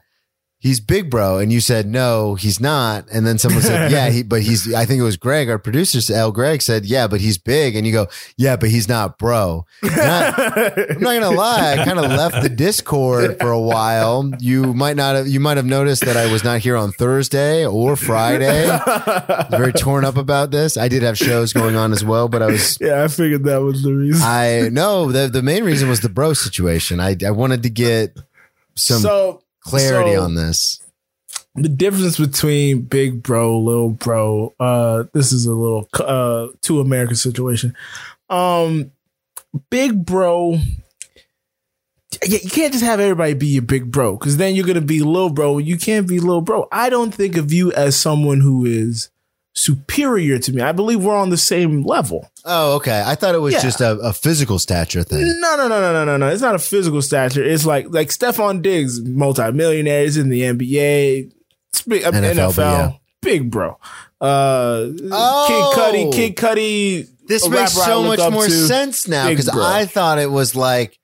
He's 0.63 0.79
big 0.79 1.09
bro, 1.09 1.39
and 1.39 1.51
you 1.51 1.59
said 1.59 1.87
no, 1.87 2.35
he's 2.35 2.59
not. 2.59 3.07
And 3.11 3.25
then 3.25 3.39
someone 3.39 3.63
said, 3.63 3.91
"Yeah, 3.91 4.11
he, 4.11 4.21
but 4.21 4.43
he's." 4.43 4.71
I 4.71 4.85
think 4.85 4.99
it 4.99 5.03
was 5.03 5.17
Greg, 5.17 5.49
our 5.49 5.57
producer, 5.57 5.99
L. 6.13 6.31
Greg 6.31 6.61
said, 6.61 6.85
"Yeah, 6.85 7.07
but 7.07 7.19
he's 7.19 7.39
big," 7.39 7.75
and 7.75 7.87
you 7.87 7.91
go, 7.91 8.07
"Yeah, 8.37 8.57
but 8.57 8.69
he's 8.69 8.87
not 8.87 9.17
bro." 9.17 9.65
I- 9.83 10.85
I'm 10.91 11.01
not 11.01 11.19
gonna 11.19 11.31
lie. 11.35 11.77
I 11.79 11.83
kind 11.83 11.97
of 11.97 12.05
left 12.11 12.43
the 12.43 12.49
Discord 12.49 13.37
for 13.39 13.49
a 13.49 13.59
while. 13.59 14.29
You 14.39 14.75
might 14.75 14.95
not 14.97 15.15
have. 15.15 15.27
You 15.27 15.39
might 15.39 15.57
have 15.57 15.65
noticed 15.65 16.05
that 16.05 16.15
I 16.15 16.31
was 16.31 16.43
not 16.43 16.59
here 16.59 16.75
on 16.77 16.91
Thursday 16.91 17.65
or 17.65 17.95
Friday. 17.95 18.69
I 18.69 19.47
was 19.49 19.57
very 19.57 19.73
torn 19.73 20.05
up 20.05 20.15
about 20.15 20.51
this. 20.51 20.77
I 20.77 20.87
did 20.89 21.01
have 21.01 21.17
shows 21.17 21.53
going 21.53 21.75
on 21.75 21.91
as 21.91 22.03
well, 22.05 22.27
but 22.27 22.43
I 22.43 22.45
was. 22.47 22.77
Yeah, 22.79 23.03
I 23.03 23.07
figured 23.07 23.45
that 23.45 23.61
was 23.63 23.81
the 23.81 23.93
reason. 23.95 24.21
I 24.21 24.69
no. 24.71 25.11
The 25.11 25.27
the 25.27 25.41
main 25.41 25.63
reason 25.63 25.89
was 25.89 26.01
the 26.01 26.09
bro 26.09 26.33
situation. 26.33 26.99
I 26.99 27.17
I 27.25 27.31
wanted 27.31 27.63
to 27.63 27.71
get 27.71 28.15
some 28.75 28.99
so 29.01 29.41
clarity 29.61 30.15
so- 30.15 30.23
on 30.23 30.35
this. 30.35 30.81
the 31.55 31.69
difference 31.69 32.17
between 32.17 32.81
big 32.81 33.21
bro, 33.23 33.59
little 33.59 33.89
bro, 33.89 34.53
uh, 34.59 35.03
this 35.13 35.31
is 35.33 35.45
a 35.45 35.53
little 35.53 35.87
uh 35.99 36.47
two 36.61 36.79
American 36.79 37.15
situation. 37.15 37.75
Um 38.29 38.91
big 39.69 40.05
bro 40.05 40.59
yeah, 42.25 42.39
you 42.43 42.49
can't 42.49 42.71
just 42.71 42.85
have 42.85 42.99
everybody 42.99 43.33
be 43.33 43.47
your 43.47 43.61
big 43.63 43.91
bro 43.91 44.15
because 44.17 44.37
then 44.37 44.53
you're 44.55 44.65
gonna 44.65 44.81
be 44.81 44.99
little 44.99 45.29
bro. 45.29 45.57
You 45.57 45.77
can't 45.77 46.07
be 46.07 46.19
little 46.19 46.41
bro. 46.41 46.67
I 46.71 46.89
don't 46.89 47.13
think 47.13 47.37
of 47.37 47.51
you 47.51 47.71
as 47.71 47.95
someone 47.95 48.41
who 48.41 48.65
is 48.65 49.09
superior 49.53 50.39
to 50.39 50.53
me. 50.53 50.61
I 50.61 50.71
believe 50.71 51.03
we're 51.03 51.15
on 51.15 51.29
the 51.29 51.37
same 51.37 51.83
level. 51.83 52.29
Oh, 52.45 52.75
okay. 52.77 53.03
I 53.05 53.15
thought 53.15 53.35
it 53.35 53.39
was 53.39 53.53
Yeah. 53.55 53.61
just 53.61 53.81
a, 53.81 53.91
a 53.99 54.13
physical 54.13 54.59
stature 54.59 55.03
thing. 55.03 55.23
No, 55.41 55.55
no, 55.57 55.67
no, 55.67 55.81
no, 55.81 55.91
no, 55.93 56.05
no, 56.05 56.17
no. 56.17 56.27
It's 56.29 56.41
not 56.41 56.55
a 56.55 56.59
physical 56.59 57.01
stature. 57.01 57.43
It's 57.43 57.65
like 57.65 57.87
like 57.89 58.09
Stefon 58.09 58.61
Diggs, 58.61 59.01
multimillionaire, 59.01 60.03
is 60.03 60.17
in 60.17 60.29
the 60.29 60.41
NBA, 60.43 61.31
big, 61.87 62.03
NFL, 62.03 62.33
NFL, 62.33 62.57
yeah. 62.57 62.91
big 63.21 63.51
bro. 63.51 63.77
Uh, 64.19 64.87
Oh. 65.11 65.73
Kid 65.73 65.79
Cudi, 65.81 66.13
Kid 66.13 66.35
Cudi. 66.37 67.07
This 67.27 67.47
makes 67.47 67.73
so 67.73 68.03
much 68.03 68.19
more 68.31 68.45
to. 68.45 68.51
sense 68.51 69.07
now 69.07 69.29
because. 69.29 69.47
I 69.49 69.85
thought 69.85 70.17
it 70.19 70.29
was 70.31 70.55
like, 70.55 70.97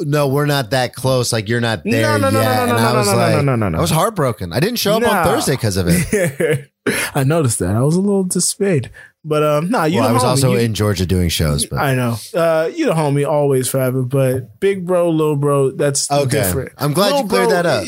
no, 0.00 0.28
we're 0.28 0.46
not 0.46 0.70
that 0.70 0.94
close. 0.94 1.32
Like 1.32 1.48
you're 1.48 1.60
not 1.60 1.82
there 1.84 2.02
No, 2.02 2.16
no, 2.18 2.30
no, 2.30 2.40
yet. 2.40 2.48
no, 2.48 2.66
no, 2.66 2.72
and 2.76 2.82
no, 2.82 2.88
I 2.88 2.92
no, 2.92 2.98
was 2.98 3.06
no, 3.06 3.12
no, 3.12 3.18
like, 3.18 3.32
no, 3.36 3.40
no, 3.42 3.56
no, 3.56 3.68
no. 3.70 3.78
I 3.78 3.80
was 3.80 3.90
heartbroken. 3.90 4.52
I 4.52 4.60
didn't 4.60 4.78
show 4.78 4.96
up 4.96 5.02
on 5.02 5.24
Thursday 5.24 5.52
because 5.52 5.76
of 5.76 5.86
it. 5.88 6.70
I 7.14 7.24
noticed 7.24 7.58
that. 7.58 7.76
I 7.76 7.80
was 7.82 7.96
a 7.96 8.00
little 8.00 8.24
dismayed, 8.24 8.90
but 9.24 9.42
um, 9.42 9.68
nah, 9.70 9.84
you 9.84 10.00
well, 10.00 10.08
I 10.08 10.12
was 10.12 10.22
homie. 10.22 10.26
also 10.26 10.52
You- 10.52 10.58
in 10.60 10.74
Georgia 10.74 11.04
doing 11.06 11.28
shows, 11.28 11.66
but 11.66 11.78
I 11.78 11.94
know. 11.94 12.16
Uh, 12.34 12.70
you 12.74 12.86
the 12.86 12.92
homie, 12.92 13.28
always 13.28 13.68
forever. 13.68 14.02
But 14.02 14.58
big 14.60 14.86
bro, 14.86 15.10
little 15.10 15.36
bro, 15.36 15.70
that's 15.72 16.10
Okay. 16.10 16.30
different. 16.30 16.72
I'm 16.78 16.92
glad 16.94 17.08
you 17.10 17.14
Little 17.24 17.28
cleared 17.28 17.50
that 17.50 17.66
up. 17.66 17.84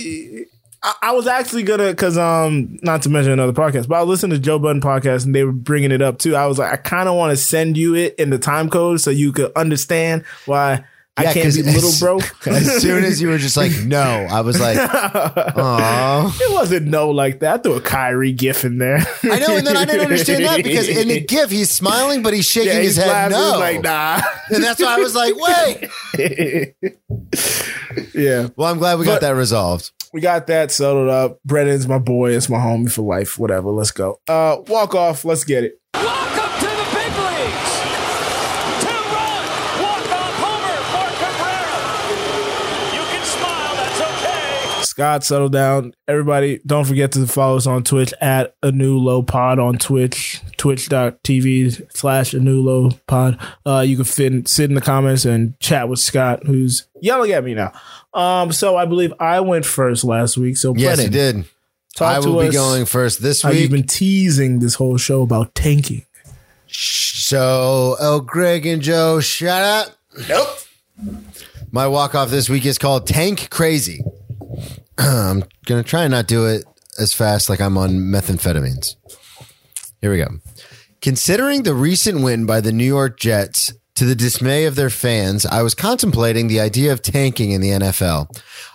I, 0.82 0.94
I 1.02 1.12
was 1.12 1.26
actually 1.26 1.62
gonna, 1.62 1.94
cause 1.94 2.16
um, 2.16 2.78
not 2.82 3.02
to 3.02 3.10
mention 3.10 3.32
another 3.32 3.52
podcast, 3.52 3.86
but 3.88 3.96
I 3.96 4.02
listened 4.02 4.32
to 4.32 4.38
Joe 4.38 4.58
Budden 4.58 4.80
podcast 4.80 5.26
and 5.26 5.34
they 5.34 5.44
were 5.44 5.52
bringing 5.52 5.92
it 5.92 6.00
up 6.02 6.18
too. 6.18 6.34
I 6.36 6.46
was 6.46 6.58
like, 6.58 6.72
I 6.72 6.76
kind 6.76 7.06
of 7.08 7.16
want 7.16 7.30
to 7.32 7.36
send 7.36 7.76
you 7.76 7.94
it 7.94 8.14
in 8.18 8.30
the 8.30 8.38
time 8.38 8.70
code 8.70 9.00
so 9.00 9.10
you 9.10 9.30
could 9.32 9.52
understand 9.56 10.24
why 10.46 10.84
I 11.20 11.24
Yeah, 11.24 11.32
can't 11.34 11.44
'cause 11.46 11.56
be 11.56 11.62
little 11.62 11.88
as- 11.90 12.00
bro. 12.00 12.18
as 12.46 12.80
soon 12.82 13.04
as 13.04 13.20
you 13.20 13.28
were 13.28 13.38
just 13.38 13.56
like, 13.56 13.72
no, 13.84 14.00
I 14.30 14.40
was 14.40 14.58
like, 14.60 14.78
oh. 14.80 16.36
it 16.40 16.52
wasn't 16.52 16.86
no 16.86 17.10
like 17.10 17.40
that. 17.40 17.54
I 17.54 17.58
threw 17.62 17.74
a 17.74 17.80
Kyrie 17.80 18.32
gif 18.32 18.64
in 18.64 18.78
there. 18.78 18.98
I 19.24 19.38
know, 19.38 19.56
and 19.56 19.66
then 19.66 19.76
I 19.76 19.84
didn't 19.84 20.02
understand 20.02 20.44
that 20.44 20.62
because 20.62 20.88
in 20.88 21.08
the 21.08 21.20
GIF 21.20 21.50
he's 21.50 21.70
smiling, 21.70 22.22
but 22.22 22.32
he's 22.32 22.46
shaking 22.50 22.68
yeah, 22.72 22.78
his 22.80 22.96
he's 22.96 23.04
head 23.04 23.32
laughing, 23.32 23.38
no. 23.38 23.58
like 23.58 23.82
nah. 23.82 24.20
And 24.50 24.62
that's 24.64 24.80
why 24.80 24.94
I 24.94 24.98
was 24.98 25.14
like, 25.14 25.34
wait. 25.36 26.74
yeah. 28.14 28.48
Well, 28.56 28.68
I'm 28.70 28.78
glad 28.78 28.98
we 28.98 29.04
got 29.04 29.20
But- 29.20 29.26
that 29.28 29.34
resolved. 29.36 29.90
we 30.12 30.20
got 30.20 30.46
that 30.48 30.70
settled 30.72 31.08
up. 31.08 31.38
Brennan's 31.44 31.86
my 31.86 31.98
boy. 31.98 32.32
It's 32.32 32.48
my 32.48 32.58
homie 32.58 32.90
for 32.90 33.02
life. 33.02 33.38
Whatever. 33.38 33.70
Let's 33.70 33.90
go. 33.92 34.18
Uh, 34.28 34.56
walk 34.68 34.94
off. 34.94 35.24
Let's 35.24 35.44
get 35.44 35.64
it. 35.64 35.80
Welcome 35.94 36.60
to 36.60 36.66
the 36.66 36.88
big 36.94 37.12
leagues. 37.14 37.72
Two-run 38.82 39.42
walk-off 39.82 40.34
homer 40.42 40.78
for 40.90 41.08
Cabrera. 41.20 41.84
You 42.96 43.02
can 43.10 43.24
smile. 43.24 43.74
That's 44.76 44.89
okay. 45.00 45.08
Scott, 45.08 45.24
settle 45.24 45.48
down. 45.48 45.94
Everybody, 46.06 46.60
don't 46.66 46.84
forget 46.84 47.12
to 47.12 47.26
follow 47.26 47.56
us 47.56 47.66
on 47.66 47.84
Twitch 47.84 48.12
at 48.20 48.54
a 48.62 48.70
new 48.70 48.98
low 48.98 49.22
pod 49.22 49.58
on 49.58 49.78
Twitch, 49.78 50.40
twitch.tv 50.56 51.96
slash 51.96 52.34
a 52.34 52.38
new 52.40 52.60
low 52.62 52.90
pod. 53.06 53.38
Uh, 53.64 53.80
you 53.80 53.96
can 53.96 54.04
fit, 54.04 54.48
sit 54.48 54.68
in 54.70 54.74
the 54.74 54.80
comments 54.80 55.24
and 55.24 55.58
chat 55.60 55.88
with 55.88 55.98
Scott, 55.98 56.44
who's 56.46 56.86
yelling 57.00 57.32
at 57.32 57.44
me 57.44 57.54
now. 57.54 57.72
Um, 58.12 58.52
so 58.52 58.76
I 58.76 58.86
believe 58.86 59.12
I 59.20 59.40
went 59.40 59.64
first 59.64 60.04
last 60.04 60.36
week. 60.36 60.56
So 60.56 60.74
Yes, 60.76 60.96
Brennan, 60.96 61.12
you 61.12 61.18
did. 61.18 61.44
talk 61.96 62.16
I 62.16 62.20
to 62.20 62.28
will 62.28 62.38
us 62.40 62.48
be 62.48 62.54
going 62.54 62.84
first 62.86 63.22
this 63.22 63.44
week. 63.44 63.60
you've 63.60 63.70
been 63.70 63.86
teasing 63.86 64.58
this 64.58 64.74
whole 64.74 64.96
show 64.96 65.22
about 65.22 65.54
tanking. 65.54 66.04
So, 66.72 67.96
El 68.00 68.20
Greg 68.20 68.66
and 68.66 68.80
Joe, 68.82 69.20
shut 69.20 69.62
up. 69.62 69.96
Nope. 70.28 70.48
My 71.72 71.86
walk 71.86 72.14
off 72.14 72.30
this 72.30 72.48
week 72.48 72.66
is 72.66 72.78
called 72.78 73.06
Tank 73.06 73.48
Crazy. 73.50 74.02
I'm 75.30 75.44
to 75.66 75.82
try 75.82 76.02
and 76.02 76.10
not 76.10 76.26
do 76.26 76.46
it 76.46 76.64
as 76.98 77.14
fast 77.14 77.48
like 77.48 77.60
I'm 77.60 77.78
on 77.78 77.92
methamphetamines. 77.92 78.96
Here 80.02 80.10
we 80.10 80.18
go. 80.18 80.28
Considering 81.00 81.62
the 81.62 81.74
recent 81.74 82.22
win 82.22 82.44
by 82.44 82.60
the 82.60 82.72
New 82.72 82.84
York 82.84 83.18
Jets 83.18 83.72
To 83.96 84.06
the 84.06 84.14
dismay 84.14 84.64
of 84.64 84.76
their 84.76 84.88
fans, 84.88 85.44
I 85.44 85.60
was 85.60 85.74
contemplating 85.74 86.48
the 86.48 86.60
idea 86.60 86.90
of 86.90 87.02
tanking 87.02 87.50
in 87.50 87.60
the 87.60 87.68
NFL. 87.70 88.28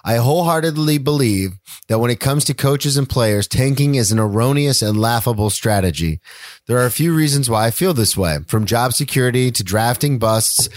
I 0.04 0.18
wholeheartedly 0.18 1.00
believe 1.00 1.54
that 1.88 1.98
when 1.98 2.12
it 2.12 2.20
comes 2.20 2.46
to 2.46 2.54
coaches 2.54 2.96
and 2.96 3.10
players, 3.10 3.48
tanking 3.48 3.96
is 3.96 4.12
an 4.12 4.20
erroneous 4.20 4.84
and 4.84 5.02
laughable 5.02 5.50
strategy. 5.50 6.20
There 6.68 6.78
are 6.78 6.86
a 6.86 6.92
few 6.92 7.16
reasons 7.16 7.50
why 7.50 7.66
I 7.66 7.72
feel 7.72 7.94
this 7.94 8.16
way, 8.16 8.40
from 8.48 8.66
job 8.66 8.94
security 8.94 9.52
to 9.52 9.64
drafting 9.64 10.20
busts 10.20 10.70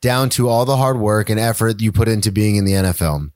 down 0.00 0.30
to 0.30 0.48
all 0.48 0.64
the 0.64 0.78
hard 0.78 0.98
work 0.98 1.28
and 1.28 1.38
effort 1.38 1.82
you 1.82 1.92
put 1.92 2.08
into 2.08 2.32
being 2.32 2.56
in 2.56 2.64
the 2.64 2.72
NFL. 2.72 3.30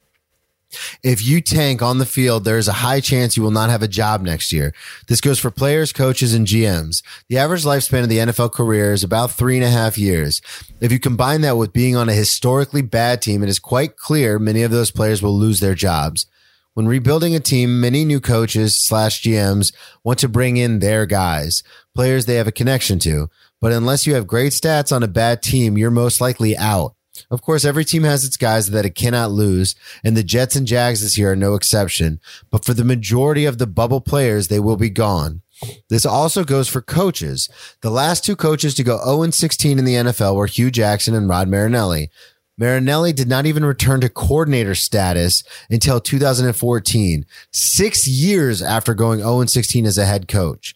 If 1.03 1.25
you 1.25 1.41
tank 1.41 1.83
on 1.83 1.99
the 1.99 2.07
field, 2.07 2.45
there 2.45 2.59
is 2.59 2.69
a 2.69 2.73
high 2.73 3.01
chance 3.01 3.37
you 3.37 3.43
will 3.43 3.51
not 3.51 3.71
have 3.71 3.83
a 3.83 3.89
job 3.89 4.23
next 4.23 4.53
year. 4.53 4.75
This 5.09 5.21
goes 5.21 5.39
for 5.39 5.51
players, 5.51 5.93
coaches, 5.93 6.35
and 6.35 6.47
GMs. 6.47 7.03
The 7.29 7.39
average 7.39 7.65
lifespan 7.65 8.03
of 8.03 8.09
the 8.09 8.19
NFL 8.19 8.53
career 8.53 8.93
is 8.93 9.05
about 9.05 9.31
three 9.31 9.57
and 9.57 9.65
a 9.65 9.71
half 9.71 9.99
years. 9.99 10.41
If 10.81 10.93
you 10.93 10.99
combine 10.99 11.41
that 11.43 11.57
with 11.57 11.73
being 11.73 11.97
on 11.97 12.09
a 12.09 12.15
historically 12.15 12.83
bad 12.83 13.23
team, 13.23 13.43
it 13.43 13.49
is 13.49 13.59
quite 13.59 13.97
clear 13.97 14.39
many 14.39 14.63
of 14.63 14.71
those 14.71 14.91
players 14.91 15.23
will 15.23 15.37
lose 15.37 15.61
their 15.61 15.75
jobs. 15.75 16.27
When 16.75 16.89
rebuilding 16.89 17.37
a 17.37 17.41
team, 17.41 17.81
many 17.81 18.05
new 18.05 18.21
coaches 18.21 18.77
slash 18.77 19.23
GMs 19.23 19.73
want 20.03 20.19
to 20.19 20.29
bring 20.29 20.57
in 20.57 20.81
their 20.81 21.07
guys, 21.07 21.63
players 21.95 22.27
they 22.27 22.35
have 22.35 22.49
a 22.49 22.53
connection 22.53 22.99
to. 23.01 23.31
But 23.61 23.71
unless 23.71 24.07
you 24.07 24.15
have 24.15 24.27
great 24.27 24.53
stats 24.53 24.95
on 24.95 25.05
a 25.05 25.09
bad 25.09 25.41
team, 25.41 25.79
you're 25.79 25.93
most 25.93 26.21
likely 26.21 26.57
out. 26.57 26.97
Of 27.31 27.43
course, 27.43 27.65
every 27.65 27.85
team 27.85 28.03
has 28.03 28.25
its 28.25 28.37
guys 28.37 28.71
that 28.71 28.85
it 28.85 28.95
cannot 28.95 29.31
lose, 29.31 29.75
and 30.03 30.17
the 30.17 30.23
Jets 30.23 30.57
and 30.57 30.67
Jags 30.67 31.03
this 31.03 31.17
year 31.17 31.33
are 31.33 31.37
no 31.37 31.55
exception. 31.55 32.21
But 32.51 32.65
for 32.65 32.75
the 32.75 32.85
majority 32.85 33.45
of 33.45 33.59
the 33.59 33.67
bubble 33.67 34.01
players, 34.01 34.49
they 34.49 34.61
will 34.61 34.77
be 34.77 34.91
gone. 34.91 35.43
This 35.89 36.05
also 36.05 36.45
goes 36.45 36.69
for 36.69 36.81
coaches. 36.81 37.49
The 37.81 37.91
last 37.91 38.25
two 38.25 38.37
coaches 38.37 38.75
to 38.75 38.83
go 38.83 38.99
0 39.05 39.31
16 39.31 39.79
in 39.79 39.85
the 39.85 39.95
NFL 39.95 40.35
were 40.35 40.47
Hue 40.47 40.71
Jackson 40.71 41.15
and 41.15 41.29
Rod 41.29 41.49
Marinelli. 41.49 42.11
Marinelli 42.57 43.13
did 43.13 43.29
not 43.29 43.47
even 43.47 43.65
return 43.65 44.01
to 44.01 44.09
coordinator 44.09 44.77
status 44.77 45.43
until 45.69 46.01
2014, 46.01 47.27
six 47.51 48.07
years 48.07 48.63
after 48.63 48.95
going 48.95 49.21
0 49.21 49.47
16 49.47 49.87
as 49.87 49.99
a 49.99 50.07
head 50.07 50.29
coach, 50.29 50.75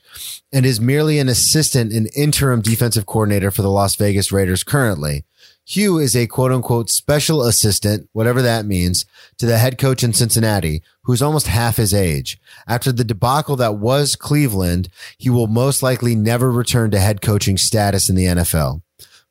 and 0.52 0.66
is 0.66 0.80
merely 0.80 1.18
an 1.18 1.28
assistant 1.28 1.92
and 1.92 2.10
interim 2.16 2.60
defensive 2.60 3.06
coordinator 3.06 3.50
for 3.50 3.62
the 3.62 3.70
Las 3.70 3.94
Vegas 3.94 4.32
Raiders 4.32 4.64
currently. 4.64 5.24
Hue 5.68 5.98
is 5.98 6.16
a 6.16 6.26
quote 6.26 6.50
unquote 6.50 6.88
special 6.88 7.42
assistant, 7.42 8.08
whatever 8.12 8.40
that 8.40 8.64
means, 8.64 9.04
to 9.36 9.44
the 9.44 9.58
head 9.58 9.76
coach 9.76 10.02
in 10.02 10.14
Cincinnati, 10.14 10.82
who's 11.02 11.20
almost 11.20 11.46
half 11.46 11.76
his 11.76 11.92
age. 11.92 12.38
After 12.66 12.90
the 12.90 13.04
debacle 13.04 13.54
that 13.56 13.76
was 13.76 14.16
Cleveland, 14.16 14.88
he 15.18 15.28
will 15.28 15.46
most 15.46 15.82
likely 15.82 16.14
never 16.14 16.50
return 16.50 16.90
to 16.92 16.98
head 16.98 17.20
coaching 17.20 17.58
status 17.58 18.08
in 18.08 18.16
the 18.16 18.24
NFL. 18.24 18.80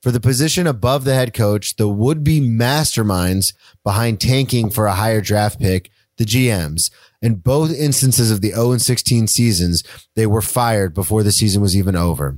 For 0.03 0.11
the 0.11 0.19
position 0.19 0.67
above 0.67 1.05
the 1.05 1.15
head 1.15 1.33
coach, 1.33 1.75
the 1.75 1.87
would 1.87 2.23
be 2.23 2.39
masterminds 2.39 3.53
behind 3.83 4.21
tanking 4.21 4.69
for 4.69 4.85
a 4.85 4.93
higher 4.93 5.21
draft 5.21 5.59
pick, 5.59 5.89
the 6.17 6.25
GMs. 6.25 6.91
In 7.19 7.37
both 7.37 7.73
instances 7.73 8.29
of 8.29 8.41
the 8.41 8.51
0 8.51 8.77
16 8.77 9.25
seasons, 9.25 9.83
they 10.15 10.27
were 10.27 10.43
fired 10.43 10.93
before 10.93 11.23
the 11.23 11.31
season 11.31 11.63
was 11.63 11.75
even 11.75 11.95
over. 11.95 12.37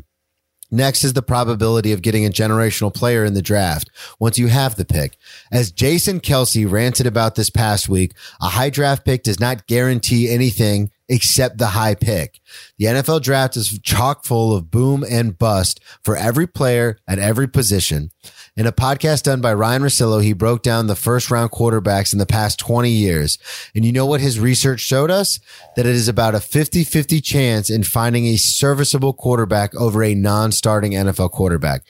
Next 0.72 1.04
is 1.04 1.14
the 1.14 1.22
probability 1.22 1.92
of 1.92 2.02
getting 2.02 2.26
a 2.26 2.30
generational 2.30 2.94
player 2.94 3.26
in 3.26 3.34
the 3.34 3.42
draft 3.42 3.90
once 4.20 4.38
you 4.38 4.48
have 4.48 4.76
the 4.76 4.86
pick. 4.86 5.18
As 5.52 5.72
Jason 5.72 6.20
Kelce 6.20 6.70
ranted 6.70 7.08
about 7.08 7.36
this 7.36 7.50
past 7.50 7.90
week, 7.90 8.14
a 8.42 8.50
high 8.50 8.70
draft 8.70 9.04
pick 9.04 9.24
does 9.24 9.40
not 9.40 9.66
guarantee 9.68 10.30
anything 10.30 10.92
except 11.08 11.58
the 11.58 11.68
high 11.68 11.96
pick. 11.96 12.40
The 12.78 12.86
NFL 12.86 13.24
draft 13.24 13.58
is 13.58 13.80
chock 13.80 14.26
full 14.26 14.56
of 14.56 14.70
boom 14.70 15.04
and 15.10 15.38
bust 15.38 15.80
for 16.04 16.16
every 16.16 16.46
player 16.46 17.00
at 17.08 17.18
every 17.18 17.48
position. 17.48 18.12
In 18.60 18.68
a 18.68 18.74
podcast 18.74 19.24
done 19.24 19.40
by 19.40 19.54
Ryan 19.54 19.84
Russillo, 19.84 20.22
he 20.22 20.34
broke 20.34 20.64
down 20.64 20.88
the 20.88 20.96
first 20.98 21.32
round 21.32 21.50
quarterbacks 21.50 22.12
in 22.12 22.20
the 22.20 22.26
past 22.26 22.60
20 22.60 22.90
years. 22.90 23.38
And 23.74 23.86
you 23.86 23.94
know 23.94 24.06
what 24.06 24.20
his 24.20 24.38
research 24.38 24.82
showed 24.82 25.10
us? 25.10 25.40
That 25.78 25.86
it 25.86 25.96
is 25.96 26.10
about 26.10 26.36
a 26.36 26.42
50 26.42 26.84
50 26.84 27.22
chance 27.22 27.70
in 27.70 27.84
finding 27.84 28.26
a 28.26 28.36
serviceable 28.36 29.14
quarterback 29.14 29.74
over 29.76 30.04
a 30.04 30.14
non 30.14 30.52
starting 30.52 30.92
NFL 30.92 31.32
quarterback. 31.32 31.84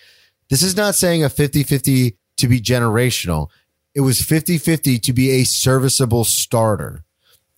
This 0.51 0.61
is 0.61 0.77
not 0.77 0.93
saying 0.93 1.23
a 1.23 1.29
50 1.29 1.63
50 1.63 2.15
to 2.37 2.47
be 2.47 2.61
generational. 2.61 3.47
It 3.95 4.01
was 4.01 4.21
50 4.21 4.59
50 4.59 4.99
to 4.99 5.11
be 5.11 5.31
a 5.31 5.45
serviceable 5.45 6.23
starter. 6.23 7.03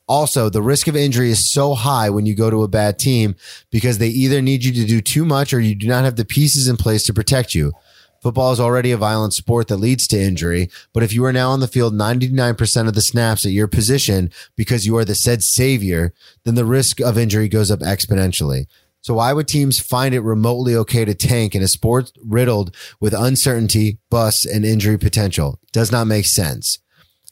Also, 0.07 0.49
the 0.49 0.62
risk 0.62 0.88
of 0.88 0.95
injury 0.95 1.32
is 1.32 1.51
so 1.51 1.74
high 1.74 2.09
when 2.09 2.26
you 2.26 2.34
go 2.34 2.49
to 2.49 2.64
a 2.64 2.70
bad 2.70 2.97
team 2.97 3.36
because 3.72 3.97
they 3.97 4.07
either 4.07 4.41
need 4.41 4.64
you 4.64 4.72
to 4.72 4.86
do 4.86 5.01
too 5.01 5.26
much 5.26 5.53
or 5.53 5.59
you 5.59 5.76
do 5.76 5.88
not 5.88 6.05
have 6.05 6.16
the 6.16 6.24
pieces 6.24 6.70
in 6.70 6.78
place 6.78 7.03
to 7.03 7.14
protect 7.14 7.53
you. 7.53 7.74
Football 8.22 8.51
is 8.51 8.59
already 8.59 8.91
a 8.91 8.97
violent 8.97 9.34
sport 9.34 9.67
that 9.67 9.78
leads 9.78 10.07
to 10.07 10.22
injury, 10.22 10.69
but 10.93 11.01
if 11.01 11.11
you 11.11 11.26
are 11.26 11.34
now 11.34 11.49
on 11.49 11.59
the 11.59 11.67
field 11.67 11.95
99% 11.95 12.88
of 12.88 12.93
the 12.93 13.01
snaps 13.01 13.45
at 13.45 13.51
your 13.51 13.67
position 13.67 14.30
because 14.55 14.86
you 14.86 14.95
are 14.97 15.05
the 15.05 15.15
said 15.15 15.41
savior, 15.41 16.13
then 16.43 16.53
the 16.53 16.63
risk 16.63 17.01
of 17.01 17.17
injury 17.17 17.47
goes 17.47 17.72
up 17.72 17.80
exponentially. 17.80 18.67
So 19.01 19.15
why 19.15 19.34
would 19.34 19.47
teams 19.47 19.80
find 19.80 20.13
it 20.13 20.19
remotely 20.19 20.76
okay 20.76 21.03
to 21.03 21.15
tank 21.15 21.55
in 21.55 21.63
a 21.63 21.67
sport 21.67 22.11
riddled 22.24 22.76
with 22.99 23.15
uncertainty, 23.15 23.97
busts, 24.11 24.45
and 24.45 24.63
injury 24.63 24.99
potential? 24.99 25.59
Does 25.72 25.91
not 25.91 26.05
make 26.05 26.28
sense. 26.28 26.78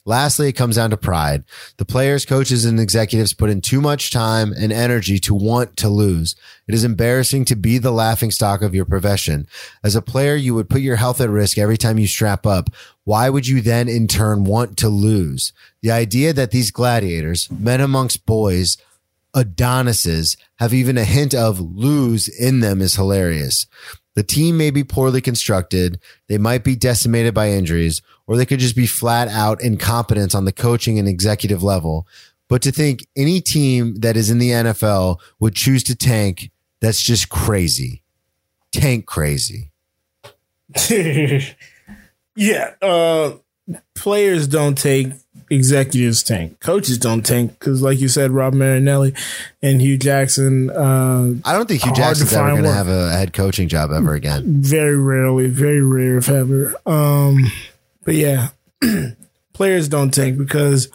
Lastly, 0.04 0.48
it 0.48 0.54
comes 0.54 0.76
down 0.76 0.90
to 0.90 0.96
pride. 0.96 1.44
The 1.76 1.84
players, 1.84 2.24
coaches, 2.24 2.64
and 2.64 2.80
executives 2.80 3.34
put 3.34 3.50
in 3.50 3.60
too 3.60 3.80
much 3.80 4.10
time 4.10 4.52
and 4.52 4.72
energy 4.72 5.18
to 5.20 5.34
want 5.34 5.76
to 5.78 5.88
lose. 5.88 6.34
It 6.66 6.74
is 6.74 6.84
embarrassing 6.84 7.44
to 7.46 7.56
be 7.56 7.78
the 7.78 7.92
laughing 7.92 8.30
stock 8.30 8.62
of 8.62 8.74
your 8.74 8.86
profession. 8.86 9.46
As 9.84 9.94
a 9.94 10.02
player, 10.02 10.36
you 10.36 10.54
would 10.54 10.70
put 10.70 10.80
your 10.80 10.96
health 10.96 11.20
at 11.20 11.28
risk 11.28 11.58
every 11.58 11.76
time 11.76 11.98
you 11.98 12.06
strap 12.06 12.46
up. 12.46 12.70
Why 13.04 13.28
would 13.28 13.46
you 13.46 13.60
then 13.60 13.88
in 13.88 14.08
turn 14.08 14.44
want 14.44 14.76
to 14.78 14.88
lose? 14.88 15.52
The 15.82 15.90
idea 15.90 16.32
that 16.32 16.50
these 16.50 16.70
gladiators, 16.70 17.50
men 17.50 17.80
amongst 17.80 18.24
boys, 18.24 18.78
Adonises 19.34 20.36
have 20.58 20.74
even 20.74 20.98
a 20.98 21.04
hint 21.04 21.34
of 21.34 21.60
lose 21.60 22.26
in 22.26 22.60
them 22.60 22.80
is 22.80 22.96
hilarious. 22.96 23.66
The 24.20 24.26
team 24.26 24.58
may 24.58 24.70
be 24.70 24.84
poorly 24.84 25.22
constructed. 25.22 25.98
They 26.28 26.36
might 26.36 26.62
be 26.62 26.76
decimated 26.76 27.32
by 27.32 27.52
injuries, 27.52 28.02
or 28.26 28.36
they 28.36 28.44
could 28.44 28.60
just 28.60 28.76
be 28.76 28.86
flat 28.86 29.28
out 29.28 29.62
incompetence 29.62 30.34
on 30.34 30.44
the 30.44 30.52
coaching 30.52 30.98
and 30.98 31.08
executive 31.08 31.62
level. 31.62 32.06
But 32.46 32.60
to 32.60 32.70
think 32.70 33.06
any 33.16 33.40
team 33.40 33.94
that 34.00 34.18
is 34.18 34.28
in 34.28 34.36
the 34.36 34.50
NFL 34.50 35.20
would 35.38 35.54
choose 35.54 35.82
to 35.84 35.96
tank, 35.96 36.50
that's 36.82 37.02
just 37.02 37.30
crazy. 37.30 38.02
Tank 38.72 39.06
crazy. 39.06 39.70
yeah, 42.36 42.74
uh, 42.82 43.38
players 43.94 44.46
don't 44.48 44.76
take 44.76 45.14
executives 45.50 46.22
tank. 46.22 46.60
Coaches 46.60 46.96
don't 46.98 47.24
tank 47.26 47.58
because, 47.58 47.82
like 47.82 47.98
you 48.00 48.08
said, 48.08 48.30
Rob 48.30 48.54
Marinelli 48.54 49.12
and 49.62 49.80
Hue 49.80 49.98
Jackson. 49.98 50.70
Uh, 50.70 51.34
I 51.44 51.52
don't 51.52 51.66
think 51.68 51.82
Hue 51.82 51.90
to 51.92 51.96
Jackson's 51.96 52.32
ever 52.32 52.50
going 52.50 52.62
to 52.62 52.72
have 52.72 52.88
a 52.88 53.10
head 53.10 53.32
coaching 53.32 53.68
job 53.68 53.90
ever 53.92 54.14
again. 54.14 54.62
very 54.62 54.96
rarely, 54.96 55.48
very 55.48 55.82
rare 55.82 56.18
if 56.18 56.28
ever. 56.28 56.74
Um, 56.86 57.50
but 58.04 58.14
yeah, 58.14 58.48
players 59.52 59.88
don't 59.88 60.12
tank 60.12 60.38
because 60.38 60.86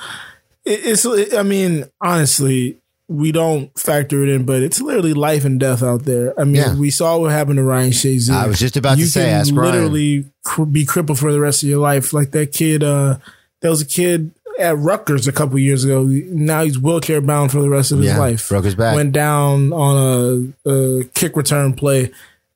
it, 0.63 0.79
it's. 0.85 1.05
I 1.33 1.43
mean, 1.43 1.85
honestly, 2.01 2.77
we 3.07 3.31
don't 3.31 3.77
factor 3.77 4.23
it 4.23 4.29
in, 4.29 4.45
but 4.45 4.63
it's 4.63 4.81
literally 4.81 5.13
life 5.13 5.45
and 5.45 5.59
death 5.59 5.83
out 5.83 6.03
there. 6.05 6.39
I 6.39 6.43
mean, 6.43 6.55
Yeah. 6.55 6.75
we 6.75 6.89
saw 6.89 7.17
what 7.19 7.31
happened 7.31 7.57
to 7.57 7.63
Ryan 7.63 7.91
Shazier. 7.91 8.31
I 8.33 8.47
was 8.47 8.59
just 8.59 8.77
about 8.77 8.95
to 8.95 9.01
you 9.01 9.05
say, 9.05 9.25
can 9.25 9.29
ask 9.33 9.53
Ryan. 9.53 9.71
literally 9.73 10.25
cr- 10.43 10.63
be 10.63 10.85
crippled 10.85 11.19
for 11.19 11.31
the 11.31 11.39
rest 11.39 11.61
of 11.61 11.69
your 11.69 11.79
life. 11.79 12.13
Like 12.13 12.31
that 12.31 12.51
kid. 12.51 12.83
Uh, 12.83 13.17
there 13.61 13.71
was 13.71 13.81
a 13.81 13.85
kid 13.85 14.31
at 14.59 14.77
Rutgers 14.77 15.27
a 15.27 15.31
couple 15.31 15.57
years 15.59 15.83
ago. 15.83 16.03
Now 16.03 16.63
he's 16.63 16.79
wheelchair 16.79 17.21
bound 17.21 17.51
for 17.51 17.61
the 17.61 17.69
rest 17.69 17.91
of 17.91 17.97
his 17.99 18.07
Yeah, 18.07 18.17
life. 18.19 18.47
broke 18.49 18.65
his 18.65 18.75
back. 18.75 18.95
Went 18.95 19.11
down 19.11 19.73
on 19.73 20.53
a, 20.65 20.69
a 20.69 21.03
kick 21.13 21.35
return 21.35 21.73
play, 21.73 22.11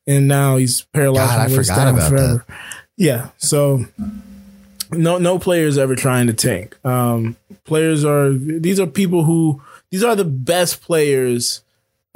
and 0.07 0.27
now 0.27 0.57
he's 0.57 0.81
paralyzed. 0.93 1.31
God, 1.31 1.51
I 1.51 1.55
forgot 1.55 1.87
about 1.87 2.09
forever. 2.09 2.45
Yeah, 2.97 3.29
so 3.37 3.85
no 4.91 5.17
no 5.17 5.39
players 5.39 5.77
ever 5.77 5.95
trying 5.95 6.27
to 6.27 6.33
tank. 6.33 6.77
Um, 6.85 7.35
players 7.65 8.03
are 8.05 8.31
these 8.33 8.79
are 8.79 8.87
people 8.87 9.23
who 9.23 9.61
these 9.91 10.03
are 10.03 10.15
the 10.15 10.25
best 10.25 10.81
players 10.81 11.61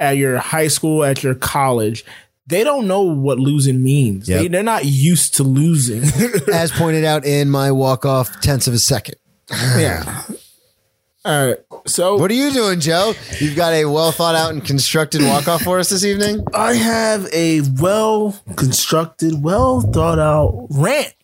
at 0.00 0.16
your 0.16 0.38
high 0.38 0.68
school, 0.68 1.04
at 1.04 1.22
your 1.22 1.34
college. 1.34 2.04
They 2.46 2.62
don't 2.62 2.86
know 2.86 3.00
what 3.02 3.38
losing 3.38 3.82
means. 3.82 4.28
Yep. 4.28 4.40
They, 4.42 4.48
they're 4.48 4.62
not 4.62 4.84
used 4.84 5.36
to 5.36 5.42
losing. 5.42 6.02
As 6.52 6.70
pointed 6.72 7.04
out 7.04 7.24
in 7.24 7.48
my 7.48 7.72
walk 7.72 8.04
off 8.04 8.38
tenths 8.42 8.68
of 8.68 8.74
a 8.74 8.78
second. 8.78 9.14
Yeah. 9.50 10.22
All 11.26 11.46
right. 11.46 11.58
So 11.86 12.16
What 12.16 12.30
are 12.30 12.34
you 12.34 12.50
doing, 12.50 12.80
Joe? 12.80 13.14
You've 13.40 13.56
got 13.56 13.72
a 13.72 13.86
well 13.86 14.12
thought 14.12 14.34
out 14.34 14.50
and 14.50 14.62
constructed 14.62 15.22
walk 15.22 15.48
off 15.48 15.62
for 15.62 15.78
us 15.78 15.88
this 15.88 16.04
evening? 16.04 16.44
I 16.52 16.74
have 16.74 17.26
a 17.32 17.62
well 17.80 18.38
constructed, 18.56 19.42
well 19.42 19.80
thought 19.80 20.18
out 20.18 20.66
rant 20.70 21.14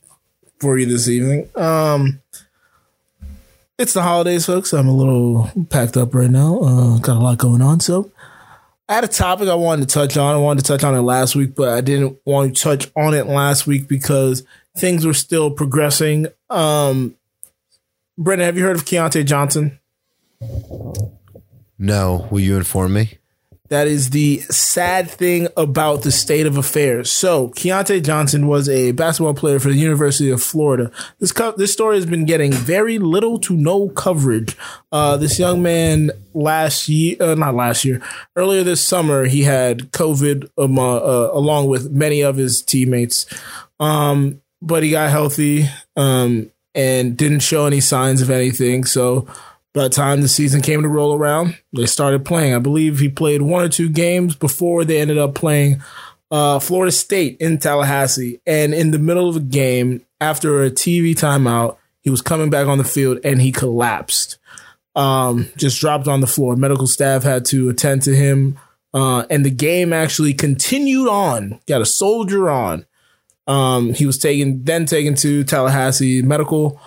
for 0.59 0.79
you 0.79 0.87
this 0.87 1.07
evening. 1.07 1.51
Um, 1.55 2.23
it's 3.79 3.93
the 3.93 4.03
holidays, 4.03 4.47
folks. 4.47 4.73
I'm 4.73 4.89
a 4.89 4.95
little 4.95 5.51
packed 5.69 5.99
up 5.99 6.15
right 6.15 6.31
now. 6.31 6.61
Uh, 6.61 6.99
got 6.99 7.17
a 7.17 7.21
lot 7.21 7.37
going 7.39 7.61
on, 7.61 7.81
so 7.81 8.11
I 8.89 8.95
had 8.95 9.05
a 9.05 9.09
topic 9.09 9.49
I 9.49 9.55
wanted 9.55 9.89
to 9.89 9.95
touch 9.95 10.17
on. 10.17 10.35
I 10.35 10.39
wanted 10.39 10.65
to 10.65 10.69
touch 10.69 10.83
on 10.85 10.95
it 10.95 11.01
last 11.03 11.37
week, 11.37 11.55
but 11.55 11.69
I 11.69 11.81
didn't 11.83 12.19
want 12.25 12.57
to 12.57 12.63
touch 12.63 12.91
on 12.97 13.15
it 13.15 13.27
last 13.27 13.67
week 13.67 13.87
because 13.87 14.45
things 14.77 15.05
were 15.07 15.15
still 15.15 15.51
progressing. 15.51 16.27
Um, 16.49 17.17
Brendan, 18.21 18.45
have 18.45 18.59
you 18.59 18.65
heard 18.65 18.77
of 18.77 18.85
Keyontae 18.85 19.25
Johnson? 19.25 19.79
No, 21.79 22.29
will 22.31 22.41
you 22.41 22.59
inform 22.59 22.93
me? 22.93 23.15
That 23.71 23.87
is 23.87 24.11
the 24.11 24.41
sad 24.41 25.09
thing 25.09 25.49
about 25.57 26.03
the 26.03 26.13
state 26.13 26.45
of 26.45 26.59
affairs. 26.59 27.11
So, 27.11 27.49
Keyontae 27.51 28.05
Johnson 28.05 28.47
was 28.47 28.69
a 28.69 28.93
basketball 28.93 29.33
player 29.33 29.59
for 29.59 29.69
the 29.69 29.79
University 29.79 30.29
of 30.29 30.43
Florida. 30.43 30.91
This 31.19 31.33
co- 31.33 31.55
this 31.57 31.73
story 31.73 31.97
has 31.97 32.05
been 32.05 32.27
getting 32.27 32.53
very 32.53 32.99
little 32.99 33.39
to 33.39 33.57
no 33.57 33.89
coverage. 33.89 34.55
Uh, 34.93 35.17
this 35.17 35.39
young 35.39 35.63
man 35.63 36.11
last 36.35 36.91
year, 36.91 37.17
uh, 37.21 37.35
not 37.37 37.55
last 37.55 37.87
year, 37.87 38.03
earlier 38.37 38.63
this 38.63 38.83
summer, 38.83 39.25
he 39.25 39.45
had 39.45 39.93
COVID 39.93 40.51
um, 40.59 40.79
uh, 40.79 40.97
uh, 40.97 41.31
along 41.33 41.69
with 41.69 41.91
many 41.91 42.21
of 42.21 42.37
his 42.37 42.61
teammates. 42.61 43.25
Um, 43.79 44.43
but 44.61 44.83
he 44.83 44.91
got 44.91 45.09
healthy 45.09 45.71
um, 45.97 46.51
and 46.75 47.17
didn't 47.17 47.41
show 47.41 47.67
any 47.67 47.81
signs 47.81 48.23
of 48.23 48.31
anything. 48.31 48.85
So, 48.85 49.27
by 49.73 49.85
the 49.85 49.89
time 49.89 50.21
the 50.21 50.29
season 50.29 50.63
came 50.63 50.83
to 50.83 50.89
roll 50.89 51.15
around, 51.15 51.57
they 51.73 51.87
started 51.87 52.25
playing. 52.25 52.55
I 52.55 52.59
believe 52.59 52.99
he 52.99 53.09
played 53.09 53.43
one 53.43 53.63
or 53.63 53.69
two 53.69 53.89
games 53.89 54.35
before 54.35 54.85
they 54.85 55.01
ended 55.01 55.19
up 55.19 55.35
playing 55.35 55.81
uh, 56.31 56.59
Florida 56.59 56.93
State 56.93 57.37
in 57.41 57.59
Tallahassee. 57.59 58.41
And 58.47 58.75
in 58.75 58.91
the 58.91 58.99
middle 58.99 59.29
of 59.29 59.37
a 59.37 59.41
game, 59.41 60.05
after 60.21 60.65
a 60.65 60.71
TV 60.71 61.13
timeout, 61.13 61.77
he 62.03 62.11
was 62.11 62.23
coming 62.23 62.51
back 62.51 62.67
on 62.67 62.79
the 62.79 62.85
field 62.85 63.19
and 63.25 63.41
he 63.41 63.53
collapsed. 63.53 64.39
Um, 64.97 65.49
just 65.57 65.81
dropped 65.81 66.09
on 66.09 66.21
the 66.21 66.27
floor. 66.27 66.57
Medical 66.57 66.87
staff 66.87 67.23
had 67.23 67.45
to 67.47 67.69
attend 67.69 68.03
to 68.03 68.15
him. 68.15 68.59
Uh, 68.93 69.25
and 69.31 69.45
the 69.45 69.51
game 69.51 69.93
actually 69.93 70.35
continued 70.35 71.09
on. 71.09 71.61
Got 71.67 71.81
a 71.81 71.87
soldier 71.87 72.51
on. 72.51 72.87
Um, 73.51 73.93
he 73.95 74.07
was 74.07 74.17
taken, 74.17 74.63
then 74.63 74.87
taken 74.87 75.17
to 75.17 75.43
Tallahassee 75.43 76.23
Medical. 76.23 76.81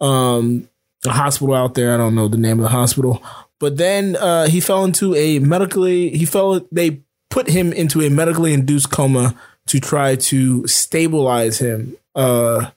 Um, 0.00 0.68
a 1.04 1.10
hospital 1.10 1.54
out 1.54 1.74
there. 1.74 1.92
I 1.92 1.96
don't 1.96 2.14
know 2.14 2.28
the 2.28 2.38
name 2.38 2.60
of 2.60 2.62
the 2.62 2.68
hospital, 2.68 3.22
but 3.58 3.76
then 3.78 4.14
uh, 4.16 4.46
he 4.46 4.60
fell 4.60 4.84
into 4.84 5.14
a 5.16 5.40
medically. 5.40 6.10
He 6.10 6.24
fell. 6.24 6.66
They 6.70 7.00
put 7.30 7.48
him 7.48 7.72
into 7.72 8.00
a 8.00 8.10
medically 8.10 8.52
induced 8.52 8.90
coma 8.90 9.34
to 9.66 9.80
try 9.80 10.14
to 10.14 10.66
stabilize 10.68 11.58
him. 11.58 11.96
Uh, 12.14 12.70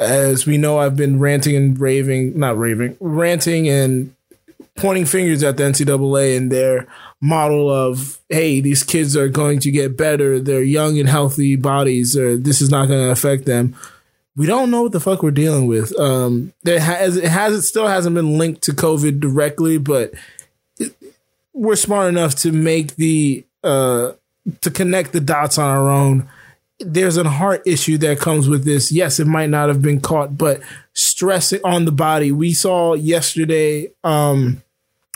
as 0.00 0.46
we 0.46 0.56
know, 0.56 0.78
I've 0.78 0.96
been 0.96 1.20
ranting 1.20 1.56
and 1.56 1.78
raving, 1.78 2.38
not 2.38 2.56
raving, 2.56 2.96
ranting 3.00 3.68
and 3.68 4.14
pointing 4.76 5.04
fingers 5.04 5.42
at 5.42 5.58
the 5.58 5.64
NCAA 5.64 6.36
and 6.36 6.50
their 6.50 6.86
model 7.20 7.70
of, 7.70 8.18
hey, 8.28 8.60
these 8.60 8.82
kids 8.82 9.16
are 9.16 9.28
going 9.28 9.60
to 9.60 9.70
get 9.70 9.96
better. 9.96 10.38
They're 10.38 10.62
young 10.62 10.98
and 10.98 11.08
healthy 11.08 11.56
bodies, 11.56 12.16
or 12.16 12.36
this 12.36 12.60
is 12.60 12.70
not 12.70 12.88
going 12.88 13.04
to 13.04 13.10
affect 13.10 13.46
them 13.46 13.74
we 14.36 14.46
don't 14.46 14.70
know 14.70 14.82
what 14.82 14.92
the 14.92 15.00
fuck 15.00 15.22
we're 15.22 15.30
dealing 15.30 15.66
with. 15.66 15.98
Um, 15.98 16.52
there 16.62 16.78
has 16.78 17.16
it 17.16 17.24
has 17.24 17.54
it 17.54 17.62
still 17.62 17.88
hasn't 17.88 18.14
been 18.14 18.38
linked 18.38 18.62
to 18.64 18.72
COVID 18.72 19.18
directly, 19.18 19.78
but 19.78 20.12
it, 20.78 20.94
we're 21.54 21.76
smart 21.76 22.08
enough 22.08 22.34
to 22.36 22.52
make 22.52 22.96
the 22.96 23.44
uh 23.64 24.12
to 24.60 24.70
connect 24.70 25.12
the 25.12 25.20
dots 25.20 25.58
on 25.58 25.68
our 25.68 25.88
own. 25.88 26.28
There's 26.78 27.16
a 27.16 27.26
heart 27.28 27.62
issue 27.64 27.96
that 27.98 28.20
comes 28.20 28.48
with 28.50 28.64
this. 28.64 28.92
Yes, 28.92 29.18
it 29.18 29.26
might 29.26 29.48
not 29.48 29.68
have 29.68 29.80
been 29.80 30.00
caught, 30.00 30.36
but 30.36 30.60
stress 30.92 31.54
on 31.64 31.86
the 31.86 31.92
body. 31.92 32.30
We 32.30 32.52
saw 32.52 32.92
yesterday 32.92 33.90
um 34.04 34.62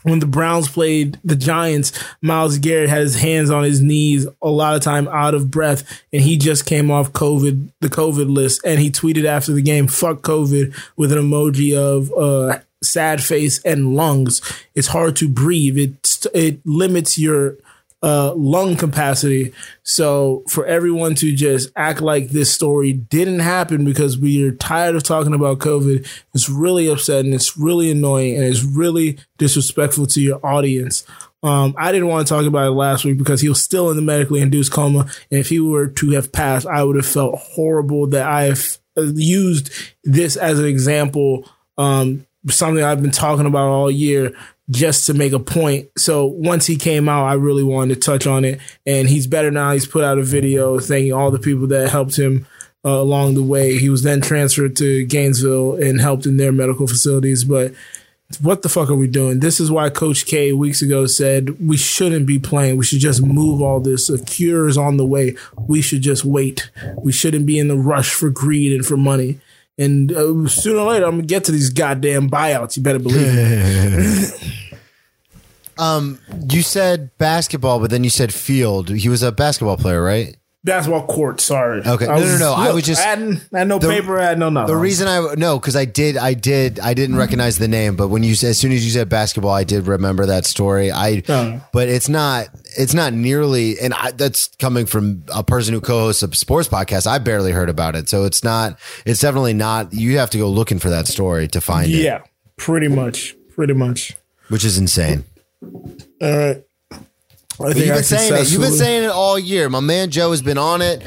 when 0.02 0.18
the 0.18 0.26
Browns 0.26 0.68
played 0.68 1.18
the 1.24 1.36
Giants, 1.36 1.92
Myles 2.22 2.58
Garrett 2.58 2.88
had 2.88 3.02
his 3.02 3.16
hands 3.16 3.50
on 3.50 3.64
his 3.64 3.80
knees 3.80 4.26
a 4.42 4.48
lot 4.48 4.76
of 4.76 4.82
time 4.82 5.08
out 5.08 5.34
of 5.34 5.50
breath, 5.50 6.02
and 6.12 6.22
he 6.22 6.36
just 6.36 6.66
came 6.66 6.90
off 6.90 7.12
COVID, 7.12 7.70
the 7.80 7.88
COVID 7.88 8.32
list, 8.32 8.60
and 8.64 8.80
he 8.80 8.90
tweeted 8.90 9.24
after 9.24 9.52
the 9.52 9.62
game, 9.62 9.86
"Fuck 9.86 10.22
COVID" 10.22 10.74
with 10.96 11.12
an 11.12 11.18
emoji 11.18 11.76
of 11.76 12.12
uh, 12.12 12.60
sad 12.82 13.22
face 13.22 13.62
and 13.64 13.94
lungs. 13.94 14.40
It's 14.74 14.88
hard 14.88 15.16
to 15.16 15.28
breathe. 15.28 15.78
It 15.78 16.26
it 16.34 16.60
limits 16.64 17.18
your 17.18 17.56
uh, 18.02 18.34
lung 18.34 18.76
capacity. 18.76 19.52
So 19.82 20.42
for 20.48 20.64
everyone 20.64 21.14
to 21.16 21.34
just 21.34 21.70
act 21.76 22.00
like 22.00 22.28
this 22.28 22.52
story 22.52 22.92
didn't 22.92 23.40
happen 23.40 23.84
because 23.84 24.18
we 24.18 24.42
are 24.44 24.52
tired 24.52 24.96
of 24.96 25.02
talking 25.02 25.34
about 25.34 25.58
COVID, 25.58 26.06
it's 26.34 26.48
really 26.48 26.88
upsetting. 26.88 27.32
It's 27.32 27.58
really 27.58 27.90
annoying 27.90 28.36
and 28.36 28.44
it's 28.44 28.64
really 28.64 29.18
disrespectful 29.38 30.06
to 30.06 30.20
your 30.20 30.44
audience. 30.44 31.04
Um, 31.42 31.74
I 31.78 31.92
didn't 31.92 32.08
want 32.08 32.26
to 32.26 32.34
talk 32.34 32.46
about 32.46 32.66
it 32.66 32.72
last 32.72 33.04
week 33.04 33.18
because 33.18 33.40
he 33.40 33.48
was 33.48 33.62
still 33.62 33.90
in 33.90 33.96
the 33.96 34.02
medically 34.02 34.40
induced 34.40 34.72
coma. 34.72 35.00
And 35.30 35.40
if 35.40 35.48
he 35.48 35.60
were 35.60 35.88
to 35.88 36.10
have 36.12 36.32
passed, 36.32 36.66
I 36.66 36.82
would 36.82 36.96
have 36.96 37.06
felt 37.06 37.38
horrible 37.38 38.06
that 38.08 38.26
I 38.26 38.44
have 38.44 38.78
used 38.96 39.70
this 40.04 40.36
as 40.36 40.58
an 40.58 40.66
example. 40.66 41.48
Um, 41.78 42.26
something 42.48 42.82
I've 42.82 43.02
been 43.02 43.10
talking 43.10 43.46
about 43.46 43.68
all 43.68 43.90
year 43.90 44.34
just 44.70 45.06
to 45.06 45.14
make 45.14 45.32
a 45.32 45.38
point. 45.38 45.88
So 45.98 46.26
once 46.26 46.66
he 46.66 46.76
came 46.76 47.08
out, 47.08 47.26
I 47.26 47.34
really 47.34 47.64
wanted 47.64 47.94
to 47.94 48.00
touch 48.00 48.26
on 48.26 48.44
it. 48.44 48.60
And 48.86 49.08
he's 49.08 49.26
better 49.26 49.50
now. 49.50 49.72
He's 49.72 49.86
put 49.86 50.04
out 50.04 50.18
a 50.18 50.22
video 50.22 50.78
thanking 50.78 51.12
all 51.12 51.30
the 51.30 51.38
people 51.38 51.66
that 51.68 51.90
helped 51.90 52.16
him 52.16 52.46
uh, 52.84 52.90
along 52.90 53.34
the 53.34 53.42
way. 53.42 53.78
He 53.78 53.88
was 53.88 54.02
then 54.02 54.20
transferred 54.20 54.76
to 54.76 55.04
Gainesville 55.04 55.74
and 55.74 56.00
helped 56.00 56.26
in 56.26 56.36
their 56.36 56.52
medical 56.52 56.86
facilities. 56.86 57.44
But 57.44 57.72
what 58.40 58.62
the 58.62 58.68
fuck 58.68 58.88
are 58.90 58.94
we 58.94 59.08
doing? 59.08 59.40
This 59.40 59.58
is 59.58 59.72
why 59.72 59.90
Coach 59.90 60.24
K 60.24 60.52
weeks 60.52 60.82
ago 60.82 61.06
said 61.06 61.66
we 61.66 61.76
shouldn't 61.76 62.26
be 62.26 62.38
playing. 62.38 62.76
We 62.76 62.84
should 62.84 63.00
just 63.00 63.22
move 63.22 63.60
all 63.60 63.80
this. 63.80 64.08
A 64.08 64.24
cure 64.24 64.68
is 64.68 64.78
on 64.78 64.98
the 64.98 65.06
way. 65.06 65.36
We 65.66 65.82
should 65.82 66.02
just 66.02 66.24
wait. 66.24 66.70
We 67.02 67.10
shouldn't 67.10 67.44
be 67.44 67.58
in 67.58 67.66
the 67.68 67.76
rush 67.76 68.14
for 68.14 68.30
greed 68.30 68.72
and 68.72 68.86
for 68.86 68.96
money. 68.96 69.40
And 69.80 70.12
uh, 70.12 70.46
sooner 70.46 70.80
or 70.80 70.92
later, 70.92 71.06
I'm 71.06 71.12
gonna 71.12 71.22
get 71.22 71.44
to 71.44 71.52
these 71.52 71.70
goddamn 71.70 72.28
buyouts. 72.28 72.76
You 72.76 72.82
better 72.82 72.98
believe 72.98 73.26
it. 73.26 74.46
Um, 75.78 76.18
you 76.50 76.60
said 76.60 77.16
basketball, 77.16 77.80
but 77.80 77.88
then 77.88 78.04
you 78.04 78.10
said 78.10 78.34
field. 78.34 78.90
He 78.90 79.08
was 79.08 79.22
a 79.22 79.32
basketball 79.32 79.78
player, 79.78 80.02
right? 80.02 80.36
Basketball 80.62 81.06
court. 81.06 81.40
Sorry. 81.40 81.80
Okay. 81.86 82.06
I 82.06 82.18
No, 82.18 82.26
no, 82.26 82.38
no. 82.38 82.52
I 82.52 82.66
look, 82.66 82.74
was 82.74 82.84
just- 82.84 83.00
I 83.00 83.08
had, 83.08 83.40
I 83.54 83.58
had 83.60 83.68
no 83.68 83.78
the- 83.78 83.88
paper. 83.88 84.20
I 84.20 84.24
had 84.24 84.38
no 84.38 84.50
nothing. 84.50 84.74
The 84.74 84.76
reason 84.80 85.08
I 85.08 85.34
no, 85.38 85.58
because 85.58 85.74
I 85.74 85.86
did, 85.86 86.18
I 86.18 86.34
did, 86.34 86.78
I 86.80 86.92
didn't 86.92 87.12
mm-hmm. 87.12 87.20
recognize 87.20 87.56
the 87.56 87.66
name, 87.68 87.96
but 87.96 88.08
when 88.08 88.22
you 88.22 88.32
as 88.32 88.58
soon 88.58 88.70
as 88.72 88.84
you 88.84 88.90
said 88.90 89.08
basketball, 89.08 89.52
I 89.52 89.64
did 89.64 89.86
remember 89.86 90.26
that 90.26 90.44
story. 90.44 90.92
I, 90.92 91.22
Oh. 91.30 91.60
but 91.72 91.88
it's 91.88 92.10
not, 92.10 92.48
it's 92.76 92.92
not 92.92 93.14
nearly, 93.14 93.78
and 93.80 93.94
I, 93.94 94.10
that's 94.10 94.48
coming 94.56 94.84
from 94.84 95.24
a 95.34 95.42
person 95.42 95.72
who 95.72 95.80
co-hosts 95.80 96.22
a 96.22 96.30
sports 96.34 96.68
podcast. 96.68 97.06
I 97.06 97.16
barely 97.18 97.52
heard 97.52 97.70
about 97.70 97.96
it, 97.96 98.10
so 98.10 98.24
it's 98.24 98.44
not, 98.44 98.78
it's 99.06 99.20
definitely 99.20 99.54
not. 99.54 99.94
You 99.94 100.18
have 100.18 100.28
to 100.30 100.38
go 100.38 100.48
looking 100.50 100.78
for 100.78 100.90
that 100.90 101.06
story 101.06 101.48
to 101.48 101.60
find 101.62 101.90
it, 101.90 101.94
Yeah, 102.02 102.20
pretty 102.58 102.88
much. 102.88 103.34
Pretty 103.56 103.72
much. 103.74 104.14
which 104.48 104.64
is 104.64 104.76
insane. 104.76 105.24
All 105.62 105.90
right. 106.20 106.64
You've 107.60 107.74
been 107.74 108.02
saying 108.02 108.34
it. 108.34 108.50
You've 108.50 108.62
been 108.62 108.72
saying 108.72 109.04
it 109.04 109.10
all 109.10 109.38
year. 109.38 109.68
My 109.68 109.80
man 109.80 110.10
Joe 110.10 110.30
has 110.30 110.42
been 110.42 110.58
on 110.58 110.82
it. 110.82 111.02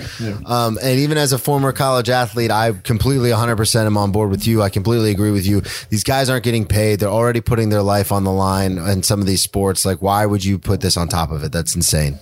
Um, 0.46 0.78
and 0.82 1.00
even 1.00 1.18
as 1.18 1.32
a 1.34 1.38
former 1.38 1.72
college 1.72 2.10
athlete, 2.10 2.52
I 2.52 2.72
completely 2.74 3.32
100% 3.32 3.86
am 3.86 3.98
on 3.98 4.12
board 4.12 4.30
with 4.30 4.46
you. 4.46 4.62
I 4.62 4.70
completely 4.70 5.12
agree 5.12 5.32
with 5.32 5.46
you. 5.46 5.62
These 5.90 6.04
guys 6.04 6.30
aren't 6.30 6.44
getting 6.44 6.66
paid. 6.66 7.00
They're 7.00 7.10
already 7.10 7.42
putting 7.42 7.70
their 7.70 7.82
life 7.82 8.12
on 8.12 8.24
the 8.24 8.32
line 8.32 8.78
in 8.78 9.04
some 9.04 9.20
of 9.20 9.26
these 9.26 9.42
sports. 9.42 9.86
Like, 9.86 10.02
why 10.02 10.26
would 10.26 10.46
you 10.46 10.60
put 10.60 10.82
this 10.82 10.98
on 10.98 11.08
top 11.08 11.32
of 11.32 11.44
it? 11.44 11.52
That's 11.52 11.76
insane. 11.76 12.20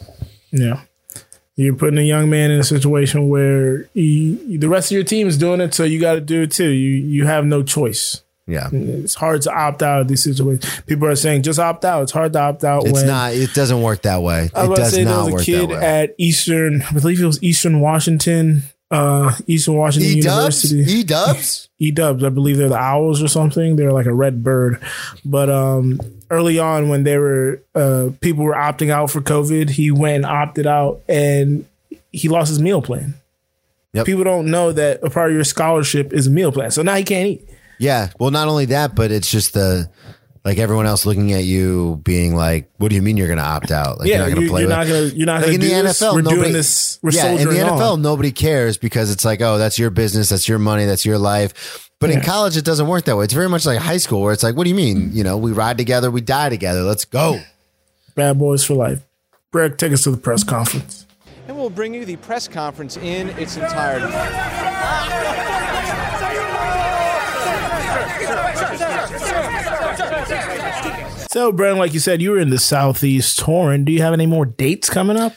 Yeah. 0.52 0.82
You're 1.56 1.76
putting 1.76 2.00
a 2.00 2.04
young 2.04 2.30
man 2.30 2.50
in 2.50 2.60
a 2.60 2.64
situation 2.64 3.28
where 3.28 3.84
he, 3.94 4.58
the 4.58 4.70
rest 4.70 4.92
of 4.92 4.96
your 4.96 5.04
team 5.04 5.28
is 5.28 5.38
doing 5.38 5.62
it, 5.62 5.74
so 5.74 5.84
you 5.84 6.00
got 6.00 6.14
to 6.14 6.22
do 6.22 6.44
it 6.44 6.52
too. 6.52 6.70
You 6.70 6.90
you 6.90 7.26
have 7.26 7.46
no 7.46 7.62
choice. 7.62 8.22
Yeah. 8.52 8.70
It's 8.72 9.16
hard 9.16 9.42
to 9.44 9.52
opt 9.52 9.82
out 9.82 10.02
of 10.02 10.08
these 10.08 10.24
situations. 10.24 10.82
People 10.86 11.08
are 11.08 11.16
saying 11.16 11.44
just 11.44 11.60
opt 11.60 11.86
out. 11.86 12.04
It's 12.04 12.12
hard 12.12 12.34
to 12.34 12.40
opt 12.40 12.64
out 12.64 12.84
It's 12.84 12.94
when 12.94 13.08
not, 13.08 13.34
it 13.34 13.54
doesn't 13.54 13.82
work 13.82 14.02
that 14.04 14.22
way. 14.22 14.50
I 14.54 14.64
was 14.64 14.64
It 14.64 14.66
about 14.66 14.76
to 14.76 14.82
does 14.82 14.92
say 14.94 15.04
there 15.04 15.14
not 15.16 15.32
was 15.32 15.42
a 15.42 15.46
kid 15.46 15.72
at 15.72 16.16
Eastern, 16.18 16.82
I 16.84 16.92
believe 16.94 17.22
it 17.22 17.26
was 17.26 17.42
Eastern 17.42 17.80
Washington, 17.80 18.64
uh, 18.92 19.34
Eastern 19.48 19.76
Washington 19.76 20.12
E 20.12 20.22
dubs? 20.22 20.26
University. 20.74 21.00
E 21.00 21.04
dubs? 21.04 21.70
E 21.80 21.92
Dubs, 21.92 22.24
I 22.24 22.30
believe 22.30 22.58
they're 22.58 22.70
the 22.70 22.76
owls 22.78 23.24
or 23.24 23.28
something. 23.28 23.76
They're 23.78 23.94
like 23.94 24.06
a 24.06 24.14
red 24.14 24.44
bird. 24.44 24.80
But 25.26 25.50
um, 25.50 26.00
early 26.30 26.60
on, 26.60 26.90
when 26.90 27.04
they 27.04 27.18
were 27.18 27.64
uh, 27.74 28.10
people 28.20 28.44
were 28.44 28.54
opting 28.54 28.92
out 28.92 29.10
for 29.10 29.22
COVID, 29.22 29.70
he 29.72 29.90
went 29.90 30.18
and 30.18 30.26
opted 30.26 30.68
out, 30.68 31.02
and 31.08 31.66
he 32.12 32.28
lost 32.30 32.50
his 32.50 32.60
meal 32.62 32.82
plan. 32.82 33.16
Yep. 33.94 34.06
People 34.06 34.24
don't 34.24 34.52
know 34.52 34.72
that 34.72 35.00
a 35.04 35.10
part 35.10 35.32
of 35.32 35.36
your 35.36 35.44
scholarship 35.44 36.14
is 36.14 36.28
a 36.28 36.30
meal 36.30 36.52
plan, 36.52 36.70
so 36.70 36.82
now 36.84 36.96
he 36.96 37.04
can't 37.04 37.28
eat. 37.30 37.50
Yeah. 37.82 38.12
Well, 38.20 38.32
not 38.32 38.48
only 38.48 38.66
that, 38.66 38.96
but 38.96 39.12
it's 39.12 39.30
just 39.30 39.54
the, 39.54 39.90
like 40.46 40.58
everyone 40.58 40.86
else 40.86 41.06
looking 41.06 41.34
at 41.34 41.44
you 41.44 42.00
being 42.04 42.36
like, 42.36 42.72
what 42.78 42.90
do 42.90 42.96
you 42.96 43.02
mean 43.02 43.18
you're 43.18 43.28
going 43.28 43.40
to 43.40 43.44
opt 43.44 43.72
out? 43.72 44.00
Like, 44.00 44.08
yeah, 44.08 44.18
you're 44.18 44.28
not 44.28 44.36
going 44.36 44.48
to 44.48 44.52
play 44.52 44.62
are 44.62 44.68
with 44.68 44.76
not 44.76 44.88
gonna 44.88 45.02
you're 45.08 45.26
not 45.26 45.34
Like 45.36 45.42
gonna 45.46 45.54
in 45.54 45.60
do 45.62 45.68
the 45.68 45.82
this. 45.84 46.02
NFL, 46.02 46.14
we're 46.14 46.22
nobody, 46.22 46.42
doing 46.42 46.54
this. 46.54 47.00
We're 47.02 47.12
yeah, 47.12 47.32
in 47.32 47.48
the 47.48 47.54
NFL, 47.56 47.94
on. 47.94 48.02
nobody 48.02 48.32
cares 48.32 48.78
because 48.78 49.12
it's 49.12 49.26
like, 49.26 49.42
oh, 49.42 49.58
that's 49.58 49.78
your 49.78 49.90
business, 49.90 50.30
that's 50.30 50.48
your 50.48 50.60
money, 50.60 50.86
that's 50.86 51.06
your 51.06 51.18
life. 51.18 51.90
But 52.00 52.10
in 52.10 52.22
college, 52.22 52.58
it 52.58 52.66
doesn't 52.66 52.88
work 52.88 53.06
that 53.06 53.16
way. 53.16 53.26
It's 53.26 53.34
very 53.34 53.50
much 53.50 53.68
like 53.68 53.78
high 53.78 53.98
school, 53.98 54.22
where 54.22 54.34
it's 54.34 54.42
like, 54.42 54.56
what 54.56 54.64
do 54.64 54.72
you 54.72 54.76
mean? 54.76 55.12
You 55.14 55.24
know, 55.24 55.38
we 55.38 55.52
ride 55.52 55.78
together, 55.78 56.10
we 56.10 56.22
die 56.22 56.50
together. 56.50 56.82
Let's 56.82 57.06
go. 57.06 57.40
Bad 58.16 58.40
boys 58.40 58.64
for 58.64 58.74
life. 58.74 59.04
Greg, 59.52 59.78
take 59.78 59.92
us 59.92 60.04
to 60.06 60.12
the 60.12 60.18
press 60.18 60.44
conference. 60.44 61.06
And 61.48 61.56
we'll 61.58 61.70
bring 61.70 61.94
you 61.94 62.06
the 62.06 62.16
press 62.16 62.48
conference 62.48 62.98
in 62.98 63.30
its 63.38 63.58
entirety. 63.58 64.12
So, 71.32 71.52
Brandon, 71.54 71.80
like 71.80 71.94
you 71.94 72.00
said, 72.02 72.22
you 72.22 72.32
were 72.32 72.40
in 72.40 72.50
the 72.50 72.60
Southeast 72.60 73.40
touring. 73.40 73.86
Do 73.86 73.92
you 73.92 74.02
have 74.02 74.14
any 74.14 74.26
more 74.26 74.46
dates 74.46 74.90
coming 74.90 75.18
up? 75.18 75.34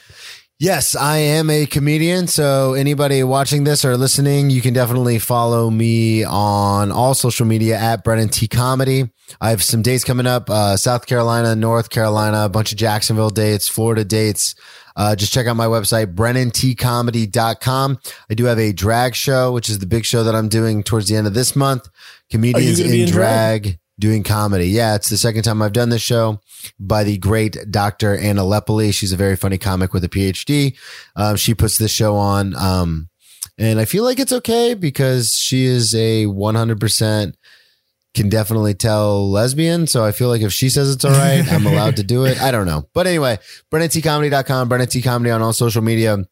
Yes, 0.57 0.95
I 0.95 1.17
am 1.17 1.49
a 1.49 1.65
comedian. 1.65 2.27
So 2.27 2.75
anybody 2.75 3.23
watching 3.23 3.65
this 3.65 3.83
or 3.83 3.97
listening, 3.97 4.49
you 4.49 4.61
can 4.61 4.73
definitely 4.73 5.19
follow 5.19 5.69
me 5.69 6.23
on 6.23 6.93
all 6.93 7.13
social 7.13 7.45
media 7.45 7.77
at 7.77 8.05
Brennan 8.05 8.29
T 8.29 8.47
Comedy. 8.47 9.11
I 9.41 9.49
have 9.49 9.61
some 9.61 9.81
dates 9.81 10.05
coming 10.05 10.25
up: 10.25 10.49
uh, 10.49 10.77
South 10.77 11.07
Carolina, 11.07 11.57
North 11.57 11.89
Carolina, 11.89 12.45
a 12.45 12.49
bunch 12.49 12.71
of 12.71 12.77
Jacksonville 12.77 13.31
dates, 13.31 13.67
Florida 13.67 14.05
dates. 14.05 14.55
Uh, 14.95 15.13
just 15.13 15.33
check 15.33 15.45
out 15.45 15.57
my 15.57 15.65
website, 15.65 16.15
brennantcomedy.com. 16.15 17.99
I 18.29 18.33
do 18.33 18.45
have 18.45 18.57
a 18.57 18.71
drag 18.71 19.13
show, 19.13 19.51
which 19.51 19.67
is 19.67 19.79
the 19.79 19.85
big 19.85 20.05
show 20.05 20.23
that 20.23 20.35
I'm 20.35 20.47
doing 20.47 20.83
towards 20.83 21.09
the 21.09 21.17
end 21.17 21.27
of 21.27 21.33
this 21.33 21.53
month. 21.53 21.89
Comedians 22.31 22.79
in, 22.79 22.93
in 22.93 23.09
drag? 23.09 23.63
drag 23.63 23.79
doing 23.99 24.23
comedy. 24.23 24.67
Yeah, 24.67 24.95
it's 24.95 25.09
the 25.09 25.17
second 25.17 25.43
time 25.43 25.61
I've 25.61 25.73
done 25.73 25.89
this 25.89 26.01
show 26.01 26.41
by 26.79 27.03
the 27.03 27.17
great 27.17 27.57
Dr. 27.69 28.17
Anna 28.17 28.41
Lepoli. 28.41 28.93
She's 28.93 29.11
a 29.11 29.17
very 29.17 29.35
funny 29.35 29.57
comic 29.57 29.93
with 29.93 30.03
a 30.03 30.09
PhD. 30.09 30.77
Um, 31.15 31.35
she 31.35 31.53
puts 31.53 31.77
this 31.77 31.91
show 31.91 32.15
on. 32.15 32.55
Um, 32.55 33.09
and 33.57 33.79
I 33.79 33.85
feel 33.85 34.03
like 34.03 34.19
it's 34.19 34.33
okay 34.33 34.73
because 34.73 35.33
she 35.35 35.65
is 35.65 35.95
a 35.95 36.25
100% 36.25 37.33
can 38.15 38.29
definitely 38.29 38.73
tell 38.73 39.29
lesbian. 39.29 39.87
So 39.87 40.03
I 40.03 40.11
feel 40.11 40.29
like 40.29 40.41
if 40.41 40.53
she 40.53 40.69
says 40.69 40.89
it's 40.89 41.05
all 41.05 41.11
right, 41.11 41.43
I'm 41.51 41.67
allowed 41.67 41.97
to 41.97 42.03
do 42.03 42.25
it. 42.25 42.41
I 42.41 42.49
don't 42.49 42.65
know. 42.65 42.87
But 42.93 43.07
anyway, 43.07 43.37
BrennanTComedy.com, 43.71 44.69
Brennan 44.69 44.87
T 44.87 45.01
Comedy 45.01 45.31
on 45.31 45.41
all 45.41 45.53
social 45.53 45.81
media. 45.81 46.25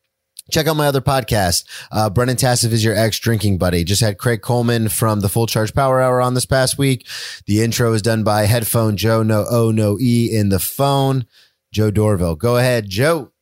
Check 0.51 0.67
out 0.67 0.75
my 0.75 0.87
other 0.87 1.01
podcast. 1.01 1.65
Uh, 1.91 2.09
Brennan 2.09 2.35
Tassif 2.35 2.71
is 2.71 2.83
your 2.83 2.95
ex 2.95 3.17
drinking 3.19 3.57
buddy. 3.57 3.83
Just 3.83 4.01
had 4.01 4.17
Craig 4.17 4.41
Coleman 4.41 4.89
from 4.89 5.21
the 5.21 5.29
Full 5.29 5.47
Charge 5.47 5.73
Power 5.73 6.01
Hour 6.01 6.21
on 6.21 6.33
this 6.33 6.45
past 6.45 6.77
week. 6.77 7.07
The 7.47 7.61
intro 7.61 7.93
is 7.93 8.01
done 8.01 8.23
by 8.23 8.45
Headphone 8.45 8.97
Joe, 8.97 9.23
no 9.23 9.45
O, 9.49 9.71
no 9.71 9.97
E 9.99 10.29
in 10.31 10.49
the 10.49 10.59
phone. 10.59 11.25
Joe 11.71 11.91
Dorville. 11.91 12.37
Go 12.37 12.57
ahead, 12.57 12.87
Joe. 12.87 13.32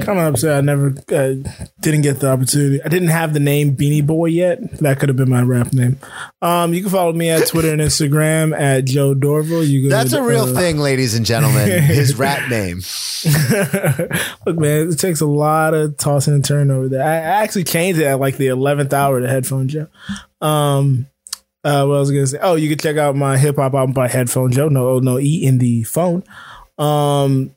Kind 0.00 0.18
of 0.18 0.34
upset 0.34 0.56
I 0.56 0.60
never 0.60 0.88
uh, 0.88 1.34
didn't 1.78 2.02
get 2.02 2.18
the 2.18 2.28
opportunity. 2.28 2.82
I 2.82 2.88
didn't 2.88 3.08
have 3.08 3.32
the 3.32 3.38
name 3.38 3.76
Beanie 3.76 4.04
Boy 4.04 4.26
yet. 4.26 4.78
That 4.80 4.98
could 4.98 5.08
have 5.08 5.16
been 5.16 5.30
my 5.30 5.42
rap 5.42 5.72
name. 5.72 6.00
Um, 6.42 6.74
you 6.74 6.80
can 6.82 6.90
follow 6.90 7.12
me 7.12 7.30
at 7.30 7.46
Twitter 7.46 7.70
and 7.70 7.80
Instagram 7.80 8.58
at 8.58 8.86
Joe 8.86 9.14
Dorville. 9.14 9.64
You 9.64 9.88
That's 9.88 10.12
a 10.12 10.20
real 10.20 10.46
uh, 10.46 10.52
thing, 10.52 10.78
ladies 10.78 11.14
and 11.14 11.24
gentlemen. 11.24 11.80
His 11.84 12.14
rap 12.18 12.50
name. 12.50 12.78
Look, 14.46 14.58
man, 14.58 14.90
it 14.90 14.98
takes 14.98 15.20
a 15.20 15.26
lot 15.26 15.74
of 15.74 15.96
tossing 15.96 16.34
and 16.34 16.44
turning 16.44 16.72
over 16.72 16.88
there. 16.88 17.02
I, 17.04 17.14
I 17.14 17.42
actually 17.44 17.64
changed 17.64 18.00
it 18.00 18.06
at 18.06 18.18
like 18.18 18.36
the 18.36 18.48
eleventh 18.48 18.92
hour 18.92 19.20
to 19.20 19.28
Headphone 19.28 19.68
Joe. 19.68 19.86
Um, 20.40 21.06
uh, 21.62 21.86
what 21.86 21.96
I 21.96 22.00
was 22.00 22.10
gonna 22.10 22.26
say? 22.26 22.38
Oh, 22.42 22.56
you 22.56 22.68
can 22.68 22.78
check 22.78 22.96
out 22.96 23.14
my 23.14 23.38
hip 23.38 23.56
hop 23.56 23.74
album 23.74 23.92
by 23.92 24.08
Headphone 24.08 24.50
Joe. 24.50 24.68
No 24.68 24.88
O, 24.88 24.98
no 24.98 25.20
E 25.20 25.46
in 25.46 25.58
the 25.58 25.84
phone. 25.84 26.24
Um, 26.78 27.53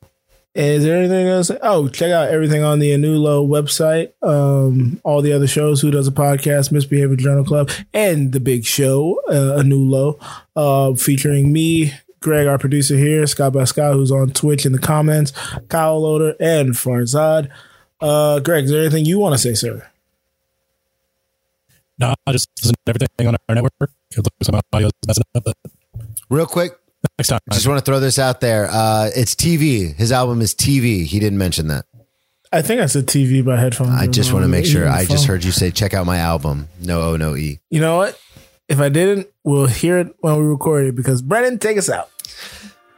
is 0.58 0.84
there 0.84 0.98
anything 0.98 1.28
else? 1.28 1.52
Oh, 1.62 1.88
check 1.88 2.12
out 2.12 2.30
everything 2.30 2.64
on 2.64 2.80
the 2.80 2.92
Anulo 2.92 3.48
website. 3.48 4.12
Um, 4.28 5.00
all 5.04 5.22
the 5.22 5.34
other 5.34 5.48
shows. 5.48 5.82
Who 5.82 5.92
does 5.92 6.08
a 6.08 6.12
podcast? 6.12 6.72
Misbehavior 6.72 7.16
Journal 7.16 7.44
Club 7.44 7.70
and 7.94 8.32
the 8.32 8.40
Big 8.40 8.66
Show, 8.66 9.22
uh, 9.30 9.62
Anulo, 9.62 10.20
uh, 10.56 10.96
featuring 10.96 11.54
me, 11.54 11.94
Greg, 12.20 12.48
our 12.48 12.58
producer 12.58 12.98
here, 12.98 13.26
Scott 13.28 13.54
by 13.54 13.66
Scott, 13.66 13.94
who's 13.94 14.12
on 14.12 14.32
Twitch 14.32 14.66
in 14.66 14.72
the 14.72 14.80
comments, 14.80 15.32
Kyle 15.70 16.02
Loader, 16.02 16.36
and 16.40 16.74
Farzad. 16.74 17.50
Uh, 18.02 18.40
Greg, 18.40 18.66
is 18.66 18.72
there 18.72 18.82
anything 18.82 19.06
you 19.06 19.20
want 19.20 19.34
to 19.34 19.38
say, 19.40 19.54
sir? 19.54 19.88
No, 22.00 22.14
I 22.26 22.32
just 22.32 22.50
listen 22.62 22.76
to 22.86 22.90
everything 22.90 23.28
on 23.28 23.36
our 23.48 23.56
network. 23.56 23.92
It 24.12 24.18
looks 24.18 24.50
like 24.52 24.64
my 24.72 24.78
audio 24.78 24.88
is 24.88 24.94
messing 25.08 25.24
up, 25.36 25.44
but 25.44 25.56
Real 26.30 26.46
quick, 26.46 26.74
next 27.18 27.30
time. 27.30 27.40
just 27.52 27.68
want 27.68 27.80
to 27.80 27.86
throw 27.86 28.00
this 28.00 28.20
out 28.20 28.42
there. 28.42 28.68
Uh, 28.70 29.10
it's 29.16 29.36
TV. 29.36 29.94
His 29.96 30.12
album 30.12 30.42
is 30.42 30.54
TV. 30.54 31.06
He 31.06 31.20
didn't 31.20 31.38
mention 31.38 31.68
that. 31.68 31.86
I 32.52 32.62
think 32.62 32.82
I 32.82 32.86
said 32.86 33.08
TV 33.08 33.44
by 33.44 33.58
headphones. 33.58 33.90
I 33.92 34.08
just 34.08 34.32
want 34.32 34.44
to 34.44 34.48
make 34.48 34.66
sure. 34.66 34.88
I 34.88 35.06
just 35.06 35.26
heard 35.26 35.44
you 35.44 35.52
say, 35.52 35.70
check 35.70 35.94
out 35.94 36.06
my 36.06 36.18
album. 36.18 36.70
No 36.82 37.02
O, 37.02 37.18
no 37.18 37.36
E. 37.36 37.60
You 37.70 37.82
know 37.82 37.98
what? 37.98 38.20
If 38.70 38.80
I 38.80 38.90
didn't, 38.90 39.28
we'll 39.44 39.66
hear 39.68 39.98
it 39.98 40.16
when 40.20 40.38
we 40.38 40.46
record 40.46 40.88
it 40.88 40.96
because 40.96 41.22
Brennan, 41.22 41.60
take 41.60 41.78
us 41.78 41.90
out. 41.90 42.10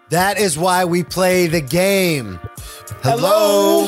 That 0.09 0.39
is 0.39 0.57
why 0.57 0.85
we 0.85 1.03
play 1.03 1.47
the 1.47 1.61
game. 1.61 2.39
Hello. 3.03 3.87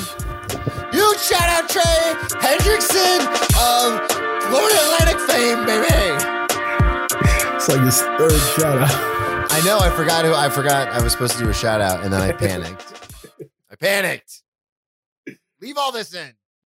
You 0.93 1.17
shout 1.17 1.41
out 1.41 1.69
Trey 1.69 2.13
Hendrickson 2.39 3.19
of 3.57 4.11
Florida 4.43 4.77
Atlantic 4.83 5.19
fame, 5.29 5.65
baby. 5.65 7.55
It's 7.55 7.69
like 7.69 7.81
his 7.81 8.01
third 8.01 8.39
shout 8.59 8.77
out. 8.79 9.10
I 9.53 9.61
know. 9.65 9.79
I 9.79 9.89
forgot 9.89 10.23
who. 10.25 10.33
I 10.33 10.49
forgot 10.49 10.87
I 10.89 11.03
was 11.03 11.11
supposed 11.11 11.33
to 11.33 11.39
do 11.43 11.49
a 11.49 11.53
shout 11.53 11.81
out, 11.81 12.03
and 12.03 12.11
then 12.11 12.21
I 12.21 12.31
panicked. 12.37 12.93
I 13.69 13.75
panicked. 13.75 14.41
Leave 15.59 15.77
all 15.77 15.91
this 15.91 16.13
in. 16.13 16.33